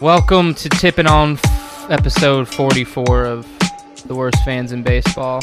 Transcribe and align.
Welcome 0.00 0.54
to 0.54 0.68
Tipping 0.68 1.08
On 1.08 1.32
f- 1.32 1.90
episode 1.90 2.46
44 2.46 3.24
of 3.24 3.48
The 4.06 4.14
Worst 4.14 4.38
Fans 4.44 4.70
in 4.70 4.84
Baseball. 4.84 5.40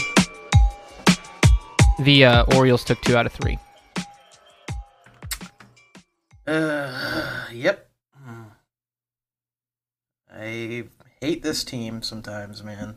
The 1.99 2.23
uh, 2.23 2.45
Orioles 2.55 2.85
took 2.85 3.01
two 3.01 3.17
out 3.17 3.25
of 3.25 3.33
three. 3.33 3.59
Uh, 6.47 7.47
yep. 7.51 7.89
I 10.33 10.85
hate 11.19 11.43
this 11.43 11.65
team 11.65 12.01
sometimes, 12.01 12.63
man. 12.63 12.95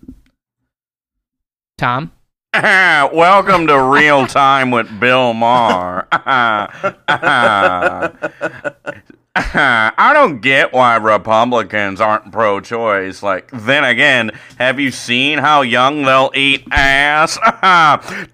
Tom? 1.77 2.13
Welcome 2.55 3.67
to 3.67 3.83
Real 3.83 4.29
Time 4.29 4.71
with 4.71 5.01
Bill 5.01 5.35
Maher. 5.35 6.07
I 9.41 10.11
don't 10.15 10.41
get 10.41 10.73
why 10.73 10.97
Republicans 10.97 12.01
aren't 12.01 12.33
pro 12.33 12.61
choice. 12.61 13.23
Like, 13.23 13.49
then 13.53 13.85
again, 13.85 14.33
have 14.59 14.81
you 14.81 14.91
seen 14.91 15.39
how 15.39 15.63
young 15.63 16.03
they'll 16.03 16.33
eat 16.35 16.67
ass? 16.73 17.39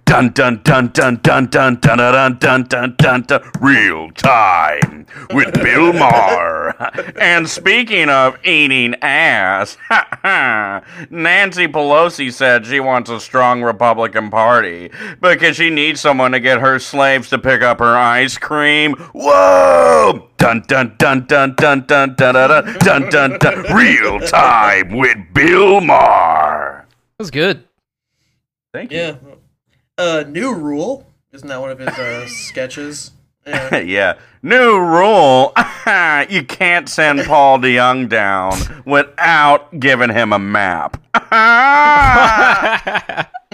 dun 0.06 0.30
dun 0.30 0.62
dun 0.62 0.88
dun 0.92 1.16
dun 1.16 1.46
dun 1.46 1.76
dun 1.76 2.10
dun 2.10 2.38
dun 2.38 2.62
dun 2.68 2.94
dun 2.96 3.22
dun 3.22 3.50
Real 3.60 4.10
time 4.12 5.06
with 5.32 5.52
Bill 5.54 5.92
Maher. 5.92 6.74
and 7.20 7.48
speaking 7.48 8.08
of 8.08 8.38
eating 8.44 8.94
ass, 9.02 9.76
Nancy 11.10 11.66
Pelosi 11.66 12.32
said 12.32 12.64
she 12.64 12.80
wants 12.80 13.10
a 13.10 13.20
strong 13.20 13.62
Republican 13.62 14.30
Party 14.30 14.90
because 15.20 15.56
she 15.56 15.70
needs 15.70 16.00
someone 16.00 16.32
to 16.32 16.40
get 16.40 16.60
her 16.60 16.78
slaves 16.78 17.28
to 17.30 17.38
pick 17.38 17.62
up 17.62 17.78
her 17.80 17.96
ice 17.96 18.38
cream. 18.38 18.94
Whoa! 19.12 20.28
Dun 20.38 20.62
dun 20.66 20.93
dun 20.98 21.26
dun 21.26 21.54
dun 21.56 21.84
dun 21.86 22.14
dun 22.16 22.34
dun 22.34 22.78
dun 22.78 23.10
dun 23.10 23.38
dun. 23.38 23.74
Real 23.74 24.20
time 24.20 24.96
with 24.96 25.16
Bill 25.32 25.80
Maher. 25.80 26.86
That 26.88 27.22
was 27.22 27.30
good. 27.30 27.64
Thank 28.72 28.92
you. 28.92 28.98
Yeah. 28.98 29.16
Uh, 29.96 30.24
new 30.28 30.52
rule. 30.54 31.06
Isn't 31.32 31.48
that 31.48 31.60
one 31.60 31.70
of 31.70 31.78
his 31.78 31.88
uh, 31.88 32.26
sketches? 32.26 33.10
Yeah. 33.46 33.76
yeah. 33.78 34.14
New 34.42 34.78
rule. 34.78 35.52
you 36.28 36.42
can't 36.44 36.88
send 36.88 37.24
Paul 37.24 37.58
DeJong 37.58 38.08
down 38.08 38.52
without 38.84 39.78
giving 39.80 40.10
him 40.10 40.32
a 40.32 40.38
map. 40.38 41.00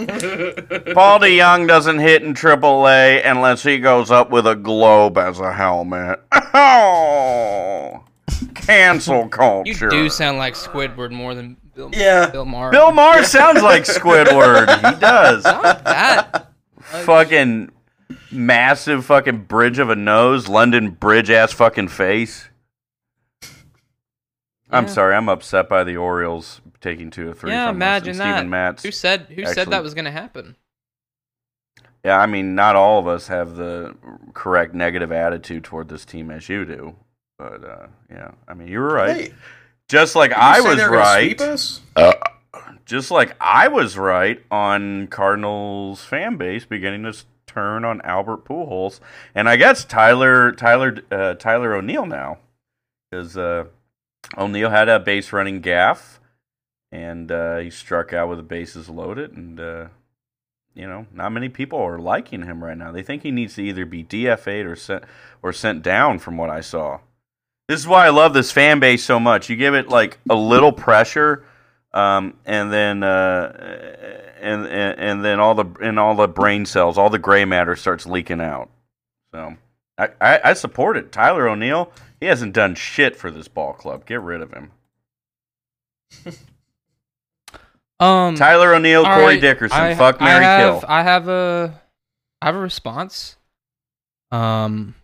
Paul 0.00 1.20
DeJong 1.20 1.68
doesn't 1.68 1.98
hit 1.98 2.22
in 2.22 2.34
AAA 2.34 3.22
unless 3.24 3.62
he 3.62 3.78
goes 3.78 4.10
up 4.10 4.30
with 4.30 4.46
a 4.46 4.56
globe 4.56 5.18
as 5.18 5.38
a 5.40 5.52
helmet. 5.52 6.20
Oh, 6.32 8.02
cancel 8.54 9.28
culture. 9.28 9.84
You 9.86 9.90
do 9.90 10.08
sound 10.10 10.38
like 10.38 10.54
Squidward 10.54 11.10
more 11.12 11.34
than 11.34 11.56
Bill, 11.74 11.90
Yeah. 11.92 12.30
Bill 12.30 12.44
Maher. 12.44 12.70
Bill 12.70 12.92
Maher 12.92 13.22
sounds 13.24 13.62
like 13.62 13.84
Squidward. 13.84 14.66
He 14.94 15.00
does. 15.00 15.44
Not 15.44 15.84
that. 15.84 16.50
fucking 16.80 17.70
massive 18.32 19.04
fucking 19.06 19.44
bridge 19.44 19.78
of 19.78 19.90
a 19.90 19.96
nose, 19.96 20.48
London 20.48 20.90
Bridge 20.90 21.30
ass 21.30 21.52
fucking 21.52 21.88
face. 21.88 22.48
I'm 24.72 24.84
Yeah. 24.86 24.90
sorry, 24.90 25.14
I'm 25.16 25.28
upset 25.28 25.68
by 25.68 25.82
the 25.84 25.96
Orioles 25.96 26.60
taking 26.80 27.10
two 27.10 27.30
or 27.30 27.34
three. 27.34 27.50
Yeah, 27.50 27.66
from 27.68 27.76
us, 27.76 27.78
imagine 27.78 28.10
and 28.12 28.20
that. 28.20 28.34
Steven 28.36 28.50
Matz. 28.50 28.82
Who 28.84 28.90
said 28.92 29.26
who 29.28 29.42
said 29.44 29.58
actually- 29.58 29.70
that 29.72 29.82
was 29.82 29.94
going 29.94 30.04
to 30.04 30.10
happen? 30.12 30.56
Yeah, 32.04 32.18
I 32.18 32.26
mean, 32.26 32.54
not 32.54 32.76
all 32.76 32.98
of 32.98 33.06
us 33.06 33.26
have 33.26 33.56
the 33.56 33.94
correct 34.32 34.72
negative 34.74 35.12
attitude 35.12 35.64
toward 35.64 35.88
this 35.88 36.04
team 36.06 36.30
as 36.30 36.48
you 36.48 36.64
do. 36.64 36.96
But 37.36 37.64
uh, 37.64 37.86
yeah, 38.10 38.30
I 38.48 38.54
mean, 38.54 38.68
you 38.68 38.78
were 38.80 38.94
right. 38.94 39.16
Hey, 39.16 39.34
Just 39.88 40.14
like 40.14 40.30
did 40.30 40.36
you 40.36 40.42
I 40.42 40.60
say 40.60 40.68
was 40.68 40.76
they 40.78 40.84
were 40.84 40.90
gonna 40.90 41.00
right. 41.00 41.38
sweep 41.38 41.40
us? 41.40 41.80
just 42.86 43.10
like 43.10 43.34
I 43.40 43.68
was 43.68 43.98
right 43.98 44.40
on 44.50 45.08
Cardinals 45.08 46.04
fan 46.04 46.36
base 46.36 46.64
beginning 46.64 47.02
to 47.02 47.08
s- 47.10 47.24
turn 47.50 47.84
on 47.84 48.00
Albert 48.02 48.44
Pujols, 48.44 49.00
and 49.34 49.48
I 49.48 49.56
guess 49.56 49.84
Tyler 49.84 50.52
Tyler 50.52 50.98
uh, 51.10 51.34
Tyler 51.34 51.74
O'Neill 51.74 52.06
now, 52.06 52.38
because 53.10 53.36
uh, 53.36 53.64
O'Neill 54.38 54.70
had 54.70 54.88
a 54.88 55.00
base 55.00 55.32
running 55.32 55.60
gaff, 55.60 56.20
and 56.92 57.30
uh, 57.32 57.58
he 57.58 57.70
struck 57.70 58.12
out 58.12 58.28
with 58.28 58.38
the 58.38 58.44
bases 58.44 58.88
loaded, 58.88 59.32
and 59.32 59.58
uh, 59.58 59.86
you 60.74 60.86
know 60.86 61.06
not 61.12 61.30
many 61.30 61.48
people 61.48 61.78
are 61.78 61.98
liking 61.98 62.42
him 62.42 62.62
right 62.62 62.78
now. 62.78 62.92
They 62.92 63.02
think 63.02 63.22
he 63.22 63.30
needs 63.30 63.54
to 63.54 63.62
either 63.62 63.84
be 63.84 64.04
DFA'd 64.04 64.66
or 64.66 64.76
sent 64.76 65.04
or 65.42 65.52
sent 65.52 65.82
down, 65.82 66.18
from 66.18 66.36
what 66.36 66.50
I 66.50 66.60
saw. 66.60 67.00
This 67.68 67.80
is 67.80 67.86
why 67.86 68.06
I 68.06 68.10
love 68.10 68.34
this 68.34 68.50
fan 68.50 68.80
base 68.80 69.04
so 69.04 69.20
much. 69.20 69.48
You 69.48 69.56
give 69.56 69.74
it 69.74 69.88
like 69.88 70.18
a 70.28 70.34
little 70.34 70.72
pressure 70.72 71.44
um, 71.92 72.34
and 72.44 72.72
then 72.72 73.02
uh, 73.02 73.52
and, 74.40 74.66
and 74.66 74.98
and 75.00 75.24
then 75.24 75.40
all 75.40 75.54
the 75.54 75.64
and 75.80 75.98
all 75.98 76.14
the 76.14 76.28
brain 76.28 76.64
cells, 76.66 76.96
all 76.98 77.10
the 77.10 77.18
gray 77.18 77.44
matter 77.44 77.74
starts 77.76 78.06
leaking 78.06 78.40
out. 78.40 78.70
So 79.32 79.56
I, 79.98 80.08
I, 80.20 80.40
I 80.44 80.52
support 80.54 80.96
it. 80.96 81.12
Tyler 81.12 81.48
O'Neill, 81.48 81.92
he 82.20 82.26
hasn't 82.26 82.52
done 82.52 82.74
shit 82.74 83.16
for 83.16 83.30
this 83.30 83.48
ball 83.48 83.72
club. 83.72 84.06
Get 84.06 84.20
rid 84.20 84.40
of 84.40 84.52
him. 84.52 84.70
Um 88.00 88.34
Tyler 88.34 88.74
O'Neill, 88.74 89.04
Corey 89.04 89.22
right, 89.34 89.40
Dickerson, 89.40 89.78
I- 89.78 89.94
fuck 89.94 90.22
I 90.22 90.24
Mary 90.24 90.44
have, 90.44 90.80
Kill. 90.80 90.84
I 90.90 91.02
have 91.02 91.28
a 91.28 91.80
I 92.40 92.46
have 92.46 92.54
a 92.54 92.58
response. 92.60 93.36
Um 94.32 94.94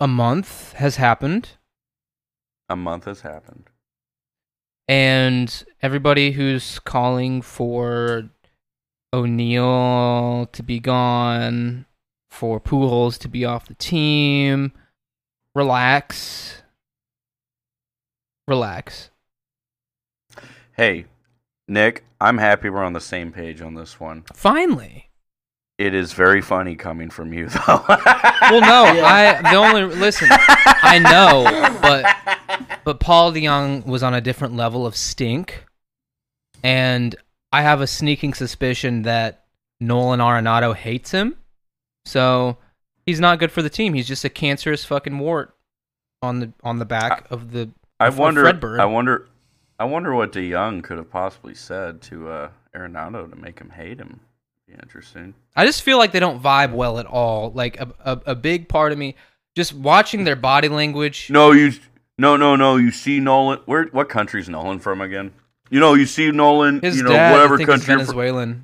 a 0.00 0.08
month 0.08 0.72
has 0.74 0.96
happened 0.96 1.50
A 2.68 2.74
month 2.74 3.04
has 3.04 3.20
happened. 3.20 3.70
And 4.88 5.64
everybody 5.82 6.32
who's 6.32 6.78
calling 6.78 7.42
for 7.42 8.28
O'Neill 9.12 10.48
to 10.52 10.62
be 10.62 10.78
gone, 10.78 11.86
for 12.30 12.60
Pujols 12.60 13.18
to 13.18 13.28
be 13.28 13.44
off 13.44 13.66
the 13.66 13.74
team, 13.74 14.72
relax. 15.54 16.62
Relax. 18.46 19.10
Hey, 20.72 21.06
Nick, 21.66 22.04
I'm 22.20 22.38
happy 22.38 22.70
we're 22.70 22.84
on 22.84 22.92
the 22.92 23.00
same 23.00 23.32
page 23.32 23.60
on 23.60 23.74
this 23.74 23.98
one. 23.98 24.24
Finally. 24.34 25.10
It 25.78 25.92
is 25.92 26.14
very 26.14 26.40
funny 26.40 26.74
coming 26.74 27.10
from 27.10 27.32
you, 27.34 27.48
though. 27.50 27.84
Well, 27.88 28.60
no, 28.60 29.04
I 29.04 29.40
the 29.42 29.56
only 29.56 29.82
listen. 29.84 30.28
I 30.30 30.98
know, 30.98 31.44
but 31.82 32.80
but 32.84 33.00
Paul 33.00 33.32
DeJong 33.32 33.84
was 33.84 34.02
on 34.02 34.14
a 34.14 34.20
different 34.20 34.56
level 34.56 34.86
of 34.86 34.96
stink, 34.96 35.66
and 36.62 37.14
I 37.52 37.62
have 37.62 37.82
a 37.82 37.86
sneaking 37.86 38.32
suspicion 38.32 39.02
that 39.02 39.44
Nolan 39.78 40.20
Arenado 40.20 40.74
hates 40.74 41.10
him, 41.10 41.36
so 42.06 42.56
he's 43.04 43.20
not 43.20 43.38
good 43.38 43.52
for 43.52 43.60
the 43.60 43.70
team. 43.70 43.92
He's 43.92 44.08
just 44.08 44.24
a 44.24 44.30
cancerous 44.30 44.84
fucking 44.84 45.18
wart 45.18 45.54
on 46.22 46.40
the 46.40 46.52
on 46.64 46.78
the 46.78 46.86
back 46.86 47.26
of 47.30 47.52
the. 47.52 47.70
I 48.00 48.08
of 48.08 48.18
wonder. 48.18 48.44
Fredbird. 48.44 48.80
I 48.80 48.86
wonder. 48.86 49.28
I 49.78 49.84
wonder 49.84 50.14
what 50.14 50.32
DeJong 50.32 50.82
could 50.82 50.96
have 50.96 51.10
possibly 51.10 51.54
said 51.54 52.00
to 52.02 52.30
uh, 52.30 52.50
Arenado 52.74 53.28
to 53.28 53.36
make 53.36 53.58
him 53.58 53.68
hate 53.68 53.98
him. 53.98 54.20
Interesting. 54.68 55.34
I 55.54 55.64
just 55.64 55.82
feel 55.82 55.98
like 55.98 56.12
they 56.12 56.20
don't 56.20 56.42
vibe 56.42 56.72
well 56.72 56.98
at 56.98 57.06
all. 57.06 57.50
Like 57.52 57.80
a 57.80 57.92
a, 58.04 58.20
a 58.26 58.34
big 58.34 58.68
part 58.68 58.92
of 58.92 58.98
me, 58.98 59.14
just 59.54 59.72
watching 59.72 60.24
their 60.24 60.36
body 60.36 60.68
language. 60.68 61.28
No, 61.30 61.52
you. 61.52 61.72
No, 62.18 62.36
no, 62.36 62.56
no. 62.56 62.76
You 62.76 62.90
see 62.90 63.20
Nolan. 63.20 63.60
Where? 63.66 63.84
What 63.86 64.08
country's 64.08 64.48
Nolan 64.48 64.78
from 64.80 65.00
again? 65.00 65.32
You 65.70 65.80
know, 65.80 65.94
you 65.94 66.06
see 66.06 66.30
Nolan. 66.30 66.80
His 66.80 66.96
you 66.96 67.02
know, 67.04 67.10
dad, 67.10 67.32
whatever 67.32 67.54
I 67.54 67.58
think, 67.58 67.68
is 67.68 67.86
country. 67.86 67.92
you're 67.94 68.60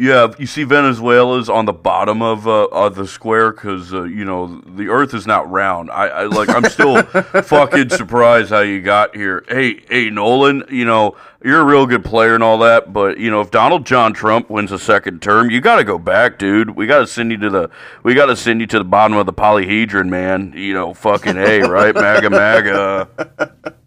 fr- 0.00 0.06
Venezuelan. 0.06 0.34
Yeah, 0.34 0.34
you 0.38 0.46
see, 0.46 0.64
Venezuela's 0.64 1.48
on 1.48 1.66
the 1.66 1.72
bottom 1.72 2.22
of 2.22 2.48
uh, 2.48 2.66
of 2.66 2.94
the 2.94 3.06
square 3.06 3.52
because 3.52 3.92
uh, 3.92 4.04
you 4.04 4.24
know 4.24 4.60
the 4.66 4.88
Earth 4.88 5.14
is 5.14 5.26
not 5.26 5.50
round. 5.50 5.90
I, 5.90 6.06
I 6.08 6.24
like, 6.24 6.48
I'm 6.48 6.64
still 6.64 7.02
fucking 7.42 7.90
surprised 7.90 8.50
how 8.50 8.60
you 8.60 8.80
got 8.80 9.14
here. 9.14 9.44
Hey, 9.48 9.80
hey, 9.88 10.10
Nolan, 10.10 10.64
you 10.70 10.84
know 10.84 11.16
you're 11.44 11.60
a 11.60 11.64
real 11.64 11.86
good 11.86 12.04
player 12.04 12.34
and 12.34 12.42
all 12.42 12.58
that, 12.58 12.92
but 12.92 13.18
you 13.18 13.30
know 13.30 13.40
if 13.40 13.50
Donald 13.50 13.86
John 13.86 14.12
Trump 14.12 14.50
wins 14.50 14.72
a 14.72 14.78
second 14.78 15.22
term, 15.22 15.50
you 15.50 15.60
got 15.60 15.76
to 15.76 15.84
go 15.84 15.98
back, 15.98 16.38
dude. 16.38 16.76
We 16.76 16.86
got 16.86 17.00
to 17.00 17.06
send 17.06 17.30
you 17.30 17.38
to 17.38 17.50
the 17.50 17.70
we 18.02 18.14
got 18.14 18.26
to 18.26 18.36
send 18.36 18.60
you 18.60 18.66
to 18.68 18.78
the 18.78 18.84
bottom 18.84 19.16
of 19.16 19.26
the 19.26 19.32
polyhedron, 19.32 20.08
man. 20.08 20.52
You 20.56 20.74
know, 20.74 20.94
fucking 20.94 21.36
a 21.36 21.60
right, 21.62 21.94
MAGA, 21.94 22.30
MAGA. 22.30 23.74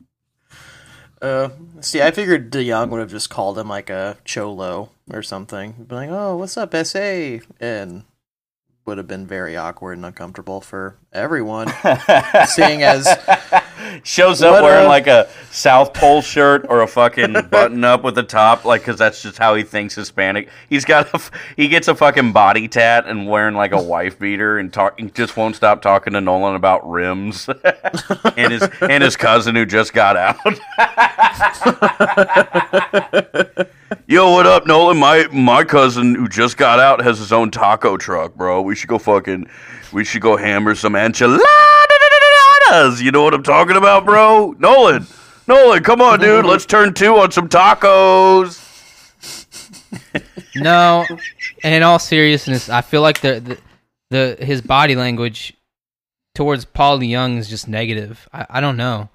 Uh, 1.23 1.47
see, 1.79 2.01
I 2.01 2.11
figured 2.11 2.51
DeJong 2.51 2.89
would 2.89 2.99
have 2.99 3.09
just 3.09 3.29
called 3.29 3.57
him 3.57 3.69
like 3.69 3.89
a 3.89 4.17
cholo 4.25 4.89
or 5.11 5.21
something. 5.21 5.85
Be 5.87 5.95
like, 5.95 6.09
"Oh, 6.09 6.35
what's 6.37 6.57
up, 6.57 6.73
SA?" 6.73 7.39
and 7.59 8.03
would 8.85 8.97
have 8.97 9.07
been 9.07 9.27
very 9.27 9.55
awkward 9.55 9.97
and 9.97 10.05
uncomfortable 10.05 10.61
for 10.61 10.97
everyone, 11.13 11.67
seeing 12.47 12.83
as 12.83 13.07
shows 14.03 14.41
up 14.41 14.53
What, 14.53 14.63
wearing 14.63 14.85
uh, 14.85 14.89
like 14.89 15.07
a 15.07 15.29
South 15.51 15.93
Pole 15.93 16.21
shirt 16.21 16.65
or 16.67 16.81
a 16.81 16.87
fucking 16.87 17.33
button 17.51 17.83
up 17.83 18.03
with 18.03 18.15
the 18.15 18.23
top, 18.23 18.65
like 18.65 18.81
because 18.81 18.97
that's 18.97 19.21
just 19.21 19.37
how 19.37 19.55
he 19.55 19.63
thinks 19.63 19.95
Hispanic. 19.95 20.49
He's 20.69 20.85
got 20.85 21.13
a, 21.13 21.21
he 21.55 21.67
gets 21.67 21.87
a 21.87 21.95
fucking 21.95 22.33
body 22.33 22.67
tat 22.67 23.05
and 23.07 23.27
wearing 23.27 23.55
like 23.55 23.71
a 23.71 23.81
wife 23.81 24.17
beater 24.19 24.57
and 24.57 24.73
talk. 24.73 24.99
Just 25.13 25.37
won't 25.37 25.55
stop 25.55 25.81
talking 25.81 26.13
to 26.13 26.21
Nolan 26.21 26.55
about 26.55 26.89
rims 26.89 27.47
and 28.37 28.51
his 28.51 28.63
and 28.81 29.03
his 29.03 29.15
cousin 29.15 29.55
who 29.55 29.65
just 29.65 29.93
got 29.93 30.17
out. 30.17 30.37
Yo, 34.07 34.31
what 34.31 34.45
up, 34.45 34.65
Nolan? 34.65 34.97
My 34.97 35.27
my 35.31 35.63
cousin 35.63 36.15
who 36.15 36.27
just 36.27 36.57
got 36.57 36.79
out 36.79 37.01
has 37.03 37.19
his 37.19 37.31
own 37.31 37.51
taco 37.51 37.97
truck, 37.97 38.35
bro. 38.35 38.61
We 38.61 38.75
should 38.75 38.89
go 38.89 38.97
fucking, 38.97 39.47
we 39.93 40.03
should 40.03 40.21
go 40.21 40.35
hammer 40.37 40.75
some 40.75 40.95
enchiladas. 40.95 41.39
You 43.01 43.11
know 43.11 43.23
what 43.23 43.33
I'm 43.33 43.43
talking 43.43 43.75
about, 43.77 44.05
bro? 44.05 44.55
Nolan, 44.59 45.05
Nolan, 45.47 45.83
come 45.83 46.01
on, 46.01 46.19
dude. 46.19 46.45
Let's 46.45 46.65
turn 46.65 46.93
two 46.93 47.15
on 47.17 47.31
some 47.31 47.47
tacos. 47.49 48.59
No, 50.55 51.05
and 51.63 51.73
in 51.73 51.83
all 51.83 51.99
seriousness, 51.99 52.69
I 52.69 52.81
feel 52.81 53.01
like 53.01 53.21
the 53.21 53.39
the, 54.09 54.37
the 54.37 54.45
his 54.45 54.61
body 54.61 54.95
language 54.95 55.53
towards 56.35 56.65
Paul 56.65 57.01
Young 57.03 57.37
is 57.37 57.47
just 57.49 57.67
negative. 57.67 58.27
I, 58.33 58.45
I 58.49 58.61
don't 58.61 58.77
know. 58.77 59.09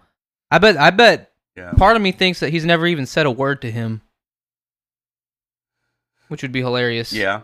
I 0.51 0.59
bet 0.59 0.77
I 0.77 0.91
bet 0.91 1.31
Yeah. 1.57 1.73
part 1.73 1.97
of 1.97 2.03
me 2.03 2.13
thinks 2.13 2.41
that 2.41 2.51
he's 2.51 2.65
never 2.65 2.87
even 2.87 3.07
said 3.07 3.27
a 3.27 3.31
word 3.31 3.61
to 3.63 3.71
him, 3.71 4.03
which 6.29 6.43
would 6.43 6.53
be 6.53 6.61
hilarious. 6.61 7.13
Yeah. 7.13 7.43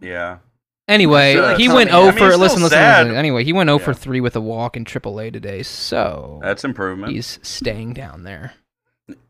Yeah. 0.00 0.38
Anyway, 0.88 1.36
uh, 1.36 1.56
he 1.56 1.68
went 1.68 1.90
not- 1.90 1.98
I 1.98 2.02
0 2.02 2.04
mean, 2.12 2.18
for 2.18 2.36
listen, 2.36 2.62
listen, 2.62 2.62
listen. 2.62 3.14
Anyway, 3.14 3.44
he 3.44 3.52
went 3.52 3.68
0 3.68 3.78
for 3.78 3.92
Yeah. 3.92 3.96
3 3.96 4.20
with 4.20 4.34
a 4.36 4.40
walk 4.40 4.76
in 4.76 4.84
AAA 4.84 5.30
today, 5.30 5.62
so 5.62 6.40
That's 6.42 6.64
improvement. 6.64 7.12
he's 7.12 7.38
staying 7.42 7.94
down 7.94 8.24
there. 8.24 8.54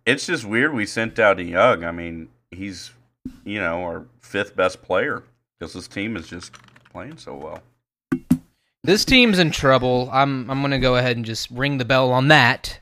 It's 0.07 0.27
just 0.27 0.45
weird 0.45 0.73
we 0.75 0.87
sent 0.87 1.19
out 1.19 1.39
a 1.39 1.45
Young. 1.45 1.85
I 1.85 1.91
mean, 1.93 2.29
he's, 2.51 2.93
you 3.45 3.61
know, 3.61 3.83
our 3.85 4.05
fifth 4.21 4.57
best 4.57 4.83
player 4.83 5.23
because 5.59 5.75
his 5.75 5.89
team 5.89 6.17
is 6.17 6.27
just 6.29 6.53
playing 6.91 7.19
so 7.19 7.35
well. 7.35 7.63
This 8.85 9.05
team's 9.05 9.39
in 9.39 9.51
trouble. 9.53 10.09
I'm 10.13 10.51
I'm 10.51 10.61
gonna 10.61 10.79
go 10.81 10.97
ahead 10.97 11.17
and 11.17 11.25
just 11.25 11.51
ring 11.51 11.79
the 11.79 11.85
bell 11.85 12.11
on 12.11 12.29
that. 12.29 12.81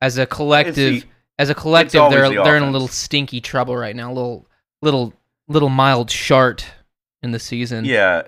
As 0.00 0.18
a 0.18 0.26
collective, 0.26 1.02
the- 1.02 1.04
as 1.38 1.50
a 1.50 1.54
collective, 1.54 2.10
they're 2.10 2.28
the 2.28 2.42
they're 2.44 2.56
in 2.56 2.62
a 2.62 2.70
little 2.70 2.88
stinky 2.88 3.40
trouble 3.40 3.76
right 3.76 3.96
now. 3.96 4.12
A 4.12 4.14
little 4.14 4.46
little 4.82 5.12
little 5.48 5.68
mild 5.68 6.10
shart 6.10 6.64
in 7.22 7.30
the 7.32 7.38
season. 7.38 7.84
Yeah, 7.84 8.22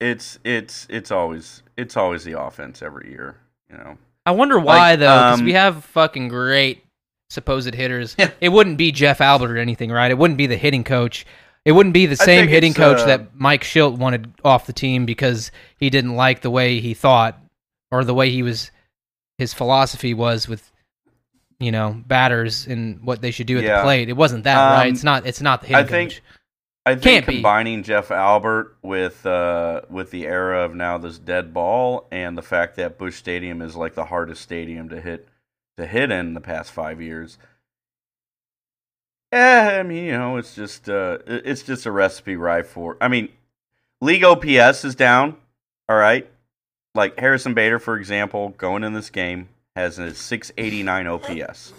it's 0.00 0.38
it's 0.44 0.86
it's 0.90 1.10
always 1.10 1.62
it's 1.76 1.96
always 1.96 2.24
the 2.24 2.40
offense 2.40 2.82
every 2.82 3.10
year. 3.10 3.36
You 3.70 3.76
know, 3.78 3.98
I 4.26 4.32
wonder 4.32 4.58
why 4.58 4.90
Like, 4.92 4.98
though, 5.00 5.16
because 5.18 5.38
um, 5.40 5.44
we 5.44 5.52
have 5.52 5.84
fucking 5.84 6.28
great 6.28 6.84
supposed 7.28 7.72
hitters. 7.74 8.16
Yeah. 8.18 8.30
It 8.40 8.48
wouldn't 8.48 8.76
be 8.78 8.90
Jeff 8.92 9.20
Albert 9.20 9.52
or 9.52 9.58
anything, 9.58 9.90
right? 9.90 10.10
It 10.10 10.18
wouldn't 10.18 10.38
be 10.38 10.46
the 10.46 10.56
hitting 10.56 10.84
coach. 10.84 11.24
It 11.64 11.72
wouldn't 11.72 11.92
be 11.92 12.06
the 12.06 12.16
same 12.16 12.48
hitting 12.48 12.72
coach 12.74 13.00
uh, 13.00 13.06
that 13.06 13.34
Mike 13.38 13.62
Shildt 13.62 13.98
wanted 13.98 14.32
off 14.42 14.66
the 14.66 14.72
team 14.72 15.04
because 15.04 15.52
he 15.76 15.90
didn't 15.90 16.16
like 16.16 16.40
the 16.40 16.50
way 16.50 16.80
he 16.80 16.94
thought 16.94 17.38
or 17.92 18.02
the 18.02 18.14
way 18.14 18.30
he 18.30 18.42
was 18.42 18.70
his 19.38 19.52
philosophy 19.54 20.14
was 20.14 20.48
with 20.48 20.72
you 21.58 21.70
know 21.70 22.02
batters 22.06 22.66
and 22.66 23.02
what 23.02 23.20
they 23.20 23.30
should 23.30 23.46
do 23.46 23.58
at 23.58 23.64
Yeah. 23.64 23.76
the 23.78 23.82
plate. 23.84 24.08
It 24.08 24.16
wasn't 24.16 24.44
that, 24.44 24.56
Um, 24.58 24.72
right? 24.72 24.92
It's 24.92 25.04
not. 25.04 25.26
It's 25.26 25.40
not 25.42 25.60
the 25.60 25.66
hitting 25.68 25.84
I 25.84 25.86
think- 25.86 26.10
coach. 26.12 26.22
I 26.86 26.92
think 26.94 27.02
Can't 27.02 27.26
be. 27.26 27.32
combining 27.34 27.82
Jeff 27.82 28.10
Albert 28.10 28.76
with 28.82 29.24
uh, 29.26 29.82
with 29.90 30.10
the 30.10 30.26
era 30.26 30.64
of 30.64 30.74
now 30.74 30.96
this 30.98 31.18
dead 31.18 31.52
ball 31.52 32.06
and 32.10 32.36
the 32.38 32.42
fact 32.42 32.76
that 32.76 32.98
Busch 32.98 33.16
Stadium 33.16 33.60
is 33.60 33.76
like 33.76 33.94
the 33.94 34.06
hardest 34.06 34.40
stadium 34.42 34.88
to 34.88 35.00
hit 35.00 35.28
to 35.76 35.86
hit 35.86 36.10
in 36.10 36.34
the 36.34 36.40
past 36.40 36.72
five 36.72 37.00
years. 37.00 37.38
Yeah, 39.32 39.76
I 39.78 39.82
mean, 39.84 40.04
you 40.06 40.12
know, 40.12 40.36
it's 40.38 40.54
just 40.54 40.88
uh, 40.88 41.18
it's 41.26 41.62
just 41.62 41.86
a 41.86 41.92
recipe 41.92 42.36
ripe 42.36 42.66
for. 42.66 42.96
I 43.00 43.08
mean, 43.08 43.28
league 44.00 44.24
OPS 44.24 44.84
is 44.84 44.94
down. 44.94 45.36
All 45.88 45.96
right, 45.96 46.28
like 46.94 47.18
Harrison 47.18 47.54
Bader, 47.54 47.78
for 47.78 47.96
example, 47.96 48.50
going 48.58 48.84
in 48.84 48.92
this 48.94 49.10
game 49.10 49.48
has 49.76 49.98
a 49.98 50.14
689 50.14 51.06
OPS, 51.06 51.72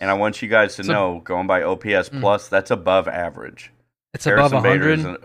and 0.00 0.10
I 0.10 0.14
want 0.14 0.42
you 0.42 0.48
guys 0.48 0.76
to 0.76 0.84
So- 0.84 0.92
know, 0.92 1.20
going 1.24 1.46
by 1.46 1.62
OPS 1.62 2.10
Mm. 2.10 2.20
plus, 2.20 2.48
that's 2.48 2.70
above 2.70 3.08
average. 3.08 3.71
It's 4.14 4.26
above 4.26 4.52
Harrison 4.52 5.00
is 5.00 5.04
an- 5.06 5.16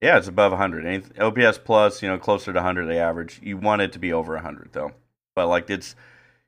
yeah, 0.00 0.18
it's 0.18 0.28
above 0.28 0.52
100. 0.52 0.84
Any- 0.84 1.02
OPS 1.18 1.58
plus, 1.58 2.02
you 2.02 2.08
know, 2.08 2.18
closer 2.18 2.52
to 2.52 2.58
100 2.58 2.86
the 2.86 2.98
average. 2.98 3.40
You 3.42 3.56
want 3.56 3.80
it 3.82 3.92
to 3.92 3.98
be 3.98 4.12
over 4.12 4.34
100 4.34 4.70
though. 4.72 4.92
But 5.34 5.46
like 5.48 5.70
it's, 5.70 5.96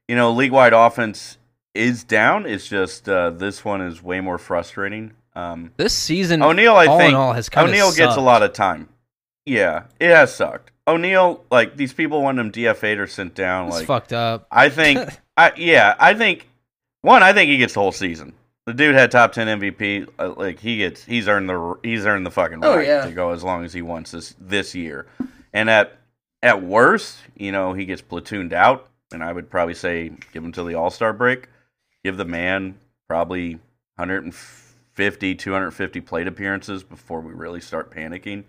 you 0.08 0.14
know, 0.17 0.32
league 0.32 0.53
wide 0.53 0.73
offense 0.75 1.38
is 1.75 2.05
down. 2.05 2.47
It's 2.47 2.69
just 2.69 3.08
uh, 3.08 3.31
this 3.31 3.64
one 3.64 3.81
is 3.81 4.03
way 4.03 4.20
more 4.20 4.38
frustrating. 4.38 5.12
Um, 5.35 5.73
This 5.76 5.93
season, 5.94 6.43
O'Neill, 6.43 6.75
I 6.76 6.87
all 6.87 6.99
think 6.99 7.11
in 7.11 7.14
all, 7.14 7.32
has 7.32 7.49
kind 7.49 7.69
O'Neill 7.69 7.88
of 7.91 7.97
gets 7.97 8.17
a 8.17 8.20
lot 8.20 8.43
of 8.43 8.53
time. 8.53 8.88
Yeah, 9.44 9.85
it 10.00 10.08
has 10.08 10.35
sucked. 10.35 10.73
O'Neill, 10.88 11.44
like 11.50 11.76
these 11.76 11.93
people 11.93 12.23
want 12.23 12.38
him 12.38 12.50
DFA'd 12.53 12.99
or 12.99 13.06
sent 13.06 13.35
down. 13.35 13.69
It's 13.69 13.76
Like 13.76 13.87
fucked 13.87 14.12
up. 14.12 14.47
I 14.50 14.69
think, 14.69 14.99
I 15.37 15.53
yeah, 15.56 15.94
I 15.99 16.14
think 16.14 16.49
one. 17.03 17.23
I 17.23 17.32
think 17.32 17.50
he 17.50 17.58
gets 17.58 17.75
the 17.75 17.81
whole 17.81 17.93
season. 17.93 18.32
The 18.67 18.75
dude 18.75 18.95
had 18.97 19.11
top 19.13 19.33
ten 19.33 19.47
MVP. 19.61 20.09
Uh, 20.19 20.35
like 20.37 20.59
he 20.59 20.79
gets, 20.79 21.05
he's 21.05 21.29
earned 21.29 21.49
the 21.49 21.79
he's 21.83 22.05
earned 22.05 22.27
the 22.27 22.31
fucking 22.31 22.65
Oh, 22.65 22.77
right 22.77 22.87
yeah. 22.87 23.07
to 23.07 23.13
go 23.13 23.31
as 23.31 23.45
long 23.45 23.65
as 23.65 23.73
he 23.73 23.81
wants 23.83 24.11
this 24.11 24.35
this 24.41 24.75
year. 24.75 25.07
And 25.53 25.71
at 25.71 25.99
at 26.43 26.63
worst, 26.63 27.19
you 27.37 27.53
know, 27.53 27.73
he 27.73 27.85
gets 27.87 28.03
platooned 28.03 28.53
out. 28.53 28.89
And 29.13 29.23
I 29.23 29.33
would 29.33 29.49
probably 29.51 29.75
say 29.75 30.11
give 30.33 30.45
him 30.45 30.51
till 30.51 30.65
the 30.65 30.75
All 30.75 30.91
Star 30.91 31.13
break. 31.13 31.49
Give 32.05 32.17
the 32.17 32.25
man 32.25 32.77
probably 33.09 33.55
150, 33.97 35.35
250 35.37 36.01
plate 36.01 36.27
appearances 36.27 36.83
before 36.83 37.21
we 37.21 37.33
really 37.33 37.61
start 37.61 37.93
panicking. 37.95 38.44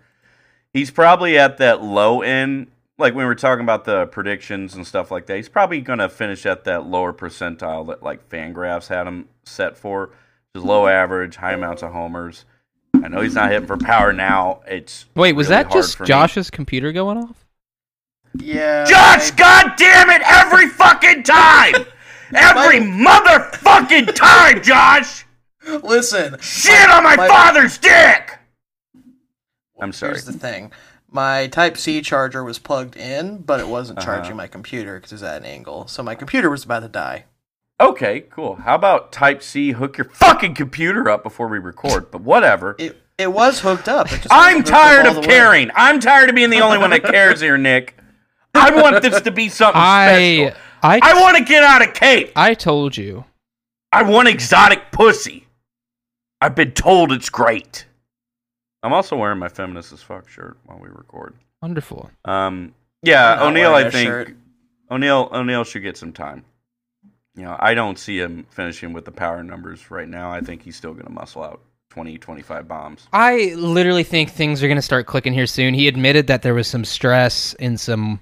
He's 0.72 0.90
probably 0.90 1.38
at 1.38 1.58
that 1.58 1.82
low 1.82 2.22
end 2.22 2.72
like 2.98 3.14
when 3.14 3.24
we 3.24 3.26
were 3.26 3.34
talking 3.34 3.62
about 3.62 3.84
the 3.84 4.06
predictions 4.06 4.74
and 4.74 4.86
stuff 4.86 5.10
like 5.10 5.26
that, 5.26 5.36
he's 5.36 5.48
probably 5.48 5.80
going 5.80 6.00
to 6.00 6.08
finish 6.08 6.44
at 6.46 6.64
that 6.64 6.86
lower 6.86 7.12
percentile 7.12 7.86
that 7.88 8.02
like 8.02 8.28
Fangraphs 8.28 8.88
had 8.88 9.06
him 9.06 9.28
set 9.44 9.76
for, 9.78 10.06
which 10.08 10.60
is 10.60 10.64
low 10.64 10.82
Hmm. 10.82 10.88
average, 10.90 11.36
high 11.36 11.52
amounts 11.52 11.82
of 11.82 11.92
homers. 11.92 12.44
I 13.02 13.08
know 13.08 13.20
he's 13.20 13.34
not 13.34 13.50
hitting 13.50 13.66
for 13.68 13.76
power 13.76 14.12
now. 14.12 14.60
It's 14.66 15.06
Wait, 15.14 15.34
was 15.34 15.46
really 15.48 15.62
that 15.62 15.66
hard 15.70 15.82
just 15.84 15.96
for 15.96 16.02
me. 16.02 16.08
Josh's 16.08 16.50
computer 16.50 16.90
going 16.92 17.18
off? 17.18 17.44
yeah, 18.34 18.84
Josh, 18.84 19.32
I- 19.32 19.34
God 19.36 19.72
damn 19.76 20.10
it, 20.10 20.22
every 20.24 20.68
fucking 20.68 21.22
time, 21.22 21.74
every 22.34 22.80
motherfucking 22.80 24.14
time, 24.14 24.62
Josh, 24.62 25.24
listen, 25.84 26.36
shit 26.40 26.90
on 26.90 27.04
my, 27.04 27.14
my- 27.16 27.28
father's 27.28 27.78
dick. 27.78 28.38
I'm 29.80 29.92
sorry. 29.92 30.12
Here's 30.14 30.24
the 30.24 30.32
thing. 30.32 30.72
My 31.10 31.46
Type 31.46 31.76
C 31.78 32.00
charger 32.02 32.44
was 32.44 32.58
plugged 32.58 32.96
in, 32.96 33.38
but 33.38 33.60
it 33.60 33.68
wasn't 33.68 33.98
Uh-huh. 34.00 34.06
charging 34.16 34.36
my 34.36 34.46
computer 34.46 34.96
because 34.96 35.12
it 35.12 35.16
was 35.16 35.22
at 35.22 35.38
an 35.38 35.46
angle. 35.46 35.86
So 35.88 36.02
my 36.02 36.14
computer 36.14 36.50
was 36.50 36.64
about 36.64 36.80
to 36.80 36.88
die. 36.88 37.24
Okay, 37.80 38.24
cool. 38.30 38.56
How 38.56 38.74
about 38.74 39.12
Type 39.12 39.42
C? 39.42 39.72
Hook 39.72 39.96
your 39.98 40.06
fucking 40.12 40.54
computer 40.54 41.08
up 41.08 41.22
before 41.22 41.48
we 41.48 41.58
record. 41.58 42.10
But 42.10 42.22
whatever. 42.22 42.74
It 42.78 43.00
it 43.16 43.32
was 43.32 43.60
hooked 43.60 43.88
up. 43.88 44.06
It 44.12 44.16
just 44.22 44.28
I'm 44.32 44.58
wasn't 44.58 44.68
up 44.68 44.80
tired 44.80 45.06
of 45.06 45.14
the 45.14 45.20
way. 45.22 45.26
caring. 45.26 45.70
I'm 45.74 45.98
tired 46.00 46.28
of 46.28 46.34
being 46.36 46.50
the 46.50 46.60
only 46.60 46.78
one 46.78 46.90
that 46.90 47.02
cares 47.04 47.40
here, 47.40 47.56
Nick. 47.58 47.96
I 48.54 48.70
want 48.80 49.00
this 49.02 49.20
to 49.22 49.30
be 49.30 49.48
something 49.48 49.80
I 49.80 50.36
special. 50.48 50.60
I 50.82 51.00
I 51.02 51.20
want 51.20 51.36
to 51.38 51.44
get 51.44 51.62
out 51.64 51.86
of 51.86 51.94
Cape. 51.94 52.32
I 52.36 52.54
told 52.54 52.96
you. 52.96 53.24
I 53.92 54.02
want 54.02 54.28
exotic 54.28 54.90
pussy. 54.92 55.46
I've 56.40 56.54
been 56.54 56.72
told 56.72 57.10
it's 57.12 57.30
great. 57.30 57.86
I'm 58.82 58.92
also 58.92 59.16
wearing 59.16 59.38
my 59.38 59.48
feminist 59.48 59.92
as 59.92 60.02
fuck 60.02 60.28
shirt 60.28 60.58
while 60.64 60.78
we 60.78 60.88
record. 60.88 61.34
Wonderful. 61.62 62.10
Um, 62.24 62.74
yeah, 63.02 63.42
O'Neill. 63.42 63.42
I'm 63.42 63.44
not 63.44 63.46
O'Neill. 63.48 63.70
wearing 63.72 63.84
I 63.84 63.88
a 63.88 63.90
think 63.90 64.06
shirt. 64.08 64.36
O'Neill 64.90 65.28
O'Neal 65.32 65.64
should 65.64 65.82
get 65.82 65.96
some 65.96 66.12
time. 66.12 66.44
You 67.36 67.44
know, 67.44 67.56
I 67.58 67.74
don't 67.74 67.98
see 67.98 68.18
him 68.18 68.46
finishing 68.50 68.92
with 68.92 69.04
the 69.04 69.12
power 69.12 69.42
numbers 69.42 69.90
right 69.90 70.08
now. 70.08 70.30
I 70.30 70.40
think 70.40 70.62
he's 70.62 70.76
still 70.76 70.92
going 70.92 71.06
to 71.06 71.12
muscle 71.12 71.42
out 71.44 71.60
20, 71.90 72.18
25 72.18 72.66
bombs. 72.66 73.06
I 73.12 73.54
literally 73.56 74.02
think 74.02 74.30
things 74.30 74.62
are 74.62 74.66
going 74.66 74.76
to 74.76 74.82
start 74.82 75.06
clicking 75.06 75.32
here 75.32 75.46
soon. 75.46 75.72
He 75.74 75.86
admitted 75.86 76.26
that 76.26 76.42
there 76.42 76.54
was 76.54 76.66
some 76.66 76.84
stress 76.84 77.54
and 77.54 77.78
some 77.78 78.20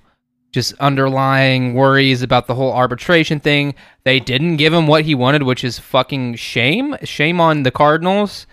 just 0.52 0.74
underlying 0.80 1.74
worries 1.74 2.22
about 2.22 2.46
the 2.46 2.54
whole 2.54 2.72
arbitration 2.72 3.40
thing. 3.40 3.74
They 4.04 4.20
didn't 4.20 4.56
give 4.56 4.72
him 4.72 4.86
what 4.86 5.04
he 5.04 5.14
wanted, 5.14 5.42
which 5.44 5.64
is 5.64 5.78
fucking 5.78 6.36
shame. 6.36 6.96
Shame 7.04 7.40
on 7.40 7.62
the 7.62 7.70
Cardinals. 7.70 8.46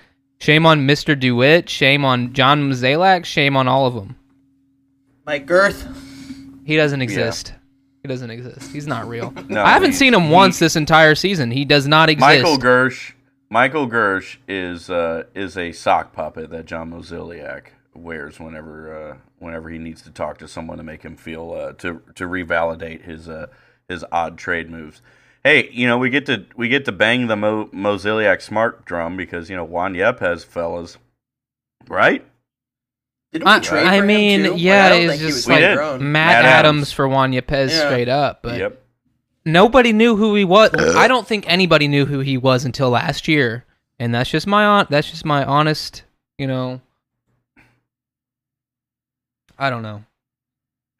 Shame 0.44 0.66
on 0.66 0.86
Mr. 0.86 1.18
DeWitt. 1.18 1.70
Shame 1.70 2.04
on 2.04 2.34
John 2.34 2.70
Mozeliak. 2.70 3.24
Shame 3.24 3.56
on 3.56 3.70
all 3.70 3.86
of 3.86 3.94
them. 3.94 4.18
Mike 5.26 5.46
Girsch. 5.48 5.82
He 6.66 6.76
doesn't 6.76 7.02
exist. 7.02 7.54
He 8.02 8.10
doesn't 8.10 8.30
exist. 8.30 8.70
He's 8.74 8.86
not 8.86 9.08
real. 9.08 9.32
No, 9.48 9.64
I 9.64 9.70
haven't 9.72 9.92
he- 9.92 9.98
seen 9.98 10.14
him 10.14 10.24
he- 10.24 10.34
once 10.34 10.60
this 10.60 10.76
entire 10.76 11.16
season. 11.16 11.50
He 11.50 11.64
does 11.64 11.88
not 11.88 12.10
exist. 12.10 12.28
Michael 12.44 12.58
Girsch. 12.58 13.14
Michael 13.50 13.88
Girsch 13.88 14.36
is 14.50 14.90
uh, 14.90 15.24
is 15.34 15.58
a 15.58 15.72
sock 15.72 16.12
puppet 16.12 16.50
that 16.50 16.66
John 16.66 16.92
Mozeliak 16.92 17.68
wears 17.96 18.38
whenever 18.38 19.12
uh, 19.12 19.18
whenever 19.40 19.70
he 19.70 19.78
needs 19.78 20.02
to 20.02 20.12
talk 20.12 20.40
to 20.40 20.48
someone 20.50 20.78
to 20.78 20.84
make 20.84 21.04
him 21.04 21.16
feel 21.16 21.54
uh, 21.54 21.72
to 21.74 22.02
to 22.16 22.28
revalidate 22.28 23.04
his 23.06 23.30
uh, 23.30 23.48
his 23.88 24.04
odd 24.12 24.38
trade 24.38 24.70
moves. 24.70 25.02
Hey, 25.44 25.70
you 25.72 25.88
know 25.88 25.98
we 25.98 26.10
get 26.10 26.26
to 26.28 26.46
we 26.56 26.70
get 26.70 26.86
to 26.86 26.92
bang 26.92 27.28
the 27.28 27.36
Mo- 27.36 27.68
Mozeliak 27.74 28.42
smart 28.42 28.86
drum 28.86 29.18
because 29.18 29.50
you 29.50 29.56
know 29.58 29.66
Juan 29.66 29.94
Yepez 29.94 30.46
fellas, 30.46 30.98
right? 31.90 32.26
Didn't 33.34 33.46
we 33.48 33.52
I- 33.52 33.60
trade 33.60 33.88
I 33.88 34.02
mean, 34.02 34.44
too? 34.44 34.52
Like, 34.52 34.62
yeah, 34.62 34.88
I 34.88 34.96
it's 34.96 35.20
just 35.20 35.48
like- 35.50 35.56
We 35.60 35.62
did. 35.66 35.76
grown. 35.76 36.12
Matt, 36.12 36.12
Matt 36.12 36.46
Adams. 36.46 36.56
Adams. 36.56 36.92
for 36.94 37.08
Juan 37.10 37.32
Yepez 37.34 37.72
Yeah. 37.72 37.80
straight 37.88 38.08
up, 38.08 38.42
but 38.44 38.58
yep. 38.60 38.82
nobody 39.44 39.92
knew 39.92 40.16
who 40.16 40.36
he 40.36 40.46
was. 40.46 40.70
Uh. 40.74 40.94
I 40.98 41.08
don't 41.08 41.28
think 41.28 41.44
anybody 41.48 41.88
knew 41.88 42.06
who 42.06 42.20
he 42.20 42.38
was 42.38 42.64
until 42.64 42.90
last 42.92 43.28
year, 43.28 43.66
and 44.00 44.14
that's 44.16 44.30
just 44.30 44.48
my 44.48 44.64
on. 44.66 44.88
That's 44.90 45.10
just 45.10 45.26
my 45.26 45.44
honest, 45.44 46.04
you 46.38 46.48
know. 46.48 46.80
I 49.58 49.70
don't 49.70 49.84
know. 49.84 50.04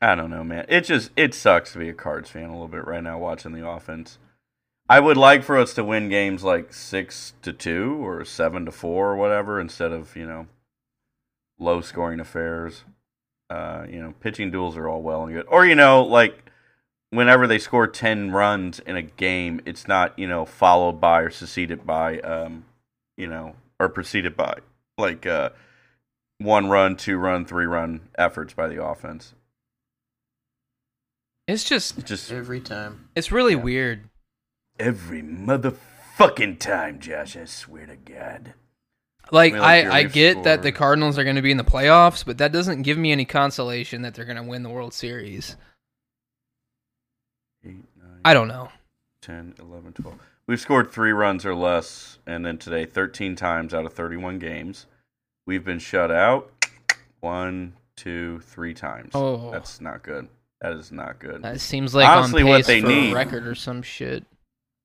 I 0.02 0.16
don't 0.16 0.30
know, 0.30 0.44
man. 0.44 0.66
It 0.68 0.82
just 0.82 1.12
it 1.16 1.34
sucks 1.34 1.72
to 1.74 1.80
be 1.80 1.88
a 1.90 1.94
Cards 1.94 2.30
fan 2.30 2.46
a 2.50 2.52
little 2.52 2.68
bit 2.68 2.86
right 2.86 3.02
now 3.04 3.18
watching 3.18 3.54
the 3.54 3.66
offense. 3.68 4.18
I 4.90 5.00
would 5.00 5.18
like 5.18 5.44
for 5.44 5.58
us 5.58 5.74
to 5.76 5.84
win 5.84 6.10
games 6.10 6.44
like 6.44 6.74
six 6.74 7.34
to 7.42 7.54
two 7.54 8.06
or 8.06 8.26
seven 8.26 8.66
to 8.66 8.72
four 8.72 9.12
or 9.12 9.16
whatever 9.16 9.60
instead 9.60 9.92
of 9.92 10.16
you 10.16 10.26
know 10.28 10.48
low 11.60 11.82
scoring 11.82 12.20
affairs. 12.20 12.84
Uh, 13.50 13.86
you 13.90 14.02
know, 14.02 14.14
pitching 14.20 14.52
duels 14.52 14.76
are 14.78 14.88
all 14.88 15.02
well 15.02 15.24
and 15.24 15.34
good, 15.34 15.46
or 15.48 15.66
you 15.66 15.76
know, 15.76 16.04
like 16.04 16.50
whenever 17.12 17.46
they 17.48 17.60
score 17.60 17.88
ten 17.88 18.32
runs 18.32 18.80
in 18.80 18.96
a 18.98 19.02
game, 19.02 19.62
it's 19.66 19.88
not 19.88 20.18
you 20.18 20.28
know 20.28 20.46
followed 20.46 21.00
by 21.00 21.22
or 21.22 21.30
succeeded 21.30 21.86
by, 21.86 22.20
um, 22.20 22.66
you 23.18 23.28
know, 23.28 23.56
or 23.80 23.90
preceded 23.90 24.36
by 24.36 24.58
like 24.98 25.26
uh, 25.26 25.50
one 26.40 26.68
run, 26.70 26.96
two 26.96 27.18
run, 27.18 27.46
three 27.46 27.66
run 27.66 28.02
efforts 28.18 28.54
by 28.54 28.68
the 28.68 28.84
offense. 28.84 29.34
It's 31.48 31.64
just, 31.64 31.98
It 31.98 32.06
just 32.06 32.32
Every 32.32 32.62
time. 32.62 33.10
it's 33.16 33.32
really 33.32 33.54
Yeah. 33.54 33.62
weird. 33.62 34.10
Every 34.80 35.22
motherfucking 35.22 36.60
time, 36.60 37.00
Josh. 37.00 37.36
I 37.36 37.46
swear 37.46 37.86
to 37.86 37.96
God. 37.96 38.54
Like 39.32 39.54
I 39.54 39.56
mean, 39.56 39.62
like, 39.62 39.86
I, 39.86 39.90
I 39.90 40.00
your 40.02 40.10
get 40.10 40.44
that 40.44 40.64
the. 40.64 40.72
Cardinals 40.72 41.18
are 41.18 41.24
going 41.24 41.38
to 41.38 41.42
be 41.42 41.52
in 41.52 41.58
the 41.58 41.64
playoffs, 41.64 42.26
but 42.26 42.38
that 42.40 42.52
doesn't 42.52 42.82
give 42.84 42.98
me 42.98 43.12
any 43.12 43.26
consolation 43.26 44.02
that 44.02 44.14
they're 44.14 44.26
going 44.26 44.38
to 44.38 44.44
win 44.44 44.64
the 44.64 44.70
World 44.70 44.94
Series. 44.94 45.56
Eight, 47.66 47.86
nine, 48.00 48.20
I 48.26 48.34
don't 48.34 48.48
know. 48.48 48.70
10, 49.22 49.56
11, 49.60 49.94
12. 49.94 50.20
We've 50.48 50.60
scored 50.60 50.92
three 50.92 51.14
runs 51.14 51.46
or 51.46 51.56
less, 51.56 52.20
and 52.28 52.46
then 52.46 52.58
today 52.58 52.86
13 52.86 53.38
times 53.38 53.74
out 53.74 53.86
of 53.86 53.94
31 53.94 54.40
games. 54.40 54.86
We've 55.46 55.64
been 55.64 55.80
shut 55.80 56.12
out 56.12 56.52
one, 57.22 57.74
two, 57.96 58.42
three 58.42 58.74
times. 58.74 59.12
Oh. 59.14 59.50
That's 59.52 59.80
not 59.80 60.04
good. 60.04 60.28
That 60.60 60.74
is 60.74 60.92
not 60.92 61.20
good. 61.20 61.42
That 61.42 61.62
seems 61.62 61.96
like 61.96 62.08
Honestly, 62.08 62.44
on 62.44 62.50
what 62.50 62.66
they 62.66 62.82
for 62.82 62.88
need- 62.88 63.12
a 63.14 63.16
record 63.16 63.48
or 63.48 63.56
some 63.56 63.82
shit. 63.82 64.26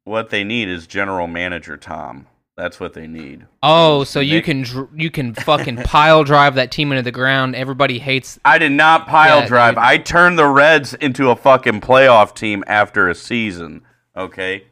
What 0.09 0.31
they 0.31 0.43
need 0.45 0.69
is 0.69 0.87
general 0.87 1.27
manager 1.27 1.77
Tom. 1.77 2.27
That's 2.57 2.81
what 2.81 2.93
they 2.93 3.07
need. 3.07 3.47
Oh, 3.62 4.03
so 4.03 4.19
you 4.19 4.43
can 4.43 4.62
dr- 4.62 4.88
you 4.93 5.12
can 5.12 5.33
fucking 5.33 5.77
pile 5.85 6.25
drive 6.25 6.57
that 6.57 6.73
team 6.73 6.91
into 6.91 7.03
the 7.03 7.12
ground. 7.12 7.55
Everybody 7.55 8.00
hates. 8.00 8.41
I 8.45 8.59
did 8.59 8.73
not 8.73 9.07
pile 9.07 9.43
Yeah, 9.43 9.47
drive. 9.47 9.75
dude. 9.75 9.85
I 9.85 9.99
turned 9.99 10.37
the 10.41 10.49
Reds 10.49 10.93
into 10.95 11.31
a 11.31 11.37
fucking 11.37 11.81
playoff 11.83 12.35
team 12.35 12.65
after 12.67 13.09
a 13.09 13.15
season. 13.15 13.83
Okay. 14.17 14.65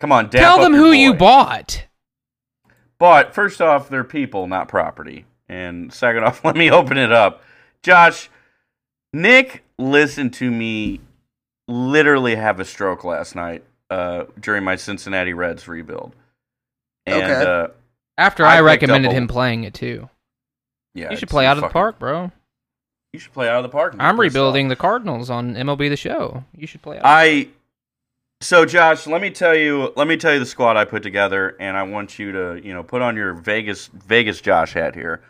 Come 0.00 0.10
on, 0.10 0.30
Tell 0.30 0.58
them 0.60 0.72
who 0.72 0.90
you 0.92 1.12
boy. 1.12 1.18
bought. 1.18 1.86
But 2.98 3.34
first 3.34 3.60
off, 3.60 3.88
they're 3.90 4.02
people, 4.04 4.46
not 4.46 4.68
property. 4.68 5.26
And 5.48 5.92
second 5.92 6.24
off, 6.24 6.42
let 6.44 6.56
me 6.56 6.70
open 6.70 6.96
it 6.96 7.12
up. 7.12 7.42
Josh, 7.82 8.30
Nick 9.12 9.64
listened 9.78 10.32
to 10.34 10.50
me 10.50 11.00
literally 11.68 12.36
have 12.36 12.58
a 12.60 12.64
stroke 12.64 13.04
last 13.04 13.34
night 13.34 13.64
uh, 13.90 14.24
during 14.40 14.64
my 14.64 14.76
Cincinnati 14.76 15.32
Reds 15.34 15.66
rebuild. 15.68 16.14
And 17.06 17.22
Okay. 17.22 17.32
uh, 17.50 17.68
After 18.18 18.44
I 18.44 18.56
I, 18.56 18.60
recommended 18.60 19.08
up 19.08 19.12
a- 19.12 19.16
him 19.16 19.28
playing 19.28 19.64
it 19.64 19.74
too. 19.74 20.08
yeah, 20.94 21.10
you 21.10 21.16
should 21.16 21.28
play 21.28 21.46
out 21.46 21.56
of 21.56 21.62
the 21.62 21.68
park, 21.68 21.98
bro. 21.98 22.30
You 23.12 23.20
should 23.20 23.32
play 23.32 23.48
out 23.48 23.58
of 23.58 23.62
the 23.62 23.68
park. 23.68 23.94
I'm 23.98 24.18
rebuilding 24.18 24.68
the 24.68 24.76
Cardinals 24.76 25.30
on 25.30 25.54
MLB 25.54 25.88
The 25.88 25.96
Show. 25.96 26.44
You 26.56 26.66
should 26.66 26.82
play 26.82 26.96
out. 26.98 27.02
I 27.04 27.48
so 28.40 28.64
Josh, 28.66 29.06
let 29.06 29.22
me 29.22 29.30
tell 29.30 29.54
you 29.54 29.92
let 29.96 30.08
me 30.08 30.16
tell 30.16 30.32
you 30.32 30.38
the 30.40 30.46
squad 30.46 30.76
I 30.76 30.84
put 30.84 31.02
together 31.02 31.56
and 31.60 31.76
I 31.76 31.82
want 31.84 32.18
you 32.18 32.32
to, 32.32 32.60
you 32.62 32.74
know, 32.74 32.82
put 32.82 33.02
on 33.02 33.16
your 33.16 33.32
Vegas 33.34 33.86
Vegas 33.88 34.40
Josh 34.40 34.72
hat 34.72 34.94
here. 34.94 35.22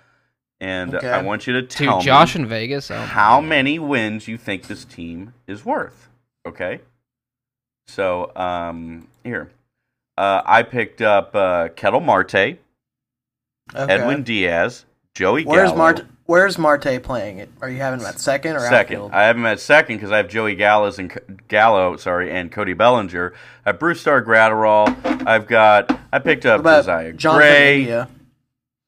And 0.61 0.95
Okay. 0.95 1.11
I 1.11 1.21
want 1.23 1.47
you 1.47 1.53
to 1.55 1.63
to 1.63 1.69
tell 1.85 2.01
Josh 2.01 2.35
me 2.37 2.43
in 2.43 2.49
Vegas. 2.49 2.91
Oh, 2.91 2.97
how 2.97 3.41
man. 3.41 3.49
many 3.51 3.79
wins 3.79 4.29
you 4.29 4.39
think 4.39 4.67
this 4.67 4.85
team 4.87 5.35
is 5.47 5.65
worth. 5.65 6.09
Okay? 6.47 6.81
So, 7.87 8.33
um 8.37 9.09
here. 9.25 9.51
Uh, 10.17 10.43
I 10.47 10.63
picked 10.63 11.03
up 11.03 11.35
uh, 11.35 11.69
Ketel 11.75 12.01
Marte, 12.01 12.35
Okay. 12.35 12.59
Edwin 13.75 14.23
Diaz, 14.23 14.85
Joey 15.15 15.43
Where's 15.45 15.71
Gallo. 15.71 15.79
Marte? 15.79 16.05
Where's 16.27 16.57
Marte 16.59 17.03
playing 17.03 17.39
it? 17.39 17.51
Are 17.61 17.69
you 17.69 17.79
having 17.79 17.99
him 18.01 18.07
at 18.07 18.21
second 18.21 18.55
or 18.57 18.61
second. 18.61 18.97
outfield? 18.97 19.13
I 19.13 19.25
have 19.25 19.37
him 19.37 19.45
at 19.47 19.59
second 19.59 19.97
because 19.97 20.13
I 20.13 20.19
have 20.19 20.29
Joey 20.29 20.55
Gallows 20.55 20.99
and 21.01 21.13
Gallo, 21.49 21.97
sorry, 21.97 22.31
and 22.31 22.53
Cody 22.53 22.75
Bellinger. 22.75 23.35
I 23.67 23.71
have 23.71 23.79
Brusdar 23.81 24.25
Graterol. 24.25 25.27
I've 25.27 25.47
got. 25.49 25.99
I 26.13 26.19
picked 26.21 26.47
up 26.47 26.63
Josiah 26.63 27.13
Jonathan 27.13 27.41
Gray. 27.49 27.79
India? 27.81 28.09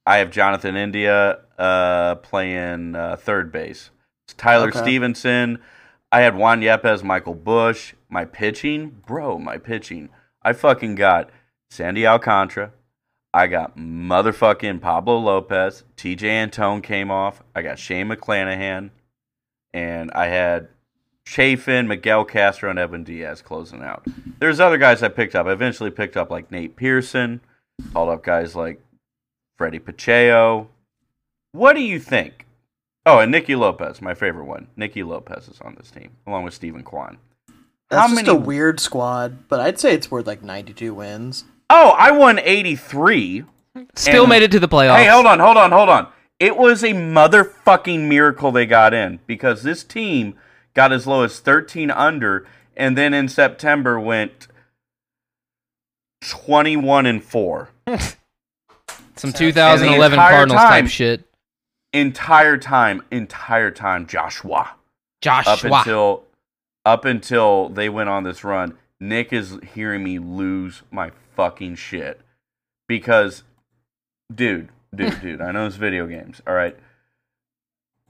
I 0.07 0.19
have 0.19 0.31
Jonathan 0.31 0.77
India 0.77 1.41
uh, 1.59 2.15
playing 2.17 2.95
uh, 2.95 3.17
third 3.17 3.51
base. 3.51 3.91
It's 4.29 4.35
Tyler 4.35 4.69
Okay. 4.69 4.79
Stephenson. 4.79 5.59
I 6.13 6.21
had 6.21 6.37
Juan 6.37 6.61
Yepez, 6.61 7.03
Michael 7.03 7.35
Busch. 7.35 7.95
My 8.09 8.25
pitching, 8.25 9.03
bro, 9.07 9.39
my 9.39 9.59
pitching. 9.59 10.11
I 10.43 10.53
fucking 10.53 10.95
got 10.95 11.31
Sandy 11.71 12.07
Alcantara. 12.07 12.73
I 13.35 13.49
got 13.49 13.77
motherfucking 13.77 14.81
Pablo 14.81 15.19
Lopez. 15.19 15.85
Tejay 15.97 16.25
Antone 16.25 16.83
came 16.83 17.11
off. 17.11 17.43
I 17.55 17.63
got 17.63 17.79
Shane 17.79 18.09
McClanahan. 18.09 18.91
And 19.75 20.11
I 20.13 20.27
had 20.29 20.69
Chafin, 21.27 21.87
Miguel 21.87 22.25
Castro, 22.25 22.71
and 22.71 22.79
Evan 22.79 23.05
Diaz 23.05 23.43
closing 23.43 23.83
out. 23.83 24.07
There's 24.39 24.61
other 24.61 24.79
guys 24.79 25.03
I 25.03 25.09
picked 25.09 25.35
up. 25.35 25.47
I 25.47 25.53
eventually 25.53 25.91
picked 25.91 26.17
up 26.17 26.31
like 26.31 26.51
Nate 26.51 26.77
Pearson. 26.77 27.41
Called 27.93 28.09
up 28.09 28.25
guys 28.25 28.57
like 28.57 28.81
Freddie 29.59 29.81
Pacheco. 29.81 30.69
What 31.53 31.75
do 31.75 31.83
you 31.83 31.99
think? 31.99 32.47
Oh, 33.05 33.19
and 33.19 33.31
Nicky 33.31 33.55
Lopez, 33.55 34.01
my 34.01 34.15
favorite 34.15 34.47
one. 34.47 34.69
Nicky 34.77 35.03
Lopez 35.03 35.49
is 35.49 35.61
on 35.61 35.75
this 35.75 35.91
team, 35.91 36.13
along 36.27 36.45
with 36.45 36.55
Steven 36.55 36.83
Kwan. 36.83 37.19
That's 37.91 38.01
How 38.03 38.07
just 38.09 38.17
many- 38.27 38.29
a 38.29 38.35
weird 38.35 38.81
squad, 38.81 39.49
but 39.49 39.61
I'd 39.61 39.79
say 39.79 39.93
it's 39.95 40.11
worth 40.11 40.27
like 40.27 40.43
92 40.43 40.93
wins. 40.95 41.45
Oh, 41.71 41.91
I 41.99 42.11
won 42.11 42.39
83. 42.39 43.45
Still 43.95 44.23
and- 44.25 44.31
made 44.31 44.43
it 44.43 44.51
to 44.53 44.61
the 44.61 44.69
playoffs. 44.69 44.97
Hey, 44.97 45.07
hold 45.07 45.27
on, 45.27 45.39
hold 45.39 45.57
on, 45.57 45.71
hold 45.73 45.89
on. 45.89 46.09
It 46.41 46.57
was 46.57 46.83
a 46.83 46.93
motherfucking 46.93 48.09
miracle 48.09 48.53
they 48.53 48.67
got 48.67 48.93
in 48.93 49.21
because 49.27 49.63
this 49.63 49.83
team 49.85 50.35
got 50.75 50.93
as 50.93 51.07
low 51.07 51.23
as 51.23 51.39
13 51.41 51.91
under 51.91 52.47
and 52.77 52.97
then 52.99 53.15
in 53.15 53.29
September 53.29 53.99
went 53.99 54.49
21 56.23 57.07
and 57.07 57.23
4. 57.25 57.71
Some 59.17 59.29
And 59.31 59.37
2011 59.37 60.19
Cardinals 60.19 60.61
time- 60.61 60.83
type 60.85 60.91
shit. 60.91 61.25
Entire 61.93 62.59
time, 62.59 63.03
entire 63.11 63.71
time 63.71 64.07
Joshua. 64.07 64.73
Joshua. 65.23 65.53
Up 65.53 65.65
until 65.87 66.25
up 66.87 67.05
until 67.05 67.69
they 67.69 67.91
went 67.91 68.09
on 68.09 68.25
this 68.25 68.43
run. 68.43 68.79
Nick 68.99 69.31
is 69.33 69.59
hearing 69.75 70.03
me 70.03 70.19
lose 70.19 70.83
my 70.91 71.11
fucking 71.35 71.75
shit 71.75 72.23
because, 72.89 73.43
dude, 74.35 74.71
dude, 74.95 75.21
dude. 75.23 75.43
I 75.43 75.53
know 75.53 75.67
it's 75.67 75.77
video 75.77 76.07
games. 76.07 76.41
All 76.47 76.55
right. 76.55 76.79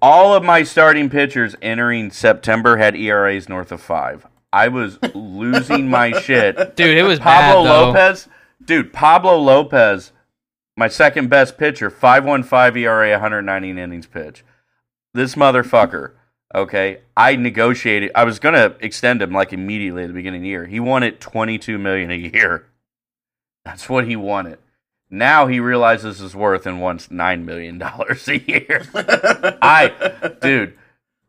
All 0.01 0.33
of 0.33 0.45
my 0.45 0.63
starting 0.63 1.11
pitchers 1.11 1.57
entering 1.61 2.13
September 2.13 2.77
had 2.77 2.95
ERAs 2.95 3.49
north 3.49 3.73
of 3.73 3.81
five. 3.81 4.27
I 4.53 4.69
was 4.69 4.99
losing 5.13 5.91
my 5.91 6.13
shit. 6.13 6.57
Dude, 6.77 6.97
it 6.97 7.03
was 7.03 7.19
Pablo 7.19 7.65
bad. 7.65 7.71
Lopez, 7.71 8.29
dude. 8.65 8.93
Pablo 8.93 9.37
Lopez 9.37 10.13
my 10.77 10.89
second 10.89 11.29
best 11.31 11.57
pitcher, 11.57 11.91
5.15 11.91 12.77
ERA, 12.77 13.11
190 13.13 13.71
innings 13.71 14.07
pitch. 14.07 14.45
This 15.15 15.35
motherfucker, 15.35 16.13
okay, 16.57 17.01
I 17.17 17.37
negotiated. 17.37 18.11
I 18.15 18.25
was 18.25 18.39
gonna 18.39 18.75
extend 18.81 19.23
him 19.23 19.33
like 19.33 19.53
immediately 19.53 20.03
at 20.05 20.09
the 20.09 20.15
beginning 20.15 20.41
of 20.41 20.43
the 20.43 20.49
year. 20.49 20.67
He 20.67 20.81
wanted 20.81 21.21
22 21.21 21.79
million 21.79 22.11
a 22.11 22.15
year. 22.15 22.67
That's 23.65 23.89
what 23.89 24.07
he 24.07 24.17
wanted. 24.17 24.59
Now 25.11 25.47
he 25.47 25.61
realizes 25.61 26.19
his 26.19 26.35
worth 26.35 26.67
and 26.67 26.81
wants 26.81 27.11
nine 27.11 27.45
million 27.45 27.79
dollars 27.87 28.27
a 28.27 28.39
year. 28.39 28.87
I, 28.95 30.33
dude, 30.41 30.77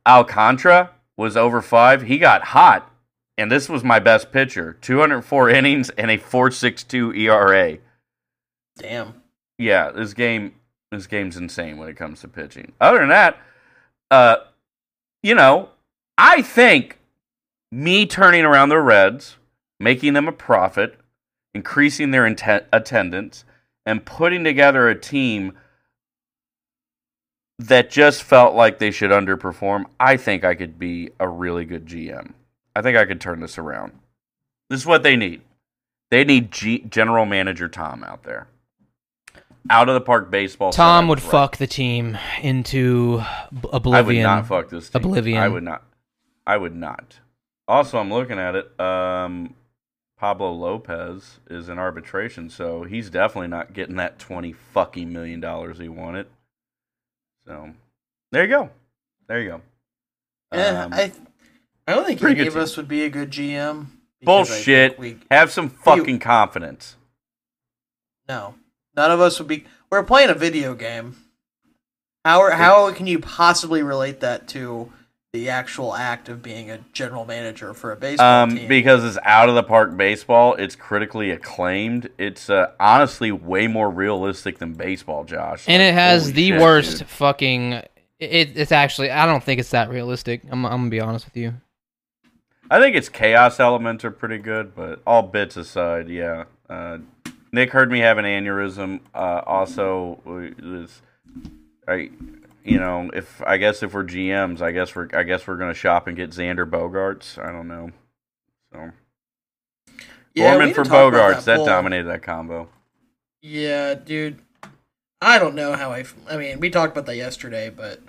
Alcantara 0.07 0.91
was 1.17 1.35
over 1.35 1.61
five. 1.61 2.03
He 2.03 2.17
got 2.17 2.43
hot, 2.43 2.91
and 3.37 3.51
this 3.51 3.67
was 3.67 3.83
my 3.83 3.99
best 3.99 4.31
pitcher. 4.31 4.77
204 4.81 5.49
innings 5.49 5.89
and 5.91 6.09
a 6.09 6.17
4.62 6.17 7.17
ERA. 7.17 7.77
Damn. 8.77 9.21
Yeah, 9.57 9.89
this 9.89 10.13
game, 10.13 10.53
this 10.91 11.07
game's 11.07 11.35
insane 11.35 11.77
when 11.77 11.89
it 11.89 11.97
comes 11.97 12.21
to 12.21 12.27
pitching. 12.27 12.73
Other 12.79 12.99
than 12.99 13.09
that, 13.09 13.37
uh, 14.11 14.37
you 15.23 15.35
know, 15.35 15.69
I 16.17 16.41
think 16.41 16.99
me 17.71 18.05
turning 18.05 18.45
around 18.45 18.69
the 18.69 18.79
Reds, 18.79 19.37
making 19.79 20.13
them 20.13 20.27
a 20.27 20.31
profit, 20.31 20.97
increasing 21.53 22.11
their 22.11 22.25
intent, 22.25 22.65
attendance, 22.71 23.43
and 23.85 24.05
putting 24.05 24.43
together 24.43 24.87
a 24.87 24.99
team 24.99 25.53
that 27.59 27.89
just 27.89 28.23
felt 28.23 28.55
like 28.55 28.77
they 28.77 28.91
should 28.91 29.11
underperform, 29.11 29.85
I 29.99 30.17
think 30.17 30.43
I 30.43 30.55
could 30.55 30.77
be 30.77 31.09
a 31.19 31.27
really 31.27 31.65
good 31.65 31.85
GM. 31.85 32.33
I 32.75 32.81
think 32.81 32.97
I 32.97 33.05
could 33.05 33.19
turn 33.19 33.39
this 33.39 33.57
around. 33.57 33.93
This 34.69 34.81
is 34.81 34.85
what 34.85 35.03
they 35.03 35.15
need. 35.15 35.41
They 36.11 36.23
need 36.23 36.51
G- 36.51 36.85
general 36.87 37.25
manager 37.25 37.67
Tom 37.67 38.03
out 38.03 38.23
there. 38.23 38.47
Out 39.69 39.89
of 39.89 39.95
the 39.95 40.01
park 40.01 40.29
baseball. 40.31 40.71
Tom 40.71 41.07
would 41.07 41.21
right. 41.21 41.31
fuck 41.31 41.57
the 41.57 41.67
team 41.67 42.17
into 42.41 43.21
oblivion. 43.71 44.25
I 44.25 44.35
would 44.35 44.37
not 44.37 44.47
fuck 44.47 44.69
this 44.69 44.89
team. 44.89 45.01
Oblivion. 45.03 45.37
I 45.37 45.47
would 45.47 45.63
not. 45.63 45.83
I 46.45 46.57
would 46.57 46.75
not. 46.75 47.19
Also, 47.67 47.97
I'm 47.97 48.11
looking 48.11 48.39
at 48.39 48.55
it. 48.55 48.79
Um, 48.79 49.53
Pablo 50.17 50.51
Lopez 50.53 51.39
is 51.49 51.67
in 51.69 51.77
arbitration, 51.77 52.49
so 52.49 52.83
he's 52.83 53.09
definitely 53.09 53.49
not 53.49 53.73
getting 53.73 53.97
that 53.97 54.17
twenty 54.19 54.53
fucking 54.53 55.11
million 55.11 55.39
dollars 55.41 55.77
he 55.77 55.89
wanted. 55.89 56.27
So, 57.45 57.71
there 58.31 58.43
you 58.43 58.49
go. 58.49 58.69
There 59.27 59.41
you 59.41 59.49
go. 59.49 59.61
Yeah, 60.53 60.85
Um, 60.85 60.93
I 60.93 61.11
I 61.87 61.93
don't 61.95 62.05
think 62.05 62.23
any 62.23 62.47
of 62.47 62.53
team. 62.53 62.61
us 62.61 62.77
would 62.77 62.87
be 62.87 63.03
a 63.03 63.09
good 63.09 63.31
GM. 63.31 63.87
bullshit. 64.23 64.97
We, 64.97 65.17
Have 65.29 65.51
some 65.51 65.69
fucking 65.69 66.19
confidence. 66.19 66.95
no, 68.29 68.55
none 68.97 69.11
of 69.11 69.21
us 69.21 69.39
would 69.39 69.47
be. 69.47 69.63
We're 69.89 70.03
playing 70.03 70.29
a 70.29 70.33
video 70.33 70.73
game. 70.75 71.15
How 72.25 72.41
are, 72.41 72.51
how 72.51 72.91
can 72.91 73.07
you 73.07 73.19
possibly 73.19 73.81
relate 73.83 74.19
that 74.19 74.49
to 74.49 74.91
the 75.31 75.49
actual 75.49 75.93
act 75.95 76.27
of 76.29 76.41
being 76.41 76.69
a 76.71 76.79
general 76.91 77.23
manager 77.25 77.73
for 77.73 77.91
a 77.91 77.95
baseball 77.95 78.43
Um, 78.43 78.55
team? 78.57 78.67
because 78.67 79.05
it's 79.05 79.17
out 79.23 79.47
of 79.47 79.55
the 79.55 79.63
park 79.63 79.95
baseball. 79.95 80.55
It's 80.55 80.75
critically 80.75 81.31
acclaimed. 81.31 82.09
It's 82.17 82.49
uh, 82.49 82.71
honestly 82.79 83.31
way 83.31 83.67
more 83.67 83.89
realistic 83.89 84.57
than 84.57 84.73
baseball, 84.73 85.23
Josh. 85.23 85.63
and 85.67 85.81
Like, 85.81 85.89
it 85.89 85.93
has 85.93 86.33
the 86.33 86.49
shit, 86.49 86.59
worst 86.61 86.97
dude. 86.99 87.07
fucking. 87.07 87.73
It, 88.19 88.57
it's 88.57 88.71
actually. 88.73 89.11
I 89.11 89.25
don't 89.25 89.43
think 89.43 89.59
it's 89.61 89.69
that 89.71 89.89
realistic. 89.89 90.41
I'm, 90.49 90.65
I'm 90.65 90.71
gonna 90.79 90.89
be 90.89 90.99
honest 90.99 91.25
with 91.25 91.37
you. 91.37 91.53
I 92.69 92.81
think 92.81 92.97
its 92.97 93.07
chaos 93.07 93.59
elements 93.61 94.03
are 94.03 94.11
pretty 94.11 94.39
good, 94.39 94.75
but 94.75 95.01
all 95.07 95.21
bits 95.23 95.55
aside, 95.55 96.09
yeah. 96.09 96.45
Uh, 96.69 96.97
Nick 97.51 97.71
heard 97.71 97.91
me 97.91 97.99
have 97.99 98.17
an 98.17 98.25
aneurysm. 98.25 98.99
Uh, 99.13 99.41
also, 99.45 100.19
this, 100.59 101.01
I, 101.87 102.09
you 102.63 102.77
know, 102.79 103.09
if 103.13 103.41
I 103.45 103.57
guess 103.57 103.81
if 103.83 103.93
we're 103.93 104.03
GMs, 104.03 104.61
I 104.61 104.71
guess 104.71 104.95
we're 104.95 105.07
I 105.13 105.23
guess 105.23 105.47
we're 105.47 105.55
gonna 105.57 105.73
shop 105.73 106.07
and 106.07 106.17
get 106.17 106.31
Xander 106.31 106.69
Bogaerts. 106.69 107.37
I 107.43 107.51
don't 107.51 107.67
know. 107.67 107.91
So 108.73 108.91
Yeah, 110.33 110.51
Gorman 110.51 110.73
for 110.73 110.83
to 110.83 110.89
talk 110.89 111.13
about 111.13 111.37
Bogaerts, 111.37 111.43
that, 111.45 111.57
poll. 111.57 111.65
dominated 111.65 112.07
that 112.07 112.23
combo. 112.23 112.69
Yeah, 113.41 113.93
dude. 113.93 114.39
I 115.21 115.39
don't 115.39 115.55
know 115.55 115.73
how 115.73 115.91
I. 115.91 116.03
I 116.29 116.37
mean, 116.37 116.59
we 116.59 116.69
talked 116.69 116.91
about 116.91 117.05
that 117.07 117.15
yesterday, 117.15 117.69
but 117.69 118.01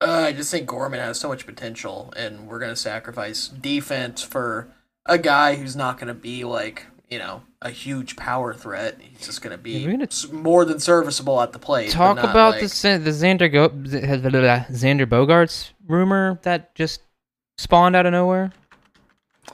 uh, 0.00 0.26
I 0.26 0.32
just 0.32 0.50
think 0.50 0.66
Gorman 0.66 1.00
has 1.00 1.18
so 1.18 1.28
much 1.28 1.44
potential, 1.46 2.12
and 2.16 2.46
we're 2.46 2.60
gonna 2.60 2.76
sacrifice 2.76 3.48
defense 3.48 4.22
for 4.22 4.68
a 5.04 5.18
guy 5.18 5.56
who's 5.56 5.74
not 5.74 5.98
gonna 5.98 6.14
be 6.14 6.44
like 6.44 6.86
you 7.12 7.18
know 7.18 7.42
a 7.60 7.68
huge 7.68 8.16
power 8.16 8.54
threat. 8.54 8.98
He's 8.98 9.26
just 9.26 9.42
gonna 9.42 9.58
be 9.58 9.84
gonna- 9.84 10.04
s- 10.04 10.32
more 10.32 10.64
than 10.64 10.80
serviceable 10.80 11.40
at 11.42 11.52
the 11.52 11.58
plate. 11.58 11.90
Talk 11.90 12.16
not, 12.16 12.24
about 12.30 12.52
like- 12.52 12.60
the 12.62 12.98
the 12.98 13.10
Xander 13.10 13.52
Go- 13.52 13.68
Xander 13.68 15.06
Bogaerts 15.06 15.72
rumor 15.86 16.38
that 16.42 16.74
just 16.74 17.02
spawned 17.58 17.94
out 17.94 18.06
of 18.06 18.12
nowhere. 18.12 18.52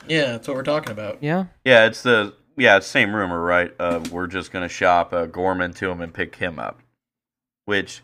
Yeah, 0.07 0.33
that's 0.33 0.47
what 0.47 0.57
we're 0.57 0.63
talking 0.63 0.93
about. 0.93 1.19
Yeah. 1.21 1.47
Yeah, 1.65 1.87
it's 1.87 2.03
the 2.03 2.35
yeah, 2.57 2.79
same 2.79 3.15
rumor, 3.15 3.43
right? 3.43 3.73
Uh, 3.79 4.05
we're 4.13 4.29
just 4.29 4.53
gonna 4.53 4.69
shop 4.69 5.13
uh, 5.13 5.27
Gorman 5.27 5.73
to 5.75 5.91
him 5.91 6.01
and 6.01 6.15
pick 6.15 6.37
him 6.37 6.61
up. 6.61 6.79
Which 7.65 8.03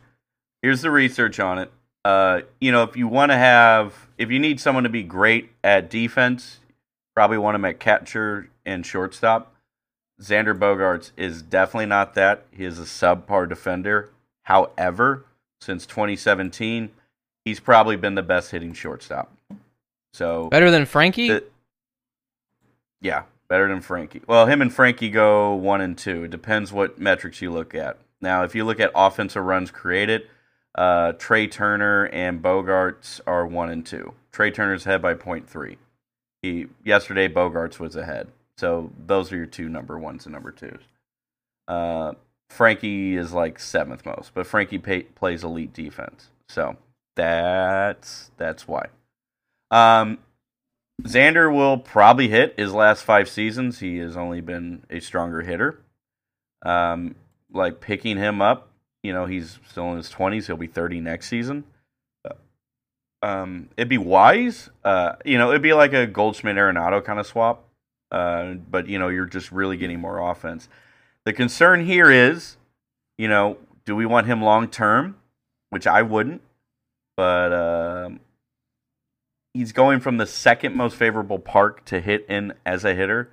here's 0.63 0.83
the 0.83 0.91
research 0.91 1.39
on 1.39 1.59
it. 1.61 1.71
Uh, 2.05 2.41
you 2.61 2.73
know, 2.73 2.83
if 2.83 2.97
you 2.97 3.07
want 3.07 3.31
to 3.31 3.37
have, 3.37 3.95
if 4.19 4.31
you 4.31 4.39
need 4.41 4.61
someone 4.61 4.83
to 4.85 4.91
be 4.91 5.05
great 5.05 5.51
at 5.63 5.89
defense, 5.89 6.59
probably 7.15 7.39
want 7.39 7.55
him 7.55 7.65
at 7.65 7.79
catcher 7.79 8.51
and 8.65 8.85
shortstop. 8.85 9.55
Xander 10.21 10.57
Bogaerts 10.57 11.11
is 11.17 11.43
definitely 11.43 11.87
not 11.87 12.15
that. 12.15 12.47
He 12.51 12.65
is 12.65 12.79
a 12.79 12.83
subpar 12.85 13.49
defender. 13.49 14.11
However, 14.43 15.25
since 15.61 15.87
2017, 15.87 16.91
he's 17.45 17.61
probably 17.61 17.97
been 17.97 18.15
the 18.15 18.23
best 18.23 18.51
hitting 18.51 18.73
shortstop. 18.73 19.33
So 20.13 20.49
Better 20.51 20.71
than 20.71 20.87
Frankie. 20.87 21.29
the- 21.29 21.45
yeah, 23.01 23.25
better 23.49 23.69
than 23.69 23.81
Frankie. 23.81 24.23
Well, 24.27 24.47
him 24.47 24.63
and 24.63 24.73
Frankie 24.73 25.11
go 25.11 25.55
one 25.55 25.81
and 25.81 25.99
two. 25.99 26.25
It 26.25 26.31
depends 26.31 26.73
what 26.73 26.99
metrics 26.99 27.43
you 27.43 27.51
look 27.51 27.75
at. 27.75 27.99
Now, 28.21 28.45
if 28.45 28.55
you 28.55 28.65
look 28.65 28.81
at 28.81 28.91
offensive 28.95 29.45
runs 29.45 29.71
created, 29.71 30.29
uh, 30.77 31.13
Trea 31.13 31.47
Turner 31.49 32.07
and 32.07 32.41
Bogaerts 32.43 33.21
are 33.27 33.47
one 33.47 33.69
and 33.71 33.85
two. 33.85 34.15
Trea 34.33 34.51
Turner's 34.51 34.87
ahead 34.87 35.03
by 35.03 35.15
0.3. 35.15 35.77
He 36.43 36.69
yesterday 36.85 37.29
Bogaerts 37.29 37.79
was 37.79 37.97
ahead. 37.97 38.29
So 38.59 38.91
those 39.07 39.33
are 39.33 39.37
your 39.37 39.47
two 39.47 39.69
number 39.69 39.99
ones 39.99 40.27
and 40.27 40.33
number 40.33 40.53
twos. 40.53 40.81
Uh, 41.67 42.13
Frankie 42.51 43.17
is 43.17 43.33
like 43.33 43.59
seventh 43.59 44.05
most, 44.07 44.33
but 44.35 44.47
Frankie 44.47 44.79
pay, 44.79 45.03
plays 45.03 45.43
elite 45.43 45.73
defense. 45.73 46.31
So 46.49 46.77
that's 47.17 48.31
that's 48.37 48.69
why. 48.69 48.89
Um, 49.71 50.19
Xander 51.03 51.53
will 51.53 51.79
probably 51.79 52.29
hit 52.29 52.55
his 52.57 52.73
last 52.73 53.03
five 53.03 53.29
seasons. 53.29 53.81
He 53.81 53.99
has 53.99 54.17
only 54.17 54.41
been 54.41 54.85
a 54.91 55.01
stronger 55.01 55.43
hitter. 55.43 55.81
Um, 56.65 57.17
like 57.53 57.81
picking 57.81 58.17
him 58.17 58.41
up, 58.41 58.69
you 59.03 59.13
know, 59.13 59.27
he's 59.27 59.59
still 59.69 59.91
in 59.91 59.97
his 59.97 60.11
twenties. 60.11 60.47
He'll 60.47 60.57
be 60.57 60.67
thirty 60.67 61.01
next 61.01 61.29
season. 61.29 61.65
Um, 63.23 63.71
it'd 63.79 63.89
be 63.89 63.97
wise, 63.97 64.69
uh, 64.85 65.15
you 65.25 65.39
know, 65.39 65.49
it'd 65.49 65.63
be 65.63 65.73
like 65.73 65.95
a 65.95 66.07
Goldschmidt 66.07 66.57
Arenado 66.57 67.03
kind 67.03 67.19
of 67.19 67.27
swap. 67.27 67.65
Uh, 68.11 68.55
but 68.71 68.89
you 68.89 68.99
know, 68.99 69.09
you're 69.09 69.27
just 69.27 69.51
really 69.51 69.77
getting 69.77 70.01
more 70.01 70.19
offense. 70.31 70.69
The 71.25 71.33
concern 71.33 71.85
here 71.85 72.11
is, 72.11 72.57
you 73.19 73.29
know, 73.29 73.59
do 73.85 73.97
we 73.97 74.07
want 74.07 74.27
him 74.27 74.43
long 74.43 74.69
term? 74.69 75.17
Which 75.71 75.87
I 75.87 76.03
wouldn't, 76.03 76.43
but 77.17 77.53
um, 77.53 78.21
he's 79.53 79.73
going 79.73 79.99
from 80.01 80.19
the 80.19 80.27
second 80.27 80.77
most 80.77 80.97
favorable 80.97 81.39
park 81.39 81.85
to 81.87 82.01
hit 82.01 82.27
in 82.29 82.53
as 82.65 82.85
a 82.85 82.95
hitter 82.95 83.31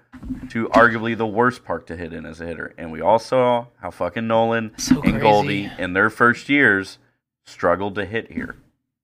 to 0.50 0.68
arguably 0.70 1.16
the 1.16 1.28
worst 1.28 1.64
park 1.64 1.86
to 1.88 1.96
hit 1.98 2.14
in 2.14 2.26
as 2.26 2.42
a 2.42 2.46
hitter. 2.48 2.74
And 2.78 2.92
we 2.92 3.02
all 3.02 3.20
saw 3.20 3.68
how 3.80 3.92
fucking 3.92 4.26
Nolan 4.28 4.72
So 4.78 4.96
and 5.02 5.04
crazy. 5.04 5.20
Goldie 5.20 5.72
in 5.78 5.94
their 5.94 6.10
first 6.10 6.50
years 6.50 6.98
struggled 7.46 7.96
to 7.96 8.06
hit 8.06 8.32
here. 8.32 8.56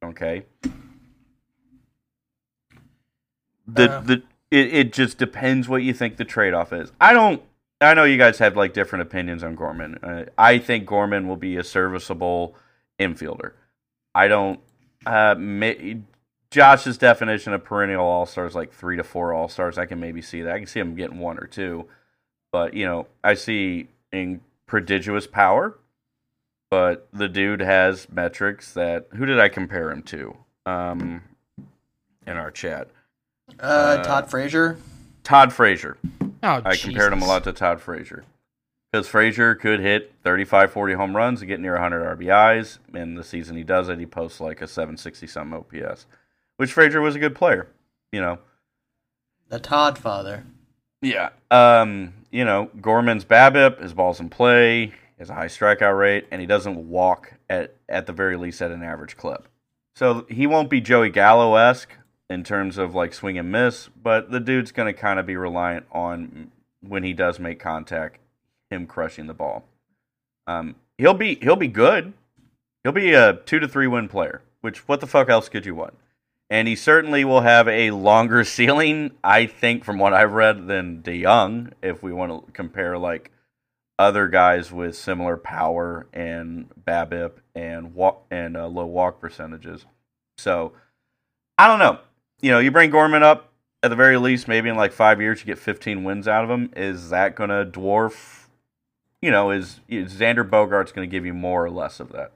Okay. 0.03 0.45
The 3.67 3.91
Uh. 3.91 4.01
the 4.01 4.23
it, 4.51 4.73
it 4.73 4.93
just 4.93 5.17
depends 5.17 5.67
what 5.67 5.83
you 5.83 5.93
think 5.93 6.17
the 6.17 6.25
trade 6.25 6.53
off 6.53 6.73
is. 6.73 6.91
I 6.99 7.13
don't 7.13 7.41
I 7.79 7.93
know 7.93 8.05
you 8.05 8.17
guys 8.17 8.39
have 8.39 8.55
like 8.55 8.73
different 8.73 9.03
opinions 9.03 9.43
on 9.43 9.55
Gorman. 9.55 9.99
Uh, 10.01 10.25
I 10.37 10.57
think 10.57 10.85
Gorman 10.85 11.27
will 11.27 11.35
be 11.35 11.57
a 11.57 11.63
serviceable 11.63 12.55
infielder. 12.99 13.53
I 14.15 14.27
don't 14.27 14.59
uh 15.05 15.35
ma- 15.37 15.99
Josh's 16.49 16.97
definition 16.97 17.53
of 17.53 17.63
perennial 17.63 18.05
all 18.05 18.25
stars 18.25 18.55
like 18.55 18.73
three 18.73 18.97
to 18.97 19.03
four 19.03 19.33
all 19.33 19.49
stars. 19.49 19.77
I 19.77 19.85
can 19.85 19.99
maybe 19.99 20.21
see 20.21 20.41
that. 20.41 20.53
I 20.53 20.57
can 20.59 20.67
see 20.67 20.79
him 20.79 20.95
getting 20.95 21.19
one 21.19 21.37
or 21.37 21.47
two, 21.47 21.87
but 22.51 22.73
you 22.73 22.85
know, 22.85 23.07
I 23.23 23.33
see 23.33 23.89
in 24.11 24.41
prodigious 24.65 25.27
power. 25.27 25.77
But 26.69 27.07
the 27.13 27.29
dude 27.29 27.61
has 27.61 28.09
metrics 28.09 28.73
that. 28.73 29.07
Who 29.13 29.25
did 29.25 29.39
I 29.39 29.47
compare 29.47 29.89
him 29.89 30.03
to? 30.03 30.35
Um, 30.65 31.21
in 32.25 32.35
our 32.35 32.51
chat, 32.51 32.89
Uh, 33.59 33.63
Uh, 33.63 34.03
Todd 34.03 34.29
Frazier. 34.29 34.77
Todd 35.23 35.53
Frazier. 35.53 35.97
Oh, 36.43 36.61
I 36.63 36.75
compared 36.75 37.11
him 37.13 37.21
a 37.21 37.25
lot 37.27 37.43
to 37.45 37.53
Todd 37.53 37.81
Frazier. 37.81 38.23
because 38.91 39.07
Frazier 39.07 39.55
could 39.55 39.79
hit 39.79 40.13
35, 40.23 40.71
40 40.71 40.93
home 40.93 41.15
runs 41.15 41.41
and 41.41 41.47
get 41.49 41.59
near 41.59 41.73
100 41.73 42.17
RBIs. 42.19 42.77
And 42.93 43.17
the 43.17 43.23
season 43.23 43.57
he 43.57 43.63
does 43.63 43.89
it, 43.89 43.99
he 43.99 44.05
posts 44.05 44.39
like 44.39 44.61
a 44.61 44.67
760 44.67 45.27
something 45.27 45.57
OPS, 45.57 46.05
which 46.57 46.71
Frazier 46.71 47.01
was 47.01 47.15
a 47.15 47.19
good 47.19 47.35
player, 47.35 47.67
you 48.11 48.21
know. 48.21 48.39
The 49.49 49.59
Todd 49.59 49.97
father. 49.97 50.43
Yeah. 51.01 51.29
Um, 51.51 52.13
you 52.31 52.45
know, 52.45 52.69
Gorman's 52.81 53.25
BABIP, 53.25 53.81
his 53.81 53.93
balls 53.93 54.19
in 54.19 54.29
play, 54.29 54.93
has 55.19 55.29
a 55.29 55.33
high 55.33 55.47
strikeout 55.47 55.97
rate, 55.97 56.27
and 56.31 56.39
he 56.41 56.47
doesn't 56.47 56.89
walk 56.89 57.33
at 57.49 57.73
at 57.89 58.05
the 58.05 58.13
very 58.13 58.35
least 58.37 58.61
at 58.61 58.71
an 58.71 58.83
average 58.83 59.17
clip. 59.17 59.47
So 59.95 60.25
he 60.29 60.45
won't 60.47 60.69
be 60.69 60.79
Joey 60.81 61.09
Gallo 61.09 61.55
esque 61.55 61.91
in 62.29 62.43
terms 62.43 62.77
of 62.77 62.93
like 62.93 63.13
swing 63.13 63.37
and 63.37 63.51
miss, 63.51 63.89
but 64.01 64.31
the 64.31 64.39
dude's 64.39 64.71
going 64.71 64.93
to 64.93 64.99
kind 64.99 65.19
of 65.19 65.25
be 65.25 65.37
reliant 65.37 65.85
on 65.91 66.51
when 66.81 67.03
he 67.03 67.13
does 67.13 67.39
make 67.39 67.59
contact, 67.59 68.19
him 68.69 68.85
crushing 68.85 69.27
the 69.27 69.33
ball. 69.33 69.65
Um, 70.45 70.75
he'll 70.97 71.13
be 71.13 71.35
he'll 71.35 71.55
be 71.55 71.67
good. 71.67 72.13
He'll 72.83 72.91
be 72.93 73.13
a 73.13 73.33
two 73.33 73.59
to 73.59 73.67
three 73.67 73.87
win 73.87 74.07
player. 74.07 74.41
Which 74.61 74.87
what 74.87 74.99
the 74.99 75.07
fuck 75.07 75.29
else 75.29 75.49
could 75.49 75.65
you 75.65 75.75
want? 75.75 75.93
And 76.49 76.67
he 76.67 76.75
certainly 76.75 77.25
will 77.25 77.41
have 77.41 77.67
a 77.67 77.91
longer 77.91 78.43
ceiling, 78.45 79.11
I 79.23 79.45
think, 79.45 79.83
from 79.83 79.99
what 79.99 80.13
I've 80.13 80.33
read, 80.33 80.67
than 80.67 81.01
DeJong. 81.03 81.73
If 81.81 82.01
we 82.01 82.13
want 82.13 82.45
to 82.45 82.51
compare 82.51 82.97
like 82.97 83.31
other 83.99 84.27
guys 84.27 84.71
with 84.71 84.95
similar 84.95 85.37
power 85.37 86.07
and 86.13 86.69
BABIP 86.85 87.31
and 87.55 87.95
walk 87.95 88.25
and 88.29 88.55
uh, 88.55 88.67
low 88.67 88.85
walk 88.85 89.19
percentages. 89.19 89.85
So 90.37 90.73
I 91.57 91.67
don't 91.67 91.79
know. 91.79 91.99
You 92.41 92.51
know, 92.51 92.59
you 92.59 92.71
bring 92.71 92.89
Gorman 92.91 93.23
up 93.23 93.51
at 93.83 93.89
the 93.89 93.95
very 93.95 94.17
least, 94.17 94.47
maybe 94.47 94.69
in 94.69 94.75
like 94.75 94.91
five 94.91 95.19
years, 95.21 95.39
you 95.39 95.45
get 95.45 95.57
15 95.59 96.03
wins 96.03 96.27
out 96.27 96.43
of 96.43 96.49
him. 96.49 96.71
Is 96.75 97.09
that 97.09 97.35
going 97.35 97.49
to 97.49 97.65
dwarf? 97.65 98.45
You 99.21 99.31
know, 99.31 99.51
is, 99.51 99.79
is 99.87 100.13
Xander 100.13 100.47
Bogaerts 100.47 100.93
going 100.93 101.07
to 101.07 101.11
give 101.11 101.25
you 101.25 101.33
more 101.33 101.65
or 101.65 101.69
less 101.71 101.99
of 101.99 102.11
that? 102.11 102.31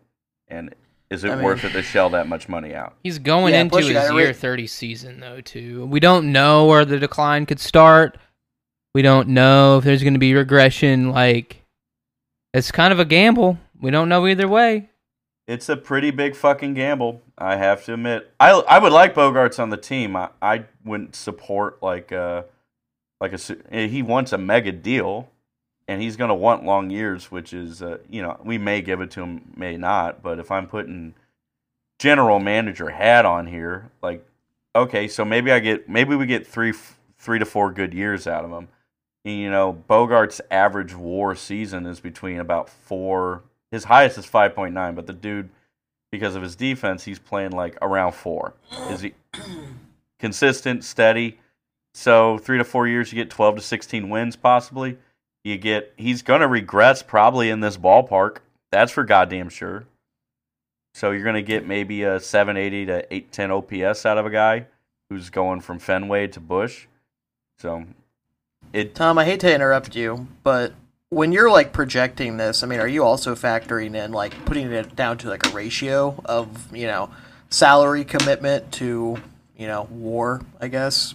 And 0.48 0.74
is 1.10 1.24
it 1.24 1.30
I 1.32 1.36
mean- 1.36 1.46
worth 1.46 1.64
it 1.64 1.72
to 1.74 1.82
shell 1.84 2.10
that 2.12 2.28
much 2.28 2.50
money 2.50 2.74
out? 2.74 2.96
He's 3.04 3.20
going 3.20 3.54
Yeah, 3.54 3.62
into 3.62 3.78
his 3.78 3.92
gotta 3.92 4.14
year 4.16 4.28
re- 4.28 4.34
30 4.34 4.68
season, 4.68 5.20
though, 5.20 5.42
too. 5.42 5.86
We 5.86 6.00
don't 6.00 6.32
know 6.32 6.66
where 6.66 6.86
the 6.86 6.98
decline 7.00 7.46
could 7.46 7.60
start. 7.60 8.18
We 8.96 9.02
don't 9.04 9.30
know 9.30 9.78
if 9.78 9.84
there's 9.84 10.04
going 10.04 10.14
to 10.14 10.20
be 10.20 10.34
regression. 10.34 11.12
Like, 11.12 11.64
it's 12.54 12.72
kind 12.72 12.92
of 12.92 13.00
a 13.00 13.06
gamble. 13.06 13.58
We 13.80 13.92
don't 13.92 14.10
know 14.10 14.28
either 14.28 14.48
way. 14.48 14.90
It's 15.52 15.68
a 15.68 15.76
pretty 15.76 16.12
big 16.12 16.34
fucking 16.34 16.76
gamble. 16.76 17.22
I 17.38 17.58
have 17.58 17.84
to 17.84 17.96
admit. 17.96 18.32
I 18.40 18.52
I 18.52 18.80
would 18.80 18.94
like 18.94 19.14
Bogaerts 19.14 19.60
on 19.60 19.70
the 19.70 19.76
team. 19.76 20.16
I, 20.16 20.30
I 20.42 20.64
wouldn't 20.86 21.14
support 21.14 21.84
like 21.84 22.14
uh 22.14 22.44
like 23.20 23.34
a 23.34 23.58
eh, 23.70 23.88
he 23.88 24.02
wants 24.02 24.32
a 24.32 24.38
mega 24.38 24.72
deal, 24.72 25.30
and 25.90 26.02
he's 26.02 26.16
gonna 26.16 26.36
want 26.36 26.64
long 26.64 26.90
years, 26.90 27.32
which 27.32 27.52
is 27.52 27.82
uh, 27.82 27.98
you 28.10 28.22
know 28.22 28.40
we 28.46 28.58
may 28.58 28.82
give 28.82 29.02
it 29.02 29.12
to 29.12 29.24
him, 29.24 29.52
may 29.58 29.76
not. 29.76 30.24
But 30.24 30.40
if 30.40 30.52
I'm 30.52 30.68
putting 30.68 31.16
general 32.00 32.40
manager 32.40 32.90
hat 32.90 33.26
on 33.26 33.46
here, 33.46 33.92
like 34.02 34.26
okay, 34.74 35.10
so 35.10 35.26
maybe 35.26 35.52
I 35.52 35.60
get 35.60 35.90
maybe 35.90 36.16
we 36.16 36.28
get 36.28 36.48
three 36.48 36.72
three 37.20 37.40
to 37.40 37.46
four 37.46 37.74
good 37.74 37.94
years 37.94 38.26
out 38.26 38.46
of 38.46 38.52
him. 38.52 38.70
And, 39.26 39.38
you 39.38 39.52
know, 39.52 39.84
Bogaerts' 39.90 40.40
average 40.50 40.96
WAR 40.96 41.36
season 41.36 41.86
is 41.86 42.00
between 42.00 42.40
about 42.40 42.70
four. 42.70 43.44
His 43.72 43.86
highest 43.86 44.18
is 44.18 44.26
five 44.26 44.54
point 44.54 44.74
nine, 44.74 44.96
but 44.96 45.08
the 45.08 45.14
dude, 45.14 45.50
because 46.12 46.36
of 46.36 46.44
his 46.44 46.56
defense, 46.56 47.04
he's 47.04 47.20
playing 47.20 47.52
like 47.52 47.78
around 47.82 48.14
four. 48.14 48.54
Is 48.90 49.02
he 49.02 49.14
consistent, 50.20 50.84
steady? 50.84 51.40
So 51.94 52.38
three 52.38 52.58
to 52.58 52.64
four 52.64 52.88
years, 52.88 53.12
you 53.12 53.16
get 53.16 53.30
twelve 53.30 53.56
to 53.56 53.62
sixteen 53.62 54.10
wins, 54.10 54.36
possibly. 54.36 54.98
You 55.44 55.58
get 55.58 55.94
he's 55.98 56.22
gonna 56.22 56.48
regress 56.48 57.02
probably 57.02 57.50
in 57.50 57.62
this 57.62 57.78
ballpark. 57.78 58.38
That's 58.72 58.92
for 58.92 59.04
goddamn 59.04 59.50
sure. 59.50 59.86
So 60.94 61.12
you're 61.12 61.24
gonna 61.24 61.42
get 61.42 61.66
maybe 61.66 62.04
a 62.04 62.20
seven 62.20 62.58
eighty 62.58 62.86
to 62.86 63.14
eight 63.14 63.32
ten 63.32 63.52
OPS 63.52 64.06
out 64.06 64.18
of 64.18 64.26
a 64.26 64.30
guy 64.30 64.68
who's 65.10 65.30
going 65.30 65.62
from 65.62 65.80
Fenway 65.80 66.28
to 66.28 66.40
Busch. 66.40 66.88
So 67.60 67.86
it 68.74 68.96
Tom, 68.96 69.18
I 69.18 69.26
hate 69.26 69.40
to 69.42 69.54
interrupt 69.54 69.96
you, 69.96 70.28
but 70.44 70.74
when 71.12 71.34
you're 71.34 71.52
like 71.52 71.74
projecting 71.74 72.38
this, 72.38 72.63
I 72.63 72.67
mean, 72.67 72.80
are 72.80 72.88
you 72.88 73.04
also 73.04 73.36
factoring 73.36 73.95
in 73.95 74.13
like 74.13 74.34
putting 74.45 74.71
it 74.71 74.95
down 74.95 75.17
to 75.19 75.30
like 75.30 75.45
a 75.45 75.50
ratio 75.52 76.19
of 76.26 76.76
you 76.76 76.88
know 76.88 77.12
salary 77.50 78.04
commitment 78.04 78.71
to 78.74 79.17
you 79.58 79.67
know 79.67 79.84
war? 79.91 80.41
I 80.60 80.69
guess. 80.69 81.13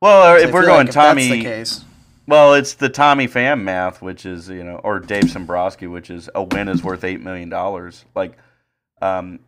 well, 0.00 0.34
I 0.34 0.40
if 0.40 0.52
we're 0.52 0.62
going 0.62 0.86
like 0.86 0.88
if 0.88 0.94
that's 0.94 1.08
Tommy, 1.08 1.28
the 1.28 1.42
case. 1.42 1.84
Well, 2.26 2.54
it's 2.54 2.72
the 2.72 2.88
Tommy 2.88 3.28
Pham 3.28 3.62
math, 3.62 4.00
which 4.00 4.24
is 4.24 4.48
you 4.48 4.64
know, 4.64 4.76
or 4.76 4.98
Dave 4.98 5.24
Sombrosky, 5.24 5.90
which 5.90 6.08
is 6.08 6.30
a 6.34 6.42
win 6.42 6.68
is 6.68 6.82
worth 6.82 7.04
eight 7.04 7.20
million 7.20 7.50
dollars. 7.50 8.06
Like, 8.14 8.38
um, 9.02 9.40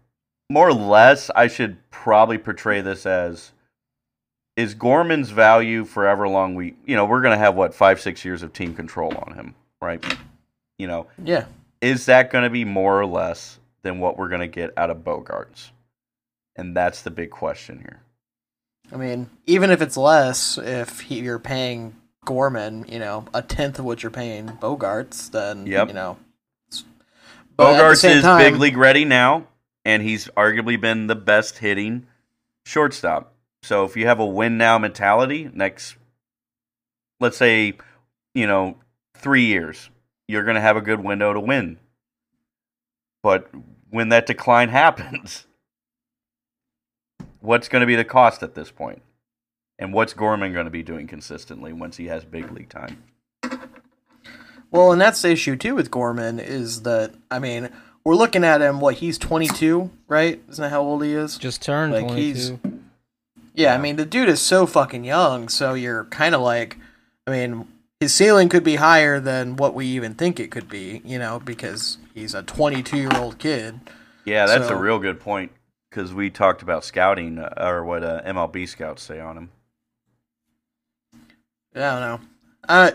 more 0.50 0.68
or 0.68 0.74
less, 0.74 1.30
I 1.34 1.46
should 1.48 1.78
probably 1.90 2.36
portray 2.36 2.82
this 2.82 3.06
as 3.06 3.52
is 4.56 4.74
Gorman's 4.74 5.30
value 5.30 5.84
forever 5.84 6.28
long 6.28 6.54
we, 6.54 6.74
you 6.86 6.96
know, 6.96 7.04
we're 7.04 7.20
going 7.20 7.32
to 7.32 7.38
have 7.38 7.54
what 7.54 7.74
five, 7.74 8.00
six 8.00 8.24
years 8.24 8.42
of 8.42 8.52
team 8.52 8.74
control 8.74 9.14
on 9.26 9.34
him, 9.34 9.54
right? 9.86 10.04
You 10.78 10.88
know, 10.88 11.06
Yeah. 11.22 11.46
is 11.80 12.06
that 12.06 12.30
going 12.30 12.44
to 12.44 12.50
be 12.50 12.64
more 12.64 13.00
or 13.00 13.06
less 13.06 13.58
than 13.82 14.00
what 14.00 14.18
we're 14.18 14.28
going 14.28 14.40
to 14.40 14.46
get 14.48 14.72
out 14.76 14.90
of 14.90 14.98
Bogaerts? 14.98 15.70
And 16.56 16.76
that's 16.76 17.02
the 17.02 17.10
big 17.10 17.30
question 17.30 17.78
here. 17.78 18.00
I 18.92 18.96
mean, 18.96 19.30
even 19.46 19.70
if 19.70 19.80
it's 19.82 19.96
less, 19.96 20.58
if 20.58 21.00
he, 21.00 21.20
you're 21.20 21.38
paying 21.38 21.94
Gorman, 22.24 22.86
you 22.88 22.98
know, 22.98 23.24
a 23.34 23.42
tenth 23.42 23.78
of 23.78 23.84
what 23.84 24.02
you're 24.02 24.10
paying 24.10 24.48
Bogaerts, 24.48 25.30
then 25.30 25.66
Yep. 25.66 25.88
you 25.88 25.94
know. 25.94 26.18
it's- 26.68 26.84
but 27.56 27.74
at 27.74 27.76
the 27.76 27.82
Bogaerts 27.82 28.16
is 28.16 28.22
time- 28.22 28.38
big 28.52 28.60
league 28.60 28.76
ready 28.76 29.04
now, 29.04 29.46
and 29.84 30.02
he's 30.02 30.26
arguably 30.36 30.80
been 30.80 31.06
the 31.08 31.14
best 31.16 31.58
hitting 31.58 32.06
shortstop. 32.64 33.32
So 33.62 33.84
if 33.84 33.96
you 33.96 34.06
have 34.06 34.20
a 34.20 34.26
win 34.26 34.58
now 34.58 34.78
mentality, 34.78 35.50
next, 35.52 35.96
let's 37.20 37.36
say, 37.36 37.74
you 38.34 38.46
know, 38.46 38.76
three 39.16 39.44
years, 39.46 39.90
you're 40.28 40.44
going 40.44 40.54
to 40.56 40.60
have 40.60 40.76
a 40.76 40.80
good 40.80 41.02
window 41.02 41.32
to 41.32 41.40
win. 41.40 41.78
But 43.22 43.48
when 43.90 44.08
that 44.10 44.26
decline 44.26 44.68
happens, 44.82 45.46
what's 47.40 47.68
going 47.68 47.80
to 47.80 47.86
be 47.86 47.96
the 47.96 48.04
cost 48.04 48.42
at 48.42 48.54
this 48.54 48.70
point? 48.70 49.02
And 49.78 49.92
what's 49.92 50.14
Gorman 50.14 50.52
going 50.52 50.64
to 50.64 50.70
be 50.70 50.82
doing 50.82 51.06
consistently 51.06 51.72
once 51.72 51.96
he 51.98 52.06
has 52.06 52.24
big 52.24 52.50
league 52.50 52.70
time? 52.70 53.02
Well, 54.70 54.90
and 54.92 55.00
that's 55.00 55.22
the 55.22 55.30
issue 55.30 55.54
too 55.56 55.74
with 55.74 55.90
Gorman 55.90 56.40
is 56.40 56.82
that 56.82 57.14
I 57.30 57.38
mean 57.38 57.68
we're 58.04 58.14
looking 58.16 58.42
at 58.44 58.60
him. 58.60 58.80
What 58.80 58.96
he's 58.96 59.16
22, 59.18 59.90
right? 60.08 60.42
Isn't 60.48 60.62
that 60.62 60.70
how 60.70 60.80
old 60.82 61.04
he 61.04 61.12
is? 61.12 61.38
Just 61.38 61.62
turned 61.62 61.92
Like, 61.92 62.06
22. 62.08 62.22
he's- 62.22 62.52
Yeah, 63.54 63.74
I 63.74 63.78
mean 63.78 63.96
the 63.96 64.04
dude 64.06 64.28
is 64.28 64.40
so 64.40 64.66
fucking 64.66 65.04
young. 65.04 65.48
So 65.48 65.74
you're 65.74 66.04
kind 66.06 66.34
of 66.34 66.40
like, 66.40 66.78
I 67.26 67.30
mean, 67.30 67.68
his 68.00 68.12
ceiling 68.14 68.48
could 68.48 68.64
be 68.64 68.76
higher 68.76 69.20
than 69.20 69.56
what 69.56 69.74
we 69.74 69.86
even 69.86 70.14
think 70.14 70.38
it 70.40 70.50
could 70.50 70.68
be. 70.68 71.00
You 71.04 71.18
know, 71.18 71.40
because 71.44 71.98
he's 72.14 72.34
a 72.34 72.42
22 72.42 72.96
year 72.96 73.10
old 73.16 73.38
kid. 73.38 73.80
Yeah, 74.24 74.46
that's 74.46 74.68
So- 74.68 74.74
a 74.74 74.80
real 74.80 74.98
good 74.98 75.20
point 75.20 75.52
because 75.90 76.12
we 76.12 76.30
talked 76.30 76.62
about 76.62 76.84
scouting 76.84 77.38
uh, 77.38 77.52
or 77.56 77.84
what 77.84 78.02
uh, 78.04 78.22
MLB 78.26 78.68
scouts 78.68 79.02
say 79.02 79.20
on 79.20 79.36
him. 79.36 79.50
I 81.74 81.78
don't 81.78 82.00
know. 82.00 82.20
I 82.68 82.92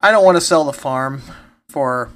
I 0.00 0.10
don't 0.10 0.24
want 0.24 0.36
to 0.36 0.40
sell 0.40 0.64
the 0.64 0.72
farm 0.72 1.22
for, 1.68 2.10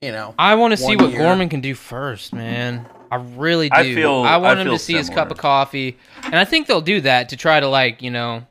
you 0.00 0.12
know. 0.12 0.34
I 0.38 0.54
want 0.56 0.72
to 0.72 0.76
see 0.76 0.96
what 0.96 1.10
year. 1.10 1.20
Gorman 1.20 1.48
can 1.48 1.60
do 1.60 1.74
first, 1.74 2.32
man. 2.32 2.86
I 3.10 3.16
really 3.16 3.68
do. 3.68 3.74
I 3.76 3.94
feel- 3.94 4.22
I 4.22 4.36
want 4.38 4.58
I 4.58 4.62
him 4.62 4.66
feel 4.68 4.74
to 4.74 4.78
see 4.78 4.94
his 4.94 5.08
cup 5.10 5.30
of 5.30 5.38
coffee, 5.38 5.98
and 6.24 6.34
I 6.36 6.44
think 6.44 6.66
they'll 6.66 6.80
do 6.80 7.00
that 7.02 7.28
to 7.30 7.36
try 7.36 7.60
to 7.60 7.68
like, 7.68 8.02
you 8.02 8.10
know, 8.10 8.46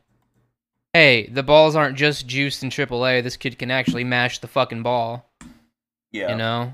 hey, 0.94 1.28
the 1.28 1.44
balls 1.44 1.76
aren't 1.76 1.98
just 1.98 2.28
juiced 2.28 2.64
in 2.64 2.70
AAA. 2.70 3.24
This 3.24 3.38
kid 3.38 3.58
can 3.58 3.72
actually 3.72 4.04
mash 4.04 4.40
the 4.40 4.48
fucking 4.48 4.84
ball. 4.84 5.30
Yeah, 6.12 6.32
You 6.32 6.36
know, 6.36 6.74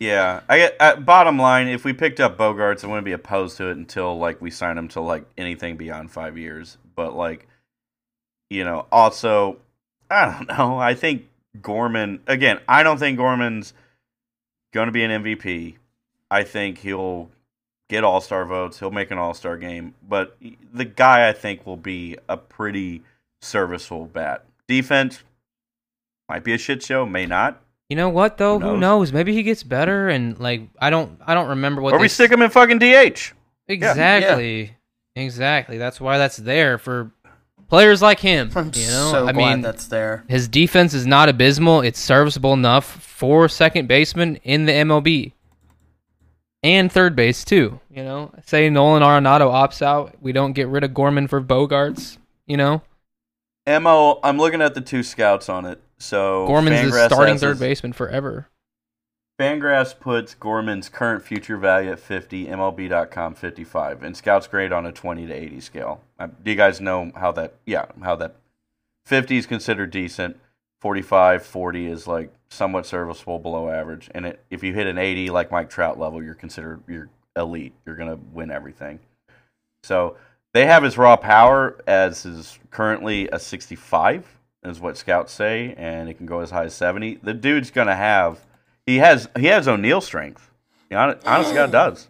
yeah. 0.00 0.40
I 0.48 0.58
get 0.58 0.76
uh, 0.80 0.96
bottom 0.96 1.38
line. 1.38 1.68
If 1.68 1.84
we 1.84 1.92
picked 1.92 2.18
up 2.18 2.36
Bogaerts, 2.36 2.82
I 2.82 2.88
wouldn't 2.88 3.04
be 3.04 3.12
opposed 3.12 3.56
to 3.58 3.68
it 3.68 3.76
until 3.76 4.18
like 4.18 4.40
we 4.42 4.50
sign 4.50 4.76
him 4.76 4.88
to 4.88 5.00
like 5.00 5.24
anything 5.38 5.76
beyond 5.76 6.10
five 6.10 6.36
years. 6.36 6.76
But 6.96 7.14
like, 7.14 7.46
you 8.50 8.64
know, 8.64 8.86
also, 8.90 9.58
I 10.10 10.32
don't 10.32 10.48
know. 10.58 10.78
I 10.78 10.94
think 10.94 11.26
Gorman 11.62 12.20
again. 12.26 12.58
I 12.68 12.82
don't 12.82 12.98
think 12.98 13.18
Gorman's 13.18 13.72
going 14.72 14.86
to 14.86 14.92
be 14.92 15.04
an 15.04 15.22
MVP. 15.22 15.76
I 16.30 16.42
think 16.42 16.78
he'll 16.78 17.30
get 17.94 18.04
All 18.04 18.20
Star 18.20 18.44
votes. 18.44 18.78
He'll 18.78 18.90
make 18.90 19.10
an 19.10 19.18
All 19.18 19.34
Star 19.34 19.56
game. 19.56 19.94
But 20.08 20.36
the 20.72 20.84
guy 20.84 21.28
I 21.28 21.32
think 21.32 21.66
will 21.66 21.76
be 21.76 22.16
a 22.28 22.36
pretty 22.36 23.02
serviceable 23.42 24.06
bat. 24.06 24.44
Defense 24.68 25.22
might 26.28 26.44
be 26.44 26.52
a 26.54 26.58
shit 26.58 26.82
show, 26.82 27.04
may 27.06 27.26
not. 27.26 27.60
you 27.90 27.96
know 27.96 28.08
what 28.08 28.38
though? 28.38 28.58
Who 28.58 28.64
Who 28.66 28.72
knows? 28.72 28.80
knows? 28.80 29.12
Maybe 29.12 29.32
he 29.34 29.42
gets 29.42 29.62
better, 29.62 30.08
and 30.08 30.38
like, 30.38 30.62
I 30.80 30.90
don't, 30.90 31.18
I 31.26 31.34
don't 31.34 31.48
remember 31.50 31.82
what. 31.82 31.92
or 31.92 31.98
they 31.98 32.02
we 32.02 32.06
s- 32.06 32.12
stick 32.14 32.30
him 32.32 32.42
in 32.42 32.50
fucking 32.50 32.78
DH. 32.78 33.32
Exactly. 33.68 34.76
Exactly. 35.16 35.78
That's 35.78 36.00
why 36.00 36.18
that's 36.18 36.36
there 36.38 36.78
for 36.78 37.10
Players 37.68 38.02
like 38.02 38.20
him. 38.20 38.50
I'm 38.54 38.66
you 38.74 38.86
know, 38.88 39.10
so 39.10 39.26
I 39.26 39.32
glad 39.32 39.36
mean, 39.54 39.60
that's 39.62 39.86
there. 39.86 40.22
his 40.28 40.48
defense 40.48 40.92
is 40.92 41.06
not 41.06 41.28
abysmal. 41.30 41.80
It's 41.80 41.98
serviceable 41.98 42.52
enough 42.52 42.84
for 42.84 43.48
second 43.48 43.88
baseman 43.88 44.36
in 44.44 44.66
the 44.66 44.72
MLB. 44.72 45.32
And 46.64 46.90
third 46.90 47.14
base 47.14 47.44
too. 47.44 47.78
You 47.90 48.02
know, 48.02 48.32
say 48.46 48.70
Nolan 48.70 49.02
Arenado 49.02 49.52
opts 49.52 49.82
out, 49.82 50.16
we 50.22 50.32
don't 50.32 50.54
get 50.54 50.66
rid 50.66 50.82
of 50.82 50.94
Gorman 50.94 51.28
for 51.28 51.42
Bogaerts. 51.42 52.16
You 52.46 52.56
know, 52.56 52.82
Mo, 53.66 54.18
I'm 54.24 54.38
looking 54.38 54.62
at 54.62 54.74
the 54.74 54.80
two 54.80 55.02
scouts 55.02 55.50
on 55.50 55.66
it. 55.66 55.80
So 55.98 56.46
Gorman's 56.46 56.90
the 56.90 57.08
starting 57.08 57.36
third 57.36 57.58
baseman 57.58 57.92
forever. 57.92 58.48
Fangraphs 59.38 59.98
puts 59.98 60.32
Gorman's 60.34 60.88
current 60.88 61.22
future 61.22 61.56
value 61.56 61.90
at 61.90 61.98
50, 61.98 62.46
MLB.com 62.46 63.34
55, 63.34 64.02
and 64.02 64.16
Scouts 64.16 64.46
grade 64.46 64.72
on 64.72 64.86
a 64.86 64.92
20 64.92 65.26
to 65.26 65.32
80 65.34 65.60
scale. 65.60 66.00
Uh, 66.18 66.28
do 66.42 66.50
you 66.50 66.56
guys 66.56 66.80
know 66.80 67.10
how 67.16 67.30
that? 67.32 67.54
Yeah, 67.66 67.86
how 68.02 68.16
that 68.16 68.36
50 69.04 69.36
is 69.36 69.46
considered 69.46 69.90
decent. 69.90 70.38
45, 70.84 71.46
40 71.46 71.86
is 71.86 72.06
like 72.06 72.30
somewhat 72.50 72.84
serviceable, 72.84 73.38
below 73.38 73.70
average, 73.70 74.10
and 74.14 74.26
it, 74.26 74.44
if 74.50 74.62
you 74.62 74.74
hit 74.74 74.86
an 74.86 74.98
80 74.98 75.30
like 75.30 75.50
Mike 75.50 75.70
Trout 75.70 75.98
level, 75.98 76.22
you're 76.22 76.34
considered 76.34 76.82
you're 76.86 77.08
elite. 77.34 77.72
You're 77.86 77.96
gonna 77.96 78.18
win 78.34 78.50
everything. 78.50 78.98
So 79.82 80.18
they 80.52 80.66
have 80.66 80.82
his 80.82 80.98
raw 80.98 81.16
power 81.16 81.78
as 81.86 82.24
his 82.24 82.58
currently 82.70 83.28
a 83.32 83.38
65 83.38 84.28
is 84.62 84.78
what 84.78 84.98
scouts 84.98 85.32
say, 85.32 85.72
and 85.78 86.10
it 86.10 86.18
can 86.18 86.26
go 86.26 86.40
as 86.40 86.50
high 86.50 86.64
as 86.64 86.74
70. 86.74 87.14
The 87.22 87.32
dude's 87.32 87.70
gonna 87.70 87.96
have 87.96 88.44
he 88.84 88.98
has 88.98 89.26
he 89.38 89.46
has 89.46 89.66
O'Neill 89.66 90.02
strength. 90.02 90.50
He 90.90 90.96
hon- 90.96 91.18
honestly, 91.24 91.54
God 91.54 91.72
does. 91.72 92.08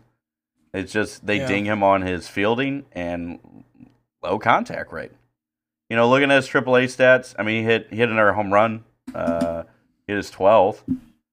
It's 0.72 0.92
just 0.92 1.24
they 1.24 1.38
Yeah. 1.38 1.46
ding 1.46 1.64
him 1.64 1.84
on 1.84 2.02
his 2.02 2.26
fielding 2.26 2.86
and 2.90 3.38
low 4.20 4.40
contact 4.40 4.92
rate. 4.92 5.12
You 5.90 5.96
know, 5.96 6.08
looking 6.08 6.30
at 6.30 6.36
his 6.36 6.48
AAA 6.48 6.84
stats, 6.84 7.34
I 7.38 7.42
mean, 7.42 7.62
he 7.62 7.64
hit 7.70 7.88
he 7.90 7.96
hit 7.96 8.08
another 8.08 8.32
home 8.32 8.52
run. 8.52 8.84
Uh, 9.14 9.64
hit 10.06 10.16
his 10.16 10.30
12th. 10.30 10.80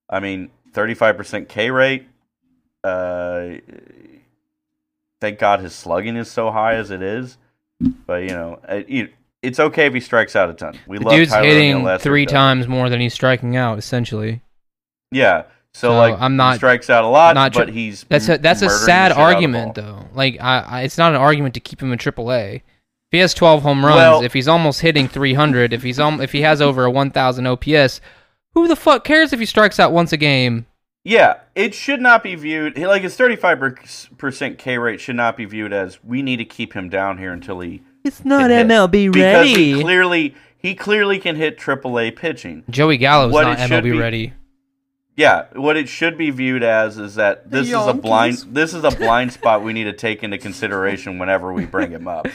I 0.10 0.20
mean, 0.20 0.50
35% 0.74 1.48
K 1.48 1.72
rate. 1.72 2.08
Uh, 2.84 3.56
thank 5.20 5.40
God 5.40 5.60
his 5.62 5.74
slugging 5.74 6.16
is 6.16 6.30
so 6.30 6.52
high 6.52 6.76
as 6.76 6.92
it 6.92 7.02
is. 7.02 7.38
But 8.06 8.24
you 8.24 8.30
know, 8.30 8.60
it, 8.68 8.90
you- 8.90 9.10
it's 9.42 9.60
okay 9.60 9.88
if 9.88 9.94
he 9.96 10.00
strikes 10.00 10.36
out 10.36 10.52
a 10.52 10.54
ton. 10.54 10.78
We 10.86 11.00
The 11.00 11.06
love 11.06 11.14
dude's 11.16 11.32
Tyler 11.32 11.46
hitting 11.48 11.98
three 11.98 12.28
times 12.28 12.68
more 12.68 12.90
than 12.90 13.00
he's 13.02 13.14
striking 13.16 13.56
out, 13.56 13.80
essentially. 13.80 14.44
Yeah. 15.12 15.44
So, 15.74 15.88
So, 15.90 15.98
like 15.98 16.16
I'm 16.20 16.34
he 16.34 16.38
not- 16.38 16.58
strikes 16.58 16.92
out 16.92 17.06
a 17.06 17.08
lot, 17.08 17.34
not 17.34 17.54
tr- 17.54 17.60
but 17.62 17.70
he's 17.70 18.04
That's 18.08 18.30
a 18.30 18.38
that's 18.38 18.62
a 18.62 18.70
sad 18.70 18.78
shit 18.80 18.90
out 18.90 19.12
of 19.12 19.18
the 19.18 19.24
argument, 19.24 19.76
though. 19.76 20.06
Like, 20.14 20.38
I, 20.40 20.60
I, 20.60 20.82
it's 20.82 20.98
not 20.98 21.14
an 21.16 21.22
argument 21.22 21.56
to 21.56 21.60
keep 21.60 21.82
him 21.82 21.92
in 21.92 21.98
AAA. 21.98 22.62
If 23.12 23.17
he 23.17 23.19
has 23.19 23.34
12 23.34 23.62
home 23.63 23.84
runs, 23.86 23.95
Well- 23.97 24.21
if 24.24 24.32
he's 24.32 24.47
almost 24.47 24.80
hitting 24.80 25.10
300, 25.10 25.74
if 25.74 25.84
he's 25.84 26.00
um, 26.00 26.21
if 26.21 26.32
he 26.32 26.43
has 26.43 26.62
over 26.62 26.86
a 26.86 26.89
1,000 26.91 27.45
OPS, 27.45 28.00
who 28.54 28.69
the 28.69 28.76
fuck 28.78 29.04
cares 29.04 29.34
if 29.34 29.39
he 29.41 29.45
strikes 29.45 29.82
out 29.82 29.91
once 29.91 30.13
a 30.13 30.17
game? 30.17 30.65
Yeah, 31.04 31.39
it 31.54 31.74
should 31.74 32.00
not 32.00 32.24
be 32.24 32.36
viewed 32.36 32.78
like 32.78 33.02
his 33.02 33.17
35% 33.17 34.58
K 34.58 34.78
rate 34.78 35.02
should 35.02 35.17
not 35.17 35.36
be 35.36 35.43
viewed 35.43 35.74
as 35.74 36.02
we 36.06 36.21
need 36.21 36.38
to 36.38 36.45
keep 36.45 36.71
him 36.71 36.88
down 36.88 37.17
here 37.17 37.34
until 37.34 37.60
he 37.60 37.82
It's 38.06 38.24
not 38.24 38.50
MLB 38.50 39.12
because 39.12 39.45
he 39.47 39.82
clearly 39.82 40.34
he 40.58 40.74
clearly 40.74 41.19
can 41.19 41.36
hit 41.36 41.58
AAA 41.58 42.15
pitching. 42.15 42.63
Joey 42.69 42.95
Gallo's 42.97 43.34
What 43.34 43.43
not 43.43 43.58
MLB 43.58 43.84
be- 43.84 43.91
ready. 43.91 44.34
Yeah, 45.17 45.47
what 45.54 45.76
it 45.76 45.89
should 45.89 46.17
be 46.17 46.30
viewed 46.30 46.63
as 46.63 46.97
is 46.97 47.15
that 47.15 47.52
this 47.52 47.67
is 47.67 47.74
a 47.74 47.93
blind 47.93 48.38
this 48.52 48.74
is 48.74 48.86
a 48.86 48.91
blind 48.91 49.34
spot 49.38 49.63
we 49.63 49.74
need 49.74 49.84
to 49.84 49.93
take 49.93 50.24
into 50.24 50.38
consideration 50.38 51.19
whenever 51.19 51.52
we 51.52 51.65
bring 51.65 51.91
him 51.91 52.08
up. 52.08 52.28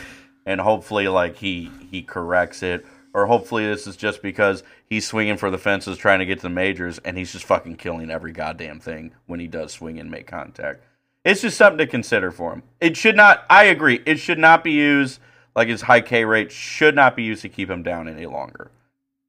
And 0.46 0.60
hopefully 0.60 1.08
like 1.08 1.36
he 1.36 1.70
he 1.90 2.02
corrects 2.02 2.62
it 2.62 2.86
or 3.16 3.24
hopefully 3.24 3.64
this 3.64 3.86
is 3.86 3.96
just 3.96 4.20
because 4.20 4.62
he's 4.90 5.06
swinging 5.06 5.38
for 5.38 5.50
the 5.50 5.56
fences 5.56 5.96
trying 5.96 6.18
to 6.18 6.26
get 6.26 6.36
to 6.36 6.42
the 6.42 6.50
majors 6.50 6.98
and 6.98 7.16
he's 7.16 7.32
just 7.32 7.46
fucking 7.46 7.76
killing 7.76 8.10
every 8.10 8.30
goddamn 8.30 8.78
thing 8.78 9.10
when 9.24 9.40
he 9.40 9.46
does 9.46 9.72
swing 9.72 9.98
and 9.98 10.10
make 10.10 10.26
contact. 10.26 10.82
It's 11.24 11.40
just 11.40 11.56
something 11.56 11.78
to 11.78 11.86
consider 11.86 12.30
for 12.30 12.52
him. 12.52 12.62
It 12.78 12.94
should 12.94 13.16
not 13.16 13.46
I 13.48 13.64
agree. 13.64 14.02
It 14.04 14.18
should 14.18 14.38
not 14.38 14.62
be 14.62 14.72
used 14.72 15.18
like 15.54 15.68
his 15.68 15.80
high 15.80 16.02
K 16.02 16.26
rate 16.26 16.52
should 16.52 16.94
not 16.94 17.16
be 17.16 17.22
used 17.22 17.40
to 17.40 17.48
keep 17.48 17.70
him 17.70 17.82
down 17.82 18.06
any 18.06 18.26
longer. 18.26 18.70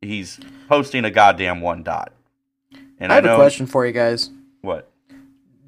He's 0.02 0.38
posting 0.68 1.06
a 1.06 1.10
goddamn 1.10 1.62
one 1.62 1.82
dot. 1.82 2.12
And 3.00 3.14
I 3.14 3.16
I, 3.16 3.22
have 3.22 3.26
a 3.26 3.36
question 3.38 3.68
for 3.68 3.86
you 3.86 3.94
guys. 3.94 4.30
what 4.60 4.92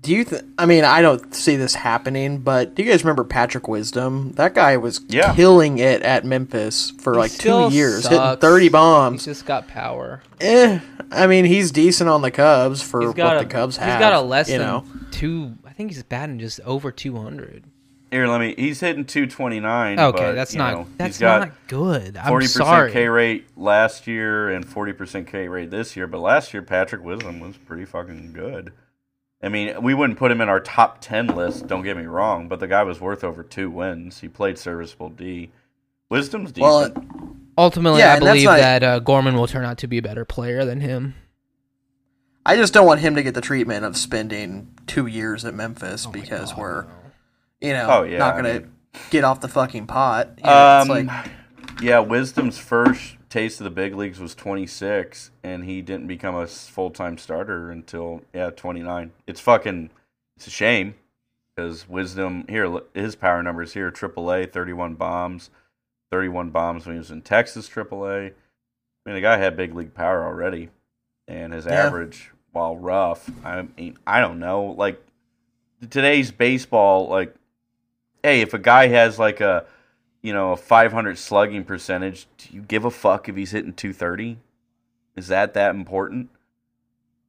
Do 0.02 0.14
you? 0.16 0.24
Th- 0.24 0.44
I 0.58 0.66
mean, 0.66 0.86
I 0.86 1.02
don't 1.02 1.34
see 1.36 1.58
this 1.58 1.76
happening, 1.76 2.38
but 2.40 2.74
do 2.74 2.84
you 2.84 2.90
guys 2.90 3.04
remember 3.04 3.26
Patrick 3.26 3.68
Wisdom? 3.68 4.32
That 4.34 4.56
guy 4.56 4.78
was 4.78 5.02
Yeah. 5.10 5.36
killing 5.36 5.78
it 5.78 6.02
at 6.04 6.24
Memphis 6.24 6.94
for 7.02 7.14
He 7.14 7.20
like 7.20 7.32
two 7.34 7.70
years, 7.70 8.04
hitting 8.04 8.18
sucks. 8.18 8.40
thirty 8.42 8.66
He's 8.66 8.72
bombs. 8.72 9.26
just 9.26 9.46
got 9.46 9.68
power. 9.68 10.22
Eh, 10.40 10.80
I 11.12 11.28
mean, 11.28 11.44
he's 11.44 11.72
decent 11.72 12.10
on 12.10 12.22
the 12.22 12.32
Cubs 12.32 12.82
for 12.82 13.08
what 13.08 13.16
got 13.18 13.40
the 13.40 13.46
Cubs 13.46 13.76
have. 13.76 13.90
He's 13.96 14.00
got 14.00 14.14
a 14.14 14.22
less 14.22 14.50
you 14.50 14.58
than 14.60 14.68
know. 14.68 14.86
two. 15.12 15.56
I 15.68 15.72
think 15.72 15.92
he's 15.92 16.02
batting 16.04 16.40
just 16.40 16.62
over 16.62 16.92
200. 16.92 17.66
Here, 18.10 18.26
let 18.26 18.40
me. 18.40 18.56
He's 18.58 18.80
hitting 18.80 19.04
229. 19.06 20.00
Okay, 20.00 20.18
but, 20.18 20.32
that's 20.34 20.56
not 20.56 20.74
know, 20.74 20.88
that's 20.98 21.20
not 21.20 21.52
good. 21.68 22.16
I'm 22.18 22.32
40% 22.32 22.48
sorry. 22.48 22.92
K 22.92 23.08
rate 23.10 23.48
last 23.58 24.08
year 24.08 24.50
and 24.50 24.66
40% 24.66 25.28
K 25.28 25.48
rate 25.50 25.70
this 25.72 25.96
year. 25.98 26.08
But 26.08 26.20
last 26.22 26.54
year, 26.54 26.64
Patrick 26.64 27.04
Wisdom 27.04 27.40
was 27.42 27.58
pretty 27.58 27.86
fucking 27.86 28.32
good. 28.34 28.72
I 29.42 29.48
mean, 29.50 29.82
we 29.82 29.94
wouldn't 29.94 30.20
put 30.20 30.32
him 30.32 30.42
in 30.42 30.50
our 30.50 30.60
top 30.60 31.00
10 31.00 31.28
list. 31.28 31.68
Don't 31.68 31.84
get 31.84 31.96
me 31.96 32.06
wrong, 32.06 32.48
but 32.50 32.60
the 32.60 32.68
guy 32.68 32.84
was 32.84 33.00
worth 33.00 33.24
over 33.24 33.42
two 33.44 33.70
wins. 33.70 34.20
He 34.20 34.28
played 34.28 34.58
serviceable 34.58 35.10
D. 35.10 35.52
Wisdom's 36.10 36.52
decent. 36.52 36.96
Well, 36.98 37.36
Ultimately, 37.58 38.00
Yeah, 38.00 38.14
I 38.14 38.20
believe 38.20 38.46
not- 38.46 38.58
that 38.58 38.84
uh, 38.84 39.00
Gorman 39.00 39.36
will 39.36 39.48
turn 39.48 39.66
out 39.66 39.78
to 39.80 39.88
be 39.88 39.98
a 39.98 40.02
better 40.02 40.24
player 40.26 40.64
than 40.66 40.80
him. 40.82 41.16
I 42.46 42.56
just 42.56 42.74
don't 42.74 42.86
want 42.88 43.02
him 43.02 43.16
to 43.16 43.24
get 43.24 43.34
the 43.34 43.42
treatment 43.42 43.84
of 43.86 43.96
spending 43.98 44.74
two 44.88 45.08
years 45.08 45.44
at 45.46 45.54
Memphis 45.54 46.06
Oh 46.08 46.12
because 46.12 46.56
we're, 46.56 46.86
you 47.62 47.74
know, 47.74 47.88
Oh, 47.90 48.04
yeah, 48.04 48.18
not 48.18 48.34
I 48.36 48.38
gonna 48.42 48.64
get 49.12 49.24
off 49.26 49.42
the 49.42 49.50
fucking 49.50 49.88
pot. 49.88 50.30
You 50.38 50.44
know, 50.46 50.80
it's 50.82 50.90
Um, 50.90 51.06
like, 51.08 51.32
yeah, 51.82 52.00
Wisdom's 52.00 52.58
first 52.58 53.18
taste 53.30 53.60
of 53.60 53.64
the 53.64 53.70
big 53.70 53.96
leagues 53.96 54.20
was 54.20 54.36
26, 54.36 55.32
and 55.44 55.64
he 55.64 55.82
didn't 55.82 56.08
become 56.08 56.36
a 56.36 56.48
full 56.48 56.90
time 56.90 57.18
starter 57.18 57.70
until 57.72 58.22
yeah 58.34 58.50
29. 58.50 59.12
It's 59.28 59.40
fucking 59.40 59.90
it's 60.38 60.48
a 60.48 60.52
shame 60.52 60.96
because 61.56 61.88
Wisdom 61.88 62.46
here 62.50 62.82
his 62.94 63.16
power 63.16 63.42
numbers 63.44 63.74
here 63.74 63.92
AAA 63.92 64.52
31 64.52 64.96
bombs, 64.96 65.50
31 66.12 66.50
bombs 66.50 66.86
when 66.86 66.96
he 66.96 67.00
was 67.00 67.12
in 67.12 67.22
Texas 67.22 67.70
AAA. 67.70 68.28
I 68.28 68.34
mean 69.06 69.16
the 69.16 69.22
guy 69.22 69.38
had 69.38 69.56
big 69.56 69.74
league 69.76 69.94
power 69.94 70.26
already, 70.26 70.70
and 71.28 71.54
his 71.54 71.66
Yeah. 71.66 71.86
average 71.86 72.32
while 72.52 72.78
rough. 72.78 73.30
I 73.46 73.68
mean 73.78 73.98
I 74.08 74.22
don't 74.22 74.40
know 74.40 74.64
like 74.78 75.02
today's 75.90 76.32
baseball 76.32 77.08
like 77.08 77.34
hey 78.24 78.42
if 78.42 78.54
a 78.54 78.60
guy 78.60 78.88
has 78.88 79.18
like 79.20 79.40
a 79.40 79.66
you 80.22 80.34
know, 80.34 80.52
a 80.52 80.58
500 80.58 81.18
slugging 81.18 81.64
percentage, 81.64 82.28
do 82.38 82.54
you 82.54 82.62
give 82.62 82.86
a 82.86 82.92
fuck 82.92 83.30
if 83.30 83.36
he's 83.36 83.52
hitting 83.52 83.74
230? 83.74 84.38
Is 85.16 85.28
that 85.28 85.54
that 85.54 85.76
important? 85.76 86.30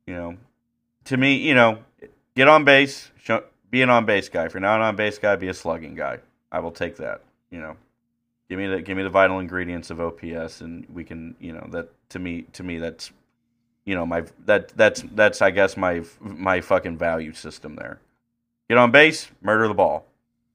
You 0.06 0.14
know, 0.14 0.36
to 1.04 1.16
me, 1.16 1.36
you 1.36 1.54
know, 1.54 1.78
get 2.34 2.48
on 2.48 2.64
base, 2.64 3.10
show, 3.22 3.44
be 3.70 3.82
an 3.82 3.90
on 3.90 4.06
base 4.06 4.28
guy. 4.28 4.46
If 4.46 4.54
you're 4.54 4.60
not 4.60 4.80
an 4.80 4.86
on 4.86 4.96
base 4.96 5.18
guy, 5.18 5.36
be 5.36 5.48
a 5.48 5.54
slugging 5.54 5.94
guy. 5.94 6.18
I 6.50 6.58
will 6.60 6.72
take 6.72 6.96
that. 6.96 7.20
You 7.50 7.60
know, 7.60 7.76
give 8.48 8.58
me 8.58 8.66
the 8.66 8.82
give 8.82 8.96
me 8.96 9.02
the 9.02 9.10
vital 9.10 9.38
ingredients 9.38 9.90
of 9.90 10.00
OPS, 10.00 10.60
and 10.60 10.86
we 10.92 11.04
can, 11.04 11.36
you 11.40 11.52
know, 11.52 11.66
that 11.70 11.90
to 12.10 12.18
me 12.18 12.42
to 12.52 12.62
me 12.62 12.78
that's, 12.78 13.12
you 13.84 13.94
know, 13.94 14.04
my 14.04 14.24
that 14.46 14.68
that's 14.70 15.02
that's 15.14 15.42
I 15.42 15.50
guess 15.50 15.76
my 15.76 16.02
my 16.20 16.60
fucking 16.60 16.98
value 16.98 17.32
system 17.32 17.76
there. 17.76 18.00
Get 18.68 18.78
on 18.78 18.90
base, 18.90 19.28
murder 19.42 19.68
the 19.68 19.74
ball, 19.74 20.06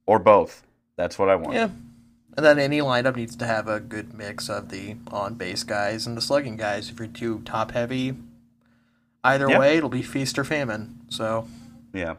or 0.06 0.19
both. 0.19 0.65
That's 0.95 1.19
what 1.19 1.30
I 1.30 1.36
want. 1.36 1.54
yeah. 1.54 1.69
And 2.38 2.45
then 2.45 2.60
any 2.60 2.80
lineup 2.80 3.15
needs 3.15 3.36
to 3.38 3.45
have 3.45 3.67
a 3.67 3.80
good 3.80 4.13
mix 4.13 4.50
of 4.50 4.69
the 4.69 4.98
on 5.10 5.36
base 5.36 5.63
guys 5.63 6.06
and 6.06 6.17
the 6.17 6.21
slugging 6.21 6.58
guys. 6.58 6.89
If 6.89 7.00
you're 7.00 7.08
too 7.08 7.41
top 7.45 7.71
heavy, 7.71 8.15
either 9.24 9.50
Yeah. 9.50 9.60
way, 9.60 9.78
it'll 9.78 9.89
be 9.89 10.02
feast 10.02 10.38
or 10.38 10.43
famine. 10.43 11.00
So 11.10 11.48
Yeah. 11.93 12.15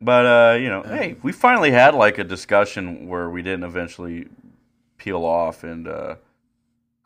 But 0.00 0.26
uh, 0.26 0.58
you 0.58 0.68
know, 0.68 0.82
hey, 0.82 1.16
we 1.22 1.32
finally 1.32 1.70
had 1.70 1.94
like 1.94 2.18
a 2.18 2.24
discussion 2.24 3.08
where 3.08 3.30
we 3.30 3.40
didn't 3.40 3.64
eventually 3.64 4.28
peel 4.98 5.24
off 5.24 5.64
and 5.64 5.88
uh, 5.88 6.16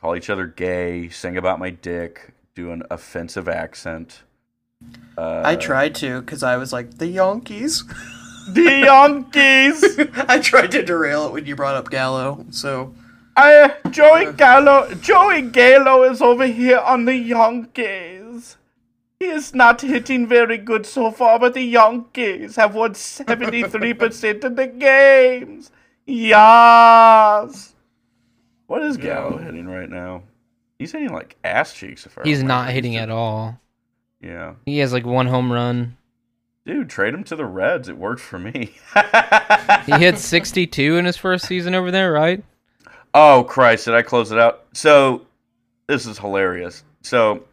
call 0.00 0.16
each 0.16 0.28
other 0.28 0.46
gay, 0.46 1.08
sing 1.08 1.36
about 1.36 1.60
my 1.60 1.70
dick, 1.70 2.32
do 2.56 2.72
an 2.72 2.82
offensive 2.90 3.48
accent. 3.48 4.22
Uh, 5.16 5.42
I 5.44 5.54
tried 5.54 5.94
to 5.96 6.20
because 6.20 6.42
I 6.42 6.56
was 6.56 6.72
like 6.72 6.98
the 6.98 7.06
Yankees. 7.06 7.84
the 8.54 8.62
Yankees. 8.84 9.98
I 10.28 10.38
tried 10.40 10.70
to 10.72 10.82
derail 10.82 11.26
it 11.26 11.32
when 11.32 11.46
you 11.46 11.56
brought 11.56 11.74
up 11.76 11.90
Gallo. 11.90 12.44
So 12.50 12.94
I 13.36 13.54
uh, 13.84 13.90
Joey 13.90 14.32
Gallo. 14.32 14.92
Joey 14.94 15.42
Gallo 15.42 16.02
is 16.04 16.20
over 16.22 16.46
here 16.46 16.78
on 16.78 17.04
the 17.04 17.14
Yankees. 17.16 18.56
He 19.18 19.26
is 19.26 19.54
not 19.54 19.82
hitting 19.82 20.26
very 20.26 20.56
good 20.56 20.86
so 20.86 21.10
far, 21.10 21.38
but 21.38 21.52
the 21.54 21.62
Yankees 21.62 22.56
have 22.56 22.74
won 22.74 22.94
seventy 22.94 23.62
three 23.62 23.92
percent 23.94 24.44
of 24.44 24.56
the 24.56 24.66
games. 24.66 25.70
Yes. 26.06 27.74
What 28.66 28.82
is 28.82 28.96
Gallo 28.96 29.36
hitting 29.38 29.66
right 29.66 29.88
now? 29.90 30.22
He's 30.78 30.92
hitting 30.92 31.12
like 31.12 31.36
ass 31.44 31.74
cheeks. 31.74 32.06
If 32.06 32.16
I 32.18 32.22
He's 32.24 32.38
remember. 32.38 32.48
not 32.64 32.70
hitting 32.70 32.96
at 32.96 33.10
all. 33.10 33.60
Yeah, 34.22 34.54
He 34.66 34.78
has 34.78 34.92
like 34.92 35.06
one 35.06 35.26
home 35.26 35.50
run. 35.50 35.96
Dude, 36.72 36.88
trade 36.88 37.14
him 37.14 37.24
to 37.24 37.34
the 37.36 37.44
Reds. 37.44 37.88
It 37.88 37.96
worked 37.98 38.20
for 38.20 38.38
me. 38.38 38.72
He 39.86 39.92
hit 39.92 40.18
62 40.18 40.96
in 40.96 41.04
his 41.04 41.16
first 41.16 41.46
season 41.46 41.74
over 41.74 41.90
there, 41.90 42.12
right? 42.12 42.42
Oh 43.12 43.44
Christ! 43.48 43.86
Did 43.86 43.94
I 43.94 44.02
close 44.02 44.30
it 44.30 44.38
out? 44.38 44.64
So 44.72 45.26
this 45.88 46.06
is 46.06 46.16
hilarious. 46.18 46.84
So 47.02 47.44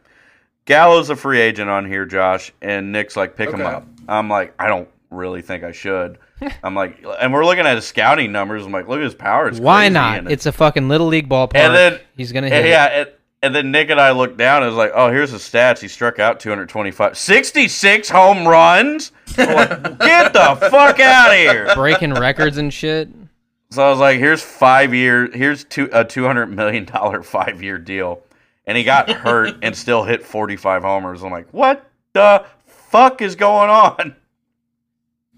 Gallo's 0.66 1.10
a 1.10 1.16
free 1.16 1.40
agent 1.40 1.70
on 1.70 1.86
here, 1.86 2.06
Josh, 2.06 2.52
and 2.62 2.92
Nick's 2.92 3.16
like, 3.18 3.36
pick 3.36 3.50
him 3.50 3.62
up. 3.62 3.88
I'm 4.08 4.30
like, 4.30 4.54
I 4.60 4.68
don't 4.68 4.88
really 5.10 5.42
think 5.42 5.64
I 5.64 5.72
should. 5.72 6.20
I'm 6.64 6.76
like, 6.76 7.04
and 7.20 7.34
we're 7.34 7.44
looking 7.46 7.66
at 7.66 7.76
his 7.76 7.88
scouting 7.88 8.32
numbers. 8.32 8.64
I'm 8.66 8.72
like, 8.72 8.88
look 8.88 8.98
at 9.00 9.04
his 9.04 9.16
power. 9.16 9.48
It's 9.48 9.60
Why 9.60 9.86
crazy, 9.86 9.94
not? 9.94 10.18
and 10.20 10.32
It's 10.32 10.46
a 10.46 10.52
fucking 10.52 10.88
little 10.88 11.08
league 11.08 11.28
ballpark. 11.28 11.56
And 11.56 11.74
then- 11.74 12.00
he's 12.16 12.32
gonna 12.32 12.50
hit. 12.50 12.68
yeah, 12.68 12.86
it. 12.88 13.17
And, 13.42 13.56
then 13.56 13.72
Nick 13.72 13.90
and 13.90 14.00
I 14.00 14.12
looked 14.12 14.38
down 14.38 14.64
and 14.64 14.72
was 14.72 14.78
like, 14.78 14.92
oh, 14.94 15.10
here's 15.12 15.32
the 15.32 15.38
stats. 15.38 15.80
He 15.80 15.88
struck 15.88 16.20
out 16.20 16.40
225, 16.40 17.18
66 17.18 18.10
home 18.10 18.48
runs. 18.48 19.12
Like, 19.38 19.70
get 20.00 20.34
the 20.34 20.58
fuck 20.70 21.00
out 21.00 21.30
of 21.30 21.36
here. 21.36 21.72
breaking 21.76 22.14
records 22.14 22.58
and 22.58 22.74
shit. 22.74 23.10
So 23.70 23.86
I 23.86 23.90
was 23.90 24.00
like, 24.00 24.18
"Here's 24.18 24.42
five 24.42 24.94
year. 24.94 25.30
Here's 25.32 25.66
two 25.66 25.90
a 25.92 26.06
two 26.06 26.24
hundred 26.26 26.48
million 26.48 26.86
dollar 26.86 27.22
five 27.22 27.62
year 27.62 27.78
deal," 27.78 28.22
and 28.66 28.78
he 28.78 28.84
got 28.86 29.10
hurt 29.10 29.56
and 29.62 29.76
still 29.76 30.06
hit 30.06 30.24
forty 30.24 30.56
five 30.56 30.84
homers. 30.84 31.22
I'm 31.22 31.32
like, 31.32 31.50
"What 31.52 31.86
the 32.14 32.46
fuck 32.66 33.22
is 33.22 33.36
going 33.36 33.70
on?" 33.70 34.16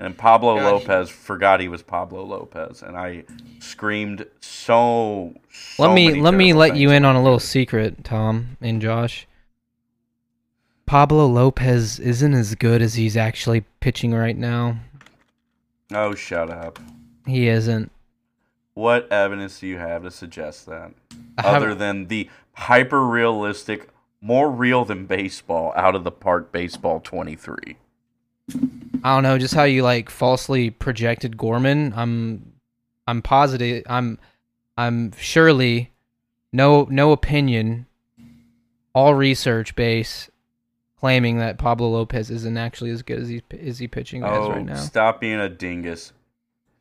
And 0.01 0.17
Pablo 0.17 0.55
God. 0.55 0.63
Lopez 0.63 1.09
forgot 1.09 1.59
he 1.59 1.67
was 1.67 1.81
Pablo 1.83 2.23
Lopez, 2.23 2.83
and 2.83 2.95
I 2.95 3.25
screamed 3.59 4.25
so. 4.39 5.33
so 5.51 5.83
let 5.83 5.93
me 5.93 6.07
many 6.07 6.21
let 6.21 6.33
me 6.33 6.53
let 6.53 6.77
you 6.77 6.91
in 6.91 7.03
on 7.03 7.17
a 7.17 7.21
little 7.23 7.39
secret, 7.39 8.03
Tom 8.05 8.57
and 8.61 8.81
Josh. 8.81 9.27
Pablo 10.85 11.25
Lopez 11.27 11.99
isn't 11.99 12.33
as 12.33 12.55
good 12.55 12.81
as 12.81 12.95
he's 12.95 13.17
actually 13.17 13.65
pitching 13.81 14.13
right 14.13 14.37
now. 14.37 14.77
Oh, 15.93 16.15
shut 16.15 16.49
up! 16.49 16.79
He 17.27 17.47
isn't. 17.49 17.91
What 18.75 19.11
evidence 19.11 19.59
do 19.59 19.67
you 19.67 19.77
have 19.79 20.03
to 20.03 20.11
suggest 20.11 20.65
that, 20.67 20.91
I 21.37 21.41
have- 21.41 21.55
other 21.57 21.75
than 21.75 22.07
the 22.07 22.29
hyper 22.53 23.05
realistic, 23.05 23.89
more 24.21 24.49
real 24.49 24.85
than 24.85 25.05
baseball, 25.05 25.73
out 25.75 25.93
of 25.93 26.05
the 26.05 26.11
park 26.11 26.53
baseball 26.53 27.01
twenty 27.01 27.35
three? 27.35 27.75
I 29.03 29.15
don't 29.15 29.23
know, 29.23 29.37
just 29.37 29.53
how 29.53 29.63
you 29.63 29.83
like 29.83 30.09
falsely 30.09 30.69
projected 30.69 31.37
Gorman. 31.37 31.93
I'm 31.95 32.53
I'm 33.07 33.21
positive 33.21 33.83
I'm 33.87 34.19
I'm 34.77 35.11
surely 35.17 35.91
no 36.53 36.87
no 36.89 37.11
opinion 37.11 37.85
all 38.93 39.13
research 39.13 39.75
base 39.75 40.29
claiming 40.99 41.37
that 41.37 41.57
Pablo 41.57 41.89
Lopez 41.89 42.29
isn't 42.29 42.57
actually 42.57 42.89
as 42.91 43.01
good 43.03 43.19
as 43.19 43.29
he 43.29 43.41
is 43.51 43.77
he 43.79 43.87
pitching 43.87 44.23
as 44.23 44.29
Oh, 44.31 44.49
right 44.51 44.65
now. 44.65 44.75
stop 44.75 45.21
being 45.21 45.39
a 45.39 45.49
dingus. 45.49 46.11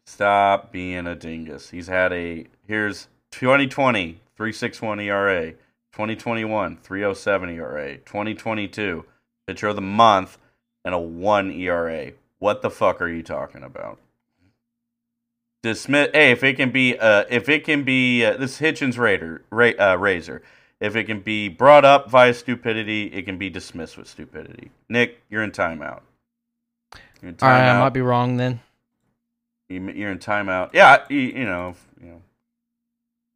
Stop 0.07 0.73
being 0.73 1.07
a 1.07 1.15
dingus. 1.15 1.71
He's 1.71 1.87
had 1.87 2.13
a 2.13 2.47
here's 2.67 3.09
2020 3.33 4.21
361 4.37 5.01
ERA, 5.01 5.53
2021 5.93 6.77
307 6.79 7.51
ERA, 7.51 7.97
2022 7.99 9.05
pitcher 9.47 9.69
of 9.69 9.77
the 9.77 9.83
month 9.83 10.39
and 10.89 10.95
a 10.95 10.99
1 10.99 11.51
ERA. 11.53 12.13
What 12.39 12.63
the 12.63 12.71
fuck 12.71 13.03
are 13.03 13.09
you 13.09 13.23
talking 13.23 13.63
about? 13.63 13.99
Dismiss 15.63 16.09
Hey, 16.15 16.31
if 16.31 16.43
it 16.43 16.55
can 16.57 16.71
be 16.71 16.97
uh 16.99 17.25
if 17.29 17.51
it 17.51 17.65
can 17.65 17.83
be 17.85 18.25
uh, 18.25 18.39
this 18.39 18.59
Hitchens 18.59 18.97
Raider 18.97 19.43
ra- 19.51 19.73
uh, 19.79 19.97
razor. 19.99 20.41
If 20.81 20.97
it 20.97 21.05
can 21.05 21.21
be 21.21 21.49
brought 21.49 21.85
up 21.85 22.09
via 22.09 22.33
stupidity, 22.33 23.09
it 23.13 23.27
can 23.27 23.37
be 23.37 23.51
dismissed 23.51 23.99
with 23.99 24.09
stupidity. 24.09 24.71
Nick, 24.89 25.21
you're 25.29 25.43
in 25.43 25.51
timeout. 25.51 26.01
You're 27.21 27.31
in 27.31 27.37
All 27.43 27.49
right, 27.51 27.69
I 27.69 27.75
timeout. 27.75 27.81
might 27.81 27.93
be 27.93 28.01
wrong 28.01 28.39
then. 28.39 28.61
You- 29.69 29.91
You're 29.91 30.13
in 30.13 30.21
timeout. 30.21 30.71
Yeah, 30.73 31.05
you, 31.11 31.19
you 31.19 31.45
know, 31.45 31.75
you 32.01 32.09
know. 32.09 32.23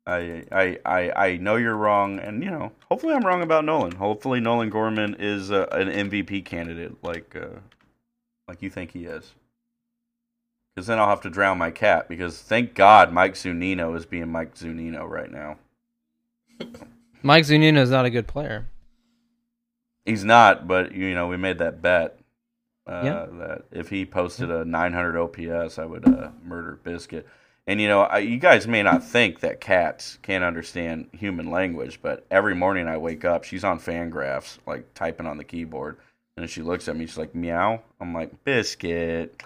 I, 0.07 0.45
I 0.51 0.79
I 0.85 1.13
I 1.27 1.37
know 1.37 1.57
you're 1.57 1.77
wrong, 1.77 2.19
and 2.19 2.43
you 2.43 2.51
know, 2.51 2.73
hopefully 2.91 3.15
I'm 3.15 3.25
wrong 3.25 3.43
about 3.43 3.65
Nolan. 3.65 3.93
Hopefully 3.93 4.41
Nolan 4.41 4.69
Gorman 4.71 5.15
is 5.19 5.51
uh, 5.53 5.67
an 5.71 5.89
MVP 5.89 6.45
candidate, 6.45 7.03
like 7.05 7.37
uh, 7.37 7.61
like 8.49 8.63
you 8.63 8.71
think 8.71 8.93
he 8.93 9.05
is. 9.05 9.33
Because 10.75 10.87
then 10.87 10.99
I'll 10.99 11.09
have 11.09 11.21
to 11.21 11.31
drown 11.31 11.59
my 11.59 11.71
cat. 11.71 12.09
Because 12.09 12.41
thank 12.41 12.75
God 12.75 13.13
Mike 13.13 13.35
Zunino 13.35 13.97
is 13.97 14.07
being 14.07 14.33
Mike 14.33 14.55
Zunino 14.55 15.09
right 15.09 15.31
now. 15.31 15.59
Mike 17.23 17.45
Zunino 17.45 17.79
is 17.79 17.91
not 17.91 18.05
a 18.07 18.11
good 18.11 18.27
player. 18.27 18.67
He's 20.05 20.25
not, 20.25 20.67
but 20.67 20.93
you 20.93 21.15
know, 21.15 21.29
we 21.29 21.37
made 21.37 21.59
that 21.59 21.81
bet. 21.83 22.19
Uh, 22.87 23.03
Yeah. 23.05 23.27
That 23.31 23.63
if 23.71 23.91
he 23.91 24.05
posted 24.05 24.51
a 24.51 24.65
900 24.65 25.17
OPS, 25.17 25.79
I 25.79 25.85
would 25.85 26.09
uh, 26.09 26.31
murder 26.45 26.81
Biscuit. 26.83 27.29
And 27.67 27.81
you 27.81 27.89
know, 27.89 28.03
I, 28.03 28.19
you 28.19 28.39
guys 28.39 28.67
may 28.67 28.83
not 28.83 29.05
think 29.05 29.41
that 29.41 29.61
cats 29.61 30.19
can't 30.23 30.43
understand 30.43 31.09
human 31.13 31.51
language, 31.51 32.01
but 32.03 32.27
every 32.31 32.55
morning 32.55 32.89
I 32.89 32.97
wake 32.97 33.25
up, 33.25 33.45
she's 33.45 33.63
on 33.63 33.79
Fangraphs, 33.79 34.59
like 34.67 34.93
typing 34.95 35.27
on 35.27 35.37
the 35.37 35.45
keyboard, 35.45 35.99
and 36.37 36.49
she 36.51 36.63
looks 36.63 36.89
at 36.89 36.97
me, 36.97 37.07
she's 37.07 37.19
like, 37.19 37.35
"Meow." 37.35 37.81
I'm 38.01 38.13
like, 38.13 38.45
"Biscuit." 38.45 39.43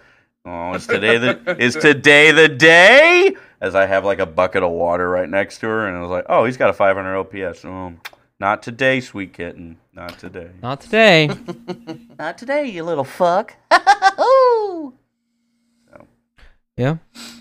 Oh, 0.47 0.75
is 0.75 0.87
today 0.87 1.19
the 1.19 1.57
is 1.61 1.75
today 1.75 2.31
the 2.31 2.49
day? 2.49 3.37
As 3.61 3.75
I 3.75 3.87
have 3.87 4.05
like 4.05 4.19
a 4.19 4.27
bucket 4.27 4.63
of 4.63 4.71
water 4.71 5.11
right 5.11 5.29
next 5.29 5.59
to 5.59 5.67
her, 5.67 5.87
and 5.87 5.97
I 5.97 6.01
was 6.01 6.11
like, 6.11 6.27
"Oh, 6.29 6.47
he's 6.47 6.57
got 6.57 6.71
a 6.71 6.73
500 6.73 7.19
OPS." 7.19 7.65
Oh, 7.65 7.93
not 8.39 8.63
today, 8.63 9.01
sweet 9.01 9.33
kitten. 9.33 9.79
Not 9.95 10.19
today. 10.19 10.51
Not 10.63 10.83
today. 10.83 11.31
Not 12.19 12.37
today, 12.37 12.67
you 12.67 12.85
little 12.85 13.05
fuck. 13.05 13.57
yeah. 13.71 13.79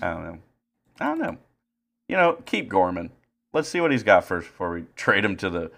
don't 0.00 0.24
know. 0.24 0.38
I 1.00 1.06
don't 1.06 1.18
know. 1.18 1.36
You 2.08 2.16
know, 2.16 2.38
keep 2.46 2.68
Gorman. 2.68 3.10
Let's 3.52 3.68
see 3.68 3.80
what 3.80 3.90
he's 3.90 4.02
got 4.02 4.24
first 4.24 4.48
before 4.48 4.72
we 4.72 4.84
trade 4.96 5.24
him 5.24 5.36
to 5.38 5.50
the 5.50 5.70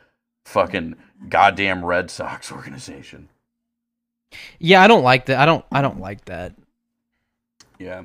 fucking 0.47 0.97
goddamn 1.29 1.85
Red 1.85 2.11
Sox 2.11 2.51
organization. 2.53 3.29
Yeah, 4.59 4.83
I 4.83 4.87
don't 4.89 5.03
like 5.03 5.27
that. 5.27 5.39
I 5.39 5.47
don't 5.47 5.65
I 5.73 5.81
don't 5.83 6.01
like 6.01 6.25
that. 6.27 6.55
Yeah. 7.79 8.03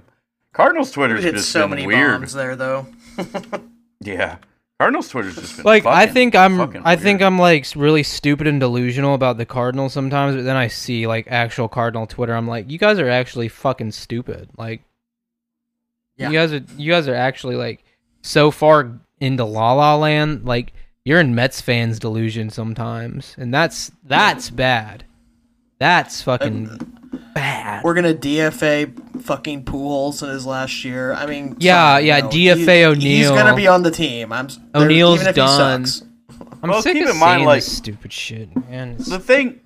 Cardinals 0.54 0.90
We 0.90 0.94
Twitter's 1.02 1.24
hit 1.24 1.36
just 1.36 1.50
so 1.52 1.62
been 1.64 1.72
many 1.72 1.88
weird. 1.88 2.20
bombs 2.22 2.34
there, 2.34 2.56
though. 2.56 2.88
Yeah. 4.06 4.38
Cardinals 4.80 5.08
Twitter's 5.08 5.36
just 5.36 5.56
been 5.56 5.64
like 5.66 5.86
I 5.86 6.08
think 6.08 6.36
I'm 6.36 6.58
fucking 6.58 6.82
I 6.84 6.98
think. 6.98 7.22
I'm 7.22 7.40
like 7.40 7.66
really 7.74 8.04
stupid 8.04 8.48
and 8.48 8.60
delusional 8.60 9.14
about 9.14 9.38
the 9.38 9.46
Cardinals 9.46 9.94
sometimes, 9.94 10.36
but 10.36 10.44
then 10.44 10.58
I 10.58 10.68
see 10.68 11.08
like 11.08 11.28
actual 11.30 11.70
Cardinal 11.70 12.06
Twitter, 12.06 12.34
I'm 12.36 12.48
like, 12.48 12.70
you 12.70 12.78
guys 12.78 13.00
are 13.00 13.08
actually 13.10 13.48
fucking 13.48 13.92
stupid. 13.92 14.50
Like 14.58 14.82
Yeah. 16.18 16.30
you 16.30 16.38
guys 16.38 16.54
are 16.54 16.62
you 16.78 16.92
guys 16.92 17.08
are 17.08 17.16
actually 17.16 17.56
like 17.56 17.84
so 18.22 18.52
far 18.52 19.00
into 19.20 19.44
La 19.46 19.74
La 19.74 19.96
Land, 19.96 20.46
like 20.46 20.74
you're 21.06 21.20
in 21.20 21.36
Mets 21.36 21.60
fans 21.62 22.00
delusion 22.00 22.50
sometimes. 22.50 23.36
And 23.38 23.54
that's 23.54 23.92
that's 24.04 24.50
bad. 24.50 25.06
That's 25.80 26.22
fucking 26.22 26.70
uh, 26.70 27.18
bad. 27.34 27.84
We're 27.84 27.94
gonna 27.96 28.14
DFA 28.14 29.22
fucking 29.24 29.66
Pujols 29.66 30.24
in 30.24 30.30
his 30.30 30.46
last 30.46 30.86
year. 30.86 31.14
I 31.14 31.26
mean, 31.26 31.58
Yeah, 31.60 31.96
sorry, 31.96 32.08
yeah, 32.08 32.20
no, 32.22 32.30
DFA 32.30 32.84
O'Neill. 32.86 33.00
He's 33.02 33.30
gonna 33.30 33.56
be 33.56 33.68
on 33.68 33.84
the 33.84 33.92
team. 33.92 34.32
I'm 34.32 34.46
s- 34.46 34.60
there- 34.74 34.84
O'Neill's 34.84 35.16
even 35.16 35.28
if 35.28 35.36
he 35.36 35.42
done. 35.42 35.86
sucks. 35.86 36.08
I'm 36.62 36.70
Well, 36.70 36.82
sick 36.82 36.94
keep 36.94 37.04
of 37.06 37.10
in 37.16 37.20
mind, 37.20 37.44
like- 37.44 37.58
this 37.64 37.76
stupid 37.76 38.14
shit, 38.14 38.56
man. 38.70 38.92
It's- 38.92 39.08
the 39.10 39.20
thing 39.20 39.60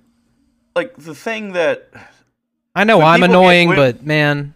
like 0.74 0.96
the 0.96 1.14
thing 1.14 1.52
that 1.52 1.88
I 2.74 2.82
know 2.84 3.00
I'm 3.02 3.20
people 3.20 3.28
get- 3.34 3.38
annoying, 3.38 3.68
when- 3.68 3.76
but 3.76 4.04
man, 4.04 4.54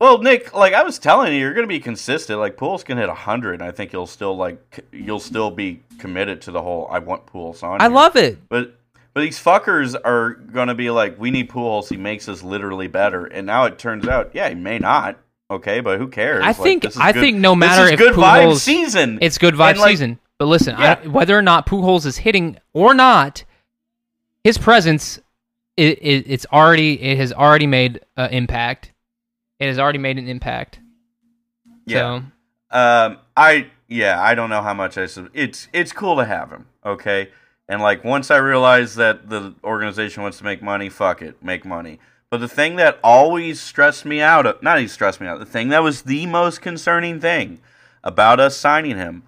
Well, 0.00 0.18
Nick, 0.18 0.54
like 0.54 0.72
I 0.72 0.82
was 0.82 0.98
telling 0.98 1.32
you, 1.34 1.38
you're 1.40 1.52
going 1.52 1.64
to 1.66 1.68
be 1.68 1.78
consistent. 1.80 2.38
Like 2.40 2.56
Pujols 2.56 2.84
can 2.84 2.96
hit 2.96 3.08
hundred, 3.10 3.54
and 3.54 3.62
I 3.62 3.70
think 3.70 3.92
you'll 3.92 4.06
still 4.06 4.34
like 4.36 4.80
you'll 4.92 5.20
still 5.20 5.50
be 5.50 5.82
committed 5.98 6.40
to 6.42 6.50
the 6.50 6.62
whole. 6.62 6.88
I 6.90 7.00
want 7.00 7.26
Pujols 7.26 7.62
on. 7.62 7.80
I 7.80 7.84
here." 7.84 7.92
love 7.94 8.16
it. 8.16 8.48
But 8.48 8.76
but 9.12 9.20
these 9.20 9.38
fuckers 9.38 9.94
are 10.02 10.30
going 10.30 10.68
to 10.68 10.74
be 10.74 10.88
like, 10.90 11.18
we 11.18 11.30
need 11.30 11.50
Pujols. 11.50 11.88
He 11.88 11.96
makes 11.98 12.28
us 12.28 12.42
literally 12.42 12.86
better. 12.86 13.26
And 13.26 13.46
now 13.46 13.64
it 13.64 13.78
turns 13.78 14.06
out, 14.08 14.30
yeah, 14.34 14.48
he 14.48 14.54
may 14.54 14.78
not. 14.78 15.18
Okay, 15.50 15.80
but 15.80 15.98
who 15.98 16.06
cares? 16.08 16.44
I 16.44 16.48
Like, 16.48 16.56
think 16.58 16.86
I 16.96 17.12
good- 17.12 17.20
think 17.20 17.36
no 17.38 17.54
matter 17.56 17.92
if 17.92 17.98
good 17.98 18.14
vibe 18.14 18.54
season. 18.56 19.18
it's 19.20 19.36
good 19.36 19.54
vibe 19.54 19.76
like, 19.78 19.90
season. 19.90 20.18
But 20.38 20.46
listen, 20.46 20.76
Yeah. 20.78 21.00
I, 21.04 21.08
whether 21.08 21.36
or 21.36 21.42
not 21.42 21.66
Pujols 21.66 22.06
is 22.06 22.18
hitting 22.18 22.56
or 22.72 22.94
not, 22.94 23.42
his 24.44 24.56
presence, 24.58 25.18
it, 25.76 25.98
it 26.00 26.24
it's 26.28 26.46
already 26.52 27.02
it 27.02 27.18
has 27.18 27.32
already 27.32 27.66
made 27.66 28.00
an 28.16 28.30
impact. 28.30 28.92
It 29.60 29.66
has 29.68 29.78
already 29.78 29.98
made 29.98 30.18
an 30.18 30.26
impact. 30.26 30.80
Yeah. 31.86 32.22
So, 32.72 32.76
Um, 32.78 33.18
I 33.36 33.68
yeah, 33.88 34.20
I 34.20 34.34
don't 34.34 34.50
know 34.50 34.62
how 34.62 34.74
much 34.74 34.96
I. 34.98 35.06
sub- 35.06 35.30
It's 35.34 35.68
it's 35.72 35.92
cool 35.92 36.16
to 36.16 36.24
have 36.24 36.50
him. 36.50 36.66
Okay, 36.84 37.30
and 37.68 37.82
like 37.82 38.02
once 38.04 38.30
I 38.30 38.36
realized 38.38 38.96
that 38.96 39.28
the 39.28 39.54
organization 39.62 40.22
wants 40.22 40.38
to 40.38 40.44
make 40.44 40.62
money, 40.62 40.88
fuck 40.88 41.20
it, 41.22 41.42
make 41.42 41.64
money. 41.64 41.98
But 42.30 42.38
the 42.40 42.48
thing 42.48 42.76
that 42.76 42.98
always 43.02 43.60
stressed 43.60 44.04
me 44.04 44.20
out, 44.20 44.62
not 44.62 44.78
even 44.78 44.88
stressed 44.88 45.20
me 45.20 45.26
out, 45.26 45.40
the 45.40 45.44
thing 45.46 45.68
that 45.70 45.82
was 45.82 46.02
the 46.02 46.26
most 46.26 46.60
concerning 46.62 47.18
thing 47.20 47.60
about 48.04 48.38
us 48.38 48.56
signing 48.56 48.96
him 48.96 49.24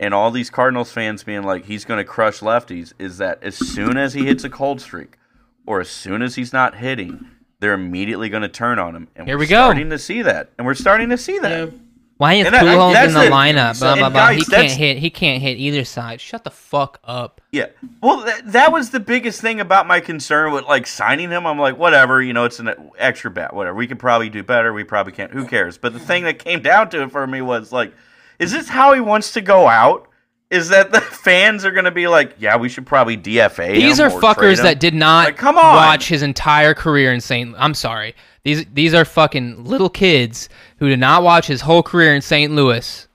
and 0.00 0.14
all 0.14 0.30
these 0.30 0.48
Cardinals 0.50 0.90
fans 0.90 1.22
being 1.22 1.42
like 1.42 1.66
he's 1.66 1.84
going 1.84 1.98
to 1.98 2.04
crush 2.04 2.40
lefties 2.40 2.94
is 2.98 3.18
that 3.18 3.42
as 3.42 3.56
soon 3.56 3.98
as 3.98 4.14
he 4.14 4.24
hits 4.24 4.42
a 4.42 4.48
cold 4.50 4.80
streak 4.80 5.18
or 5.66 5.80
as 5.80 5.90
soon 5.90 6.22
as 6.22 6.36
he's 6.36 6.52
not 6.52 6.76
hitting, 6.76 7.26
they're 7.66 7.74
immediately 7.74 8.28
going 8.28 8.42
to 8.42 8.48
turn 8.48 8.78
on 8.78 8.94
him. 8.94 9.08
And 9.16 9.26
Here 9.26 9.36
we're 9.36 9.40
we 9.40 9.46
go. 9.46 9.64
starting 9.64 9.90
to 9.90 9.98
see 9.98 10.22
that. 10.22 10.50
And 10.56 10.64
we're 10.66 10.74
starting 10.74 11.08
to 11.10 11.18
see 11.18 11.40
that. 11.40 11.68
Yeah. 11.68 11.78
Why 12.18 12.34
is 12.34 12.46
And 12.46 12.54
I- 12.54 12.60
I- 12.60 12.62
Pujols 12.64 13.04
in 13.08 13.12
the 13.12 13.20
the- 13.20 13.26
lineup? 13.26 13.78
Blah 13.80 13.96
blah 13.96 14.08
blah. 14.08 14.28
guys, 14.28 14.38
He 14.38 14.44
can't 14.44 14.70
hit. 14.72 14.98
He 14.98 15.10
can't 15.10 15.42
hit 15.42 15.58
either 15.58 15.84
side. 15.84 16.20
Shut 16.20 16.44
the 16.44 16.50
fuck 16.50 16.98
up. 17.04 17.40
Yeah. 17.50 17.66
Well, 18.00 18.18
that, 18.18 18.52
that 18.52 18.72
was 18.72 18.90
the 18.90 19.00
biggest 19.00 19.40
thing 19.40 19.60
about 19.60 19.86
my 19.88 19.98
concern 20.00 20.52
with 20.52 20.64
like 20.64 20.86
signing 20.86 21.28
him. 21.30 21.44
I'm 21.46 21.58
like, 21.58 21.76
whatever, 21.76 22.22
you 22.22 22.32
know, 22.32 22.44
it's 22.44 22.58
an 22.60 22.70
extra 22.98 23.30
bat, 23.32 23.52
whatever. 23.52 23.76
We 23.76 23.86
could 23.88 23.98
probably 23.98 24.30
do 24.30 24.42
better. 24.44 24.72
We 24.72 24.84
probably 24.84 25.12
can't. 25.12 25.32
Who 25.32 25.44
cares? 25.46 25.76
But 25.76 25.92
the 25.92 25.98
thing 25.98 26.22
that 26.24 26.38
came 26.38 26.62
down 26.62 26.88
to 26.90 27.02
it 27.02 27.10
for 27.10 27.26
me 27.26 27.42
was 27.42 27.70
like, 27.72 27.92
is 28.38 28.52
this 28.52 28.68
how 28.68 28.94
he 28.94 29.00
wants 29.00 29.32
to 29.32 29.40
go 29.42 29.66
out? 29.68 30.08
Is 30.50 30.68
that 30.68 30.92
the 30.92 31.00
fans 31.00 31.64
are 31.64 31.70
going 31.72 31.84
to 31.86 31.90
be 31.90 32.06
like, 32.06 32.34
yeah, 32.38 32.56
we 32.56 32.68
should 32.68 32.86
probably 32.86 33.16
DFA 33.16 33.74
These 33.74 33.98
are 34.00 34.10
fuckers 34.10 34.62
that 34.62 34.78
did 34.78 34.94
not 34.94 35.26
Like, 35.26 35.36
come 35.36 35.56
on. 35.56 35.74
watch 35.76 36.08
his 36.08 36.22
entire 36.22 36.74
career 36.74 37.12
in 37.12 37.20
St. 37.20 37.54
I'm 37.58 37.74
sorry. 37.74 38.14
These 38.44 38.64
these 38.72 38.94
are 38.94 39.04
fucking 39.04 39.64
little 39.64 39.90
kids 39.90 40.48
who 40.78 40.88
did 40.88 41.00
not 41.00 41.24
watch 41.24 41.48
his 41.48 41.62
whole 41.62 41.82
career 41.82 42.14
in 42.14 42.22
St. 42.22 42.52
Louis 42.52 43.08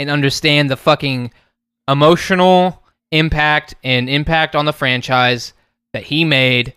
and 0.00 0.08
understand 0.08 0.70
the 0.70 0.76
fucking 0.78 1.30
emotional 1.88 2.82
impact 3.12 3.74
and 3.84 4.08
impact 4.08 4.56
on 4.56 4.64
the 4.64 4.72
franchise 4.72 5.52
that 5.92 6.04
he 6.04 6.24
made 6.24 6.74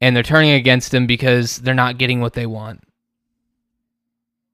and 0.00 0.14
they're 0.14 0.22
turning 0.22 0.50
against 0.50 0.92
him 0.92 1.06
because 1.06 1.58
they're 1.58 1.74
not 1.74 1.96
getting 1.96 2.20
what 2.20 2.34
they 2.34 2.44
want. 2.46 2.82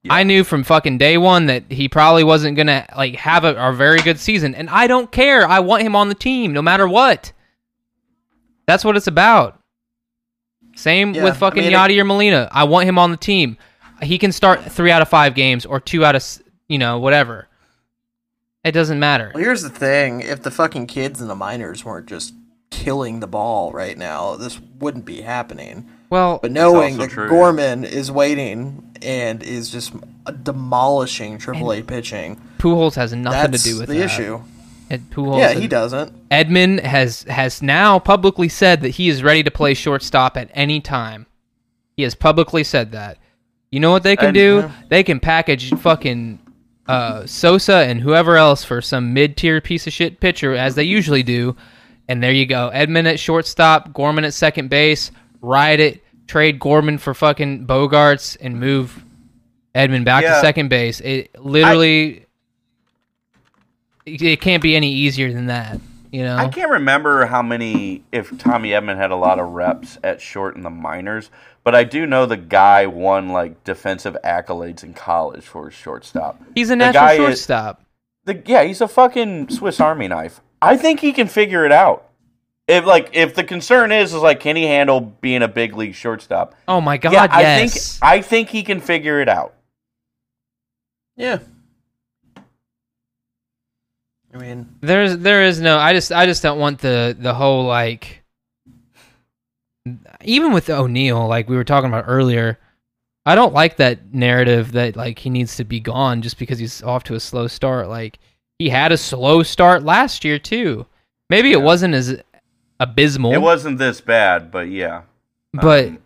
Yeah. 0.02 0.14
I 0.14 0.22
knew 0.22 0.44
from 0.44 0.64
fucking 0.64 0.96
day 0.96 1.18
one 1.18 1.46
that 1.46 1.64
he 1.70 1.88
probably 1.88 2.24
wasn't 2.24 2.56
gonna 2.56 2.86
like 2.96 3.16
have 3.16 3.44
a, 3.44 3.54
a 3.54 3.72
very 3.74 4.00
good 4.00 4.18
season, 4.18 4.54
and 4.54 4.70
I 4.70 4.86
don't 4.86 5.12
care. 5.12 5.46
I 5.46 5.60
want 5.60 5.82
him 5.82 5.94
on 5.94 6.08
the 6.08 6.14
team 6.14 6.52
no 6.52 6.62
matter 6.62 6.88
what. 6.88 7.32
That's 8.66 8.84
what 8.84 8.96
it's 8.96 9.06
about. 9.06 9.60
Same 10.76 11.12
Yeah, 11.12 11.24
with 11.24 11.34
I 11.34 11.36
fucking 11.36 11.64
mean, 11.64 11.72
Yadi 11.72 12.00
or 12.00 12.04
Molina. 12.04 12.48
I 12.50 12.64
want 12.64 12.88
him 12.88 12.98
on 12.98 13.10
the 13.10 13.16
team. 13.16 13.58
He 14.00 14.16
can 14.16 14.32
start 14.32 14.62
three 14.64 14.90
out 14.90 15.02
of 15.02 15.08
five 15.08 15.34
games 15.34 15.66
or 15.66 15.80
two 15.80 16.04
out 16.04 16.16
of 16.16 16.24
you 16.68 16.78
know 16.78 16.98
whatever. 16.98 17.48
It 18.64 18.72
doesn't 18.72 18.98
matter. 18.98 19.32
Well, 19.34 19.42
here's 19.42 19.62
the 19.62 19.68
thing: 19.70 20.20
if 20.20 20.42
the 20.42 20.50
fucking 20.50 20.86
kids 20.86 21.20
and 21.20 21.28
the 21.28 21.34
minors 21.34 21.84
weren't 21.84 22.06
just 22.06 22.32
killing 22.70 23.20
the 23.20 23.26
ball 23.26 23.72
right 23.72 23.98
now, 23.98 24.36
this 24.36 24.58
wouldn't 24.78 25.04
be 25.04 25.20
happening. 25.20 25.90
Well, 26.10 26.38
But 26.42 26.50
knowing 26.52 26.98
that 26.98 27.10
true, 27.10 27.24
yeah. 27.24 27.30
Gorman 27.30 27.84
is 27.84 28.10
waiting 28.10 28.90
and 29.00 29.42
is 29.42 29.70
just 29.70 29.92
demolishing 30.42 31.38
AAA 31.38 31.86
pitching, 31.86 32.40
Pujols 32.58 32.94
has 32.96 33.12
nothing 33.14 33.52
to 33.52 33.58
do 33.58 33.78
with 33.78 33.88
the 33.88 33.98
that. 33.98 34.04
issue. 34.06 34.40
It, 34.90 35.08
Pujols 35.10 35.38
yeah, 35.38 35.50
is- 35.52 35.58
he 35.60 35.68
doesn't. 35.68 36.28
Edman 36.30 36.80
has 36.82 37.22
has 37.24 37.62
now 37.62 37.98
publicly 37.98 38.48
said 38.48 38.80
that 38.82 38.90
he 38.90 39.08
is 39.08 39.22
ready 39.22 39.42
to 39.44 39.50
play 39.50 39.72
shortstop 39.74 40.36
at 40.36 40.50
any 40.52 40.80
time. 40.80 41.26
He 41.96 42.02
has 42.02 42.14
publicly 42.14 42.64
said 42.64 42.92
that. 42.92 43.18
You 43.70 43.78
know 43.78 43.92
what 43.92 44.02
they 44.02 44.16
can 44.16 44.26
And- 44.28 44.34
do? 44.34 44.56
Yeah. 44.56 44.72
They 44.88 45.02
can 45.04 45.20
package 45.20 45.72
fucking 45.78 46.40
uh, 46.88 47.24
Sosa 47.26 47.76
and 47.86 48.00
whoever 48.00 48.36
else 48.36 48.64
for 48.64 48.82
some 48.82 49.14
mid 49.14 49.36
tier 49.36 49.60
piece 49.60 49.86
of 49.86 49.92
shit 49.92 50.18
pitcher, 50.18 50.54
as 50.54 50.74
they 50.74 50.82
usually 50.82 51.22
do. 51.22 51.54
And 52.08 52.20
there 52.20 52.32
you 52.32 52.46
go. 52.46 52.68
Edman 52.74 53.06
at 53.06 53.20
shortstop, 53.20 53.92
Gorman 53.92 54.24
at 54.24 54.34
second 54.34 54.70
base. 54.70 55.12
Ride 55.40 55.80
it. 55.80 56.04
Trade 56.26 56.60
Gorman 56.60 56.98
for 56.98 57.12
fucking 57.12 57.66
Bogaerts 57.66 58.36
and 58.40 58.60
move 58.60 59.04
Edman 59.74 60.04
back 60.04 60.22
to 60.24 60.40
second 60.40 60.68
base. 60.68 61.00
It 61.00 61.30
literally. 61.38 62.26
it 64.06 64.22
it 64.22 64.40
can't 64.40 64.62
be 64.62 64.76
any 64.76 64.92
easier 64.92 65.32
than 65.32 65.46
that. 65.46 65.80
You 66.12 66.24
know. 66.24 66.36
I 66.36 66.48
can't 66.48 66.70
remember 66.70 67.26
how 67.26 67.42
many 67.42 68.02
if 68.10 68.36
Tommy 68.38 68.70
Edman 68.70 68.96
had 68.96 69.10
a 69.10 69.16
lot 69.16 69.38
of 69.38 69.50
reps 69.50 69.98
at 70.02 70.20
short 70.20 70.56
in 70.56 70.62
the 70.62 70.70
minors, 70.70 71.30
but 71.62 71.74
I 71.74 71.84
do 71.84 72.06
know 72.06 72.26
the 72.26 72.36
guy 72.36 72.86
won 72.86 73.28
like 73.28 73.62
defensive 73.64 74.16
accolades 74.24 74.82
in 74.82 74.94
college 74.94 75.44
for 75.44 75.66
his 75.66 75.74
shortstop. 75.74 76.40
He's 76.54 76.70
a 76.70 76.76
natural 76.76 77.04
guy 77.04 77.12
is- 77.12 77.18
shortstop. 77.18 77.84
The, 78.24 78.42
yeah, 78.44 78.64
he's 78.64 78.80
a 78.82 78.88
fucking 78.88 79.48
Swiss 79.48 79.80
Army 79.80 80.06
knife. 80.06 80.42
I 80.60 80.76
think 80.76 81.00
he 81.00 81.12
can 81.12 81.26
figure 81.26 81.64
it 81.64 81.72
out. 81.72 82.09
If 82.70 82.86
like 82.86 83.10
if 83.12 83.34
the 83.34 83.42
concern 83.42 83.90
is 83.90 84.14
is 84.14 84.22
like 84.22 84.38
can 84.38 84.54
he 84.54 84.62
handle 84.62 85.00
being 85.00 85.42
a 85.42 85.48
big 85.48 85.74
league 85.74 85.94
shortstop? 85.94 86.54
oh 86.68 86.80
my 86.80 86.98
god, 86.98 87.12
yeah, 87.12 87.26
I 87.28 87.40
yes. 87.40 87.98
think 87.98 88.04
I 88.04 88.22
think 88.22 88.48
he 88.48 88.62
can 88.62 88.80
figure 88.80 89.20
it 89.20 89.28
out. 89.28 89.54
Yeah. 91.16 91.40
I 94.32 94.38
mean, 94.38 94.68
There's 94.80 95.18
there 95.18 95.42
is 95.42 95.60
no 95.60 95.78
I 95.78 95.92
just 95.92 96.12
I 96.12 96.26
just 96.26 96.42
don't 96.44 96.60
want 96.60 96.78
the 96.78 97.16
the 97.18 97.34
whole 97.34 97.64
like 97.64 98.22
even 100.22 100.52
with 100.52 100.70
O'Neill, 100.70 101.26
like 101.26 101.48
we 101.48 101.56
were 101.56 101.64
talking 101.64 101.88
about 101.88 102.04
earlier, 102.06 102.58
I 103.26 103.34
don't 103.34 103.52
like 103.52 103.76
that 103.78 104.14
narrative 104.14 104.72
that 104.72 104.94
like 104.94 105.18
he 105.18 105.30
needs 105.30 105.56
to 105.56 105.64
be 105.64 105.80
gone 105.80 106.22
just 106.22 106.38
because 106.38 106.60
he's 106.60 106.82
off 106.84 107.02
to 107.04 107.14
a 107.14 107.20
slow 107.20 107.48
start. 107.48 107.88
Like 107.88 108.20
he 108.60 108.68
had 108.68 108.92
a 108.92 108.96
slow 108.96 109.42
start 109.42 109.82
last 109.82 110.24
year 110.24 110.38
too. 110.38 110.86
Maybe 111.28 111.52
it 111.52 111.62
wasn't 111.62 111.94
as 111.94 112.22
abysmal, 112.80 113.32
It 113.32 113.40
wasn't 113.40 113.78
this 113.78 114.00
bad, 114.00 114.50
but 114.50 114.68
yeah. 114.68 115.02
but 115.52 115.86
Um, 115.86 115.98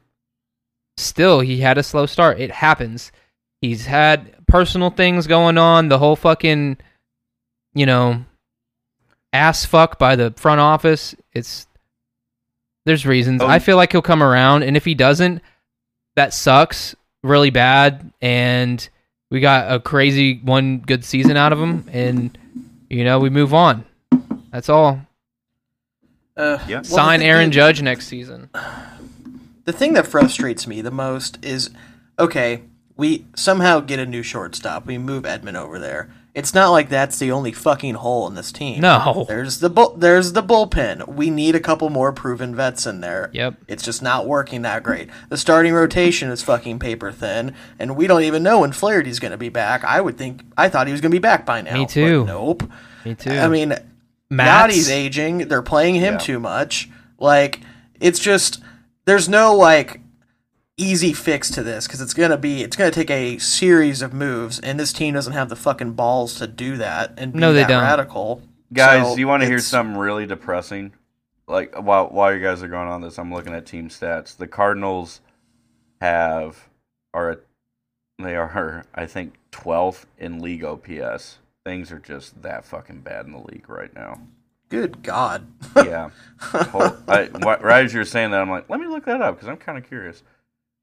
still 0.98 1.40
he 1.40 1.60
had 1.60 1.78
a 1.78 1.82
slow 1.82 2.04
start. 2.04 2.38
It 2.38 2.50
happens. 2.50 3.10
He's 3.62 3.86
had 3.86 4.46
personal 4.46 4.90
things 4.90 5.26
going 5.26 5.56
on, 5.56 5.88
the 5.88 5.98
whole 5.98 6.16
fucking 6.16 6.76
you 7.74 7.86
know 7.86 8.24
ass 9.32 9.64
fuck 9.64 9.98
by 9.98 10.16
the 10.16 10.32
front 10.36 10.60
office. 10.60 11.14
It's 11.32 11.66
there's 12.84 13.06
reasons. 13.06 13.40
Oh. 13.42 13.46
I 13.46 13.58
feel 13.58 13.76
like 13.76 13.92
he'll 13.92 14.02
come 14.02 14.22
around 14.22 14.62
and 14.64 14.76
if 14.76 14.84
he 14.84 14.94
doesn't, 14.94 15.40
that 16.16 16.34
sucks 16.34 16.94
really 17.22 17.50
bad 17.50 18.12
and 18.20 18.86
we 19.30 19.40
got 19.40 19.72
a 19.72 19.80
crazy 19.80 20.38
one 20.44 20.78
good 20.80 21.04
season 21.04 21.36
out 21.36 21.52
of 21.52 21.58
him 21.58 21.88
and 21.90 22.36
you 22.90 23.02
know, 23.04 23.18
we 23.18 23.30
move 23.30 23.54
on. 23.54 23.84
That's 24.52 24.68
all. 24.68 25.00
Uh, 26.36 26.58
Yeah. 26.66 26.76
well, 26.76 26.84
Sign 26.84 27.22
Aaron 27.22 27.50
is- 27.50 27.54
Judge 27.54 27.82
next 27.82 28.06
season. 28.08 28.50
the 29.64 29.72
thing 29.72 29.92
that 29.94 30.06
frustrates 30.06 30.66
me 30.66 30.80
the 30.80 30.90
most 30.90 31.38
is 31.44 31.70
okay, 32.18 32.62
we 32.96 33.26
somehow 33.34 33.80
get 33.80 33.98
a 33.98 34.06
new 34.06 34.22
shortstop. 34.22 34.86
We 34.86 34.98
move 34.98 35.24
Edman 35.24 35.56
over 35.56 35.78
there. 35.78 36.10
It's 36.34 36.52
not 36.52 36.70
like 36.70 36.88
that's 36.88 37.20
the 37.20 37.30
only 37.30 37.52
fucking 37.52 37.94
hole 37.94 38.26
in 38.26 38.34
this 38.34 38.50
team. 38.50 38.80
No. 38.80 39.24
There's 39.28 39.60
the 39.60 39.70
bull, 39.70 39.94
there's 39.96 40.32
the 40.32 40.42
bullpen. 40.42 41.06
We 41.14 41.30
need 41.30 41.54
a 41.54 41.60
couple 41.60 41.90
more 41.90 42.12
proven 42.12 42.56
vets 42.56 42.86
in 42.88 43.00
there. 43.00 43.30
Yep. 43.32 43.54
It's 43.68 43.84
just 43.84 44.02
not 44.02 44.26
working 44.26 44.62
that 44.62 44.82
great. 44.82 45.10
The 45.28 45.36
starting 45.36 45.72
rotation 45.72 46.30
is 46.30 46.42
fucking 46.42 46.80
paper 46.80 47.12
thin, 47.12 47.54
and 47.78 47.94
we 47.94 48.08
don't 48.08 48.22
even 48.24 48.42
know 48.42 48.60
when 48.60 48.72
Flaherty's 48.72 49.20
going 49.20 49.30
to 49.30 49.38
be 49.38 49.48
back. 49.48 49.84
I 49.84 50.00
would 50.00 50.18
think 50.18 50.42
I 50.56 50.68
thought 50.68 50.88
he 50.88 50.92
was 50.92 51.00
going 51.00 51.12
to 51.12 51.14
be 51.14 51.20
back 51.20 51.46
by 51.46 51.60
now. 51.60 51.74
Me 51.74 51.84
but 51.84 51.90
too. 51.90 52.24
nope. 52.24 52.64
Me 53.04 53.14
too. 53.14 53.30
I 53.30 53.46
mean, 53.46 53.76
Matt's- 54.36 54.76
Yadi's 54.76 54.90
aging. 54.90 55.38
They're 55.48 55.62
playing 55.62 55.96
him 55.96 56.14
Yeah. 56.14 56.18
too 56.18 56.40
much. 56.40 56.88
Like 57.18 57.60
it's 58.00 58.18
just 58.18 58.60
there's 59.06 59.28
no 59.28 59.54
like 59.54 60.00
easy 60.76 61.12
fix 61.12 61.50
to 61.52 61.62
this 61.62 61.86
because 61.86 62.00
it's 62.00 62.14
gonna 62.14 62.36
be 62.36 62.62
it's 62.62 62.76
gonna 62.76 62.90
take 62.90 63.10
a 63.10 63.38
series 63.38 64.02
of 64.02 64.12
moves, 64.12 64.58
and 64.60 64.78
this 64.80 64.92
team 64.92 65.14
doesn't 65.14 65.32
have 65.34 65.48
the 65.48 65.56
fucking 65.56 65.92
balls 65.92 66.34
to 66.36 66.46
do 66.46 66.76
that 66.78 67.14
and 67.16 67.32
be 67.32 67.38
No, 67.38 67.52
they 67.52 67.60
that 67.60 67.68
don't. 67.68 67.82
radical. 67.82 68.42
Guys, 68.72 69.06
So 69.06 69.16
you 69.16 69.28
want 69.28 69.42
to 69.42 69.46
hear 69.48 69.58
something 69.60 69.96
really 69.96 70.26
depressing? 70.26 70.92
Like 71.46 71.74
while 71.80 72.06
while 72.08 72.34
you 72.34 72.40
guys 72.40 72.62
are 72.62 72.68
going 72.68 72.88
on 72.88 73.02
this, 73.02 73.18
I'm 73.18 73.32
looking 73.32 73.54
at 73.54 73.66
team 73.66 73.88
stats. 73.88 74.36
The 74.36 74.48
Cardinals 74.48 75.20
have 76.00 76.68
are 77.12 77.30
at- 77.30 77.40
they 78.18 78.34
are 78.36 78.84
I 78.94 79.06
think 79.06 79.34
12th 79.52 80.06
in 80.18 80.40
league 80.40 80.64
OPS. 80.64 81.38
Things 81.64 81.90
are 81.90 81.98
just 81.98 82.42
that 82.42 82.64
fucking 82.64 83.00
bad 83.00 83.26
in 83.26 83.32
the 83.32 83.38
league 83.38 83.68
right 83.68 83.94
now. 83.94 84.20
Good 84.68 85.02
God. 85.02 85.46
Yeah. 85.76 86.10
Whole- 86.38 86.96
I, 87.08 87.28
right 87.28 87.84
as 87.84 87.94
you're 87.94 88.04
saying 88.04 88.32
that, 88.32 88.40
I'm 88.40 88.50
like, 88.50 88.68
let 88.68 88.80
me 88.80 88.86
look 88.86 89.06
that 89.06 89.22
up 89.22 89.36
because 89.36 89.48
I'm 89.48 89.56
kind 89.56 89.78
of 89.78 89.86
curious. 89.86 90.22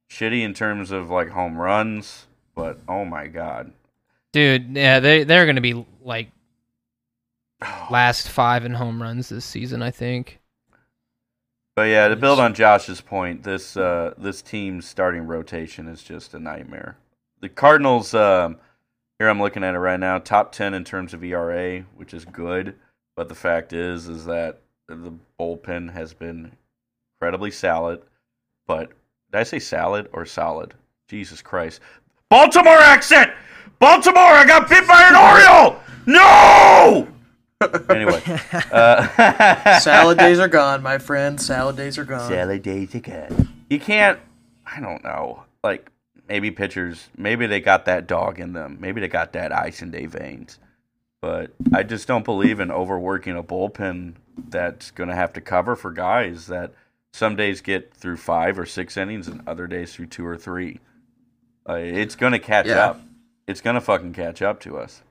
Shitty 0.10 0.42
in 0.42 0.54
terms 0.54 0.92
of 0.92 1.10
like 1.10 1.30
home 1.30 1.58
runs, 1.58 2.26
but 2.56 2.80
oh 2.88 3.06
my 3.06 3.28
god. 3.28 3.74
Dude, 4.34 4.76
yeah, 4.76 5.00
they 5.00 5.24
they're 5.24 5.46
gonna 5.46 5.62
be 5.62 5.86
like 6.02 6.32
last 7.92 8.28
five 8.30 8.66
in 8.66 8.74
home 8.74 9.02
runs 9.02 9.30
this 9.30 9.46
season, 9.46 9.82
I 9.82 9.92
think. 9.92 10.40
But 11.76 11.84
yeah, 11.84 12.08
to 12.10 12.16
build 12.16 12.40
on 12.40 12.54
Josh's 12.54 13.02
point, 13.02 13.44
this 13.44 13.78
uh, 13.78 14.14
this 14.18 14.42
team's 14.42 14.86
starting 14.86 15.28
rotation 15.28 15.88
is 15.88 16.04
just 16.04 16.34
a 16.34 16.40
nightmare. 16.40 16.98
The 17.40 17.50
Cardinals, 17.50 18.14
um, 18.14 18.58
here 19.22 19.30
I'm 19.30 19.40
looking 19.40 19.64
at 19.64 19.76
it 19.76 19.80
right 19.80 20.00
now, 20.00 20.18
top 20.18 20.52
ten 20.52 20.74
in 20.74 20.84
terms 20.84 21.14
of 21.14 21.24
ERA, 21.24 21.82
which 21.96 22.12
is 22.12 22.26
good. 22.26 22.74
But 23.16 23.30
the 23.30 23.36
fact 23.36 23.72
is, 23.72 24.10
is 24.10 24.26
that 24.26 24.62
the 24.88 25.14
bullpen 25.40 25.94
has 25.94 26.12
been 26.12 26.52
incredibly 27.14 27.52
solid. 27.52 28.02
But 28.66 28.90
did 29.32 29.40
I 29.40 29.44
say 29.44 29.60
salad 29.60 30.10
or 30.12 30.26
solid? 30.26 30.74
Jesus 31.08 31.40
Christ! 31.40 31.82
Baltimore 32.30 32.80
accent. 32.80 33.32
Baltimore. 33.78 34.24
I 34.24 34.44
got 34.44 34.68
bit 34.68 34.88
by 34.88 35.08
an 35.08 35.16
Oriole. 35.16 35.80
No. 36.08 37.08
anyway, 37.92 38.24
uh, 38.72 39.80
Salad 39.82 40.18
days 40.18 40.40
are 40.40 40.48
gone, 40.48 40.82
my 40.82 40.98
friend. 40.98 41.40
Salad 41.40 41.78
days 41.78 42.00
are 42.00 42.06
gone. 42.06 42.28
Salad 42.28 42.64
days 42.64 42.96
again. 42.96 43.50
You 43.70 43.80
can't. 43.80 44.18
I 44.66 44.80
don't 44.80 45.04
know. 45.04 45.44
Like 45.64 45.92
maybe 46.28 46.52
pitchers. 46.52 47.10
Maybe 47.18 47.48
they 47.48 47.60
got 47.60 47.86
that 47.86 48.08
dog 48.08 48.40
in 48.40 48.54
them. 48.54 48.78
Maybe 48.80 49.02
they 49.02 49.08
got 49.08 49.34
that 49.34 49.52
ice 49.52 49.82
in 49.82 49.92
their 49.92 50.08
veins. 50.08 50.60
But 51.22 51.52
I 51.74 51.84
just 51.84 52.08
don't 52.08 52.26
believe 52.26 52.60
in 52.60 52.72
overworking 52.72 53.38
a 53.38 53.44
bullpen 53.44 54.16
that's 54.50 54.90
going 54.92 55.10
to 55.10 55.16
have 55.16 55.34
to 55.34 55.42
cover 55.42 55.76
for 55.76 55.92
guys 55.92 56.48
that 56.48 56.74
some 57.14 57.36
days 57.36 57.62
get 57.62 57.94
through 57.94 58.18
five 58.18 58.58
or 58.58 58.66
six 58.66 58.98
innings 58.98 59.28
and 59.28 59.42
other 59.48 59.68
days 59.68 59.94
through 59.94 60.08
two 60.08 60.26
or 60.26 60.38
three. 60.38 60.80
Uh, 61.70 61.74
it's 61.74 62.16
going 62.16 62.32
to 62.32 62.40
catch 62.40 62.66
Yeah. 62.68 62.88
up. 62.88 63.02
It's 63.48 63.62
going 63.62 63.74
to 63.76 63.82
fucking 63.82 64.14
catch 64.14 64.42
up 64.42 64.60
to 64.62 64.78
us. 64.78 65.04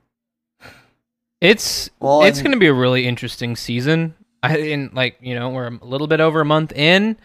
It's 1.41 1.91
Well, 2.01 2.23
it's 2.23 2.43
going 2.43 2.53
to 2.53 2.59
be 2.59 2.67
a 2.67 2.75
really 2.75 3.07
interesting 3.07 3.57
season. 3.57 4.15
I 4.43 4.57
in 4.57 4.91
like 4.95 5.17
you 5.21 5.35
know 5.35 5.51
we're 5.51 5.69
a 5.69 5.85
little 5.85 6.07
bit 6.07 6.21
over 6.21 6.41
a 6.41 6.45
month 6.45 6.73
in. 6.73 7.17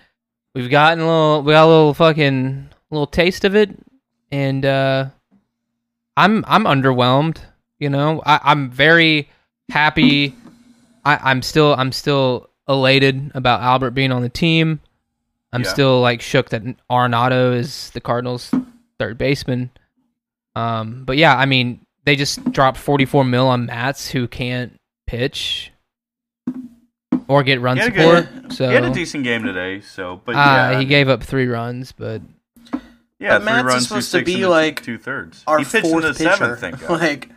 We've 0.54 0.70
gotten 0.70 1.00
a 1.00 1.06
little 1.08 1.42
we 1.44 1.54
got 1.54 1.66
a 1.66 1.68
little 1.68 1.94
fucking 1.94 2.70
little 2.92 3.08
taste 3.08 3.44
of 3.46 3.56
it, 3.56 3.70
and 4.32 4.66
uh, 4.66 5.06
I'm 6.18 6.44
I'm 6.48 6.64
underwhelmed. 6.66 7.38
You 7.80 7.90
know 7.90 8.22
I, 8.26 8.40
I'm 8.44 8.70
very 8.70 9.30
happy. 9.70 10.36
I, 11.04 11.18
I'm 11.32 11.42
still 11.42 11.74
I'm 11.78 11.92
still 11.92 12.50
elated 12.68 13.32
about 13.36 13.62
Albert 13.62 13.92
being 13.92 14.12
on 14.12 14.22
the 14.22 14.30
team. 14.30 14.80
I'm 15.54 15.62
Yeah. 15.64 15.70
still 15.70 16.02
like 16.02 16.22
shook 16.22 16.50
that 16.50 16.64
Arenado 16.90 17.56
is 17.56 17.90
the 17.92 18.02
Cardinals' 18.02 18.52
third 19.00 19.18
baseman. 19.18 19.70
Um, 20.56 21.04
but 21.06 21.18
yeah, 21.18 21.36
I 21.38 21.46
mean, 21.46 21.86
they 22.06 22.16
just 22.16 22.52
dropped 22.52 22.78
44 22.78 23.24
mil 23.26 23.48
on 23.48 23.66
Matz 23.68 24.10
who 24.10 24.28
can't 24.28 24.80
pitch 25.06 25.72
or 27.28 27.44
get 27.44 27.62
run 27.62 27.80
support. 27.80 28.28
good- 28.34 28.54
So 28.54 28.68
He 28.68 28.74
had 28.74 28.86
a 28.86 28.90
decent 28.94 29.24
game 29.24 29.44
today, 29.44 29.82
so 29.82 30.22
but 30.26 30.36
uh, 30.36 30.40
yeah, 30.40 30.80
he 30.80 30.86
gave 30.86 31.10
up 31.10 31.24
three 31.24 31.48
runs, 31.48 31.92
but 31.92 32.22
yeah, 33.20 33.40
But 33.40 33.44
three 33.44 33.46
Matz 33.54 33.60
is 33.60 33.66
runs 33.74 33.88
supposed 33.88 34.12
to 34.12 34.24
be 34.24 34.42
and 34.44 34.50
like 34.52 34.84
two 34.84 34.98
thirds. 34.98 35.44
Our 35.48 35.60
he 35.60 35.66
pitched 35.66 35.86
in 35.86 35.92
fourth 35.92 36.04
the 36.04 36.14
pitcher. 36.14 36.36
seventh, 36.36 36.60
thank 36.60 36.80
God. 36.82 36.90
like, 37.02 37.30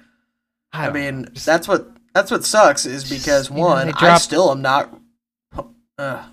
I, 0.72 0.89
I 0.89 0.93
mean, 0.93 1.29
just- 1.33 1.47
that's 1.47 1.68
what 1.68 1.89
that's 2.14 2.31
what 2.31 2.45
sucks 2.45 2.85
is 2.87 3.09
because 3.09 3.49
you 3.51 3.57
know, 3.57 3.62
one, 3.62 3.87
they 3.87 3.93
I 3.95 4.18
still 4.18 4.51
am 4.51 4.62
not. 4.62 4.99
Uh, 5.99 6.24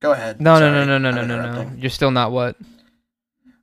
go 0.00 0.12
ahead. 0.12 0.40
no, 0.40 0.54
no, 0.54 0.58
Sorry, 0.60 0.86
no, 0.86 0.98
no, 0.98 1.10
no, 1.10 1.20
I'm 1.20 1.28
no, 1.28 1.36
no, 1.42 1.62
no. 1.64 1.70
You're 1.76 1.90
still 1.90 2.10
not 2.10 2.32
what? 2.32 2.56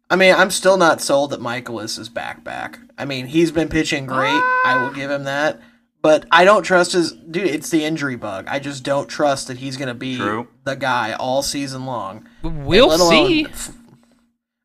I 0.10 0.16
mean, 0.16 0.34
I'm 0.34 0.50
still 0.52 0.78
not 0.78 1.02
sold 1.02 1.32
that 1.32 1.40
Mikolas 1.42 2.00
is 2.00 2.10
back. 2.10 2.44
Back. 2.44 2.80
I 2.98 3.06
mean, 3.06 3.28
he's 3.28 3.52
been 3.52 3.68
pitching 3.70 4.06
great. 4.08 4.42
I 4.66 4.80
will 4.82 4.90
give 4.92 5.12
him 5.12 5.26
that. 5.26 5.60
But 6.02 6.26
I 6.32 6.46
don't 6.46 6.64
trust 6.64 6.94
his 6.94 7.12
dude. 7.12 7.46
It's 7.48 7.70
the 7.70 7.84
injury 7.84 8.16
bug. 8.16 8.46
I 8.48 8.60
just 8.60 8.84
don't 8.86 9.08
trust 9.10 9.48
that 9.50 9.58
he's 9.58 9.76
gonna 9.76 9.94
be 9.94 10.16
True. 10.16 10.48
the 10.64 10.76
guy 10.76 11.12
all 11.12 11.44
season 11.44 11.86
long. 11.86 12.26
We'll 12.42 12.88
Let 12.88 13.02
alone- 13.02 13.28
see. 13.28 13.48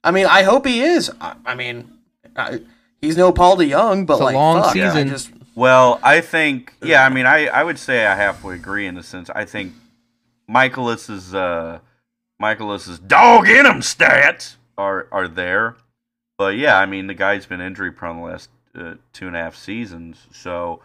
I 0.04 0.10
mean, 0.10 0.26
I 0.26 0.42
hope 0.42 0.66
he 0.66 0.82
is. 0.82 1.10
I, 1.20 1.34
I 1.46 1.54
mean, 1.54 1.90
I, 2.36 2.60
he's 3.00 3.16
no 3.16 3.32
Paul 3.32 3.56
DeJong, 3.56 4.06
but 4.06 4.14
It's 4.14 4.20
a 4.20 4.24
like, 4.24 4.34
long 4.34 4.62
fuck, 4.62 4.72
season. 4.74 5.08
I 5.08 5.10
just 5.10 5.30
Well, 5.54 5.98
I 6.02 6.20
think 6.20 6.74
yeah. 6.82 7.04
I 7.04 7.08
mean, 7.08 7.26
I, 7.26 7.46
I 7.46 7.64
would 7.64 7.78
say 7.78 8.06
I 8.06 8.14
halfway 8.14 8.54
agree 8.54 8.86
in 8.86 8.94
the 8.94 9.02
sense 9.02 9.30
I 9.30 9.44
think 9.46 9.72
Mikolas 10.48 11.08
is 11.10 11.34
uh 11.34 11.78
Mikolas's 12.40 12.98
dog 12.98 13.48
in 13.48 13.64
him 13.64 13.80
stats 13.80 14.56
are 14.76 15.08
are 15.10 15.26
there, 15.26 15.76
but 16.36 16.56
yeah, 16.56 16.78
I 16.78 16.86
mean 16.86 17.06
the 17.06 17.14
guy's 17.14 17.46
been 17.46 17.60
injury 17.62 17.90
prone 17.90 18.18
the 18.18 18.22
last 18.22 18.50
uh, 18.78 18.94
two 19.12 19.26
and 19.26 19.36
a 19.36 19.38
half 19.38 19.56
seasons, 19.56 20.26
so 20.32 20.80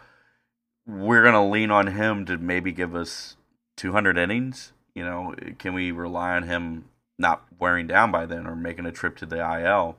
we're 0.86 1.22
gonna 1.22 1.48
lean 1.48 1.70
on 1.70 1.88
him 1.88 2.24
to 2.26 2.38
maybe 2.38 2.72
give 2.72 2.94
us 2.94 3.36
200 3.76 4.16
innings. 4.16 4.72
You 4.94 5.04
know, 5.04 5.34
can 5.58 5.74
we 5.74 5.90
rely 5.90 6.34
on 6.36 6.44
him 6.44 6.84
not 7.20 7.44
wearing 7.58 7.86
down 7.86 8.10
by 8.10 8.26
then 8.26 8.46
or 8.46 8.56
making 8.56 8.86
a 8.86 8.92
trip 8.92 9.16
to 9.18 9.26
the 9.26 9.36
IL? 9.38 9.96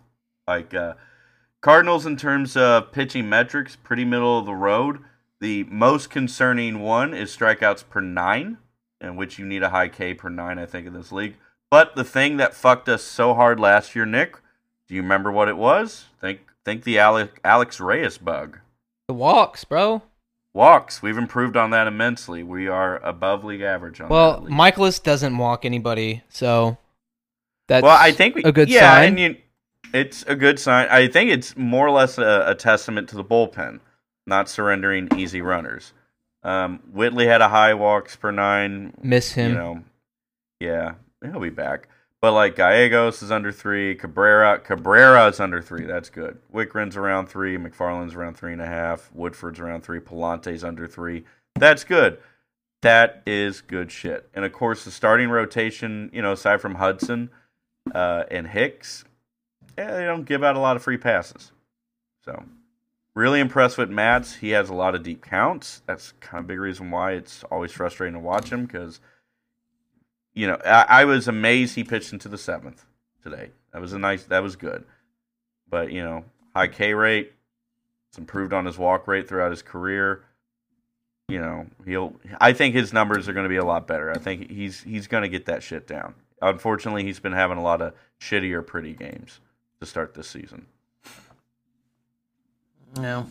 Like 0.47 0.73
uh, 0.73 0.95
Cardinals 1.61 2.05
in 2.05 2.17
terms 2.17 2.57
of 2.57 2.91
pitching 2.91 3.29
metrics, 3.29 3.75
pretty 3.77 4.03
middle 4.03 4.37
of 4.37 4.45
the 4.45 4.55
road. 4.55 4.99
The 5.39 5.63
most 5.65 6.09
concerning 6.09 6.79
one 6.81 7.13
is 7.13 7.35
strikeouts 7.35 7.87
per 7.89 8.01
nine, 8.01 8.57
in 8.99 9.15
which 9.15 9.39
you 9.39 9.45
need 9.45 9.63
a 9.63 9.69
high 9.69 9.87
K 9.87 10.13
per 10.13 10.29
nine, 10.29 10.59
I 10.59 10.65
think, 10.65 10.87
in 10.87 10.93
this 10.93 11.11
league. 11.11 11.35
But 11.69 11.95
the 11.95 12.03
thing 12.03 12.37
that 12.37 12.53
fucked 12.53 12.89
us 12.89 13.01
so 13.03 13.33
hard 13.33 13.59
last 13.59 13.95
year, 13.95 14.05
Nick, 14.05 14.37
do 14.87 14.95
you 14.95 15.01
remember 15.01 15.31
what 15.31 15.47
it 15.47 15.57
was? 15.57 16.05
Think 16.19 16.41
think 16.65 16.83
the 16.83 16.99
Alex, 16.99 17.31
Alex 17.43 17.79
Reyes 17.79 18.17
bug. 18.17 18.59
The 19.07 19.13
walks, 19.13 19.63
bro. 19.63 20.03
Walks. 20.53 21.01
We've 21.01 21.17
improved 21.17 21.55
on 21.55 21.69
that 21.71 21.87
immensely. 21.87 22.43
We 22.43 22.67
are 22.67 22.97
above 23.03 23.43
league 23.45 23.61
average 23.61 24.01
on 24.01 24.09
Well, 24.09 24.33
that. 24.33 24.43
league. 24.43 24.53
Mikolas 24.53 25.01
doesn't 25.01 25.37
walk 25.37 25.63
anybody, 25.63 26.23
so 26.29 26.77
that's 27.71 27.83
well, 27.83 27.97
I 27.97 28.11
think 28.11 28.35
we, 28.35 28.43
a 28.43 28.51
good 28.51 28.67
yeah, 28.67 28.95
sign. 28.95 29.07
and 29.07 29.19
you, 29.19 29.37
it's 29.93 30.23
a 30.23 30.35
good 30.35 30.59
sign. 30.59 30.89
I 30.89 31.07
think 31.07 31.31
it's 31.31 31.55
more 31.55 31.87
or 31.87 31.91
less 31.91 32.17
a, 32.17 32.43
a 32.47 32.55
testament 32.55 33.07
to 33.09 33.15
the 33.15 33.23
bullpen 33.23 33.79
not 34.27 34.49
surrendering 34.49 35.07
easy 35.15 35.41
runners. 35.41 35.93
Um, 36.43 36.79
Whitley 36.91 37.27
had 37.27 37.41
a 37.41 37.47
high 37.47 37.73
walks 37.73 38.15
per 38.15 38.31
nine. 38.31 38.93
Miss 39.01 39.31
him. 39.31 39.51
You 39.51 39.57
know, 39.57 39.83
yeah, 40.59 40.93
he'll 41.23 41.39
be 41.39 41.49
back. 41.49 41.87
But 42.19 42.33
like 42.33 42.55
Gallegos 42.55 43.23
is 43.23 43.31
under 43.31 43.51
three, 43.51 43.95
Cabrera 43.95 44.59
Cabrera 44.59 45.27
is 45.27 45.39
under 45.39 45.61
three. 45.61 45.85
That's 45.85 46.09
good. 46.09 46.39
Wittgren's 46.53 46.97
around 46.97 47.27
three, 47.27 47.57
McFarland's 47.57 48.15
around 48.15 48.35
three 48.35 48.53
and 48.53 48.61
a 48.61 48.67
half, 48.67 49.09
Woodford's 49.13 49.59
around 49.59 49.83
three, 49.83 49.99
Pallante's 49.99 50.63
under 50.63 50.87
three. 50.87 51.23
That's 51.55 51.83
good. 51.83 52.17
That 52.81 53.23
is 53.25 53.61
good 53.61 53.91
shit. 53.91 54.29
And 54.33 54.43
of 54.45 54.53
course, 54.53 54.83
the 54.85 54.91
starting 54.91 55.29
rotation, 55.29 56.09
you 56.13 56.21
know, 56.21 56.33
aside 56.33 56.61
from 56.61 56.75
Hudson 56.75 57.29
uh, 57.93 58.23
and 58.29 58.47
Hicks, 58.47 59.03
yeah, 59.77 59.95
they 59.95 60.05
don't 60.05 60.25
give 60.25 60.43
out 60.43 60.55
a 60.55 60.59
lot 60.59 60.75
of 60.75 60.83
free 60.83 60.97
passes. 60.97 61.51
So, 62.23 62.43
really 63.15 63.39
impressed 63.39 63.77
with 63.77 63.89
Matz. 63.89 64.35
He 64.35 64.49
has 64.51 64.69
a 64.69 64.73
lot 64.73 64.95
of 64.95 65.03
deep 65.03 65.23
counts. 65.23 65.81
That's 65.85 66.13
kind 66.19 66.39
of 66.39 66.45
a 66.45 66.47
big 66.47 66.59
reason 66.59 66.91
why 66.91 67.13
it's 67.13 67.43
always 67.45 67.71
frustrating 67.71 68.13
to 68.13 68.19
watch 68.19 68.51
him 68.51 68.65
because, 68.65 68.99
you 70.33 70.47
know, 70.47 70.59
I, 70.65 70.85
I 70.89 71.05
was 71.05 71.27
amazed 71.27 71.75
he 71.75 71.83
pitched 71.83 72.13
into 72.13 72.29
the 72.29 72.37
seventh 72.37 72.85
today. 73.23 73.51
That 73.73 73.81
was 73.81 73.93
a 73.93 73.99
nice. 73.99 74.23
That 74.25 74.43
was 74.43 74.55
good. 74.55 74.83
But 75.69 75.91
you 75.91 76.03
know, 76.03 76.25
high 76.55 76.67
K 76.67 76.93
rate. 76.93 77.33
It's 78.09 78.17
improved 78.17 78.51
on 78.51 78.65
his 78.65 78.77
walk 78.77 79.07
rate 79.07 79.29
throughout 79.29 79.51
his 79.51 79.61
career. 79.61 80.23
You 81.29 81.39
know, 81.39 81.67
he'll. 81.85 82.13
I 82.41 82.51
think 82.51 82.75
his 82.75 82.91
numbers 82.91 83.29
are 83.29 83.33
going 83.33 83.45
to 83.45 83.49
be 83.49 83.57
a 83.57 83.63
lot 83.63 83.87
better. 83.87 84.11
I 84.11 84.17
think 84.17 84.51
he's 84.51 84.81
he's 84.81 85.07
going 85.07 85.23
to 85.23 85.29
get 85.29 85.45
that 85.45 85.63
shit 85.63 85.87
down. 85.87 86.15
Unfortunately, 86.41 87.03
he's 87.03 87.19
been 87.19 87.33
having 87.33 87.57
a 87.57 87.63
lot 87.63 87.81
of 87.81 87.93
shittier 88.19 88.65
pretty 88.65 88.93
games 88.93 89.39
to 89.79 89.85
start 89.85 90.13
this 90.13 90.27
season. 90.27 90.65
No. 92.97 93.27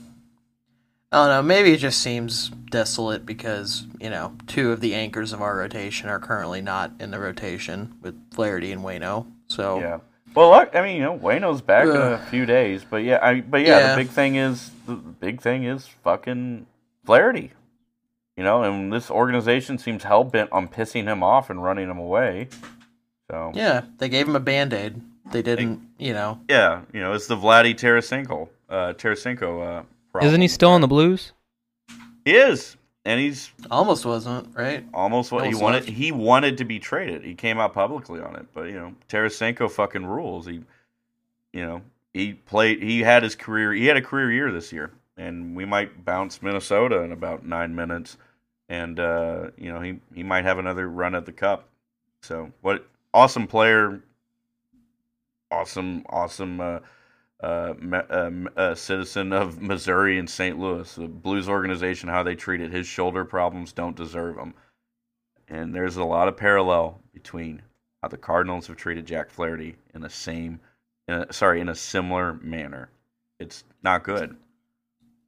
I 1.12 1.16
don't 1.16 1.28
know. 1.28 1.42
Maybe 1.42 1.72
it 1.72 1.78
just 1.78 2.00
seems 2.00 2.50
desolate 2.70 3.26
because, 3.26 3.84
you 4.00 4.10
know, 4.10 4.32
two 4.46 4.70
of 4.70 4.80
the 4.80 4.94
anchors 4.94 5.32
of 5.32 5.42
our 5.42 5.56
rotation 5.56 6.08
are 6.08 6.20
currently 6.20 6.60
not 6.60 6.92
in 7.00 7.10
the 7.10 7.18
rotation 7.18 7.94
with 8.00 8.14
Flaherty 8.32 8.70
and 8.70 8.82
Wayno. 8.82 9.26
So, 9.48 9.80
Yeah. 9.80 9.98
Well, 10.32 10.50
look, 10.50 10.76
I 10.76 10.82
mean, 10.82 10.96
you 10.96 11.02
know, 11.02 11.18
Wayno's 11.18 11.60
back 11.60 11.86
in 11.88 11.96
a 11.96 12.24
few 12.30 12.46
days, 12.46 12.84
but 12.88 13.02
yeah, 13.02 13.18
I 13.20 13.40
but 13.40 13.62
yeah, 13.62 13.78
Yeah. 13.80 13.94
the 13.96 14.02
big 14.04 14.10
thing 14.10 14.36
is 14.36 14.70
the 14.86 14.94
big 14.94 15.40
thing 15.40 15.64
is 15.64 15.88
fucking 15.88 16.66
Flaherty. 17.04 17.50
You 18.36 18.44
know, 18.44 18.62
and 18.62 18.92
this 18.92 19.10
organization 19.10 19.76
seems 19.76 20.04
hell 20.04 20.22
bent 20.22 20.52
on 20.52 20.68
pissing 20.68 21.04
him 21.08 21.24
off 21.24 21.50
and 21.50 21.64
running 21.64 21.90
him 21.90 21.98
away. 21.98 22.46
So 23.30 23.52
yeah, 23.54 23.82
they 23.98 24.08
gave 24.08 24.26
him 24.28 24.34
a 24.36 24.40
band 24.40 24.72
aid. 24.72 25.00
They 25.30 25.42
didn't, 25.42 25.80
you 25.98 26.12
know. 26.12 26.40
yeah, 26.48 26.82
you 26.92 27.00
know, 27.00 27.12
it's 27.12 27.28
the 27.28 27.36
Vladdy 27.36 27.72
Tarasenko, 27.74 28.48
uh, 28.68 28.94
Tarasenko. 28.94 29.80
Uh, 29.80 29.82
problem. 30.10 30.28
Isn't 30.28 30.40
he 30.40 30.48
still 30.48 30.70
on 30.70 30.80
the 30.80 30.88
Blues? 30.88 31.32
He 32.24 32.34
is, 32.34 32.76
and 33.04 33.20
he's 33.20 33.52
Almost 33.70 34.04
wasn't, 34.04 34.48
right? 34.56 34.84
almost 34.92 35.30
what 35.30 35.42
he 35.42 35.46
Almost 35.48 35.62
wanted. 35.62 35.84
left. 35.84 35.88
He 35.96 36.10
wanted 36.10 36.58
to 36.58 36.64
be 36.64 36.80
traded. 36.80 37.22
He 37.22 37.34
came 37.36 37.58
out 37.60 37.72
publicly 37.72 38.20
on 38.20 38.34
it, 38.34 38.46
but 38.52 38.62
you 38.66 38.74
know, 38.74 38.94
Tarasenko 39.08 39.70
fucking 39.70 40.04
rules. 40.04 40.46
He, 40.46 40.64
you 41.52 41.64
know, 41.64 41.82
he 42.12 42.32
played. 42.32 42.82
He 42.82 43.00
had 43.00 43.22
his 43.22 43.36
career. 43.36 43.72
He 43.72 43.86
had 43.86 43.96
a 43.96 44.02
career 44.02 44.32
year 44.32 44.50
this 44.50 44.72
year, 44.72 44.90
and 45.16 45.54
we 45.54 45.64
might 45.64 46.04
bounce 46.04 46.42
Minnesota 46.42 47.02
in 47.02 47.12
about 47.12 47.46
nine 47.46 47.76
minutes, 47.76 48.16
and 48.68 48.98
uh, 48.98 49.50
you 49.56 49.72
know, 49.72 49.80
he 49.80 50.00
he 50.12 50.24
might 50.24 50.44
have 50.44 50.58
another 50.58 50.88
run 50.88 51.14
at 51.14 51.24
the 51.26 51.32
cup. 51.32 51.68
So 52.22 52.50
what? 52.62 52.84
Awesome 53.12 53.46
player. 53.46 54.02
Awesome, 55.50 56.04
awesome. 56.08 56.60
Uh, 56.60 56.78
uh, 57.42 57.74
uh, 57.92 58.30
uh, 58.56 58.74
citizen 58.74 59.32
of 59.32 59.60
Missouri 59.60 60.18
and 60.18 60.28
St. 60.28 60.58
Louis. 60.58 60.94
The 60.94 61.08
Blues 61.08 61.48
organization, 61.48 62.08
how 62.08 62.22
they 62.22 62.34
treated 62.34 62.72
his 62.72 62.86
shoulder 62.86 63.24
problems, 63.24 63.72
don't 63.72 63.96
deserve 63.96 64.36
him. 64.36 64.54
And 65.48 65.74
there's 65.74 65.96
a 65.96 66.04
lot 66.04 66.28
of 66.28 66.36
parallel 66.36 67.00
between 67.12 67.62
how 68.02 68.08
the 68.08 68.16
Cardinals 68.16 68.66
have 68.66 68.76
treated 68.76 69.06
Jack 69.06 69.30
Flaherty 69.30 69.76
in 69.94 70.02
the 70.02 70.10
same, 70.10 70.60
in 71.08 71.14
a, 71.14 71.32
sorry, 71.32 71.60
in 71.60 71.68
a 71.68 71.74
similar 71.74 72.34
manner. 72.34 72.90
It's 73.40 73.64
not 73.82 74.04
good. 74.04 74.36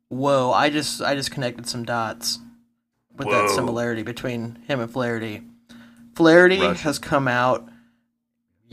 whoa, 0.09 0.53
I 0.53 0.69
just 0.69 1.01
I 1.01 1.15
just 1.15 1.31
connected 1.31 1.67
some 1.67 1.85
dots 1.85 2.39
with 3.17 3.29
that 3.29 3.51
similarity 3.51 4.03
between 4.03 4.57
him 4.67 4.81
and 4.81 4.91
Flaherty. 4.91 5.43
Flaherty 6.15 6.61
Russia. 6.61 6.83
has 6.83 6.99
come 6.99 7.27
out, 7.27 7.69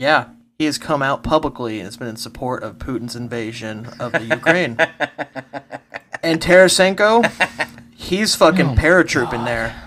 yeah, 0.00 0.30
he 0.58 0.64
has 0.64 0.78
come 0.78 1.02
out 1.02 1.22
publicly 1.22 1.78
and 1.78 1.84
has 1.84 1.98
been 1.98 2.08
in 2.08 2.16
support 2.16 2.62
of 2.62 2.78
Putin's 2.78 3.14
invasion 3.14 3.86
of 4.00 4.12
the 4.12 4.24
Ukraine. 4.24 4.76
and 6.22 6.40
Tarasenko, 6.40 7.30
he's 7.94 8.34
fucking 8.34 8.66
oh, 8.66 8.74
paratrooping 8.74 9.44
there. 9.44 9.78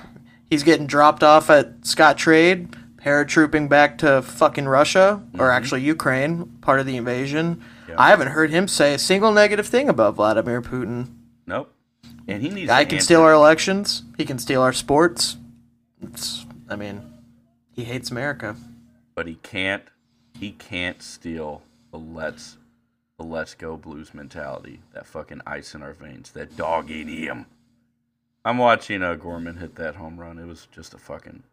He's 0.48 0.62
getting 0.62 0.86
dropped 0.86 1.24
off 1.24 1.50
at 1.50 1.82
Scottrade, 1.82 2.76
paratrooping 2.98 3.70
back 3.70 3.98
to 3.98 4.22
fucking 4.22 4.68
Russia, 4.68 5.24
or 5.34 5.48
mm-hmm. 5.48 5.58
actually 5.58 5.82
Ukraine, 5.82 6.46
part 6.62 6.80
of 6.80 6.86
the 6.86 6.96
invasion. 6.96 7.64
Yeah. 7.90 7.96
I 7.98 8.10
haven't 8.10 8.28
heard 8.28 8.52
him 8.52 8.68
say 8.68 8.94
a 8.94 9.00
single 9.00 9.32
negative 9.32 9.66
thing 9.66 9.90
about 9.90 10.14
Vladimir 10.14 10.62
Putin. 10.62 11.12
Nope. 11.48 11.74
And 12.28 12.44
he 12.44 12.50
needs. 12.50 12.68
Guy 12.68 12.84
to 12.84 12.90
can 12.90 12.96
answer- 12.98 13.06
steal 13.06 13.22
our 13.22 13.34
elections. 13.34 14.04
He 14.16 14.26
can 14.26 14.38
steal 14.38 14.62
our 14.62 14.74
sports. 14.74 15.38
It's, 16.04 16.46
I 16.70 16.76
mean, 16.76 17.02
he 17.72 17.86
hates 17.86 18.12
America. 18.12 18.56
but 19.16 19.26
he 19.26 19.36
can't. 19.42 19.84
He 20.44 20.52
can't 20.52 21.02
steal 21.02 21.62
the 21.92 21.98
let's, 21.98 22.58
the 23.18 23.24
let's 23.24 23.54
go 23.54 23.78
blues 23.78 24.14
mentality. 24.14 24.82
That 24.94 25.08
fucking 25.08 25.40
ice 25.48 25.74
in 25.74 25.82
our 25.82 25.94
veins. 25.94 26.32
That 26.32 26.58
dog 26.58 26.92
eat 26.92 27.08
him. 27.08 27.46
I'm 28.44 28.58
watching 28.58 29.04
uh, 29.04 29.16
Gorman 29.16 29.56
hit 29.56 29.76
that 29.76 29.96
home 29.96 30.20
run. 30.20 30.38
It 30.38 30.46
was 30.46 30.68
just 30.70 30.94
a 30.94 30.98
fucking 30.98 31.44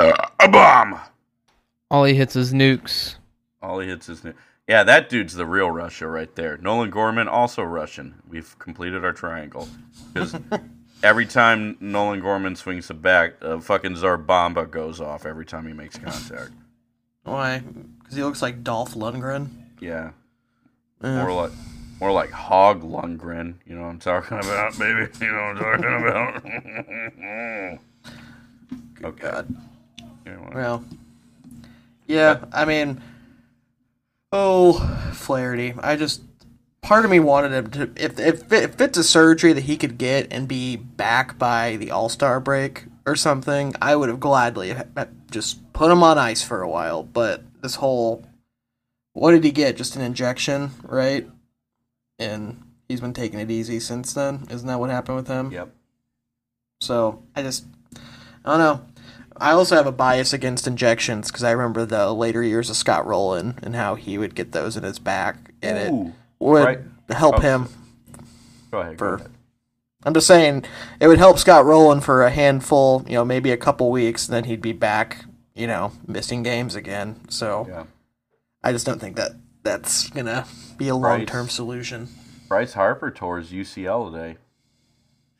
uh, 0.00 0.14
a 0.40 0.48
bomb. 0.48 0.98
All 1.92 2.02
he 2.02 2.14
hits 2.14 2.34
is 2.34 2.52
nukes. 2.52 3.14
All 3.62 3.78
he 3.78 3.86
hits 3.86 4.08
is 4.08 4.22
nukes. 4.22 4.34
Yeah, 4.66 4.82
that 4.82 5.08
dude's 5.08 5.34
the 5.34 5.46
real 5.46 5.70
Russia 5.70 6.08
right 6.08 6.34
there. 6.34 6.56
Nolan 6.56 6.90
Gorman 6.90 7.28
also 7.28 7.62
Russian. 7.62 8.20
We've 8.28 8.58
completed 8.58 9.04
our 9.04 9.12
triangle 9.12 9.68
because 10.12 10.34
every 11.04 11.26
time 11.26 11.76
Nolan 11.78 12.18
Gorman 12.18 12.56
swings 12.56 12.88
the 12.88 12.94
bat, 12.94 13.36
a 13.40 13.60
fucking 13.60 13.94
Tsar 13.94 14.16
Bomba 14.16 14.66
goes 14.66 15.00
off 15.00 15.24
every 15.24 15.46
time 15.46 15.68
he 15.68 15.72
makes 15.72 15.96
contact. 15.96 16.50
Why? 17.24 17.60
Because 18.00 18.16
he 18.16 18.22
looks 18.24 18.42
like 18.42 18.64
Dolph 18.64 18.94
Lundgren. 18.94 19.48
Yeah, 19.80 20.10
Yeah. 21.02 21.24
more 21.24 21.32
like 21.32 21.52
more 22.00 22.12
like 22.12 22.30
Hog 22.30 22.82
Lundgren. 22.82 23.54
You 23.64 23.76
know 23.76 23.82
what 23.82 23.88
I'm 23.88 23.98
talking 24.00 24.38
about, 24.38 24.76
baby? 24.78 25.06
You 25.20 25.32
know 25.32 25.54
what 25.54 25.64
I'm 25.64 25.82
talking 25.82 27.78
about? 28.98 29.04
okay. 29.04 29.22
God. 29.30 29.56
Anyway. 30.26 30.50
Well, 30.54 30.84
yeah, 32.06 32.44
I 32.52 32.64
mean, 32.64 33.00
oh, 34.32 34.72
Flaherty. 35.12 35.74
I 35.80 35.94
just, 35.96 36.22
part 36.80 37.04
of 37.04 37.10
me 37.10 37.20
wanted 37.20 37.52
him 37.52 37.70
to, 37.70 37.90
if, 37.96 38.18
if, 38.18 38.52
if 38.52 38.80
it's 38.80 38.98
a 38.98 39.04
surgery 39.04 39.52
that 39.52 39.62
he 39.64 39.76
could 39.76 39.96
get 39.98 40.32
and 40.32 40.48
be 40.48 40.76
back 40.76 41.38
by 41.38 41.76
the 41.76 41.90
All 41.92 42.08
Star 42.08 42.40
break 42.40 42.84
or 43.06 43.16
something, 43.16 43.74
I 43.80 43.96
would 43.96 44.08
have 44.08 44.20
gladly 44.20 44.74
just 45.30 45.72
put 45.72 45.90
him 45.90 46.02
on 46.02 46.18
ice 46.18 46.42
for 46.42 46.62
a 46.62 46.68
while. 46.68 47.02
But 47.02 47.42
this 47.62 47.76
whole, 47.76 48.24
what 49.12 49.32
did 49.32 49.44
he 49.44 49.50
get? 49.50 49.76
Just 49.76 49.96
an 49.96 50.02
injection, 50.02 50.70
right? 50.84 51.28
And 52.18 52.62
he's 52.88 53.00
been 53.00 53.12
taking 53.14 53.40
it 53.40 53.50
easy 53.50 53.80
since 53.80 54.12
then. 54.14 54.46
Isn't 54.50 54.68
that 54.68 54.78
what 54.80 54.90
happened 54.90 55.16
with 55.16 55.28
him? 55.28 55.50
Yep. 55.50 55.70
So 56.80 57.22
I 57.34 57.42
just, 57.42 57.64
I 58.44 58.50
don't 58.50 58.58
know. 58.58 58.86
I 59.36 59.52
also 59.52 59.76
have 59.76 59.86
a 59.86 59.92
bias 59.92 60.32
against 60.32 60.66
injections 60.66 61.28
because 61.28 61.42
I 61.42 61.52
remember 61.52 61.86
the 61.86 62.12
later 62.12 62.42
years 62.42 62.70
of 62.70 62.76
Scott 62.76 63.06
Rolen 63.06 63.58
and 63.62 63.74
how 63.74 63.94
he 63.94 64.18
would 64.18 64.34
get 64.34 64.52
those 64.52 64.76
in 64.76 64.84
his 64.84 64.98
back, 64.98 65.36
and 65.62 65.78
it 65.78 66.14
would 66.38 66.64
right. 66.64 66.78
help 67.08 67.36
Oh, 67.36 67.40
him. 67.40 67.68
Go 68.70 68.80
ahead. 68.80 68.96
Go 68.98 69.06
ahead. 69.06 69.30
I'm 70.04 70.14
just 70.14 70.26
saying 70.26 70.64
it 71.00 71.06
would 71.06 71.18
help 71.18 71.38
Scott 71.38 71.64
Rolen 71.64 72.00
for 72.00 72.22
a 72.24 72.30
handful, 72.30 73.04
you 73.06 73.14
know, 73.14 73.24
maybe 73.24 73.50
a 73.52 73.56
couple 73.56 73.90
weeks, 73.90 74.26
and 74.28 74.34
then 74.34 74.44
he'd 74.44 74.60
be 74.62 74.72
back, 74.72 75.24
you 75.54 75.66
know, 75.66 75.92
missing 76.06 76.42
games 76.42 76.74
again. 76.74 77.20
So 77.28 77.66
Yeah. 77.68 77.84
I 78.64 78.72
just 78.72 78.86
don't 78.86 79.00
think 79.00 79.16
that 79.16 79.32
that's 79.62 80.08
gonna 80.10 80.46
be 80.76 80.88
a 80.88 80.94
long 80.96 81.26
term 81.26 81.48
solution. 81.48 82.08
Bryce 82.48 82.74
Harper 82.74 83.10
tours 83.10 83.50
UCL 83.52 84.10
today. 84.12 84.36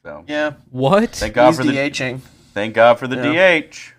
So 0.05 0.25
Yeah, 0.27 0.53
What? 0.71 1.11
thank 1.11 1.35
God 1.35 1.49
he's 1.49 1.59
for 1.59 1.65
the 1.65 1.73
DHing. 1.73 2.21
Thank 2.55 2.75
God 2.75 2.99
for 2.99 3.07
the 3.09 3.17
Yeah. 3.17 3.61
DH. 3.61 3.95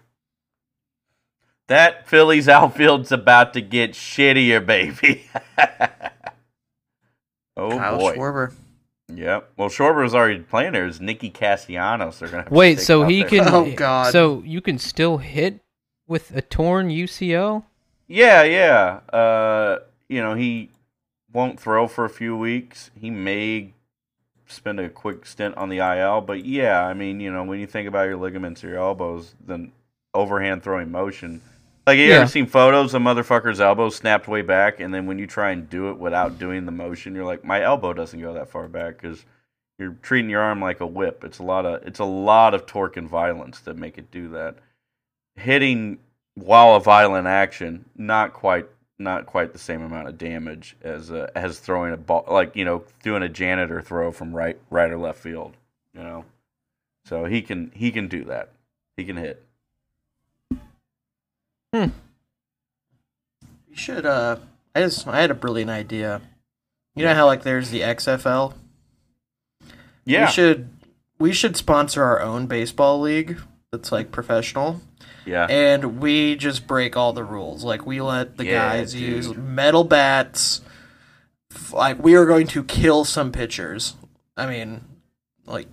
That 1.67 2.07
Phillies 2.07 2.49
outfield's 2.49 3.11
about 3.11 3.53
to 3.53 3.61
get 3.61 3.91
shittier, 3.93 4.65
baby. 4.65 5.25
oh 7.57 7.69
Kyle 7.77 7.97
boy. 7.97 8.15
Schwarber. 8.15 8.53
Yep. 9.15 9.51
Well, 9.57 9.69
Schwarber's 9.69 10.13
already 10.13 10.39
playing 10.39 10.73
there. 10.73 10.85
Is 10.85 10.99
Nicky 11.01 11.29
Castellanos? 11.29 12.19
They're 12.19 12.29
gonna 12.29 12.43
have 12.43 12.51
Wait, 12.51 12.75
stick 12.75 12.85
so 12.87 13.03
he 13.05 13.19
there. 13.21 13.29
can? 13.29 13.47
Oh, 13.53 13.71
God. 13.71 14.11
So 14.11 14.41
you 14.45 14.61
can 14.61 14.77
still 14.77 15.17
hit 15.17 15.59
with 16.07 16.35
a 16.35 16.41
torn 16.41 16.89
UCL? 16.89 17.63
Yeah, 18.07 18.43
yeah. 18.43 18.99
Uh, 19.17 19.79
you 20.09 20.21
know, 20.21 20.35
he 20.35 20.69
won't 21.31 21.59
throw 21.59 21.87
for 21.87 22.05
a 22.05 22.09
few 22.09 22.35
weeks. 22.37 22.91
He 22.99 23.09
may 23.09 23.73
spend 24.47 24.79
a 24.79 24.89
quick 24.89 25.25
stint 25.25 25.55
on 25.57 25.69
the 25.69 25.77
IL, 25.77 26.21
but 26.21 26.45
yeah, 26.45 26.85
I 26.85 26.93
mean, 26.93 27.19
you 27.19 27.31
know, 27.31 27.43
when 27.43 27.59
you 27.59 27.65
think 27.67 27.87
about 27.87 28.03
your 28.07 28.17
ligaments 28.17 28.63
or 28.63 28.69
your 28.69 28.77
elbows, 28.79 29.33
then 29.45 29.71
overhand 30.13 30.63
throwing 30.63 30.91
motion. 30.91 31.41
Like, 31.85 31.97
you 31.97 32.05
Yeah. 32.05 32.15
ever 32.19 32.27
seen 32.27 32.45
photos 32.45 32.93
of 32.93 33.01
motherfucker's 33.01 33.59
elbow 33.59 33.89
snapped 33.89 34.27
way 34.27 34.41
back, 34.41 34.79
and 34.79 34.93
then 34.93 35.05
when 35.05 35.19
you 35.19 35.27
try 35.27 35.51
and 35.51 35.69
do 35.69 35.89
it 35.89 35.97
without 35.97 36.39
doing 36.39 36.65
the 36.65 36.71
motion, 36.71 37.13
you're 37.13 37.25
like, 37.25 37.43
my 37.43 37.61
elbow 37.61 37.93
doesn't 37.93 38.21
go 38.21 38.33
that 38.33 38.49
far 38.49 38.67
back 38.69 39.01
because 39.01 39.25
you're 39.77 39.97
treating 40.01 40.29
your 40.29 40.41
arm 40.41 40.61
like 40.61 40.79
a 40.79 40.87
whip. 40.87 41.23
It's 41.23 41.39
a 41.39 41.43
lot 41.43 41.65
of 41.65 41.85
it's 41.85 41.99
a 41.99 42.05
lot 42.05 42.53
of 42.53 42.65
torque 42.65 42.95
and 42.95 43.09
violence 43.09 43.59
that 43.61 43.75
make 43.75 43.97
it 43.97 44.11
do 44.11 44.29
that. 44.29 44.55
Hitting 45.35 45.97
while 46.35 46.75
a 46.75 46.79
violent 46.79 47.27
action, 47.27 47.85
not 47.97 48.33
quite 48.33 48.67
not 48.99 49.25
quite 49.25 49.51
the 49.51 49.59
same 49.59 49.81
amount 49.81 50.07
of 50.07 50.17
damage 50.17 50.77
as 50.83 51.11
uh, 51.11 51.29
as 51.35 51.59
throwing 51.59 51.91
a 51.91 51.97
ball 51.97 52.23
like 52.29 52.55
you 52.55 52.63
know 52.63 52.83
doing 53.01 53.23
a 53.23 53.29
janitor 53.29 53.81
throw 53.81 54.11
from 54.11 54.33
right 54.33 54.57
right 54.69 54.91
or 54.91 54.97
left 54.97 55.19
field. 55.19 55.57
You 55.93 56.03
know, 56.03 56.25
so 57.05 57.25
he 57.25 57.41
can 57.41 57.71
he 57.75 57.91
can 57.91 58.07
do 58.07 58.23
that. 58.25 58.51
He 58.95 59.03
can 59.03 59.17
hit. 59.17 59.43
You 63.67 63.75
should. 63.75 64.05
Uh, 64.05 64.37
I 64.75 64.81
just 64.81 65.07
I 65.07 65.19
had 65.21 65.31
a 65.31 65.35
brilliant 65.35 65.71
idea. 65.71 66.21
You 66.95 67.05
know 67.05 67.15
how 67.15 67.25
like 67.25 67.41
there's 67.43 67.71
the 67.71 67.81
XFL. 67.81 68.53
Yeah, 70.05 70.25
We 70.25 70.31
should 70.31 70.69
we 71.19 71.33
should 71.33 71.57
sponsor 71.57 72.03
our 72.03 72.21
own 72.21 72.45
baseball 72.45 73.01
league 73.01 73.39
that's 73.71 73.91
like 73.91 74.11
professional, 74.11 74.81
yeah. 75.25 75.47
and 75.47 75.99
we 75.99 76.35
just 76.35 76.67
break 76.67 76.95
all 76.95 77.13
the 77.13 77.23
rules. 77.23 77.63
Like 77.63 77.85
we 77.85 78.01
let 78.01 78.37
the 78.37 78.45
Yeah, 78.45 78.77
guys 78.77 78.93
use 78.93 79.33
metal 79.35 79.83
bats. 79.83 80.61
Like 81.71 82.03
we 82.03 82.15
are 82.15 82.25
going 82.25 82.47
to 82.47 82.63
kill 82.63 83.05
some 83.05 83.31
pitchers. 83.31 83.95
I 84.37 84.45
mean, 84.45 84.81
like 85.45 85.67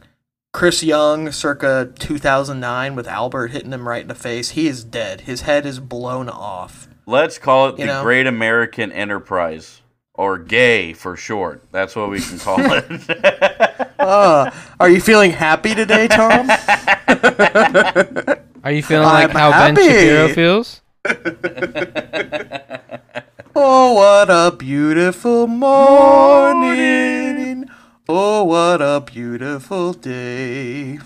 Chris 0.53 0.83
Young, 0.83 1.31
circa 1.31 1.93
2009, 1.99 2.97
with 2.97 3.07
Albert 3.07 3.49
hitting 3.49 3.73
him 3.73 3.87
right 3.89 4.03
in 4.03 4.09
the 4.09 4.15
face. 4.17 4.51
He 4.51 4.67
is 4.67 4.83
dead. 4.83 5.23
His 5.23 5.43
head 5.43 5.65
is 5.65 5.79
blown 5.79 6.29
off. 6.29 6.89
Let's 7.07 7.39
call 7.39 7.69
it 7.69 7.79
You 7.79 7.87
the 7.87 7.93
know? 7.95 8.03
Great 8.03 8.27
American 8.27 8.91
Enterprise 8.93 9.81
or 10.13 10.39
GAY 10.39 10.93
for 10.93 11.17
short. 11.17 11.63
That's 11.71 11.95
what 11.95 12.11
we 12.11 12.21
can 12.21 12.39
call 12.39 12.59
it. 12.61 12.85
Uh, 14.01 14.51
are 14.81 14.89
you 14.89 14.99
feeling 14.99 15.31
happy 15.31 15.75
today, 15.75 16.09
Tom? 16.09 16.49
Are 18.65 18.73
you 18.73 18.83
feeling 18.83 19.07
like 19.07 19.29
I'm 19.29 19.37
how 19.37 19.51
Ben 19.51 19.77
happy. 19.77 19.89
Shapiro 19.89 20.29
feels? 20.31 20.81
oh, 23.55 23.93
what 23.93 24.31
a 24.31 24.57
beautiful 24.57 25.47
morning. 25.47 26.79
Oh, 28.13 28.43
what 28.43 28.83
a 28.83 29.01
beautiful 29.01 29.93
day. 29.93 30.99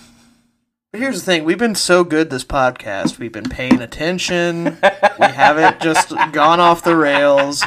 But 0.90 1.00
here's 1.02 1.20
the 1.20 1.26
thing 1.26 1.44
we've 1.44 1.58
been 1.58 1.74
so 1.74 2.02
good 2.02 2.30
this 2.30 2.44
podcast. 2.46 3.18
We've 3.18 3.30
been 3.30 3.50
paying 3.50 3.82
attention. 3.82 4.64
we 4.64 5.26
haven't 5.26 5.82
just 5.82 6.14
gone 6.32 6.60
off 6.60 6.82
the 6.82 6.96
rails. 6.96 7.62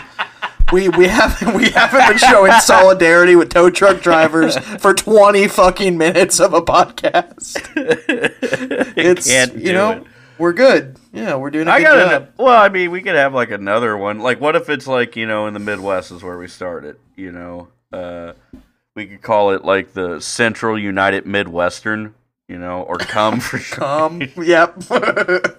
We, 0.73 0.89
we 0.89 1.05
haven't 1.07 1.53
we 1.55 1.69
haven't 1.69 2.07
been 2.07 2.17
showing 2.17 2.51
solidarity 2.53 3.35
with 3.35 3.49
tow 3.49 3.69
truck 3.69 4.01
drivers 4.01 4.57
for 4.57 4.95
twenty 4.95 5.47
fucking 5.47 5.99
minutes 5.99 6.39
of 6.39 6.55
a 6.55 6.61
podcast. 6.61 7.57
It's 8.97 9.27
can't 9.27 9.53
you 9.53 9.65
do 9.65 9.73
know 9.73 9.91
it. 9.91 10.03
we're 10.39 10.53
good. 10.53 10.97
Yeah, 11.13 11.35
we're 11.35 11.51
doing 11.51 11.67
a 11.67 11.71
I 11.71 11.77
good 11.77 11.83
got 11.85 12.11
job. 12.11 12.21
it. 12.23 12.31
Well, 12.39 12.57
I 12.59 12.69
mean, 12.69 12.89
we 12.89 13.03
could 13.03 13.13
have 13.15 13.35
like 13.35 13.51
another 13.51 13.95
one. 13.95 14.17
Like, 14.19 14.41
what 14.41 14.55
if 14.55 14.67
it's 14.67 14.87
like 14.87 15.15
you 15.15 15.27
know 15.27 15.45
in 15.45 15.53
the 15.53 15.59
Midwest 15.59 16.09
is 16.11 16.23
where 16.23 16.39
we 16.39 16.47
started. 16.47 16.97
You 17.15 17.31
know, 17.31 17.67
uh, 17.93 18.33
we 18.97 19.05
could 19.05 19.21
call 19.21 19.51
it 19.51 19.63
like 19.63 19.93
the 19.93 20.19
Central 20.19 20.77
United 20.77 21.25
Midwestern. 21.25 22.13
You 22.49 22.57
know, 22.57 22.81
or 22.83 22.97
cum 22.97 23.39
for 23.41 23.57
sure. 23.57 23.83
Um, 23.83 24.21
yep. 24.37 24.75
The 24.79 25.55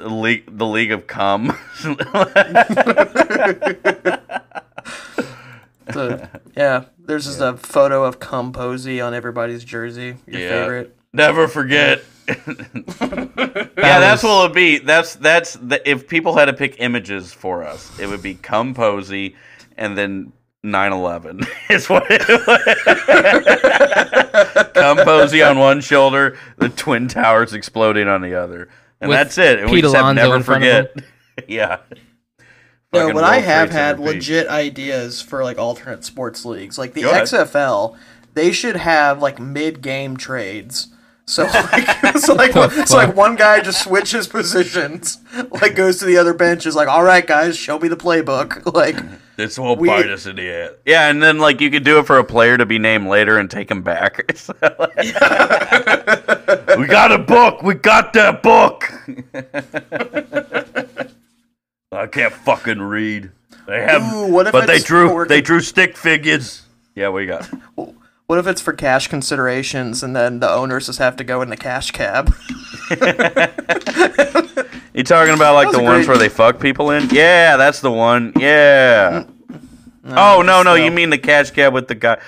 league, 0.00 0.58
the 0.58 0.66
league 0.66 0.90
of 0.92 1.06
cum. 1.06 1.56
The- 5.86 6.28
yeah, 6.56 6.84
there's 6.98 7.24
just 7.26 7.40
a 7.40 7.56
photo 7.56 8.04
of 8.04 8.20
Cum 8.20 8.52
Posey 8.52 9.00
on 9.00 9.14
everybody's 9.14 9.64
jersey. 9.64 10.16
Your 10.26 10.40
Yeah. 10.40 10.48
favorite. 10.48 10.96
Never 11.12 11.48
forget. 11.48 12.02
yeah, 12.28 12.34
that's 13.76 14.22
what 14.22 14.44
it'll 14.44 14.54
be. 14.54 14.78
That's 14.78 15.16
that's 15.16 15.54
the, 15.54 15.86
if 15.88 16.06
people 16.08 16.36
had 16.36 16.46
to 16.46 16.52
pick 16.52 16.76
images 16.78 17.32
for 17.32 17.64
us, 17.64 17.98
it 17.98 18.06
would 18.06 18.22
be 18.22 18.34
Cum 18.34 18.74
Posey 18.74 19.34
and 19.76 19.98
then 19.98 20.32
9/11. 20.64 21.46
Is 21.70 21.88
what 21.88 22.04
it 22.08 22.28
would. 24.56 24.74
Cum 24.74 24.98
Posey 24.98 25.42
on 25.42 25.58
one 25.58 25.80
shoulder, 25.80 26.38
the 26.56 26.68
twin 26.68 27.08
towers 27.08 27.52
exploding 27.52 28.08
on 28.08 28.22
the 28.22 28.34
other, 28.34 28.68
and 29.00 29.08
With 29.08 29.18
that's 29.18 29.38
it. 29.38 29.58
And 29.60 29.70
we 29.70 29.78
Pete 29.78 29.84
just 29.84 29.94
have 29.94 30.04
Alonso 30.04 30.22
never 30.22 30.36
in 30.36 30.42
front 30.42 30.64
of 30.64 30.88
forget. 30.90 31.04
yeah. 31.48 31.78
No, 32.92 33.00
Fucking 33.00 33.14
but 33.14 33.24
I 33.24 33.36
World 33.36 33.44
have 33.44 33.68
Trade 33.70 33.78
had 33.78 33.96
Center 33.96 34.06
Pete. 34.06 34.14
legit 34.14 34.48
ideas 34.48 35.22
for 35.22 35.42
like 35.42 35.58
alternate 35.58 36.04
sports 36.04 36.44
leagues, 36.44 36.78
like 36.78 36.92
the 36.92 37.02
Go 37.02 37.10
ahead. 37.10 37.24
XFL. 37.24 37.96
They 38.34 38.52
should 38.52 38.76
have 38.76 39.20
like 39.20 39.38
mid-game 39.38 40.16
trades. 40.16 40.88
So 41.24 41.44
like, 41.72 42.18
so 42.18 42.34
like, 42.34 42.52
so 42.52 42.96
like 42.96 43.14
one 43.16 43.36
guy 43.36 43.60
just 43.60 43.82
switches 43.84 44.26
positions, 44.26 45.18
like 45.50 45.74
goes 45.74 45.98
to 45.98 46.04
the 46.04 46.18
other 46.18 46.34
bench, 46.34 46.66
is 46.66 46.74
like, 46.74 46.88
"All 46.88 47.04
right, 47.04 47.26
guys, 47.26 47.56
show 47.56 47.78
me 47.78 47.88
the 47.88 47.96
playbook." 47.96 48.74
Like, 48.74 48.96
This 49.36 49.58
will 49.58 49.76
We- 49.76 49.88
bite 49.88 50.08
us 50.10 50.26
in 50.26 50.36
the 50.36 50.50
ass. 50.50 50.70
Yeah, 50.84 51.08
and 51.08 51.22
then 51.22 51.38
like 51.38 51.60
you 51.60 51.70
could 51.70 51.84
do 51.84 51.98
it 51.98 52.06
for 52.06 52.18
a 52.18 52.24
player 52.24 52.56
to 52.58 52.66
be 52.66 52.78
named 52.78 53.06
later 53.08 53.38
and 53.38 53.50
take 53.50 53.70
him 53.70 53.82
back. 53.82 54.20
We 56.78 56.86
got 56.86 57.12
a 57.12 57.18
book. 57.18 57.62
We 57.62 57.74
got 57.74 58.12
that 58.14 58.42
book. 58.42 58.90
I 61.92 62.06
can't 62.06 62.32
fucking 62.32 62.80
read. 62.80 63.30
They 63.66 63.82
have, 63.82 64.02
Ooh, 64.14 64.32
what 64.32 64.46
if 64.46 64.52
but 64.52 64.66
they 64.66 64.78
drew 64.80 65.08
for- 65.08 65.26
they 65.26 65.40
drew 65.40 65.60
stick 65.60 65.96
figures. 65.96 66.62
Yeah, 66.94 67.10
we 67.10 67.26
got. 67.26 67.44
what 67.74 68.38
if 68.38 68.46
it's 68.46 68.60
for 68.60 68.72
cash 68.72 69.06
considerations, 69.08 70.02
and 70.02 70.16
then 70.16 70.40
the 70.40 70.50
owners 70.50 70.86
just 70.86 70.98
have 70.98 71.16
to 71.16 71.24
go 71.24 71.42
in 71.42 71.50
the 71.50 71.56
cash 71.56 71.90
cab? 71.90 72.34
You 74.94 75.02
talking 75.04 75.34
about 75.34 75.54
like 75.54 75.70
the 75.72 75.82
ones 75.82 76.06
where 76.06 76.18
they 76.18 76.28
fuck 76.28 76.60
people 76.60 76.90
in? 76.90 77.08
Yeah, 77.10 77.56
that's 77.56 77.80
the 77.80 77.90
one. 77.90 78.32
Yeah. 78.38 79.24
oh 80.04 80.42
no, 80.42 80.62
no, 80.62 80.74
you 80.74 80.90
mean 80.90 81.10
the 81.10 81.18
cash 81.18 81.50
cab 81.50 81.72
with 81.72 81.88
the 81.88 81.94
guy? 81.94 82.20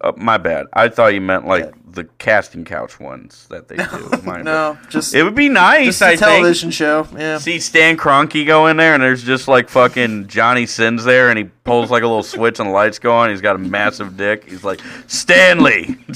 Uh, 0.00 0.12
my 0.16 0.36
bad. 0.38 0.66
I 0.72 0.88
thought 0.88 1.14
you 1.14 1.20
meant 1.20 1.46
like 1.46 1.74
the 1.92 2.04
casting 2.18 2.64
couch 2.64 3.00
ones 3.00 3.46
that 3.50 3.66
they 3.66 3.76
do. 3.76 4.10
My 4.24 4.40
No, 4.42 4.74
bad. 4.80 4.90
just 4.90 5.14
it 5.14 5.24
would 5.24 5.34
be 5.34 5.48
nice. 5.48 5.86
just 5.86 6.02
a 6.02 6.06
I 6.06 6.08
think. 6.10 6.20
television 6.20 6.70
show. 6.70 7.08
Yeah, 7.16 7.38
See 7.38 7.58
Stan 7.58 7.96
Kroenke 7.96 8.46
go 8.46 8.68
in 8.68 8.76
there, 8.76 8.94
and 8.94 9.02
there's 9.02 9.24
just 9.24 9.48
like 9.48 9.68
fucking 9.68 10.28
Johnny 10.28 10.66
Sins 10.66 11.02
there, 11.04 11.28
and 11.30 11.36
he 11.38 11.44
pulls 11.64 11.90
like 11.90 12.04
a 12.04 12.06
little 12.06 12.22
switch, 12.22 12.60
and 12.60 12.68
the 12.68 12.72
lights 12.72 12.98
go 13.00 13.16
on. 13.16 13.30
He's 13.30 13.40
got 13.40 13.56
a 13.56 13.58
massive 13.58 14.16
dick. 14.16 14.48
He's 14.48 14.62
like 14.62 14.80
Stanley. 15.08 15.96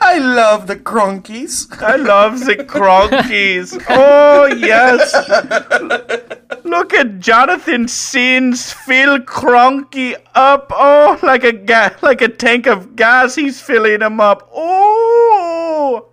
I 0.00 0.18
love 0.18 0.66
the 0.66 0.76
Kroenkes. 0.76 1.80
I 1.82 1.96
love 1.96 2.40
the 2.40 2.56
Kroenkes. 2.56 3.84
Oh 3.88 4.46
yes. 4.46 5.12
Look 6.64 6.94
at 6.94 7.18
Jonathan 7.20 7.88
Sins 7.88 8.72
fill 8.72 9.18
Kroenke 9.20 10.14
up. 10.34 10.70
Oh, 10.74 11.18
like 11.22 11.44
a 11.44 11.52
ga- 11.52 11.96
like 12.02 12.20
a 12.22 12.28
tank 12.28 12.66
of 12.66 12.96
gas. 12.96 13.34
He's 13.34 13.60
filling 13.60 14.00
him 14.02 14.20
up. 14.20 14.48
Oh. 14.54 16.08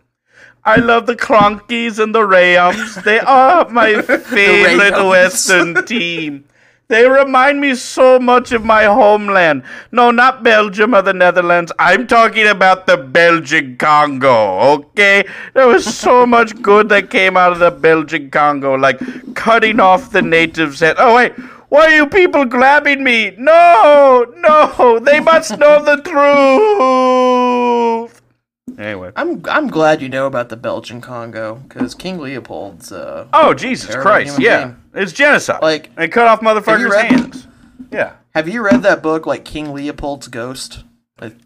I 0.68 0.78
love 0.78 1.06
the 1.06 1.16
Kroenkes 1.16 2.00
and 2.00 2.14
the 2.16 2.26
Rams. 2.26 2.96
They 3.04 3.20
are 3.20 3.70
my 3.70 4.02
favorite. 4.02 5.06
Western 5.08 5.86
team. 5.86 6.46
They 6.88 7.08
remind 7.10 7.62
me 7.62 7.74
so 7.74 8.20
much 8.20 8.52
of 8.52 8.64
my 8.64 8.84
homeland. 8.84 9.64
No, 9.92 10.12
not 10.12 10.44
Belgium 10.44 10.94
or 10.94 11.02
the 11.02 11.14
Netherlands. 11.14 11.72
I'm 11.80 12.06
talking 12.06 12.46
about 12.46 12.86
the 12.86 12.96
Belgian 12.96 13.78
Congo, 13.78 14.60
okay? 14.74 15.26
There 15.56 15.68
was 15.68 15.84
so 15.84 16.26
much 16.36 16.62
good 16.62 16.90
that 16.90 17.10
came 17.10 17.38
out 17.38 17.54
of 17.54 17.60
the 17.60 17.72
Belgian 17.72 18.30
Congo, 18.30 18.76
like 18.76 19.00
cutting 19.34 19.80
off 19.80 20.12
the 20.12 20.22
natives' 20.22 20.80
head. 20.80 20.98
Oh, 21.00 21.16
wait. 21.16 21.34
Why 21.70 21.88
are 21.88 21.96
you 21.96 22.06
people 22.06 22.46
grabbing 22.46 23.04
me? 23.04 23.34
No, 23.38 24.26
no, 24.38 25.00
they 25.00 25.20
must 25.20 25.58
know 25.58 25.84
the 25.84 25.98
truth. 26.04 27.35
Anyway. 28.78 29.12
I'm 29.16 29.42
I'm 29.50 29.68
glad 29.68 30.02
you 30.02 30.10
know 30.10 30.26
about 30.28 30.50
the 30.50 30.58
Belgian 30.58 31.02
Congo 31.02 31.56
because 31.68 31.96
King 31.96 32.20
Leopold's. 32.20 32.92
Uh, 32.92 33.28
Oh, 33.34 33.54
Jesus 33.54 33.96
Christ. 33.96 34.40
Yeah. 34.40 34.66
being. 34.66 34.78
It's 35.04 35.12
genocide. 35.14 35.62
Like- 35.62 35.96
they 35.96 36.08
cut 36.08 36.28
off 36.28 36.42
motherfuckers' 36.42 36.90
read- 36.90 37.12
hands. 37.12 37.48
Yeah. 37.92 38.14
have 38.34 38.50
you 38.50 38.62
read 38.62 38.82
that 38.84 39.02
book, 39.02 39.26
like 39.26 39.46
King 39.46 39.74
Leopold's 39.74 40.28
Ghost? 40.28 40.84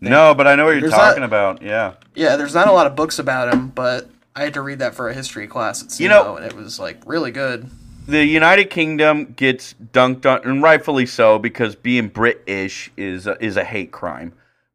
No, 0.01 0.33
but 0.33 0.47
I 0.47 0.55
know 0.55 0.65
what 0.65 0.71
you're 0.71 0.81
There's 0.81 0.93
talking 0.93 1.21
that- 1.21 1.25
about. 1.27 1.61
Yeah. 1.61 1.93
Yeah, 2.15 2.35
there's 2.37 2.55
not 2.55 2.67
a 2.67 2.71
lot 2.71 2.87
of 2.87 2.95
books 2.95 3.19
about 3.19 3.53
him, 3.53 3.67
but 3.69 4.09
I 4.35 4.43
had 4.45 4.53
to 4.55 4.61
read 4.61 4.79
that 4.79 4.95
for 4.95 5.09
a 5.09 5.13
history 5.13 5.45
class 5.47 5.83
at 5.83 5.89
SEMO, 5.89 5.99
You 6.03 6.09
know- 6.09 6.35
and 6.37 6.45
it 6.45 6.53
was 6.55 6.79
like 6.79 7.01
really 7.05 7.31
good. 7.31 7.69
The 8.07 8.25
United 8.25 8.71
Kingdom 8.71 9.33
gets 9.35 9.75
dunked 9.93 10.25
on, 10.25 10.41
and 10.49 10.63
rightfully 10.63 11.05
so, 11.05 11.37
because 11.37 11.75
being 11.75 12.07
British 12.07 12.89
is 12.97 13.27
a, 13.27 13.37
is 13.43 13.55
a 13.55 13.63
hate 13.63 13.91
crime. 13.91 14.33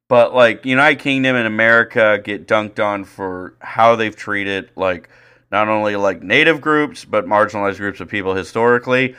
But 0.09 0.35
like 0.35 0.67
United 0.67 0.99
Kingdom 1.01 1.37
and 1.37 1.47
America 1.47 2.21
get 2.23 2.47
dunked 2.47 2.85
on 2.85 3.05
for 3.05 3.55
how 3.61 3.97
they've 3.97 4.15
treated 4.15 4.71
like 4.77 5.09
not 5.51 5.69
only 5.69 5.97
like 5.97 6.23
native 6.23 6.61
groups 6.61 7.05
but 7.05 7.27
marginalized 7.27 7.79
groups 7.79 8.01
of 8.01 8.09
people 8.09 8.35
historically. 8.35 9.15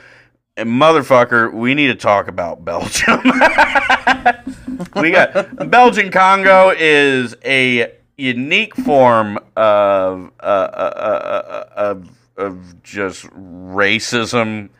And 0.56 0.70
motherfucker, 0.70 1.52
we 1.52 1.74
need 1.74 1.88
to 1.88 1.94
talk 1.94 2.28
about 2.28 2.64
Belgium. 2.64 3.20
we 4.96 5.10
got 5.10 5.70
Belgian 5.70 6.10
Congo 6.10 6.70
is 6.70 7.36
a 7.44 7.92
unique 8.16 8.74
form 8.74 9.38
of 9.56 10.30
uh, 10.40 10.42
uh, 10.42 10.92
uh, 10.96 11.42
uh, 11.46 11.68
of 11.76 12.10
of 12.36 12.82
just 12.82 13.24
racism 13.26 14.70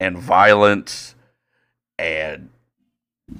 and 0.00 0.18
violence 0.18 1.14
and 1.98 2.50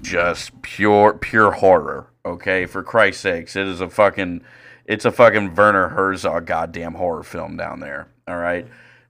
just 0.01 0.63
pure 0.63 1.15
pure 1.15 1.53
horror. 1.53 2.09
Okay, 2.27 2.67
for 2.67 2.83
Christ's 2.83 3.23
sakes, 3.23 3.57
it 3.57 3.67
is 3.67 3.81
a 3.81 3.91
fucking 3.91 4.43
it's 4.87 5.05
a 5.05 5.13
fucking 5.13 5.55
Werner 5.55 5.89
Herzog 5.89 6.47
goddamn 6.47 6.95
horror 6.95 7.23
film 7.23 7.57
down 7.57 7.81
there. 7.81 8.09
All 8.29 8.39
right. 8.39 8.67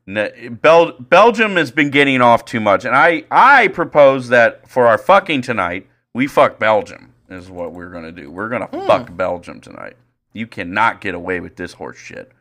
Bel- 0.07 0.93
Belgium 1.01 1.57
has 1.57 1.71
been 1.71 1.91
getting 1.91 2.21
off 2.21 2.45
too 2.45 2.61
much, 2.61 2.85
and 2.85 2.95
I 2.95 3.25
I 3.31 3.69
propose 3.69 4.29
that 4.29 4.69
for 4.69 4.87
our 4.87 4.99
fucking 4.99 5.43
tonight, 5.43 5.87
we 6.13 6.27
fuck 6.27 6.59
Belgium 6.59 7.15
is 7.31 7.51
what 7.51 7.73
we're 7.73 7.91
gonna 7.91 8.13
do. 8.13 8.31
We're 8.31 8.49
gonna 8.49 8.67
hmm. 8.67 8.87
fuck 8.87 9.17
Belgium 9.17 9.61
tonight. 9.61 9.97
You 10.33 10.47
cannot 10.47 11.01
get 11.01 11.15
away 11.15 11.41
with 11.41 11.57
this 11.57 11.73
horse 11.75 11.97
shit. 11.97 12.33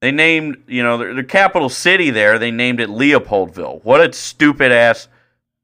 They 0.00 0.10
named, 0.10 0.64
you 0.66 0.82
know, 0.82 0.98
their, 0.98 1.14
their 1.14 1.24
capital 1.24 1.68
city 1.68 2.10
there. 2.10 2.38
They 2.38 2.50
named 2.50 2.80
it 2.80 2.88
Leopoldville. 2.88 3.84
What 3.84 4.00
a 4.00 4.12
stupid 4.12 4.72
ass 4.72 5.08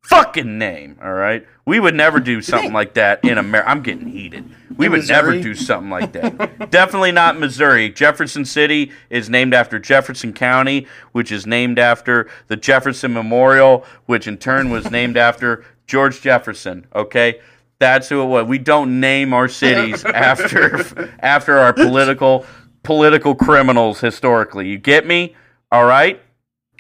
fucking 0.03 0.59
name. 0.59 0.99
All 1.03 1.13
right, 1.13 1.47
we 1.67 1.81
would 1.81 1.95
never 1.95 2.21
do 2.21 2.41
something 2.41 2.73
like 2.73 2.95
that 2.95 3.25
in 3.25 3.39
America. 3.39 3.69
I'm 3.69 3.83
getting 3.83 4.07
heated. 4.07 4.45
We 4.77 4.87
In 4.87 4.93
would 4.93 5.09
never 5.09 5.41
do 5.41 5.55
something 5.55 5.91
like 5.91 6.13
that. 6.13 6.71
Definitely 6.71 7.13
not 7.13 7.39
Missouri. 7.39 7.91
Jefferson 7.91 8.45
City 8.45 8.93
is 9.11 9.29
named 9.29 9.53
after 9.53 9.79
Jefferson 9.79 10.33
County, 10.33 10.87
which 11.13 11.33
is 11.33 11.45
named 11.45 11.79
after 11.79 12.31
the 12.47 12.57
Jefferson 12.57 13.13
Memorial, 13.13 13.85
which 14.07 14.29
in 14.29 14.39
turn 14.39 14.71
was 14.71 14.91
named 14.91 15.17
after 15.17 15.65
George 15.87 16.21
Jefferson. 16.21 16.87
Okay. 16.95 17.41
That's 17.79 18.09
who 18.09 18.23
it 18.23 18.27
was. 18.27 18.47
We 18.47 18.59
don't 18.59 19.01
name 19.01 19.35
our 19.35 19.49
cities 19.49 20.05
after 20.05 21.11
after 21.21 21.59
our 21.59 21.73
political 21.73 22.47
political 22.85 23.35
criminals 23.35 24.01
historically. 24.01 24.69
You 24.69 24.79
get 24.79 25.07
me? 25.07 25.35
All 25.73 25.85
right? 25.85 26.23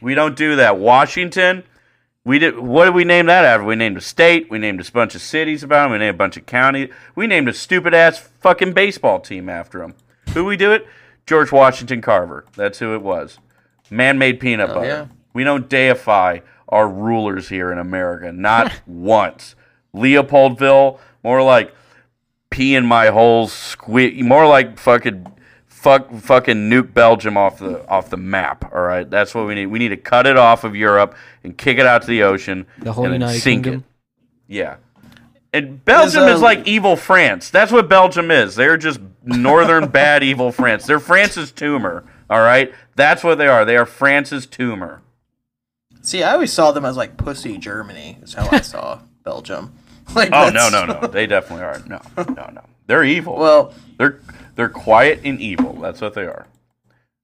We 0.00 0.14
don't 0.14 0.36
do 0.36 0.56
that. 0.56 0.78
Washington, 0.78 1.64
we 2.26 2.40
did. 2.40 2.58
What 2.58 2.86
did 2.86 2.94
we 2.94 3.04
name 3.04 3.26
that 3.26 3.44
after? 3.44 3.64
We 3.64 3.76
named 3.76 3.96
a 3.96 4.00
state. 4.00 4.50
We 4.50 4.58
named 4.58 4.80
a 4.80 4.90
bunch 4.90 5.14
of 5.14 5.22
cities 5.22 5.62
about 5.62 5.86
him. 5.86 5.92
We 5.92 5.98
named 5.98 6.16
a 6.16 6.18
bunch 6.18 6.36
of 6.36 6.44
counties. 6.44 6.90
We 7.14 7.28
named 7.28 7.48
a 7.48 7.52
stupid 7.52 7.94
ass 7.94 8.18
fucking 8.18 8.72
baseball 8.72 9.20
team 9.20 9.48
after 9.48 9.80
him. 9.80 9.94
Who 10.34 10.44
we 10.44 10.56
do 10.56 10.72
it? 10.72 10.88
George 11.24 11.52
Washington 11.52 12.02
Carver. 12.02 12.44
That's 12.56 12.80
who 12.80 12.94
it 12.96 13.02
was. 13.02 13.38
Man-made 13.90 14.40
peanut 14.40 14.70
oh, 14.70 14.74
butter. 14.74 14.86
yeah. 14.86 15.06
We 15.34 15.44
don't 15.44 15.68
deify 15.68 16.40
our 16.68 16.88
rulers 16.88 17.48
here 17.48 17.70
in 17.70 17.78
America. 17.78 18.32
Not 18.32 18.72
once. 18.88 19.54
Leopoldville, 19.94 20.98
more 21.22 21.44
like 21.44 21.72
pee 22.50 22.74
in 22.74 22.86
my 22.86 23.06
holes, 23.06 23.52
squeak. 23.52 24.18
More 24.18 24.48
like 24.48 24.80
fucking 24.80 25.32
fuck 25.86 26.12
fucking 26.14 26.68
nuke 26.68 26.92
Belgium 26.92 27.36
off 27.36 27.60
the 27.60 27.86
off 27.88 28.10
the 28.10 28.16
map. 28.16 28.72
All 28.74 28.82
right, 28.82 29.08
that's 29.08 29.36
what 29.36 29.46
we 29.46 29.54
need. 29.54 29.66
We 29.66 29.78
need 29.78 29.90
to 29.90 29.96
cut 29.96 30.26
it 30.26 30.36
off 30.36 30.64
of 30.64 30.74
Europe 30.74 31.14
and 31.44 31.56
kick 31.56 31.78
it 31.78 31.86
out 31.86 32.02
to 32.02 32.08
the 32.08 32.24
ocean. 32.24 32.66
The 32.80 32.92
whole 32.92 33.04
and 33.04 33.14
then 33.14 33.20
United 33.20 33.40
sink 33.40 33.64
Kingdom. 33.64 33.84
It. 34.48 34.54
Yeah. 34.54 34.76
And 35.52 35.82
Belgium 35.84 36.24
is, 36.24 36.36
um, 36.36 36.42
like 36.42 36.66
evil 36.66 36.96
France. 36.96 37.50
That's 37.50 37.70
what 37.70 37.88
Belgium 37.88 38.32
is. 38.32 38.56
They're 38.56 38.76
just 38.76 39.00
northern 39.22 39.86
bad 40.00 40.24
evil 40.24 40.50
France. 40.50 40.86
They're 40.86 40.98
France's 40.98 41.52
tumor. 41.52 42.04
All 42.28 42.40
right, 42.40 42.74
that's 42.96 43.22
what 43.22 43.38
they 43.38 43.46
are. 43.46 43.64
They 43.64 43.76
are 43.76 43.86
France's 43.86 44.44
tumor. 44.44 45.02
See, 46.02 46.24
I 46.24 46.32
always 46.32 46.52
saw 46.52 46.72
them 46.72 46.84
as 46.84 46.96
like 46.96 47.16
pussy 47.16 47.58
Germany. 47.58 48.18
Is 48.22 48.34
how 48.34 48.48
I 48.50 48.60
saw 48.60 49.02
Belgium. 49.24 49.72
Like, 50.14 50.28
Oh 50.32 50.50
no 50.50 50.68
no 50.68 50.84
no! 50.84 51.08
They 51.08 51.26
definitely 51.26 51.64
are. 51.64 51.80
No 51.84 52.00
no 52.16 52.48
no. 52.54 52.62
They're 52.86 53.02
evil. 53.02 53.34
Well, 53.34 53.74
they're 53.98 54.20
they're 54.56 54.68
quiet 54.68 55.20
and 55.24 55.40
evil. 55.40 55.74
That's 55.74 56.00
what 56.00 56.14
they 56.14 56.24
are. 56.24 56.46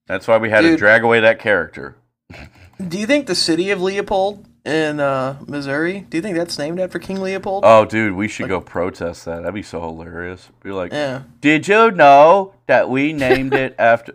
That's 0.07 0.29
why 0.29 0.39
we 0.39 0.51
had 0.51 0.61
to 0.63 0.77
drag 0.77 1.03
away 1.03 1.21
that 1.21 1.39
character. 1.39 1.97
do 2.89 2.99
you 2.99 3.07
think 3.07 3.27
the 3.27 3.35
city 3.35 3.71
of 3.71 3.81
Leopold 3.81 4.47
in 4.65 5.01
uh, 5.01 5.39
Missouri? 5.47 6.07
Do 6.09 6.19
you 6.19 6.23
think 6.23 6.37
that's 6.37 6.59
named 6.59 6.79
after 6.79 6.99
King 6.99 7.21
Leopold? 7.21 7.65
Oh, 7.67 7.85
dude, 7.85 8.15
we 8.15 8.29
should 8.29 8.49
go 8.49 8.61
protest 8.61 9.25
that. 9.25 9.41
That'd 9.41 9.55
be 9.55 9.63
so 9.63 9.81
hilarious. 9.81 10.51
Be 10.63 10.71
like, 10.71 10.93
yeah. 10.93 11.23
did 11.41 11.67
you 11.67 11.91
know 11.91 12.55
that 12.67 12.89
we 12.89 13.13
named 13.15 13.55
it 13.55 13.75
after? 13.79 14.15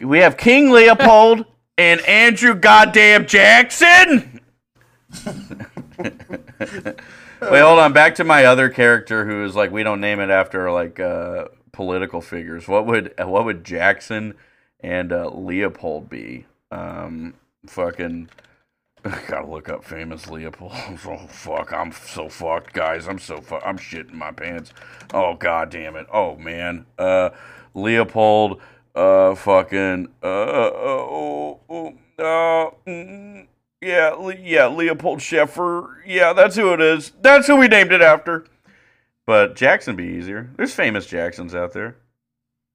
We 0.00 0.18
have 0.18 0.36
King 0.36 0.70
Leopold 0.70 1.46
and 1.78 2.00
Andrew 2.02 2.54
Goddamn 2.54 3.26
Jackson. 3.26 4.40
Wait, 7.40 7.60
hold 7.60 7.78
on. 7.78 7.92
Back 7.92 8.16
to 8.16 8.24
my 8.24 8.44
other 8.44 8.68
character 8.68 9.24
who 9.24 9.44
is 9.44 9.54
like, 9.54 9.70
we 9.70 9.82
don't 9.82 10.00
name 10.00 10.20
it 10.20 10.30
after 10.30 10.70
like 10.70 11.00
uh, 11.00 11.46
political 11.80 12.20
figures. 12.20 12.68
What 12.68 12.84
would 12.84 13.14
what 13.16 13.46
would 13.46 13.64
Jackson 13.64 14.34
and 14.80 15.14
uh, 15.14 15.30
Leopold 15.30 16.10
be? 16.10 16.44
Um, 16.70 17.32
fucking. 17.66 18.28
Gotta 19.02 19.46
look 19.46 19.70
up 19.70 19.82
famous 19.82 20.28
Leopold. 20.28 20.72
Oh 21.06 21.26
fuck, 21.26 21.72
I'm 21.72 21.90
so 21.90 22.28
fucked, 22.28 22.74
guys. 22.74 23.08
I'm 23.08 23.18
so 23.18 23.40
fu- 23.40 23.64
I'm 23.64 23.78
shitting 23.78 24.12
my 24.12 24.30
pants. 24.30 24.74
Oh 25.14 25.36
god 25.36 25.70
damn 25.70 25.96
it. 25.96 26.06
Oh 26.12 26.36
man. 26.36 26.84
Uh, 26.98 27.30
Leopold. 27.72 28.60
Uh, 28.94 29.34
fucking. 29.34 30.08
Uh, 30.22 30.26
oh, 30.26 31.60
oh, 31.70 32.74
mm, 32.86 33.46
yeah, 33.80 34.30
yeah, 34.38 34.66
Leopold 34.66 35.20
Sheffer. 35.20 35.94
Yeah, 36.04 36.34
that's 36.34 36.56
who 36.56 36.74
it 36.74 36.82
is. 36.82 37.12
That's 37.22 37.46
who 37.46 37.56
we 37.56 37.68
named 37.68 37.92
it 37.92 38.02
after. 38.02 38.44
But 39.26 39.56
Jackson 39.56 39.96
be 39.96 40.04
easier. 40.04 40.50
There's 40.56 40.74
famous 40.74 41.06
Jacksons 41.06 41.54
out 41.54 41.72
there. 41.72 41.96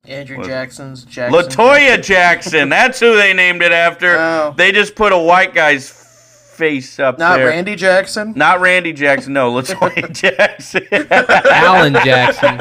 Andrew 0.07 0.37
What? 0.37 0.47
Jackson's 0.47 1.03
Jackson. 1.03 1.39
Latoya 1.41 2.01
Jackson. 2.01 2.69
That's 2.69 2.99
who 2.99 3.15
they 3.15 3.33
named 3.33 3.61
it 3.61 3.71
after. 3.71 4.15
Oh. 4.17 4.53
They 4.55 4.71
just 4.71 4.95
put 4.95 5.11
a 5.11 5.17
white 5.17 5.53
guy's 5.53 5.89
face 5.89 6.99
up 6.99 7.17
there. 7.17 7.27
Not 7.29 7.37
there. 7.37 7.47
Randy 7.47 7.75
Jackson. 7.75 8.33
Not 8.35 8.61
Randy 8.61 8.93
Jackson. 8.93 9.33
No, 9.33 9.51
Latoya 9.61 10.11
Jackson. 10.13 10.85
Alan 10.91 11.93
Jackson. 11.93 12.57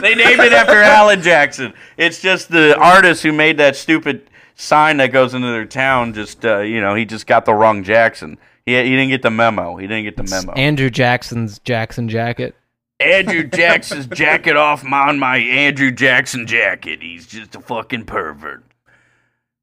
they 0.00 0.14
named 0.14 0.40
it 0.40 0.52
after 0.52 0.80
Alan 0.80 1.20
Jackson. 1.20 1.74
It's 1.96 2.20
just 2.22 2.48
the 2.48 2.76
artist 2.78 3.22
who 3.22 3.32
made 3.32 3.58
that 3.58 3.76
stupid 3.76 4.30
sign 4.54 4.98
that 4.98 5.08
goes 5.12 5.34
into 5.34 5.48
their 5.48 5.66
town. 5.66 6.14
Just 6.14 6.44
uh, 6.44 6.58
you 6.60 6.80
know, 6.80 6.94
he 6.94 7.04
just 7.04 7.26
got 7.26 7.44
the 7.44 7.54
wrong 7.54 7.82
Jackson. 7.82 8.38
He 8.64 8.74
he 8.76 8.90
didn't 8.90 9.08
get 9.08 9.22
the 9.22 9.30
memo. 9.30 9.76
He 9.76 9.86
didn't 9.86 10.04
get 10.04 10.16
the 10.16 10.24
memo. 10.30 10.52
Andrew 10.52 10.90
Jackson's 10.90 11.58
Jackson 11.58 12.08
jacket. 12.08 12.54
Andrew 13.00 13.44
Jackson's 13.44 14.06
jacket 14.06 14.56
off 14.56 14.84
on 14.84 15.18
my 15.18 15.36
Andrew 15.36 15.92
Jackson 15.92 16.46
jacket. 16.46 17.00
He's 17.02 17.26
just 17.26 17.54
a 17.54 17.60
fucking 17.60 18.04
pervert. 18.06 18.64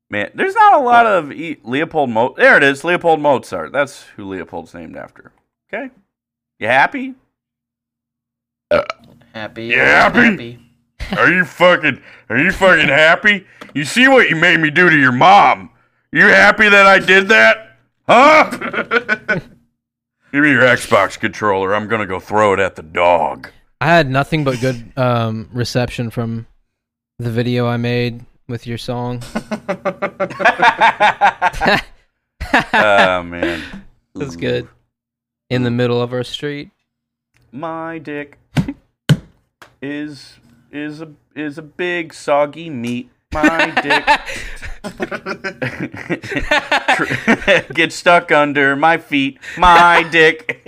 Man, 0.10 0.32
there's 0.34 0.56
not 0.56 0.76
a 0.76 0.84
lot 0.84 1.06
of 1.06 1.32
e- 1.32 1.58
Leopold 1.64 2.10
Mo. 2.12 2.34
There 2.38 2.56
it 2.56 2.64
is, 2.64 2.84
Leopold 2.84 3.20
Mozart. 3.20 3.72
That's 3.72 4.04
who 4.16 4.26
Leopold's 4.26 4.74
named 4.74 4.96
after. 4.96 5.32
Okay, 5.68 5.90
you 6.60 6.68
happy? 6.68 7.16
Uh, 8.72 8.84
happy. 9.34 9.66
Yeah, 9.66 10.12
happy. 10.12 10.60
Are 11.18 11.32
you 11.32 11.44
fucking? 11.44 12.02
Are 12.30 12.38
you 12.38 12.52
fucking 12.52 12.88
happy? 12.88 13.46
You 13.74 13.84
see 13.84 14.08
what 14.08 14.30
you 14.30 14.36
made 14.36 14.60
me 14.60 14.70
do 14.70 14.90
to 14.90 14.98
your 14.98 15.12
mom? 15.12 15.72
You 16.12 16.28
happy 16.28 16.70
that 16.70 16.86
I 16.86 17.00
did 17.00 17.28
that? 17.28 17.78
Huh? 18.08 19.40
Give 20.36 20.44
me 20.44 20.52
your 20.52 20.64
Xbox 20.64 21.18
controller. 21.18 21.74
I'm 21.74 21.88
gonna 21.88 22.06
go 22.06 22.20
throw 22.20 22.52
it 22.52 22.60
at 22.60 22.76
the 22.76 22.84
dog. 22.84 23.52
I 23.80 23.86
had 23.86 24.10
nothing 24.10 24.44
but 24.44 24.60
good 24.60 24.92
um, 24.98 25.48
reception 25.54 26.10
from 26.10 26.46
the 27.20 27.32
video 27.32 27.68
I 27.68 27.78
made 27.78 28.26
with 28.46 28.68
your 28.68 28.78
song. 28.78 29.24
oh 29.34 29.80
man, 33.24 33.64
That's 34.14 34.36
good. 34.36 34.68
In 35.50 35.64
the 35.64 35.72
middle 35.72 36.02
of 36.02 36.12
our 36.12 36.26
street. 36.26 36.70
My 37.54 37.98
dick 37.98 38.38
is 39.82 40.40
is 40.70 41.00
a 41.00 41.14
is 41.34 41.58
a 41.58 41.62
big 41.62 42.14
soggy 42.14 42.70
meat. 42.70 43.10
My 43.36 43.82
dick 43.84 44.06
Get 47.74 47.92
stuck 47.92 48.32
under 48.32 48.78
my 48.78 48.98
feet. 48.98 49.40
My 49.58 50.04
dick 50.04 50.66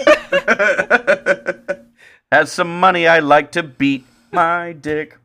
has 2.32 2.50
some 2.50 2.80
money 2.80 3.06
I 3.06 3.18
like 3.18 3.52
to 3.52 3.62
beat. 3.62 4.06
My 4.32 4.72
dick. 4.72 5.18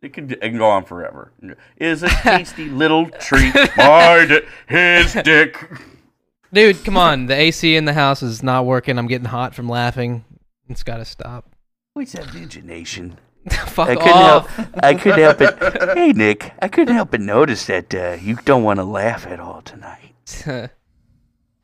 It 0.00 0.14
can, 0.14 0.30
it 0.30 0.40
can 0.40 0.56
go 0.58 0.68
on 0.68 0.84
forever. 0.84 1.30
Is 1.76 2.02
a 2.02 2.08
tasty 2.08 2.70
little 2.70 3.10
treat. 3.10 3.54
My 3.76 4.24
dick, 4.26 4.48
his 4.66 5.12
dick. 5.12 5.58
Dude, 6.54 6.82
come 6.84 6.96
on. 6.96 7.26
The 7.26 7.34
AC 7.34 7.76
in 7.76 7.84
the 7.84 7.92
house 7.92 8.22
is 8.22 8.42
not 8.42 8.64
working. 8.64 8.98
I'm 8.98 9.08
getting 9.08 9.28
hot 9.28 9.54
from 9.54 9.68
laughing. 9.68 10.24
It's 10.68 10.82
got 10.82 10.96
to 10.96 11.04
stop. 11.04 11.54
What's 11.92 12.12
that 12.12 12.34
imagination? 12.34 13.18
Fuck 13.66 13.88
I 13.88 13.94
couldn't 13.96 14.12
off. 14.12 14.48
help. 14.56 14.68
I 14.82 14.94
couldn't 14.94 15.20
help 15.20 15.40
it. 15.40 15.94
Hey, 15.96 16.12
Nick, 16.12 16.52
I 16.60 16.68
couldn't 16.68 16.94
help 16.94 17.10
but 17.10 17.20
notice 17.20 17.66
that 17.66 17.94
uh, 17.94 18.16
you 18.20 18.36
don't 18.44 18.62
want 18.62 18.78
to 18.78 18.84
laugh 18.84 19.26
at 19.26 19.40
all 19.40 19.62
tonight. 19.62 20.70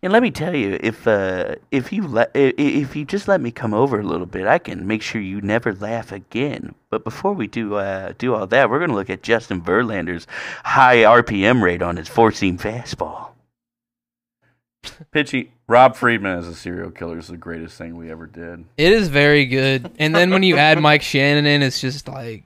And 0.01 0.13
let 0.13 0.23
me 0.23 0.31
tell 0.31 0.55
you, 0.55 0.79
if 0.81 1.09
uh, 1.09 1.57
if 1.73 1.93
you 1.93 2.07
le- 2.07 2.29
if 2.33 2.95
you 2.95 3.05
just 3.05 3.27
let 3.27 3.41
me 3.41 3.51
come 3.51 3.75
over 3.75 3.99
a 3.99 4.05
little 4.05 4.27
bit, 4.27 4.47
I 4.47 4.59
can 4.59 4.87
make 4.87 5.03
sure 5.03 5.21
you 5.21 5.41
never 5.41 5.75
laugh 5.75 6.13
again. 6.13 6.77
But 6.89 7.03
before 7.03 7.33
we 7.33 7.49
do 7.49 7.75
uh, 7.75 8.13
do 8.17 8.33
all 8.33 8.47
that, 8.47 8.71
we're 8.71 8.79
gonna 8.79 8.95
look 8.95 9.11
at 9.11 9.25
Justin 9.25 9.61
Verlander's 9.61 10.29
high 10.63 10.99
RPM 10.99 11.63
rate 11.63 11.83
on 11.83 11.97
his 11.97 12.07
four 12.07 12.31
seam 12.31 12.59
fastball. 12.59 13.31
Pitchy, 15.11 15.53
Rob 15.67 15.97
Friedman 15.97 16.39
as 16.39 16.47
a 16.49 16.55
serial 16.55 16.91
killer 16.91 17.19
is 17.19 17.29
the 17.29 17.37
greatest 17.37 17.77
thing 17.79 17.97
we 17.97 18.11
ever 18.11 18.27
did. 18.27 18.65
it 18.77 18.93
is 18.93 19.09
very 19.09 19.47
good. 19.47 19.91
And 19.99 20.15
then 20.15 20.31
when 20.31 20.43
you 20.43 20.57
add 20.57 20.81
Mike 20.81 21.03
Shannon 21.03 21.47
in, 21.47 21.63
it's 21.63 21.81
just 21.81 22.09
like 22.09 22.45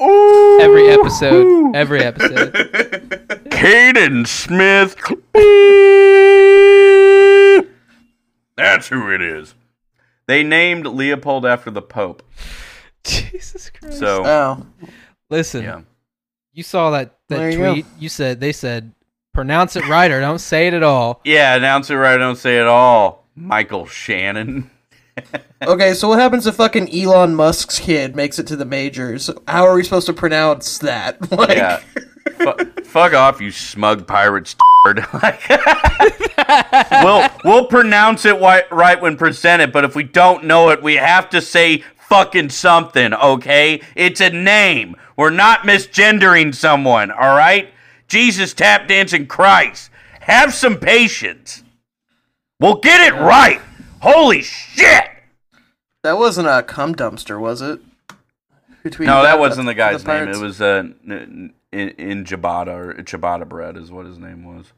Ooh, 0.00 0.58
every 0.60 0.88
episode. 0.90 1.76
Every 1.76 2.02
episode. 2.02 2.52
Caden 3.52 4.26
Smith. 4.26 4.96
That's 8.56 8.88
who 8.88 9.10
it 9.12 9.22
is. 9.22 9.54
They 10.26 10.42
named 10.42 10.86
Leopold 10.86 11.46
after 11.46 11.70
the 11.70 11.82
Pope. 11.82 12.22
Jesus 13.04 13.70
Christ. 13.70 13.98
So 13.98 14.24
Oh, 14.24 14.66
Listen, 15.30 15.62
yeah, 15.64 15.80
you 16.52 16.62
saw 16.62 16.90
that, 16.90 17.16
that 17.28 17.36
There 17.38 17.50
you 17.50 17.58
go. 17.58 17.72
tweet. 17.72 17.86
You 17.98 18.08
said, 18.08 18.38
they 18.40 18.52
said, 18.52 18.92
pronounce 19.36 19.76
it 19.76 19.86
right 19.88 20.10
or 20.10 20.20
don't 20.20 20.38
say 20.38 20.66
it 20.68 20.74
at 20.74 20.82
all. 20.82 21.20
yeah. 21.24 21.54
Announce 21.54 21.90
it 21.90 21.94
right. 21.96 22.14
or 22.14 22.18
Don't 22.18 22.36
say 22.36 22.58
it 22.58 22.62
at 22.62 22.66
all. 22.66 23.24
Michael 23.34 23.86
Shannon. 23.86 24.70
okay. 25.62 25.94
So 25.94 26.08
what 26.08 26.18
happens 26.18 26.46
if 26.46 26.56
fucking 26.56 26.94
Elon 26.94 27.34
Musk's 27.34 27.78
kid 27.78 28.14
makes 28.14 28.38
it 28.38 28.46
to 28.48 28.56
the 28.56 28.64
majors? 28.64 29.30
How 29.48 29.64
are 29.66 29.74
we 29.74 29.84
supposed 29.84 30.06
to 30.06 30.12
pronounce 30.12 30.78
that? 30.78 31.18
Like, 31.32 31.56
Yeah. 31.56 31.80
Fu- 32.38 32.82
fuck 32.84 33.14
off, 33.14 33.40
you 33.40 33.50
smug 33.50 34.06
pirates. 34.06 34.54
Like, 35.12 35.48
we'll 37.04 37.28
we'll 37.44 37.66
pronounce 37.66 38.24
it 38.24 38.30
wi- 38.34 38.64
right 38.72 39.00
when 39.00 39.16
presented, 39.16 39.70
but 39.72 39.84
if 39.84 39.94
we 39.94 40.02
don't 40.02 40.44
know 40.44 40.70
it, 40.70 40.82
we 40.82 40.94
have 40.96 41.30
to 41.30 41.40
say 41.40 41.84
fucking 42.08 42.50
something. 42.50 43.14
Okay, 43.14 43.80
it's 43.94 44.20
a 44.20 44.30
name. 44.30 44.96
We're 45.16 45.30
not 45.30 45.60
misgendering 45.60 46.52
someone. 46.52 47.12
All 47.12 47.36
right, 47.36 47.72
Jesus 48.12 48.52
tap 48.52 48.88
dancing 48.88 49.26
Christ. 49.26 49.90
Have 50.20 50.52
some 50.52 50.78
patience. 50.78 51.62
We'll 52.60 52.74
get 52.76 53.00
it 53.10 53.16
right. 53.18 53.58
Holy 54.02 54.42
shit! 54.42 55.06
that 56.02 56.18
wasn't 56.18 56.46
a 56.46 56.62
cum 56.62 56.94
dumpster, 56.94 57.40
was 57.40 57.62
it? 57.62 57.80
Tweeted 58.84 59.06
No, 59.06 59.22
that 59.22 59.34
at 59.36 59.38
wasn't 59.38 59.66
the 59.66 59.74
guy's 59.74 60.04
name. 60.04 60.28
It 60.28 60.36
was 60.36 60.60
uh, 60.60 60.84
in, 61.06 61.54
in 61.72 62.24
Jabata 62.24 62.68
or 62.68 62.94
Ciabatta 63.02 63.48
bread 63.48 63.78
is 63.78 63.90
what 63.90 64.04
his 64.04 64.18
name 64.18 64.44
was. 64.44 64.72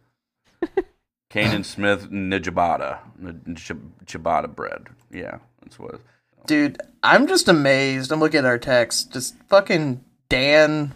Canaan 1.30 1.64
Smith 1.64 2.10
Njabata, 2.12 2.98
N- 3.20 3.56
Ch- 3.56 3.72
Ciabatta 4.06 4.54
bread. 4.54 4.86
Yeah, 5.10 5.38
that's 5.60 5.76
what. 5.76 6.00
Dude, 6.46 6.80
I'm 7.02 7.26
just 7.26 7.48
amazed. 7.48 8.12
I'm 8.12 8.20
looking 8.20 8.38
at 8.38 8.44
our 8.44 8.58
text. 8.58 9.12
Just 9.12 9.34
fucking 9.48 10.04
Dan 10.28 10.94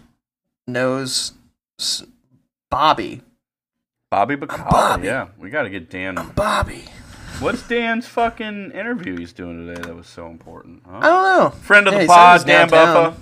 knows 0.68 1.32
Bobby. 2.70 3.22
Bobby 4.10 4.36
Bacall. 4.36 4.70
Bobby. 4.70 5.06
Yeah, 5.06 5.28
we 5.38 5.50
got 5.50 5.62
to 5.62 5.70
get 5.70 5.90
Dan. 5.90 6.18
I'm 6.18 6.30
Bobby. 6.30 6.84
What's 7.40 7.62
Dan's 7.66 8.06
fucking 8.06 8.72
interview 8.72 9.16
he's 9.16 9.32
doing 9.32 9.66
today 9.66 9.80
that 9.82 9.94
was 9.94 10.06
so 10.06 10.26
important? 10.26 10.82
Huh? 10.88 10.98
I 10.98 11.06
don't 11.06 11.22
know. 11.38 11.50
Friend 11.60 11.86
of 11.86 11.92
Yeah, 11.94 11.98
the 11.98 12.02
he 12.04 12.08
said 12.08 12.14
he 12.14 12.18
pod, 12.38 12.46
Dan 12.46 12.68
downtown. 12.68 13.12
Buffa. 13.12 13.16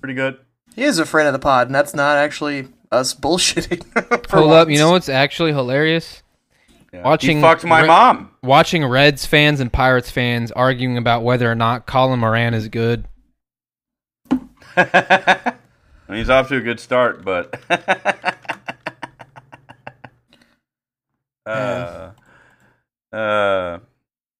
Pretty 0.00 0.14
good. 0.14 0.38
He 0.74 0.82
is 0.84 0.98
a 0.98 1.04
friend 1.06 1.26
of 1.28 1.32
the 1.32 1.38
pod, 1.38 1.66
and 1.66 1.74
that's 1.74 1.94
not 1.94 2.16
actually 2.16 2.68
us 2.90 3.14
bullshitting. 3.20 3.84
for 4.28 4.38
Hold 4.38 4.52
up. 4.52 4.68
You 4.68 4.78
know 4.78 4.92
what's 4.92 5.08
actually 5.08 5.52
hilarious? 5.52 6.22
Yeah. 6.92 7.02
Watching 7.02 7.36
he 7.38 7.42
fucked 7.42 7.64
my 7.64 7.82
Re- 7.82 7.86
mom. 7.86 8.30
Watching 8.42 8.84
Reds 8.84 9.26
fans 9.26 9.60
and 9.60 9.72
Pirates 9.72 10.10
fans 10.10 10.50
arguing 10.52 10.96
about 10.96 11.22
whether 11.22 11.50
or 11.50 11.54
not 11.54 11.86
Colin 11.86 12.18
Moran 12.18 12.54
is 12.54 12.68
good. 12.68 13.06
I 14.76 15.54
mean, 16.08 16.18
He's 16.18 16.30
off 16.30 16.48
to 16.48 16.56
a 16.56 16.60
good 16.60 16.80
start, 16.80 17.24
but 17.24 17.60
uh, 21.50 23.16
uh, 23.16 23.78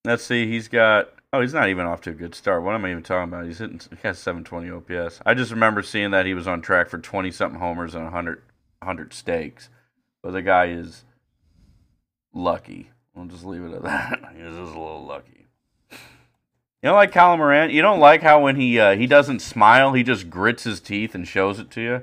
let's 0.04 0.24
see. 0.24 0.46
He's 0.46 0.68
got. 0.68 1.10
Oh, 1.32 1.40
he's 1.40 1.54
not 1.54 1.68
even 1.68 1.86
off 1.86 2.00
to 2.02 2.10
a 2.10 2.14
good 2.14 2.34
start. 2.34 2.64
What 2.64 2.74
am 2.74 2.84
I 2.84 2.90
even 2.90 3.04
talking 3.04 3.32
about? 3.32 3.46
He's 3.46 3.58
hitting. 3.58 3.80
He 3.90 3.96
has 4.02 4.18
720 4.18 4.70
OPS. 4.70 5.20
I 5.24 5.34
just 5.34 5.52
remember 5.52 5.82
seeing 5.82 6.10
that 6.10 6.26
he 6.26 6.34
was 6.34 6.48
on 6.48 6.60
track 6.60 6.88
for 6.88 6.98
20 6.98 7.30
something 7.30 7.60
homers 7.60 7.94
and 7.94 8.04
100 8.04 8.42
100 8.80 9.12
stakes. 9.12 9.68
But 10.22 10.32
the 10.32 10.42
guy 10.42 10.66
is 10.66 11.04
lucky. 12.34 12.90
We'll 13.14 13.26
just 13.26 13.44
leave 13.44 13.62
it 13.62 13.74
at 13.74 13.82
that. 13.82 14.32
He's 14.34 14.44
just 14.44 14.56
a 14.56 14.80
little 14.80 15.04
lucky. 15.04 15.46
You 16.82 16.88
don't 16.88 16.96
like 16.96 17.12
Colin 17.12 17.38
Moran? 17.38 17.70
You 17.70 17.82
don't 17.82 18.00
like 18.00 18.22
how 18.22 18.40
when 18.40 18.56
he 18.56 18.80
uh, 18.80 18.96
he 18.96 19.06
doesn't 19.06 19.40
smile, 19.40 19.92
he 19.92 20.02
just 20.02 20.30
grits 20.30 20.64
his 20.64 20.80
teeth 20.80 21.14
and 21.14 21.28
shows 21.28 21.58
it 21.58 21.70
to 21.72 21.80
you. 21.80 22.02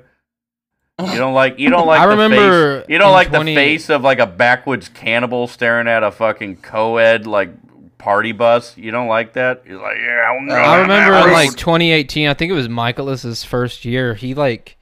You 1.00 1.16
don't 1.16 1.34
like 1.34 1.58
you 1.58 1.70
don't 1.70 1.86
like 1.86 2.00
I 2.00 2.06
the 2.06 2.10
remember 2.10 2.80
face, 2.80 2.86
you 2.88 2.98
don't 2.98 3.12
like 3.12 3.28
20 3.28 3.54
the 3.54 3.54
face 3.54 3.88
of 3.88 4.02
like 4.02 4.18
a 4.18 4.26
backwoods 4.26 4.88
cannibal 4.88 5.46
staring 5.46 5.86
at 5.86 6.02
a 6.02 6.10
fucking 6.10 6.56
co-ed 6.56 7.26
like 7.26 7.50
party 7.98 8.32
bus. 8.32 8.76
You 8.76 8.90
don't 8.90 9.08
like 9.08 9.34
that. 9.34 9.62
You're 9.66 9.80
like, 9.80 9.98
yeah, 9.98 10.30
I'm 10.30 10.48
going 10.48 10.60
I 10.60 10.80
remember 10.80 11.28
in 11.28 11.32
like 11.32 11.56
2018, 11.56 12.28
I 12.28 12.34
think 12.34 12.50
it 12.50 12.54
was 12.54 12.68
Mikolas's 12.68 13.44
first 13.44 13.84
year. 13.84 14.14
He 14.14 14.34
like 14.34 14.76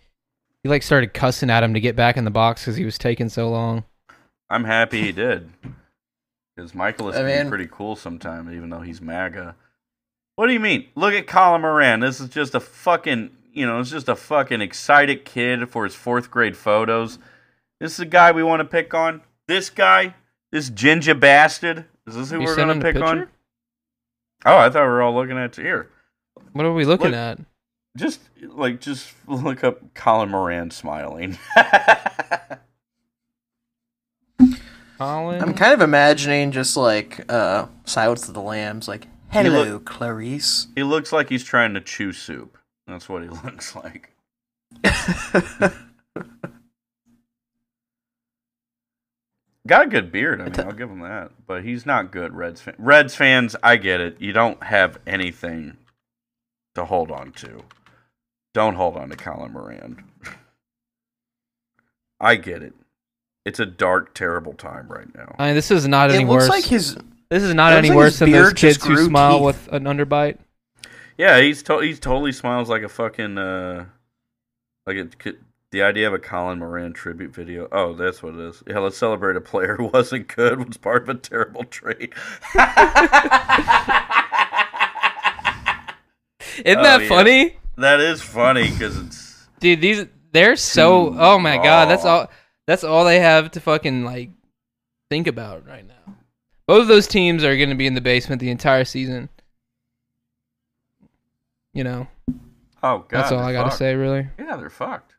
he 0.63 0.69
like 0.69 0.83
started 0.83 1.13
cussing 1.13 1.51
at 1.51 1.63
him 1.63 1.75
to 1.75 1.81
get 1.81 1.97
back 1.97 2.17
in 2.17 2.25
the 2.25 2.31
box 2.31 2.63
because 2.63 2.77
he 2.77 2.85
was 2.85 2.99
taking 2.99 3.29
so 3.29 3.49
long. 3.51 3.85
I'm 4.49 4.65
happy 4.65 5.03
he 5.03 5.13
did. 5.13 5.51
Because 6.55 6.73
Mikolas 6.73 7.15
I 7.17 7.23
mean- 7.23 7.49
pretty 7.49 7.69
cool 7.71 7.95
sometimes, 7.97 8.53
even 8.53 8.71
though 8.71 8.81
he's 8.81 9.01
MAGA. 9.03 9.55
What 10.37 10.47
do 10.49 10.53
you 10.53 10.61
mean? 10.61 10.87
Look 10.95 11.15
at 11.15 11.27
Colin 11.27 11.63
Moran. 11.63 12.01
This 12.01 12.21
is 12.21 12.29
just 12.29 12.55
a 12.55 12.61
fucking, 12.61 13.31
you 13.57 13.67
know, 13.67 13.81
it's 13.81 13.91
just 13.91 14.09
a 14.09 14.15
fucking 14.17 14.61
excited 14.61 15.25
kid 15.25 15.69
for 15.71 15.85
his 15.85 15.95
fourth 15.95 16.31
grade 16.31 16.57
photos. 16.57 17.19
This 17.81 17.93
is 17.93 17.97
the 17.99 18.05
guy 18.07 18.31
we 18.33 18.43
want 18.43 18.61
to 18.61 18.65
pick 18.65 18.93
on. 18.95 19.23
This 19.49 19.71
guy, 19.71 20.15
this 20.53 20.69
ginger 20.71 21.15
bastard. 21.15 21.87
Is 22.07 22.15
this 22.15 22.31
who 22.31 22.41
You 22.41 22.47
we're 22.47 22.57
going 22.57 22.79
to 22.79 22.85
pick 22.93 23.03
on? 23.03 23.29
Oh, 24.45 24.59
I 24.59 24.69
thought 24.71 24.83
we 24.83 24.89
were 24.89 25.03
all 25.03 25.15
looking 25.15 25.39
at 25.39 25.57
here. 25.57 25.91
What 26.53 26.67
are 26.67 26.73
we 26.73 26.85
looking 26.85 27.07
Look. 27.13 27.15
at? 27.15 27.39
Just 27.97 28.21
like, 28.43 28.81
just 28.81 29.13
look 29.27 29.65
up 29.65 29.95
Colin 29.95 30.29
Moran 30.31 30.71
smiling. 30.71 31.39
Colin. 34.99 35.43
I'm 35.43 35.55
kind 35.55 35.73
of 35.75 35.81
imagining 35.83 36.53
just 36.53 36.77
like 36.77 37.25
uh, 37.31 37.67
Silence 37.85 38.29
of 38.29 38.35
the 38.35 38.41
Lambs, 38.43 38.89
like 38.89 39.07
hello, 39.31 39.65
look- 39.65 39.85
Clarice. 39.85 40.69
he 40.75 40.83
looks 40.83 41.13
like 41.13 41.29
he's 41.29 41.45
trying 41.45 41.75
to 41.75 41.81
chew 41.81 42.13
soup. 42.13 42.56
That's 42.87 43.09
what 43.09 43.23
he 43.23 43.29
looks 43.45 43.75
like. 43.75 44.13
Got 49.67 49.87
a 49.87 49.89
good 49.89 50.13
beard. 50.13 50.41
I 50.41 50.45
mean, 50.45 50.61
I'll 50.61 50.73
give 50.73 50.91
him 50.91 51.01
that. 51.01 51.33
But 51.47 51.65
he's 51.65 51.85
not 51.85 52.13
good, 52.13 52.33
Reds 52.35 52.61
fan. 52.61 52.75
Reds 52.79 53.17
fans, 53.17 53.57
I 53.63 53.77
get 53.77 54.01
it. 54.01 54.21
You 54.21 54.33
don't 54.33 54.63
have 54.63 54.99
anything 55.07 55.77
to 56.77 56.85
hold 56.85 57.11
on 57.11 57.33
to. 57.33 57.65
Don't 58.55 58.75
hold 58.75 58.97
on 58.97 59.09
to 59.11 59.17
Colin 59.17 59.53
Moran. 59.53 60.05
I 62.21 62.37
get 62.37 62.63
it. 62.63 62.75
It's 63.45 63.61
a 63.61 63.67
dark, 63.67 64.15
terrible 64.15 64.53
time 64.55 64.89
right 64.89 65.13
now. 65.15 65.35
I 65.39 65.47
mean, 65.47 65.55
this 65.57 65.71
is 65.71 65.87
not 65.87 66.11
it 66.11 66.15
any 66.15 66.25
looks 66.25 66.45
worse. 66.45 66.49
like 66.49 66.65
his. 66.65 66.97
this 67.29 67.43
is 67.43 67.55
not 67.55 67.73
any 67.73 67.89
like 67.89 67.97
worse 67.97 68.19
than 68.19 68.31
those 68.31 68.53
kids 68.53 68.85
who 68.85 68.97
smile 69.05 69.39
teeth. 69.39 69.45
with 69.47 69.69
an 69.73 69.85
underbite. 69.85 70.39
Yeah, 71.19 71.41
he's 71.41 71.63
to- 71.65 71.79
he's 71.81 71.99
totally 72.01 72.33
smiles 72.33 72.69
like 72.69 72.83
a 72.83 72.89
fucking 72.89 73.39
uh 73.39 73.87
like 74.87 74.97
it 74.97 75.19
could 75.19 75.39
the 75.73 75.83
idea 75.83 76.07
of 76.07 76.15
a 76.15 76.19
Colin 76.19 76.59
Moran 76.61 76.93
tribute 76.93 77.35
video. 77.35 77.69
Oh, 77.73 77.93
that's 77.95 78.23
what 78.23 78.35
it 78.35 78.41
is. 78.41 78.63
Yeah, 78.67 78.79
let's 78.79 78.97
celebrate 78.97 79.37
a 79.37 79.41
player 79.41 79.77
who 79.77 79.87
wasn't 79.87 80.29
good 80.35 80.65
was 80.67 80.77
part 80.77 81.03
of 81.03 81.09
a 81.09 81.15
terrible 81.15 81.65
trade. 81.65 82.13
Isn't 86.65 86.79
Oh, 86.79 86.83
that 86.83 87.03
yeah. 87.03 87.09
funny? 87.09 87.57
that 87.77 88.01
is 88.01 88.23
funny 88.23 88.71
because 88.71 88.97
it's 88.97 89.49
Dude, 89.61 89.81
these 89.81 90.07
they're 90.33 90.57
so 90.57 91.15
oh 91.19 91.39
my 91.39 91.57
god, 91.57 91.89
that's 91.91 92.05
all 92.05 92.31
that's 92.67 92.85
all 92.85 93.05
they 93.05 93.21
have 93.21 93.51
to 93.53 93.61
fucking 93.61 94.05
like 94.05 94.31
think 95.11 95.27
about 95.27 95.67
right 95.67 95.87
now. 95.87 96.15
Both 96.67 96.83
of 96.83 96.89
those 96.89 97.07
teams 97.07 97.45
are 97.45 97.57
going 97.57 97.69
to 97.69 97.75
be 97.75 97.87
in 97.87 97.95
the 97.95 98.01
basement 98.01 98.41
the 98.41 98.51
entire 98.51 98.85
season. 98.85 99.29
You 101.77 101.85
know, 101.85 102.09
oh 102.83 103.01
god. 103.01 103.07
that's 103.11 103.33
all 103.33 103.41
I 103.41 103.53
got 103.53 103.71
to 103.71 103.77
say 103.77 103.95
really. 103.97 104.29
Yeah, 104.39 104.57
they're 104.57 104.71
fucked. 104.71 105.13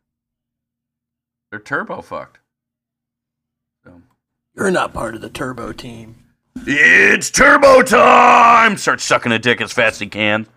They're 1.51 1.59
turbo 1.59 2.01
fucked. 2.01 2.39
So. 3.83 4.01
You're 4.55 4.71
not 4.71 4.91
part 4.91 5.13
of 5.13 5.21
the 5.21 5.29
Turbo 5.29 5.71
team. 5.71 6.15
It's 6.65 7.29
turbo 7.29 7.83
time! 7.83 8.75
Starts 8.77 9.03
sucking 9.03 9.31
a 9.31 9.37
dick 9.37 9.61
as 9.61 9.71
fast 9.71 9.97
as 9.97 9.99
he 9.99 10.07
can. 10.07 10.47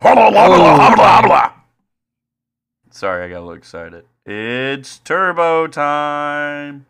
Hobble, 0.00 0.32
Oh. 0.38 1.52
Sorry, 2.92 3.24
I 3.24 3.28
got 3.28 3.38
a 3.38 3.40
little 3.40 3.54
excited. 3.54 4.04
It's 4.24 4.98
turbo 4.98 5.66
time. 5.66 6.86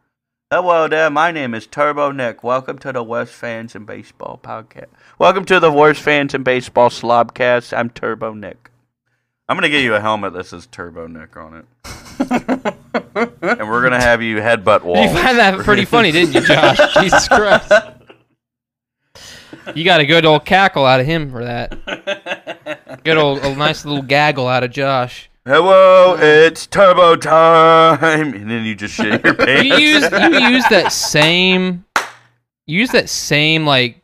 Hello 0.50 0.88
there, 0.88 1.10
my 1.10 1.30
name 1.30 1.52
is 1.52 1.66
Turbo 1.66 2.10
Nick. 2.10 2.42
Welcome 2.42 2.78
to 2.78 2.90
the 2.90 3.02
Worst 3.02 3.34
Fans 3.34 3.74
in 3.74 3.84
Baseball 3.84 4.40
podcast. 4.42 4.86
Welcome 5.18 5.44
to 5.44 5.60
the 5.60 5.70
Worst 5.70 6.00
Fans 6.00 6.32
in 6.32 6.42
Baseball 6.42 6.88
slobcast. 6.88 7.76
I'm 7.76 7.90
Turbo 7.90 8.32
Nick. 8.32 8.70
I'm 9.46 9.58
gonna 9.58 9.68
get 9.68 9.84
you 9.84 9.94
a 9.94 10.00
helmet 10.00 10.32
that 10.32 10.46
says 10.46 10.66
Turbo 10.66 11.06
Nick 11.06 11.36
on 11.36 11.54
it, 11.54 11.66
and 13.12 13.68
we're 13.68 13.82
gonna 13.82 14.00
have 14.00 14.22
you 14.22 14.36
headbutt 14.36 14.84
walls. 14.84 15.10
You 15.12 15.18
find 15.18 15.36
that 15.36 15.58
pretty 15.58 15.84
funny, 15.84 16.12
didn't 16.12 16.34
you, 16.34 16.40
Josh? 16.40 16.78
Jesus 16.94 17.28
Christ. 17.28 17.70
You 19.74 19.84
got 19.84 20.00
a 20.00 20.06
good 20.06 20.24
old 20.24 20.46
cackle 20.46 20.86
out 20.86 21.00
of 21.00 21.04
him 21.04 21.30
for 21.30 21.44
that. 21.44 23.04
Good 23.04 23.18
old, 23.18 23.40
a 23.40 23.54
nice 23.54 23.84
little 23.84 24.00
gaggle 24.00 24.48
out 24.48 24.64
of 24.64 24.70
Josh. 24.70 25.28
Hello, 25.48 26.14
it's 26.20 26.66
turbo 26.66 27.16
time, 27.16 28.34
and 28.34 28.50
then 28.50 28.66
you 28.66 28.74
just 28.74 28.92
shit 28.92 29.24
your 29.24 29.32
pants. 29.34 29.64
You 29.64 29.76
use 29.76 30.02
you 30.12 30.40
use 30.50 30.68
that 30.68 30.92
same, 30.92 31.86
you 32.66 32.78
use 32.78 32.90
that 32.90 33.08
same 33.08 33.64
like 33.64 33.96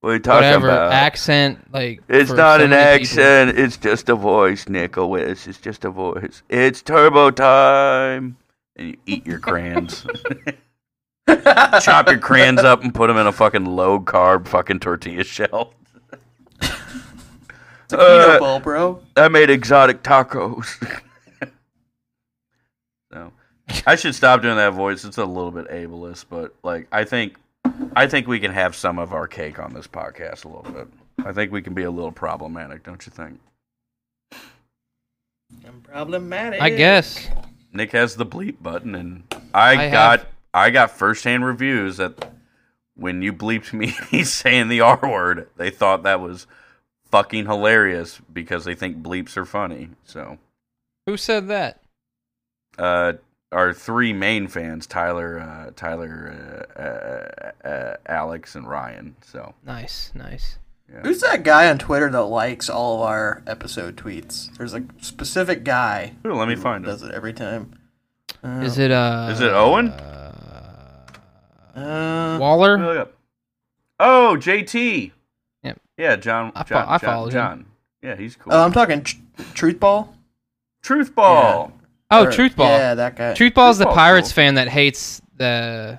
what 0.00 0.08
are 0.08 0.12
you 0.14 0.18
talking 0.20 0.46
whatever 0.46 0.70
about? 0.70 0.92
accent 0.94 1.58
like. 1.74 2.00
it's 2.08 2.30
not 2.30 2.60
so 2.60 2.64
an 2.64 2.70
many 2.70 3.00
people. 3.00 3.22
accent. 3.22 3.58
It's 3.58 3.76
just 3.76 4.08
a 4.08 4.14
voice, 4.14 4.66
Nicholas. 4.66 5.46
It's 5.46 5.60
just 5.60 5.84
a 5.84 5.90
voice. 5.90 6.42
It's 6.48 6.80
turbo 6.80 7.30
time, 7.32 8.38
and 8.76 8.88
you 8.92 8.96
eat 9.04 9.26
your 9.26 9.40
crayons. 9.40 10.06
Chop 11.28 12.08
your 12.08 12.16
crayons 12.18 12.60
up 12.60 12.82
and 12.82 12.94
put 12.94 13.08
them 13.08 13.18
in 13.18 13.26
a 13.26 13.32
fucking 13.32 13.66
low 13.66 14.00
carb 14.00 14.48
fucking 14.48 14.80
tortilla 14.80 15.22
shell. 15.22 15.74
Taquito 17.90 18.36
Uh, 18.36 18.38
bowl, 18.38 18.60
bro. 18.60 19.00
I 19.16 19.28
made 19.28 19.50
exotic 19.50 20.02
tacos. 20.02 20.66
so 23.12 23.32
I 23.86 23.96
should 23.96 24.14
stop 24.14 24.42
doing 24.42 24.56
that 24.56 24.72
voice. 24.72 25.04
It's 25.04 25.18
a 25.18 25.24
little 25.24 25.50
bit 25.50 25.68
ableist, 25.68 26.26
but 26.30 26.54
like 26.62 26.86
I 26.92 27.04
think 27.04 27.36
I 27.94 28.06
think 28.06 28.26
we 28.26 28.40
can 28.40 28.52
have 28.52 28.74
some 28.74 28.98
of 28.98 29.12
our 29.12 29.26
cake 29.26 29.58
on 29.58 29.72
this 29.74 29.86
podcast 29.86 30.44
a 30.44 30.48
little 30.48 30.72
bit. 30.72 30.88
I 31.24 31.32
think 31.32 31.52
we 31.52 31.62
can 31.62 31.74
be 31.74 31.82
a 31.82 31.90
little 31.90 32.12
problematic, 32.12 32.82
don't 32.84 33.04
you 33.06 33.12
think? 33.12 33.38
I'm 35.66 35.80
problematic. 35.82 36.60
I 36.62 36.70
guess. 36.70 37.28
Nick 37.72 37.92
has 37.92 38.16
the 38.16 38.26
bleep 38.26 38.62
button 38.62 38.94
and 38.94 39.22
I, 39.54 39.86
I 39.86 39.90
got 39.90 40.18
have- 40.20 40.28
I 40.52 40.70
got 40.70 40.90
firsthand 40.90 41.44
reviews 41.44 41.98
that 41.98 42.32
when 42.96 43.22
you 43.22 43.32
bleeped 43.32 43.72
me 43.72 43.90
saying 44.24 44.68
the 44.68 44.80
R 44.80 44.98
word, 45.02 45.48
they 45.56 45.70
thought 45.70 46.02
that 46.04 46.20
was 46.20 46.46
fucking 47.10 47.46
hilarious 47.46 48.20
because 48.32 48.64
they 48.64 48.74
think 48.74 49.02
bleeps 49.02 49.36
are 49.36 49.44
funny. 49.44 49.90
So 50.04 50.38
Who 51.06 51.16
said 51.16 51.48
that? 51.48 51.80
uh, 52.78 53.14
our 53.52 53.72
three 53.74 54.12
main 54.12 54.46
fans: 54.46 54.86
Tyler, 54.86 55.40
uh, 55.40 55.70
Tyler, 55.74 56.64
uh, 56.76 56.80
uh, 57.66 57.68
uh, 57.68 57.96
Alex, 58.06 58.54
and 58.54 58.66
Ryan. 58.68 59.16
So 59.24 59.54
Nice, 59.66 60.12
nice. 60.14 60.58
yeah. 60.92 61.00
Who's 61.02 61.20
that 61.20 61.42
guy 61.42 61.68
on 61.68 61.78
Twitter 61.78 62.08
that 62.10 62.22
likes 62.24 62.70
all 62.70 62.96
of 62.96 63.08
our 63.08 63.42
episode 63.48 63.96
tweets? 63.96 64.56
There's 64.56 64.72
a 64.74 64.84
specific 65.00 65.64
guy 65.64 66.14
Ooh, 66.24 66.34
let 66.34 66.46
me 66.48 66.54
who 66.54 66.60
find 66.60 66.84
does 66.84 67.02
it. 67.02 67.08
it 67.08 67.14
every 67.14 67.32
time. 67.32 67.74
Uh, 68.44 68.60
Is 68.62 68.78
it 68.78 68.90
uh? 68.92 69.28
Is 69.32 69.40
it 69.40 69.50
Owen? 69.50 69.88
Uh, 71.74 72.38
Waller? 72.40 73.08
Oh, 73.98 74.36
JT. 74.38 75.10
Yep. 76.00 76.10
Yeah, 76.10 76.16
John. 76.16 76.52
I 76.54 76.62
fo- 76.64 76.74
John, 76.74 76.84
I 76.88 76.98
John, 76.98 77.00
followed 77.00 77.26
him. 77.26 77.32
John. 77.32 77.66
Yeah, 78.02 78.16
he's 78.16 78.36
cool. 78.36 78.52
oh, 78.54 78.64
I'm 78.64 78.72
talking 78.72 79.02
tr- 79.02 79.16
Truth 79.54 79.78
Ball. 79.80 80.14
Truth 80.82 81.14
ball. 81.14 81.72
Oh, 82.10 82.24
Or- 82.24 82.32
Truth 82.32 82.56
Ball. 82.56 82.70
Yeah, 82.78 82.94
that 82.94 83.16
guy. 83.16 83.34
Truth 83.34 83.54
Ball's 83.54 83.78
the 83.78 83.84
Pirates 83.86 84.28
cool. 84.30 84.34
fan 84.36 84.54
that 84.54 84.68
hates 84.68 85.20
the 85.36 85.98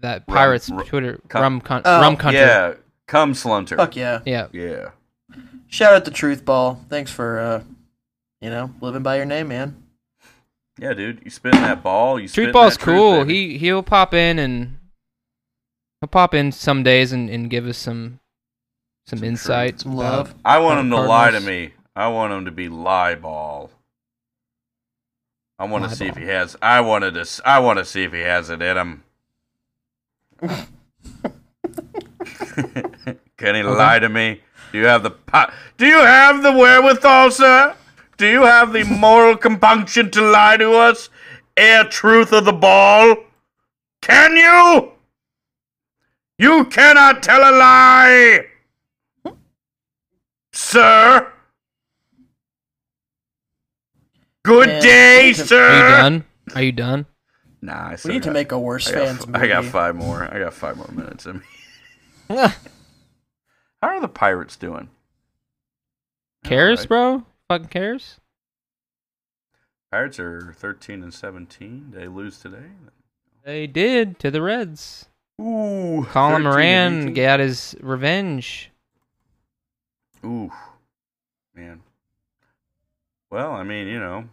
that 0.00 0.26
pirates 0.26 0.68
ru- 0.70 0.84
Twitter 0.84 1.18
cum- 1.28 1.42
rum 1.42 1.60
con- 1.60 1.82
Oh, 1.84 2.00
rum 2.00 2.16
country. 2.16 2.40
Yeah, 2.40 2.74
come 3.06 3.32
slunter. 3.34 3.76
Fuck 3.76 3.96
yeah. 3.96 4.20
Yeah. 4.26 4.48
Yeah. 4.52 4.90
Shout 5.68 5.94
out 5.94 6.04
to 6.04 6.10
Truth 6.10 6.44
Ball. 6.44 6.78
Thanks 6.88 7.10
for 7.10 7.38
uh 7.40 7.62
you 8.40 8.50
know, 8.50 8.70
living 8.80 9.02
by 9.02 9.16
your 9.16 9.24
name, 9.24 9.48
man. 9.48 9.82
Yeah, 10.78 10.94
dude. 10.94 11.22
You 11.24 11.30
spitting 11.30 11.62
that 11.62 11.82
ball. 11.82 12.20
You 12.20 12.28
Street 12.28 12.44
spitting 12.44 12.52
Ball's 12.52 12.76
that 12.76 12.84
truth, 12.84 12.96
cool. 12.96 13.24
baby. 13.24 13.52
he 13.52 13.58
he'll 13.58 13.82
pop 13.82 14.14
in 14.14 14.38
and 14.38 14.76
he'll 16.00 16.08
pop 16.08 16.34
in 16.34 16.52
some 16.52 16.82
days 16.84 17.10
and, 17.10 17.28
and 17.28 17.50
give 17.50 17.66
us 17.66 17.78
some 17.78 18.20
some, 19.08 19.18
Some 19.20 19.28
insight, 19.28 19.70
truth, 19.70 19.80
some 19.82 19.92
uh, 19.92 20.02
love. 20.02 20.34
I 20.44 20.58
want 20.58 20.80
him 20.80 20.90
to 20.90 21.00
lie 21.00 21.30
to 21.30 21.40
me. 21.40 21.72
I 21.96 22.08
want 22.08 22.32
him 22.32 22.44
to 22.44 22.50
be 22.50 22.68
lie 22.68 23.14
ball. 23.14 23.70
I 25.58 25.64
want 25.64 25.84
to 25.84 25.88
Lie 25.88 25.94
see 25.94 26.06
if 26.06 26.16
he 26.16 26.26
has. 26.26 26.56
I 26.62 26.80
wanted 26.82 27.14
to. 27.14 27.26
I 27.44 27.58
want 27.58 27.78
to 27.78 27.84
see 27.84 28.04
if 28.04 28.12
he 28.12 28.20
has 28.20 28.50
it 28.50 28.62
in 28.62 28.76
him. 28.76 29.02
Can 33.36 33.54
he 33.54 33.62
lie 33.62 33.98
to 33.98 34.08
me? 34.08 34.42
Do 34.72 34.78
you 34.78 34.86
have 34.86 35.02
the 35.02 35.10
po- 35.10 35.50
Do 35.78 35.86
you 35.86 35.98
have 35.98 36.42
the 36.42 36.52
wherewithal, 36.52 37.30
sir? 37.30 37.74
Do 38.18 38.26
you 38.26 38.42
have 38.42 38.72
the 38.72 38.84
moral 38.84 39.36
compunction 39.36 40.10
to 40.10 40.20
lie 40.20 40.58
to 40.58 40.72
us? 40.72 41.08
Air 41.56 41.84
truth 41.84 42.32
of 42.32 42.44
the 42.44 42.52
ball? 42.52 43.16
Can 44.02 44.36
you? 44.36 44.92
You 46.38 46.66
cannot 46.66 47.22
tell 47.22 47.40
a 47.40 47.50
lie, 47.56 48.44
sir. 50.58 51.32
Good 54.44 54.68
Man, 54.68 54.82
day, 54.82 55.32
to- 55.34 55.46
sir. 55.46 55.68
Are 55.68 55.76
you 55.76 55.88
done? 56.02 56.24
Are 56.54 56.62
you 56.62 56.72
done? 56.72 57.06
Nah, 57.60 57.88
I 57.88 57.90
We 57.92 57.96
still 57.96 58.12
need 58.12 58.22
to 58.22 58.28
got- 58.28 58.32
make 58.34 58.52
a 58.52 58.58
worse 58.58 58.88
I 58.88 58.92
got, 58.92 59.06
fans 59.06 59.20
f- 59.22 59.26
movie. 59.28 59.38
I 59.44 59.48
got 59.48 59.64
five 59.64 59.96
more. 59.96 60.22
I 60.34 60.38
got 60.38 60.54
five 60.54 60.76
more 60.76 60.90
minutes 60.92 61.26
in 61.26 61.38
me. 61.38 61.44
How 62.36 62.52
are 63.82 64.00
the 64.00 64.08
pirates 64.08 64.56
doing? 64.56 64.90
cares, 66.44 66.80
Alright. 66.80 66.88
bro? 66.88 67.26
Fucking 67.48 67.68
cares? 67.68 68.20
Pirates 69.90 70.18
are 70.20 70.54
thirteen 70.56 71.02
and 71.02 71.12
seventeen. 71.12 71.90
They 71.94 72.06
lose 72.08 72.38
today. 72.38 72.66
They 73.44 73.66
did 73.66 74.18
to 74.20 74.30
the 74.30 74.40
Reds. 74.42 75.06
Ooh, 75.40 76.06
Colin 76.10 76.34
13 76.34 76.34
and 76.34 76.44
Moran 76.44 76.98
18. 77.02 77.14
got 77.14 77.40
his 77.40 77.74
revenge. 77.80 78.70
Ooh, 80.24 80.50
man. 81.54 81.80
Well, 83.30 83.52
I 83.52 83.62
mean, 83.62 83.86
you 83.88 83.98
know, 84.00 84.24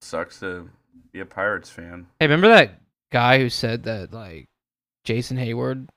sucks 0.00 0.40
to 0.40 0.68
be 1.12 1.20
a 1.20 1.26
Pirates 1.26 1.70
fan. 1.70 2.06
Hey, 2.20 2.26
remember 2.26 2.48
that 2.48 2.80
guy 3.10 3.38
who 3.38 3.48
said 3.48 3.84
that 3.84 4.12
like 4.12 4.46
Jason 5.04 5.36
Heyward 5.36 5.88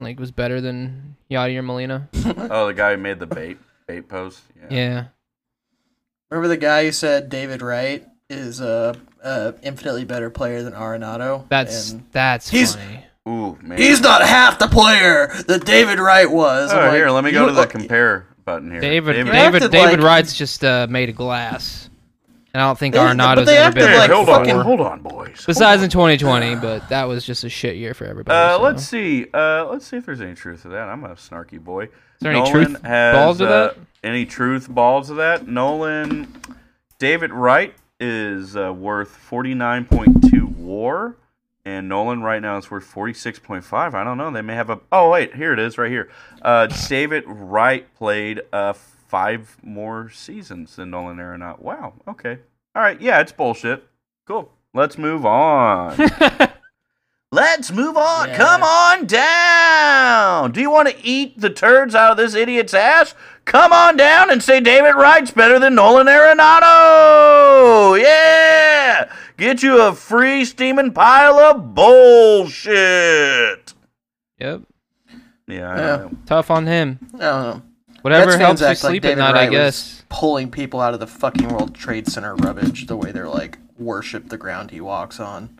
like 0.00 0.18
was 0.20 0.30
better 0.30 0.60
than 0.60 1.16
Yadier 1.30 1.64
Molina? 1.64 2.08
Oh, 2.50 2.66
the 2.68 2.74
guy 2.74 2.92
who 2.92 2.98
made 2.98 3.18
the 3.18 3.26
bait 3.26 3.58
bait 3.86 4.08
post. 4.08 4.40
Yeah. 4.56 4.66
Yeah. 4.70 5.04
Remember 6.30 6.48
the 6.48 6.56
guy 6.56 6.84
who 6.84 6.92
said 6.92 7.28
David 7.30 7.62
Wright 7.62 8.06
is 8.30 8.60
a, 8.60 8.94
a 9.22 9.54
infinitely 9.62 10.04
better 10.04 10.30
player 10.30 10.62
than 10.62 10.74
Arenado? 10.74 11.48
That's 11.48 11.92
And 11.92 12.04
that's 12.12 12.48
He's- 12.50 12.74
funny. 12.76 13.04
Ooh, 13.28 13.58
man. 13.62 13.78
he's 13.78 14.00
not 14.00 14.22
half 14.22 14.58
the 14.58 14.68
player 14.68 15.28
that 15.46 15.64
David 15.64 15.98
Wright 15.98 16.30
was. 16.30 16.72
Oh, 16.72 16.78
I'm 16.78 16.94
here, 16.94 17.06
like, 17.10 17.14
let 17.14 17.24
me 17.24 17.32
go 17.32 17.46
to 17.46 17.52
the 17.52 17.60
look- 17.60 17.70
compare 17.70 18.26
button 18.44 18.70
here. 18.70 18.80
David 18.80 19.16
They 19.26 19.30
David 19.30 19.70
David 19.70 19.98
like- 20.00 20.00
Wright's 20.00 20.34
just 20.36 20.64
uh, 20.64 20.86
made 20.88 21.10
of 21.10 21.16
glass. 21.16 21.90
And 22.54 22.62
I 22.62 22.66
don't 22.66 22.78
think 22.78 22.94
They- 22.94 23.00
but 23.00 23.08
Arenado's 23.08 23.46
they 23.46 23.58
ever 23.58 23.66
acted 23.68 23.80
been 23.80 23.90
Hey, 23.90 23.98
like 23.98 24.10
hold 24.10 24.26
fucking- 24.26 24.56
on, 24.56 24.64
hold 24.64 24.80
on, 24.80 25.00
boys. 25.02 25.44
Besides 25.46 25.82
in 25.82 25.90
2020, 25.90 26.54
but 26.56 26.88
that 26.88 27.04
was 27.04 27.24
just 27.26 27.44
a 27.44 27.50
shit 27.50 27.76
year 27.76 27.92
for 27.92 28.06
everybody. 28.06 28.34
Uh, 28.34 28.56
so. 28.56 28.62
let's 28.62 28.84
see. 28.84 29.26
Uh, 29.34 29.66
let's 29.66 29.86
see 29.86 29.98
if 29.98 30.06
there's 30.06 30.22
any 30.22 30.34
truth 30.34 30.62
to 30.62 30.68
that. 30.68 30.88
I'm 30.88 31.04
a 31.04 31.10
snarky 31.10 31.60
boy. 31.60 31.84
Is 31.84 31.90
there 32.20 32.32
any 32.32 32.50
truth 32.50 32.82
balls 32.82 33.38
to 33.38 33.46
that? 33.46 33.76
Any 34.02 34.24
truth 34.24 34.68
balls 34.70 35.08
to 35.08 35.14
that? 35.14 35.46
Nolan, 35.46 36.34
David 36.98 37.32
Wright 37.32 37.74
is 38.00 38.56
uh, 38.56 38.72
worth 38.72 39.16
49.2 39.30 40.56
WAR, 40.56 41.16
and 41.68 41.86
Nolan 41.88 42.22
right 42.22 42.40
now 42.40 42.56
is 42.56 42.70
worth 42.70 42.90
46.5. 42.90 43.94
I 43.94 44.02
don't 44.02 44.16
know. 44.16 44.30
They 44.30 44.40
may 44.40 44.54
have 44.54 44.70
a. 44.70 44.80
Oh 44.90 45.10
wait, 45.10 45.34
here 45.34 45.52
it 45.52 45.58
is, 45.58 45.76
right 45.76 45.90
here. 45.90 46.08
Uh, 46.40 46.66
David 46.88 47.24
Wright 47.26 47.94
played 47.94 48.40
uh 48.52 48.72
five 48.72 49.58
more 49.62 50.08
seasons 50.10 50.76
than 50.76 50.90
Nolan 50.90 51.18
Arenado. 51.18 51.58
Wow. 51.60 51.92
Okay. 52.06 52.38
All 52.74 52.82
right. 52.82 53.00
Yeah, 53.00 53.20
it's 53.20 53.32
bullshit. 53.32 53.86
Cool. 54.26 54.50
Let's 54.72 54.96
move 54.96 55.26
on. 55.26 55.96
Let's 57.32 57.70
move 57.70 57.98
on. 57.98 58.28
Yeah. 58.30 58.36
Come 58.36 58.62
on 58.62 59.06
down. 59.06 60.52
Do 60.52 60.62
you 60.62 60.70
want 60.70 60.88
to 60.88 60.96
eat 61.04 61.38
the 61.38 61.50
turds 61.50 61.94
out 61.94 62.12
of 62.12 62.16
this 62.16 62.34
idiot's 62.34 62.72
ass? 62.72 63.14
Come 63.44 63.72
on 63.74 63.96
down 63.98 64.30
and 64.30 64.42
say 64.42 64.60
David 64.60 64.94
Wright's 64.94 65.30
better 65.30 65.58
than 65.58 65.74
Nolan 65.74 66.06
Arenado. 66.06 68.00
Yeah. 68.00 69.12
Get 69.38 69.62
you 69.62 69.80
a 69.80 69.94
free 69.94 70.44
steaming 70.44 70.92
pile 70.92 71.38
of 71.38 71.74
bullshit. 71.74 73.72
Yep. 74.40 74.62
Yeah. 75.46 75.68
I 75.70 75.76
Yeah. 75.78 75.96
know. 75.96 76.10
Tough 76.26 76.50
on 76.50 76.66
him. 76.66 76.98
I 77.14 77.18
don't 77.18 77.42
know. 77.42 77.62
Whatever 78.02 78.26
Mets 78.32 78.40
helps 78.40 78.60
you 78.60 78.66
act 78.66 78.84
like 78.84 78.90
sleep 78.90 79.04
at 79.04 79.18
night, 79.18 79.32
Wright 79.34 79.46
I 79.46 79.50
was 79.50 79.56
guess. 79.58 80.04
Pulling 80.08 80.50
people 80.50 80.80
out 80.80 80.94
of 80.94 81.00
the 81.00 81.06
fucking 81.06 81.48
World 81.48 81.74
Trade 81.74 82.06
Center 82.08 82.34
rubbish 82.36 82.86
the 82.86 82.96
way 82.96 83.10
they're 83.12 83.28
like 83.28 83.58
worship 83.78 84.28
the 84.28 84.36
ground 84.38 84.70
he 84.70 84.80
walks 84.80 85.18
on. 85.20 85.58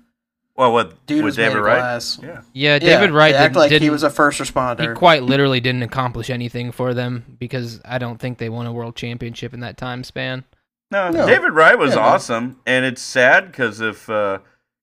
Well, 0.56 0.72
what 0.72 1.06
Dude 1.06 1.24
was 1.24 1.36
David 1.36 1.58
Wright? 1.60 1.78
glass. 1.78 2.18
Yeah. 2.22 2.40
Yeah, 2.52 2.78
David 2.80 3.10
Yeah, 3.10 3.16
Wright 3.16 3.32
they 3.32 3.38
did, 3.38 3.44
act 3.44 3.56
like 3.56 3.68
didn't. 3.70 3.82
he 3.84 3.90
was 3.90 4.02
a 4.02 4.10
first 4.10 4.40
responder. 4.40 4.88
he 4.88 4.94
quite 4.94 5.22
literally 5.22 5.60
didn't 5.60 5.84
accomplish 5.84 6.30
anything 6.30 6.72
for 6.72 6.94
them 6.94 7.36
because 7.38 7.80
I 7.84 7.98
don't 7.98 8.18
think 8.18 8.38
they 8.38 8.48
won 8.48 8.66
a 8.66 8.72
world 8.72 8.96
championship 8.96 9.54
in 9.54 9.60
that 9.60 9.76
time 9.76 10.02
span. 10.02 10.44
No, 10.90 11.10
No. 11.10 11.26
David 11.26 11.52
Wright 11.52 11.78
was 11.78 11.90
Yeah, 11.90 11.96
no. 11.96 12.02
awesome, 12.02 12.60
and 12.66 12.84
it's 12.84 13.02
sad 13.02 13.46
because 13.46 13.80
if 13.80 14.08
uh, 14.08 14.38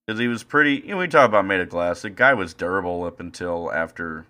because 0.05 0.19
he 0.19 0.27
was 0.27 0.43
pretty, 0.43 0.75
you 0.85 0.89
know, 0.89 0.97
we 0.97 1.07
talk 1.07 1.27
about 1.27 1.45
made 1.45 1.59
of 1.61 1.69
glass. 1.69 2.03
The 2.03 2.11
guy 2.11 2.33
was 2.35 2.53
durable 2.53 3.03
up 3.05 3.19
until 3.19 3.71
after, 3.73 4.27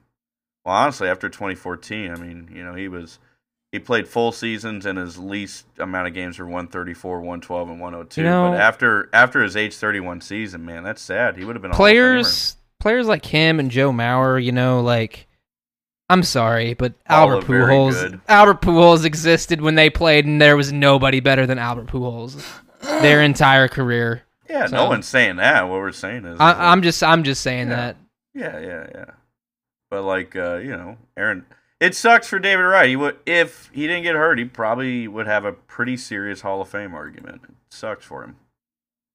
well, 0.64 0.74
honestly, 0.76 1.10
after 1.10 1.28
2014. 1.28 2.12
I 2.12 2.16
mean, 2.16 2.50
you 2.54 2.64
know, 2.64 2.74
he 2.76 2.88
was 2.88 3.20
he 3.74 3.80
played 3.80 4.08
full 4.08 4.32
seasons, 4.32 4.86
and 4.86 4.98
his 4.98 5.18
least 5.18 5.66
amount 5.78 6.08
of 6.08 6.14
games 6.14 6.40
were 6.40 6.46
134, 6.46 7.20
112, 7.20 7.70
and 7.70 7.80
102. 7.82 8.22
You 8.22 8.28
know- 8.28 8.52
but 8.52 8.60
after 8.62 9.10
after 9.12 9.44
his 9.44 9.58
age 9.58 9.76
31 9.76 10.22
season, 10.22 10.64
man, 10.66 10.84
that's 10.84 11.02
sad. 11.02 11.36
He 11.36 11.44
would 11.44 11.56
have 11.58 11.62
been 11.62 11.72
a 11.72 11.76
Players, 11.76 12.56
players 12.80 13.08
like 13.08 13.26
him 13.26 13.60
and 13.60 13.70
Joe 13.70 13.92
Mauer, 13.92 14.42
you 14.42 14.54
know, 14.54 14.80
like 14.82 15.28
I'm 16.10 16.24
sorry, 16.24 16.74
but 16.76 16.94
All 17.10 17.32
Albert 17.32 17.48
Pujols. 17.48 18.22
Albert 18.28 18.62
Pujols 18.62 19.06
existed 19.06 19.62
when 19.62 19.76
they 19.76 19.90
played, 19.90 20.26
and 20.26 20.40
there 20.42 20.56
was 20.56 20.72
nobody 20.72 21.20
better 21.20 21.46
than 21.48 21.58
Albert 21.58 21.88
Pujols 21.88 22.44
their 22.82 23.22
entire 23.22 23.68
career. 23.68 24.22
Yeah, 24.50 24.68
So- 24.68 24.76
no 24.76 24.86
one's 24.88 25.08
saying 25.08 25.38
that. 25.38 25.64
What 25.64 25.80
we're 25.80 25.92
saying 25.92 26.26
is, 26.26 26.40
I, 26.40 26.72
I'm 26.72 26.82
just, 26.84 27.02
I'm 27.04 27.24
just 27.24 27.42
saying 27.42 27.70
Yeah. 27.70 27.76
that. 27.76 27.98
Yeah, 28.36 28.60
yeah, 28.60 28.88
yeah. 28.94 29.06
But 29.90 30.04
like, 30.04 30.36
uh, 30.36 30.58
you 30.58 30.72
know, 30.72 30.98
Aaron, 31.18 31.46
it 31.80 31.96
sucks 31.96 32.28
for 32.28 32.38
David 32.38 32.62
Wright. 32.64 32.90
He 32.90 32.96
would, 32.96 33.18
if 33.26 33.70
he 33.74 33.88
didn't 33.88 34.04
get 34.04 34.16
hurt, 34.16 34.38
he 34.38 34.46
probably 34.46 35.08
would 35.08 35.26
have 35.26 35.46
a 35.46 35.54
pretty 35.54 35.98
serious 35.98 36.42
Hall 36.42 36.62
of 36.62 36.70
Fame 36.70 36.94
argument. 36.94 37.42
It 37.46 37.56
sucks 37.70 38.06
for 38.06 38.24
him, 38.24 38.36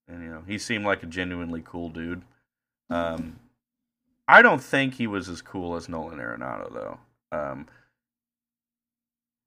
and 0.09 0.23
you 0.25 0.31
know, 0.31 0.43
he 0.47 0.59
seemed 0.59 0.85
like 0.85 1.03
a 1.03 1.07
genuinely 1.07 1.63
cool 1.65 1.89
dude. 1.91 2.23
Um, 2.89 3.39
I 4.31 4.43
don't 4.43 4.63
think 4.63 4.95
he 4.95 5.07
was 5.09 5.29
as 5.29 5.43
cool 5.43 5.75
as 5.75 5.89
Nolan 5.89 6.19
Arenado, 6.19 6.73
though. 6.73 6.99
Um, 7.37 7.67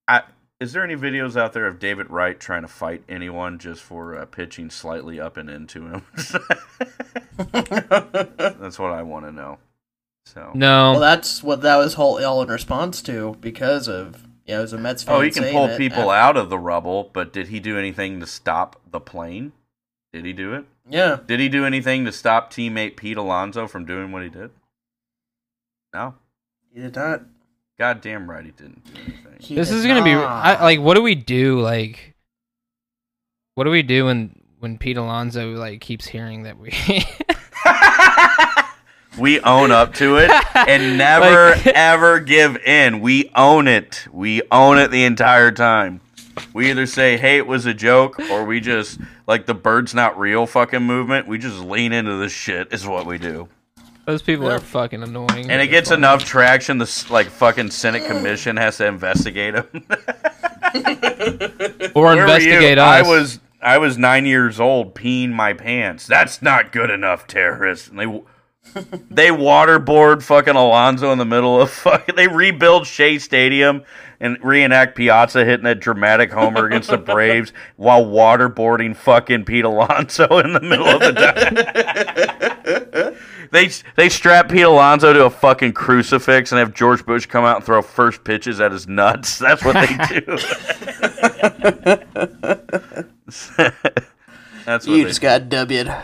I 0.08 0.24
is 0.60 0.74
there 0.74 0.84
any 0.84 0.96
videos 0.96 1.36
out 1.36 1.54
there 1.54 1.66
of 1.68 1.80
David 1.80 2.10
Wright 2.10 2.40
trying 2.40 2.62
to 2.64 2.68
fight 2.68 3.04
anyone 3.10 3.60
just 3.60 3.82
for 3.82 4.18
uh, 4.18 4.26
pitching 4.26 4.70
slightly 4.70 5.20
up 5.20 5.38
and 5.38 5.50
into 5.50 5.88
him? 5.88 6.06
That's 7.52 8.78
what 8.80 8.92
I 8.92 9.02
want 9.04 9.26
to 9.26 9.32
know. 9.32 9.58
So. 10.26 10.52
No, 10.54 10.92
well, 10.94 11.00
that's 11.02 11.44
what 11.44 11.62
that 11.64 11.76
was 11.76 11.96
whole 11.96 12.24
all 12.24 12.42
in 12.42 12.48
response 12.48 13.02
to 13.04 13.36
because 13.42 13.90
of 13.90 14.26
yeah, 14.46 14.60
it 14.60 14.62
was 14.62 14.74
a 14.74 14.78
Mets 14.78 15.04
fan. 15.04 15.16
Oh, 15.16 15.22
he 15.22 15.32
can 15.32 15.52
pull 15.52 15.76
people 15.78 16.12
after- 16.12 16.14
out 16.14 16.38
of 16.38 16.50
the 16.50 16.58
rubble, 16.58 17.10
but 17.12 17.34
did 17.34 17.50
he 17.50 17.60
do 17.60 17.78
anything 17.78 18.20
to 18.22 18.26
stop 18.26 18.80
the 18.90 19.02
plane? 19.02 19.52
Did 20.14 20.26
he 20.26 20.32
do 20.32 20.54
it? 20.54 20.66
Yeah, 20.90 21.20
Did 21.26 21.40
he 21.40 21.50
do 21.50 21.66
anything 21.66 22.06
to 22.06 22.12
stop 22.12 22.52
teammate 22.52 22.96
Pete 22.96 23.18
Alonso 23.18 23.68
from 23.68 23.86
doing 23.86 24.12
what 24.12 24.24
he 24.24 24.30
did? 24.30 24.52
No. 25.94 26.15
he 26.74 26.82
did 26.82 26.95
not. 26.95 27.22
God 27.78 28.02
damn 28.02 28.30
right 28.30 28.45
he 28.45 28.52
didn't 28.52 28.84
do 28.86 28.91
anything. 29.02 29.36
He 29.40 29.56
this 29.56 29.70
did 29.70 29.78
is 29.78 29.86
gonna 29.86 30.03
be. 30.03 30.14
I, 30.14 30.61
like, 30.64 30.80
what 30.80 30.95
do 30.95 31.02
we 31.02 31.15
do? 31.15 31.60
Like, 31.60 32.15
what 33.56 33.65
do 33.65 33.70
we 33.72 33.82
do 33.84 34.06
when 34.06 34.40
when 34.60 34.78
Pete 34.78 34.98
Alonso 34.98 35.52
like 35.53 35.82
keeps 35.82 36.06
hearing 36.06 36.44
that 36.44 36.57
we? 36.57 36.72
we 39.20 39.40
own 39.41 39.72
up 39.72 39.94
to 39.95 40.18
it 40.18 40.32
and 40.56 40.98
never 40.98 41.52
Like- 41.52 41.68
ever 41.68 42.20
give 42.20 42.57
in. 42.57 43.02
We 43.02 43.32
own 43.36 43.68
it. 43.68 44.07
We 44.11 44.41
own 44.52 44.78
it 44.78 44.91
the 44.91 45.03
entire 45.03 45.52
time. 45.52 46.02
We 46.53 46.72
either 46.72 46.88
say, 46.88 47.18
"Hey, 47.18 47.38
it 47.38 47.45
was 47.45 47.68
a 47.68 47.74
joke," 47.76 48.20
or 48.20 48.44
we 48.45 48.60
just 48.60 48.99
like 49.28 49.45
the 49.45 49.53
"bird's 49.53 49.94
not 49.94 50.18
real" 50.18 50.48
fucking 50.48 50.82
movement. 50.82 51.28
We 51.28 51.38
just 51.38 51.60
lean 51.60 51.94
into 51.94 52.15
this 52.18 52.32
shit. 52.32 52.74
Is 52.74 52.88
what 52.88 53.06
we 53.06 53.20
do. 53.20 53.49
Those 54.06 54.22
people 54.22 54.48
Yeah. 54.48 54.56
are 54.56 54.60
fucking 54.60 55.02
annoying. 55.02 55.50
And 55.50 55.62
it 55.62 55.68
gets 55.68 55.92
enough 55.92 56.26
traction, 56.26 56.78
the 56.78 57.06
like 57.10 57.28
fucking 57.28 57.72
Senate 57.72 58.06
commission 58.06 58.58
has 58.58 58.78
to 58.78 58.86
investigate 58.86 59.56
him. 59.56 59.66
or 61.96 62.04
Where 62.04 62.20
investigate 62.22 62.78
us. 62.78 62.88
I 62.88 63.02
was 63.08 63.40
I 63.62 63.78
was 63.78 63.98
nine 63.98 64.26
years 64.26 64.60
old, 64.60 64.94
peeing 64.94 65.30
my 65.32 65.54
pants. 65.54 66.06
That's 66.06 66.42
not 66.42 66.74
good 66.74 66.90
enough, 66.90 67.28
terrorists. 67.28 67.88
And 67.88 67.98
they 68.00 68.06
they 69.10 69.30
waterboard 69.30 70.22
fucking 70.24 70.56
Alonso 70.56 71.12
in 71.12 71.18
the 71.18 71.26
middle 71.26 71.62
of 71.62 71.70
fucking. 71.72 72.16
They 72.16 72.28
rebuild 72.28 72.88
Shea 72.88 73.20
Stadium 73.20 73.84
and 74.20 74.38
reenact 74.44 74.96
Piazza 74.96 75.46
hitting 75.46 75.66
that 75.66 75.80
dramatic 75.80 76.32
homer 76.32 76.66
against 76.66 76.90
the 76.90 76.98
Braves 76.98 77.54
while 77.78 78.06
waterboarding 78.06 78.96
fucking 78.96 79.46
Pete 79.46 79.66
Alonso 79.66 80.40
in 80.40 80.54
the 80.54 80.62
middle 80.62 80.88
of 80.88 81.00
the. 81.00 81.14
They 83.54 83.70
they 83.96 84.10
strap 84.10 84.50
Pete 84.50 84.64
Alonso 84.64 85.14
to 85.14 85.26
a 85.26 85.30
fucking 85.30 85.74
crucifix 85.74 86.52
and 86.52 86.58
have 86.58 86.74
George 86.74 87.06
Bush 87.06 87.28
come 87.28 87.46
out 87.46 87.58
and 87.58 87.66
throw 87.66 87.84
first 87.84 88.24
pitches 88.24 88.60
at 88.60 88.72
his 88.72 88.88
nuts. 88.88 89.38
That's 89.40 89.64
what 89.64 89.76
they 89.76 89.86
do. 89.86 90.26
That's 94.66 94.88
what 94.88 94.98
You 94.98 95.06
just 95.06 95.22
got 95.22 95.50
W'd. 95.50 95.96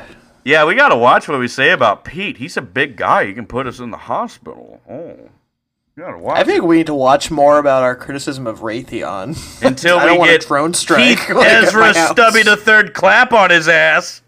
yeah, 0.45 0.63
we 0.63 0.75
got 0.75 0.89
to 0.89 0.95
watch 0.95 1.27
what 1.27 1.39
we 1.39 1.47
say 1.47 1.71
about 1.71 2.05
Pete. 2.05 2.37
He's 2.37 2.55
a 2.55 2.61
big 2.61 2.95
guy. 2.95 3.25
He 3.25 3.33
can 3.33 3.47
put 3.47 3.65
us 3.65 3.79
in 3.79 3.89
the 3.89 3.97
hospital. 3.97 4.79
Oh, 4.87 5.17
got 5.97 6.11
to 6.11 6.19
watch. 6.19 6.37
I 6.37 6.43
think 6.43 6.63
we 6.63 6.77
need 6.77 6.85
to 6.85 6.93
watch 6.93 7.31
more 7.31 7.57
about 7.57 7.81
our 7.81 7.95
criticism 7.95 8.45
of 8.45 8.59
Raytheon. 8.59 9.63
until 9.65 9.97
we 9.97 10.05
don't 10.05 10.19
want 10.19 10.29
a 10.29 10.33
get 10.35 10.45
drone 10.45 10.75
strike, 10.75 11.17
Keith 11.17 11.29
like, 11.31 11.47
Ezra. 11.47 11.95
Stubby 11.95 12.43
the 12.43 12.57
third 12.57 12.93
clap 12.93 13.33
on 13.33 13.49
his 13.49 13.67
ass. 13.67 14.21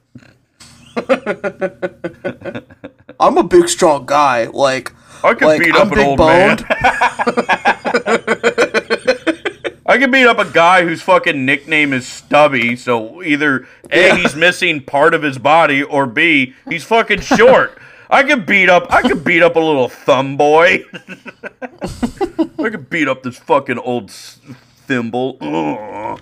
I'm 3.19 3.38
a 3.38 3.44
big, 3.44 3.69
strong 3.69 4.06
guy. 4.06 4.45
Like, 4.45 4.91
I 5.23 5.34
can 5.34 5.48
like 5.48 5.60
beat 5.61 5.76
I'm 5.76 5.88
up 5.88 5.94
an 5.94 5.99
old 5.99 6.18
boned. 6.18 6.65
man. 6.68 6.78
I 9.86 9.98
could 9.98 10.11
beat 10.11 10.26
up 10.26 10.40
a 10.40 10.45
guy 10.49 10.84
whose 10.84 11.02
fucking 11.02 11.45
nickname 11.45 11.91
is 11.91 12.07
Stubby. 12.07 12.76
So 12.78 13.22
either 13.23 13.68
a 13.91 14.07
Yeah. 14.07 14.15
he's 14.15 14.36
missing 14.36 14.82
part 14.82 15.14
of 15.14 15.22
his 15.23 15.38
body, 15.38 15.84
or 15.84 16.06
b 16.06 16.53
he's 16.69 16.84
fucking 16.84 17.22
short. 17.22 17.78
I 18.10 18.23
could 18.23 18.45
beat 18.45 18.69
up. 18.69 18.88
I 18.91 19.02
could 19.02 19.23
beat 19.23 19.41
up 19.44 19.56
a 19.56 19.60
little 19.60 19.90
thumb 19.90 20.38
boy. 20.38 20.86
I 22.60 22.69
could 22.69 22.90
beat 22.90 23.07
up 23.07 23.23
this 23.23 23.38
fucking 23.38 23.80
old 23.80 24.11
thimble. 24.11 25.38
Ugh. 25.41 26.22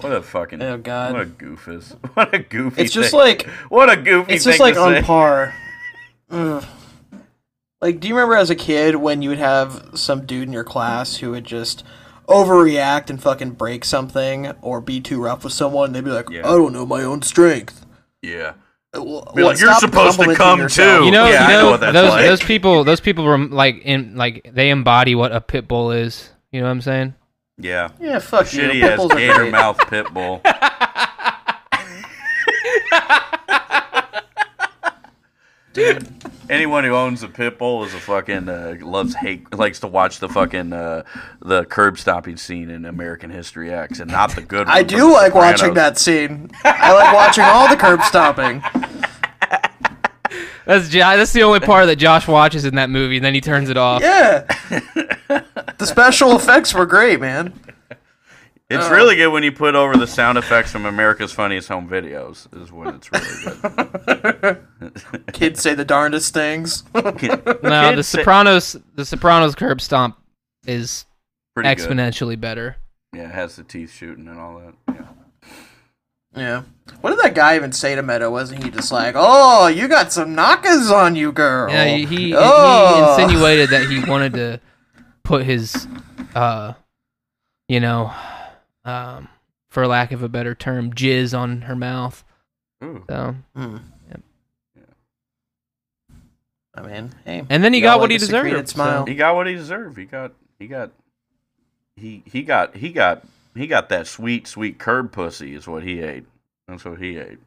What 0.00 0.12
a 0.12 0.22
fucking 0.22 0.62
Oh, 0.62 0.78
God. 0.78 1.12
What 1.12 1.22
a 1.22 1.26
goofus. 1.26 1.96
What 2.14 2.32
a 2.34 2.38
goofy. 2.38 2.82
It's 2.82 2.92
just 2.92 3.10
thing. 3.10 3.18
like 3.20 3.46
what 3.68 3.90
a 3.90 3.96
goofy. 3.96 4.34
it's 4.34 4.44
just 4.44 4.58
thing 4.58 4.64
like 4.66 4.74
to 4.74 4.80
on 4.80 4.94
say. 4.94 5.02
par. 5.02 5.54
Ugh. 6.30 6.64
Like, 7.80 8.00
do 8.00 8.08
you 8.08 8.14
remember 8.14 8.34
as 8.36 8.50
a 8.50 8.56
kid 8.56 8.96
when 8.96 9.22
you 9.22 9.28
would 9.28 9.38
have 9.38 9.90
some 9.94 10.26
dude 10.26 10.48
in 10.48 10.52
your 10.52 10.64
class 10.64 11.16
who 11.16 11.30
would 11.30 11.44
just 11.44 11.84
overreact 12.28 13.08
and 13.10 13.22
fucking 13.22 13.52
break 13.52 13.84
something 13.84 14.48
or 14.62 14.80
be 14.80 15.00
too 15.00 15.22
rough 15.22 15.44
with 15.44 15.52
someone? 15.52 15.92
They'd 15.92 16.04
be 16.04 16.10
like, 16.10 16.28
Yeah. 16.28 16.40
"I 16.40 16.52
don't 16.56 16.72
know 16.72 16.84
my 16.86 17.02
own 17.02 17.22
strength." 17.22 17.86
Yeah. 18.22 18.54
Well, 18.94 19.30
like, 19.34 19.60
"You're 19.60 19.74
supposed 19.74 20.18
to 20.20 20.34
come 20.34 20.58
yourself." 20.60 21.00
too." 21.00 21.04
You 21.06 21.12
know, 21.12 21.28
Yeah, 21.28 21.46
you 21.46 21.52
know 21.54 21.62
know, 21.62 21.70
what 21.72 21.80
that's 21.80 21.92
those 21.94 22.10
like. 22.10 22.26
those 22.26 22.42
people, 22.42 22.84
those 22.84 23.00
people 23.00 23.24
were 23.24 23.38
like 23.38 23.82
in 23.84 24.16
like 24.16 24.50
they 24.52 24.70
embody 24.70 25.14
what 25.14 25.30
a 25.32 25.40
pit 25.40 25.68
bull 25.68 25.92
is. 25.92 26.30
You 26.50 26.60
know 26.60 26.66
what 26.66 26.72
I'm 26.72 26.80
saying? 26.80 27.14
Yeah. 27.58 27.90
Yeah, 28.00 28.18
fuck 28.20 28.52
you. 28.52 28.60
Shitty 28.62 28.80
Pit 28.80 29.00
ass 29.00 29.14
gator 29.14 29.50
mouth 29.50 29.78
pit 29.88 30.12
bull. 30.14 30.40
Anyone 36.50 36.82
who 36.84 36.94
owns 36.94 37.22
a 37.22 37.28
pit 37.28 37.58
bull 37.58 37.84
is 37.84 37.92
a 37.92 37.98
fucking 38.00 38.48
uh, 38.48 38.76
loves 38.80 39.14
hate 39.14 39.52
likes 39.54 39.80
to 39.80 39.86
watch 39.86 40.18
the 40.18 40.28
fucking 40.28 40.72
uh, 40.72 41.02
the 41.44 41.64
curb 41.66 41.98
stopping 41.98 42.36
scene 42.38 42.70
in 42.70 42.86
American 42.86 43.30
History 43.30 43.70
X 43.70 44.00
and 44.00 44.10
not 44.10 44.34
the 44.34 44.40
good. 44.40 44.66
One 44.66 44.76
I 44.76 44.82
do 44.82 44.96
The 44.96 45.06
like 45.06 45.34
watching 45.34 45.74
that 45.74 45.98
scene. 45.98 46.50
I 46.64 46.92
like 46.94 47.14
watching 47.14 47.44
all 47.44 47.68
the 47.68 47.76
curb 47.76 48.02
stomping. 48.02 48.62
That's 50.64 50.88
Jo- 50.88 51.16
that's 51.16 51.32
the 51.32 51.42
only 51.42 51.60
part 51.60 51.86
that 51.86 51.96
Josh 51.96 52.26
watches 52.26 52.64
in 52.64 52.74
that 52.76 52.88
movie, 52.90 53.16
and 53.16 53.24
then 53.24 53.34
he 53.34 53.40
turns 53.40 53.68
it 53.70 53.76
off. 53.76 54.02
Yeah. 54.02 54.46
the 55.78 55.86
special 55.86 56.36
effects 56.36 56.74
were 56.74 56.86
great, 56.86 57.20
man. 57.20 57.52
It's 58.70 58.84
Uh. 58.86 58.90
really 58.92 59.16
good 59.16 59.28
when 59.28 59.42
you 59.42 59.50
put 59.52 59.74
over 59.74 59.96
the 59.96 60.06
sound 60.06 60.36
effects 60.36 60.70
from 60.70 60.84
America's 60.84 61.32
Funniest 61.32 61.68
Home 61.68 61.88
Videos. 61.88 62.46
Is 62.62 62.70
when 62.70 62.88
it's 62.96 63.10
really 63.10 64.36
good. 64.42 65.22
Kids 65.32 65.62
say 65.62 65.74
the 65.74 65.84
darndest 65.86 66.34
things. 66.34 66.84
No, 66.94 67.00
the 67.00 67.12
Kids 67.12 68.08
say- 68.08 68.18
Sopranos, 68.18 68.76
the 68.94 69.04
Sopranos 69.06 69.54
curb 69.54 69.80
stomp 69.80 70.18
is 70.66 71.06
Pretty 71.54 71.74
good. 71.74 71.88
exponentially 71.88 72.38
better. 72.38 72.76
Yeah, 73.14 73.22
it 73.28 73.30
has 73.34 73.56
the 73.56 73.62
teeth 73.64 73.90
shooting 73.90 74.28
and 74.28 74.38
all 74.38 74.58
that. 74.58 74.74
Yeah. 74.94 75.04
Yeah. 76.36 76.62
What 77.00 77.10
did 77.10 77.20
that 77.20 77.34
guy 77.34 77.56
even 77.56 77.72
say 77.72 77.94
to 77.94 78.02
Meadow? 78.02 78.30
Wasn't 78.30 78.62
he 78.62 78.70
just 78.70 78.92
like, 78.92 79.14
"Oh, 79.16 79.66
you 79.66 79.88
got 79.88 80.12
some 80.12 80.34
knockers 80.34 80.90
on 80.90 81.16
you, 81.16 81.32
girl"? 81.32 81.70
Yeah, 81.72 81.86
he, 81.86 82.04
he, 82.04 82.34
oh. 82.36 83.16
he 83.16 83.22
insinuated 83.22 83.70
that 83.70 83.88
he 83.88 84.04
wanted 84.04 84.34
to 84.34 84.60
put 85.28 85.44
his, 85.44 85.86
uh, 86.34 86.72
you 87.68 87.80
know, 87.80 88.10
um, 88.86 89.28
for 89.68 89.86
lack 89.86 90.10
of 90.10 90.22
a 90.22 90.28
better 90.28 90.54
term, 90.54 90.90
jizz 90.94 91.38
on 91.38 91.62
her 91.62 91.76
mouth. 91.76 92.24
Ooh. 92.82 93.04
So, 93.10 93.36
Hmm. 93.54 93.76
Yep. 94.08 94.20
I 96.74 96.82
mean, 96.82 97.12
hey. 97.26 97.44
and 97.50 97.62
then 97.62 97.74
he 97.74 97.80
we 97.80 97.82
got 97.82 97.94
all 97.94 98.00
what 98.00 98.10
he 98.10 98.16
deserved. 98.16 98.70
Smile. 98.70 99.04
He 99.04 99.14
got 99.14 99.34
what 99.34 99.46
he 99.46 99.54
deserved. 99.54 99.98
He 99.98 100.06
got 100.06 100.32
he 100.58 100.66
got 100.66 100.92
he 101.96 102.22
he 102.24 102.42
got 102.42 102.76
he 102.76 102.90
got 102.90 103.26
he 103.54 103.66
got 103.66 103.90
that 103.90 104.06
sweet 104.06 104.46
sweet 104.46 104.78
curb 104.78 105.12
pussy 105.12 105.54
is 105.54 105.66
what 105.66 105.82
he 105.82 106.00
ate. 106.00 106.24
That's 106.68 106.86
what 106.86 107.00
he 107.00 107.18
ate. 107.18 107.38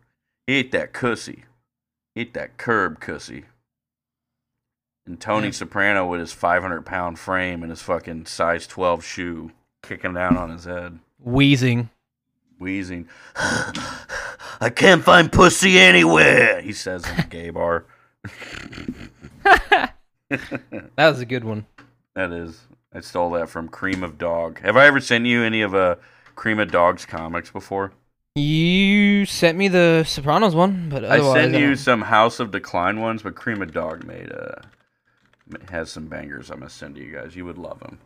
He 0.46 0.56
ate 0.56 0.72
that 0.74 0.94
cussy. 0.94 1.46
He 2.14 2.22
ate 2.22 2.34
that 2.36 2.58
curb 2.58 3.00
cussy. 3.00 3.46
And 5.06 5.20
Tony 5.20 5.48
Yeah. 5.48 5.52
Soprano 5.54 6.06
with 6.06 6.20
his 6.20 6.32
500 6.34 6.86
pound 6.86 7.18
frame 7.20 7.64
and 7.64 7.70
his 7.72 7.82
fucking 7.82 8.26
size 8.28 8.68
12 8.68 9.04
shoe 9.04 9.52
kicking 9.82 10.14
down 10.14 10.38
on 10.38 10.52
his 10.52 10.66
head, 10.66 11.00
Wheezing. 11.20 11.90
wheezing. 12.60 13.08
I 13.36 14.70
can't 14.74 15.04
find 15.04 15.32
pussy 15.32 15.80
anywhere, 15.80 16.62
he 16.62 16.72
says 16.74 17.08
in 17.10 17.16
the 17.18 17.24
gay 17.24 17.50
bar. 17.50 17.86
That 20.30 21.10
was 21.10 21.20
a 21.20 21.26
good 21.26 21.44
one. 21.44 21.66
That 22.16 22.32
is. 22.32 22.62
I 22.94 23.02
stole 23.02 23.32
that 23.32 23.50
from 23.50 23.68
Cream 23.68 24.04
of 24.04 24.18
Dog. 24.18 24.60
Have 24.62 24.78
I 24.78 24.86
ever 24.86 25.00
sent 25.02 25.26
you 25.26 25.44
any 25.44 25.62
of 25.62 25.74
uh, 25.76 25.96
Cream 26.36 26.60
of 26.60 26.72
Dog's 26.72 27.06
comics 27.06 27.50
before? 27.52 27.92
You 28.36 29.26
sent 29.26 29.58
me 29.58 29.68
the 29.68 30.04
Sopranos 30.08 30.56
one, 30.56 30.88
but 30.90 31.04
I 31.04 31.20
sent 31.34 31.54
you 31.56 31.76
some 31.76 32.02
House 32.02 32.40
of 32.40 32.52
Decline 32.52 33.00
ones, 33.02 33.24
but 33.24 33.36
Cream 33.36 33.62
of 33.62 33.74
Dog 33.74 34.06
made 34.06 34.32
uh 34.32 34.56
has 35.70 35.90
some 35.90 36.08
bangers. 36.08 36.50
I'm 36.50 36.60
gonna 36.60 36.70
send 36.70 36.96
to 36.96 37.02
you 37.02 37.14
guys. 37.14 37.36
You 37.36 37.46
would 37.46 37.58
love 37.58 37.80
them. 37.80 38.00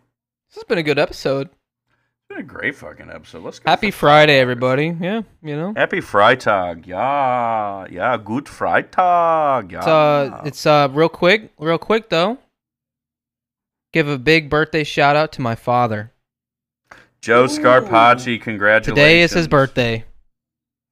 This 0.49 0.55
has 0.55 0.63
been 0.63 0.77
a 0.77 0.83
good 0.83 0.99
episode. 0.99 1.47
It's 1.47 2.27
been 2.29 2.39
a 2.39 2.43
great 2.43 2.75
fucking 2.75 3.09
episode. 3.09 3.43
Let's 3.43 3.59
go. 3.59 3.69
Happy 3.69 3.91
Friday, 3.91 4.39
everybody. 4.39 4.95
Yeah, 4.99 5.21
you 5.41 5.55
know. 5.55 5.73
Happy 5.75 5.99
Freitag. 5.99 6.87
Yeah, 6.87 7.85
yeah. 7.89 8.17
Good 8.17 8.45
Freitag. 8.45 9.71
Yeah. 9.71 9.77
It's 9.79 9.87
uh, 9.87 10.41
it's 10.45 10.65
uh, 10.65 10.89
real 10.91 11.09
quick, 11.09 11.51
real 11.59 11.77
quick 11.77 12.09
though. 12.09 12.37
Give 13.93 14.07
a 14.07 14.17
big 14.17 14.49
birthday 14.49 14.83
shout 14.83 15.15
out 15.15 15.31
to 15.33 15.41
my 15.41 15.55
father. 15.55 16.11
Joe 17.21 17.45
Scarpacci. 17.45 18.41
Congratulations. 18.41 18.95
Today 18.95 19.21
is 19.21 19.31
his 19.31 19.47
birthday. 19.47 20.03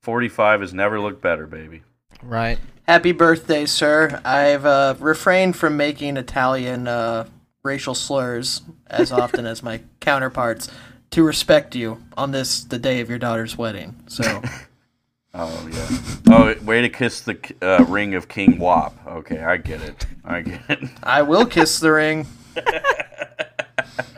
45 0.04 0.62
has 0.62 0.74
never 0.74 1.00
looked 1.00 1.22
better, 1.22 1.46
baby. 1.46 1.84
Right. 2.22 2.60
Happy 2.88 3.12
birthday, 3.14 3.66
sir. 3.66 4.22
I've 4.26 4.66
uh, 4.66 4.96
refrained 5.00 5.56
from 5.56 5.78
making 5.78 6.18
Italian 6.18 6.88
uh, 6.88 7.28
racial 7.64 7.96
slurs 7.96 8.62
as 8.88 9.12
often 9.24 9.46
as 9.46 9.64
my 9.64 9.82
counterparts 10.00 10.70
to 11.12 11.24
respect 11.24 11.76
you 11.76 12.04
on 12.18 12.32
this, 12.32 12.64
the 12.64 12.78
day 12.80 13.00
of 13.00 13.10
your 13.10 13.20
daughter's 13.20 13.58
wedding. 13.58 13.96
So, 14.08 14.42
Oh 15.36 15.68
yeah. 15.72 15.98
Oh, 16.30 16.54
way 16.64 16.82
to 16.82 16.90
kiss 16.90 17.22
the 17.22 17.36
uh, 17.62 17.84
ring 17.88 18.14
of 18.14 18.28
King 18.28 18.60
Wop. 18.60 18.96
Okay, 19.08 19.40
I 19.42 19.58
get 19.58 19.82
it. 19.82 20.06
I 20.24 20.42
get 20.42 20.62
it. 20.70 20.90
I 21.02 21.24
will 21.24 21.46
kiss 21.48 21.80
the 21.80 21.92
ring. 21.92 22.28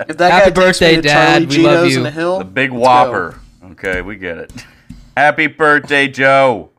If 0.07 0.17
that 0.17 0.31
Happy 0.31 0.51
guy 0.51 0.71
takes 0.71 0.81
me 0.81 0.87
birthday, 0.87 0.95
to 0.97 1.01
Dad. 1.01 1.41
Charlie 1.49 1.57
We 1.57 1.63
love 1.63 1.85
Gitto's 1.87 1.95
you. 1.95 2.03
the 2.03 2.11
hill, 2.11 2.37
The 2.39 2.45
big 2.45 2.71
whopper. 2.71 3.39
go. 3.61 3.67
Okay, 3.69 4.01
we 4.01 4.15
get 4.17 4.37
it. 4.37 4.65
Happy 5.17 5.47
birthday, 5.47 6.07
Joe. 6.07 6.69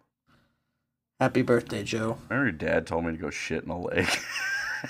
Happy 1.21 1.43
birthday, 1.43 1.83
Joe. 1.83 2.19
Remember 2.29 2.51
your 2.51 2.53
dad 2.53 2.87
told 2.87 3.05
me 3.05 3.13
to 3.13 3.19
go 3.19 3.31
shit 3.31 3.65
in 3.65 3.71
a 3.71 3.81
lake. 3.81 4.19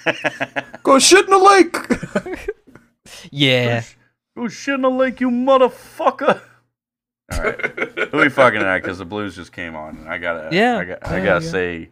Go 0.82 0.98
shit 0.98 1.24
in 1.24 1.30
the 1.30 1.38
lake. 1.38 2.50
Yeah. 3.30 3.82
go 4.36 4.48
shit 4.48 4.74
in 4.74 4.84
a 4.84 4.88
lake, 4.88 5.20
you 5.20 5.30
motherfucker. 5.30 6.40
All 7.32 7.40
right, 7.42 7.78
who 8.10 8.18
we 8.18 8.28
fucking 8.28 8.60
at? 8.60 8.82
Because 8.82 8.98
the 8.98 9.04
Blues 9.04 9.36
just 9.36 9.52
came 9.52 9.76
on, 9.76 9.96
and 9.98 10.08
I 10.08 10.18
gotta, 10.18 10.54
Yeah, 10.54 10.78
I, 10.78 10.84
got, 10.84 11.06
I 11.06 11.20
gotta 11.24 11.44
you 11.44 11.50
go. 11.50 11.52
say, 11.52 11.90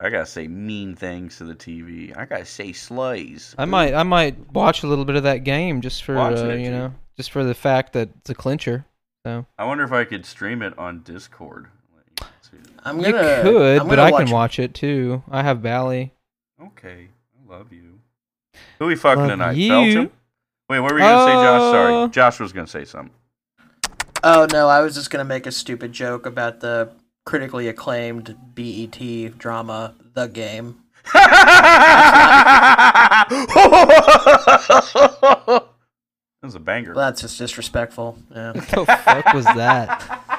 I 0.00 0.08
gotta 0.08 0.26
say 0.26 0.48
mean 0.48 0.96
things 0.96 1.36
to 1.36 1.44
the 1.44 1.54
TV. 1.54 2.16
I 2.16 2.24
gotta 2.24 2.46
say 2.46 2.72
slays. 2.72 3.54
I 3.58 3.66
might 3.66 3.92
I 3.94 4.02
might 4.04 4.52
watch 4.52 4.82
a 4.82 4.86
little 4.86 5.04
bit 5.04 5.16
of 5.16 5.22
that 5.24 5.44
game 5.44 5.82
just 5.82 6.02
for 6.02 6.16
uh, 6.18 6.30
you 6.54 6.64
dude. 6.64 6.72
know 6.72 6.94
just 7.16 7.30
for 7.30 7.44
the 7.44 7.54
fact 7.54 7.92
that 7.92 8.08
it's 8.20 8.30
a 8.30 8.34
clincher. 8.34 8.86
So 9.26 9.44
I 9.58 9.64
wonder 9.66 9.84
if 9.84 9.92
I 9.92 10.04
could 10.04 10.24
stream 10.24 10.62
it 10.62 10.76
on 10.78 11.02
Discord. 11.02 11.68
I'm 12.84 12.98
you 13.00 13.12
gonna. 13.12 13.42
could, 13.42 13.80
I'm 13.80 13.88
but 13.88 13.96
gonna 13.96 14.14
I 14.14 14.22
can 14.24 14.30
watch 14.32 14.58
it 14.58 14.74
too. 14.74 15.22
I 15.30 15.42
have 15.42 15.62
Bally. 15.62 16.12
Okay, 16.60 17.08
I 17.08 17.52
love 17.52 17.72
you. 17.72 17.98
Who 18.78 18.86
we 18.86 18.96
fucking 18.96 19.22
Love 19.22 19.30
tonight? 19.30 19.56
you. 19.56 19.68
Belgium. 19.68 20.10
Wait, 20.68 20.80
what 20.80 20.92
were 20.92 20.98
you 20.98 21.04
gonna 21.04 21.26
say, 21.26 21.32
Josh? 21.34 21.72
Sorry, 21.72 21.94
Uh, 21.94 22.08
Josh 22.08 22.40
was 22.40 22.52
gonna 22.52 22.66
say 22.66 22.84
something. 22.84 23.14
Oh 24.22 24.46
no, 24.52 24.68
I 24.68 24.80
was 24.80 24.94
just 24.94 25.10
gonna 25.10 25.24
make 25.24 25.46
a 25.46 25.52
stupid 25.52 25.92
joke 25.92 26.26
about 26.26 26.60
the 26.60 26.90
critically 27.26 27.68
acclaimed 27.68 28.36
BET 28.54 29.38
drama, 29.38 29.94
The 30.14 30.26
Game. 30.28 30.80
that 31.14 31.24
was 36.42 36.54
a 36.54 36.60
banger. 36.60 36.94
Well, 36.94 37.06
that's 37.06 37.20
just 37.22 37.38
disrespectful. 37.38 38.18
Yeah. 38.34 38.52
What 38.52 38.68
the 38.68 38.86
fuck 38.86 39.32
was 39.34 39.44
that? 39.46 40.20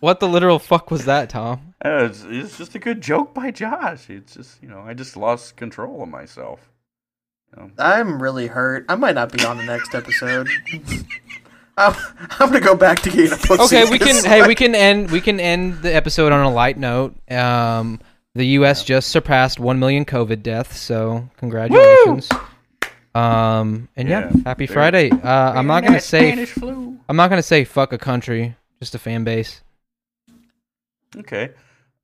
What 0.00 0.18
the 0.20 0.28
literal 0.28 0.58
fuck 0.58 0.90
was 0.90 1.04
that, 1.04 1.30
Tom? 1.30 1.74
Uh, 1.84 2.04
it's, 2.10 2.24
it's 2.24 2.58
just 2.58 2.74
a 2.74 2.78
good 2.78 3.00
joke 3.00 3.32
by 3.34 3.50
Josh. 3.50 4.08
It's 4.10 4.34
just 4.34 4.62
you 4.62 4.68
know 4.68 4.80
I 4.80 4.94
just 4.94 5.16
lost 5.16 5.56
control 5.56 6.02
of 6.02 6.08
myself. 6.08 6.70
You 7.56 7.62
know? 7.64 7.70
I'm 7.78 8.22
really 8.22 8.46
hurt. 8.46 8.86
I 8.88 8.94
might 8.96 9.14
not 9.14 9.32
be 9.32 9.44
on 9.44 9.56
the 9.58 9.64
next 9.64 9.94
episode. 9.94 10.48
I'm, 11.76 11.94
I'm 12.38 12.48
gonna 12.48 12.60
go 12.60 12.74
back 12.74 13.00
to 13.00 13.10
getting 13.10 13.32
a 13.32 13.36
pussy. 13.36 13.62
Okay, 13.76 13.90
we 13.90 13.98
can. 13.98 14.08
'cause, 14.08 14.24
Hey, 14.24 14.46
we 14.46 14.54
can 14.62 14.74
end. 14.74 15.10
We 15.10 15.20
can 15.20 15.40
end 15.40 15.80
the 15.82 15.94
episode 15.94 16.32
on 16.32 16.44
a 16.44 16.50
light 16.50 16.76
note. 16.78 17.14
Um, 17.30 18.00
the 18.34 18.44
U.S. 18.46 18.84
just 18.84 19.08
surpassed 19.08 19.58
one 19.58 19.78
million 19.78 20.04
COVID 20.04 20.42
deaths, 20.42 20.78
so 20.78 21.28
congratulations. 21.38 22.28
Um, 23.14 23.88
and 23.96 24.08
yeah, 24.08 24.30
Yeah, 24.34 24.42
happy 24.44 24.66
Friday. 24.66 25.10
Uh, 25.10 25.52
I'm 25.52 25.66
not 25.66 25.82
gonna 25.84 26.00
say. 26.00 26.44
Flu. 26.46 26.98
I'm 27.08 27.16
not 27.16 27.28
gonna 27.30 27.42
say 27.42 27.64
fuck 27.64 27.92
a 27.92 27.98
country, 27.98 28.54
just 28.80 28.94
a 28.94 28.98
fan 28.98 29.24
base. 29.24 29.62
Okay. 31.16 31.50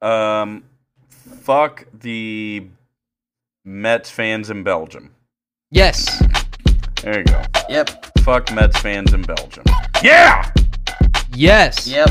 Um, 0.02 0.64
fuck 1.08 1.86
the 2.00 2.66
Mets 3.64 4.10
fans 4.10 4.50
in 4.50 4.62
Belgium. 4.62 5.14
Yes. 5.70 6.22
There 7.02 7.18
you 7.18 7.24
go. 7.24 7.42
Yep. 7.68 8.18
Fuck 8.20 8.52
Mets 8.52 8.78
fans 8.78 9.12
in 9.12 9.22
Belgium. 9.22 9.64
Yeah. 10.02 10.50
Yes. 11.34 11.86
Yep. 11.86 12.08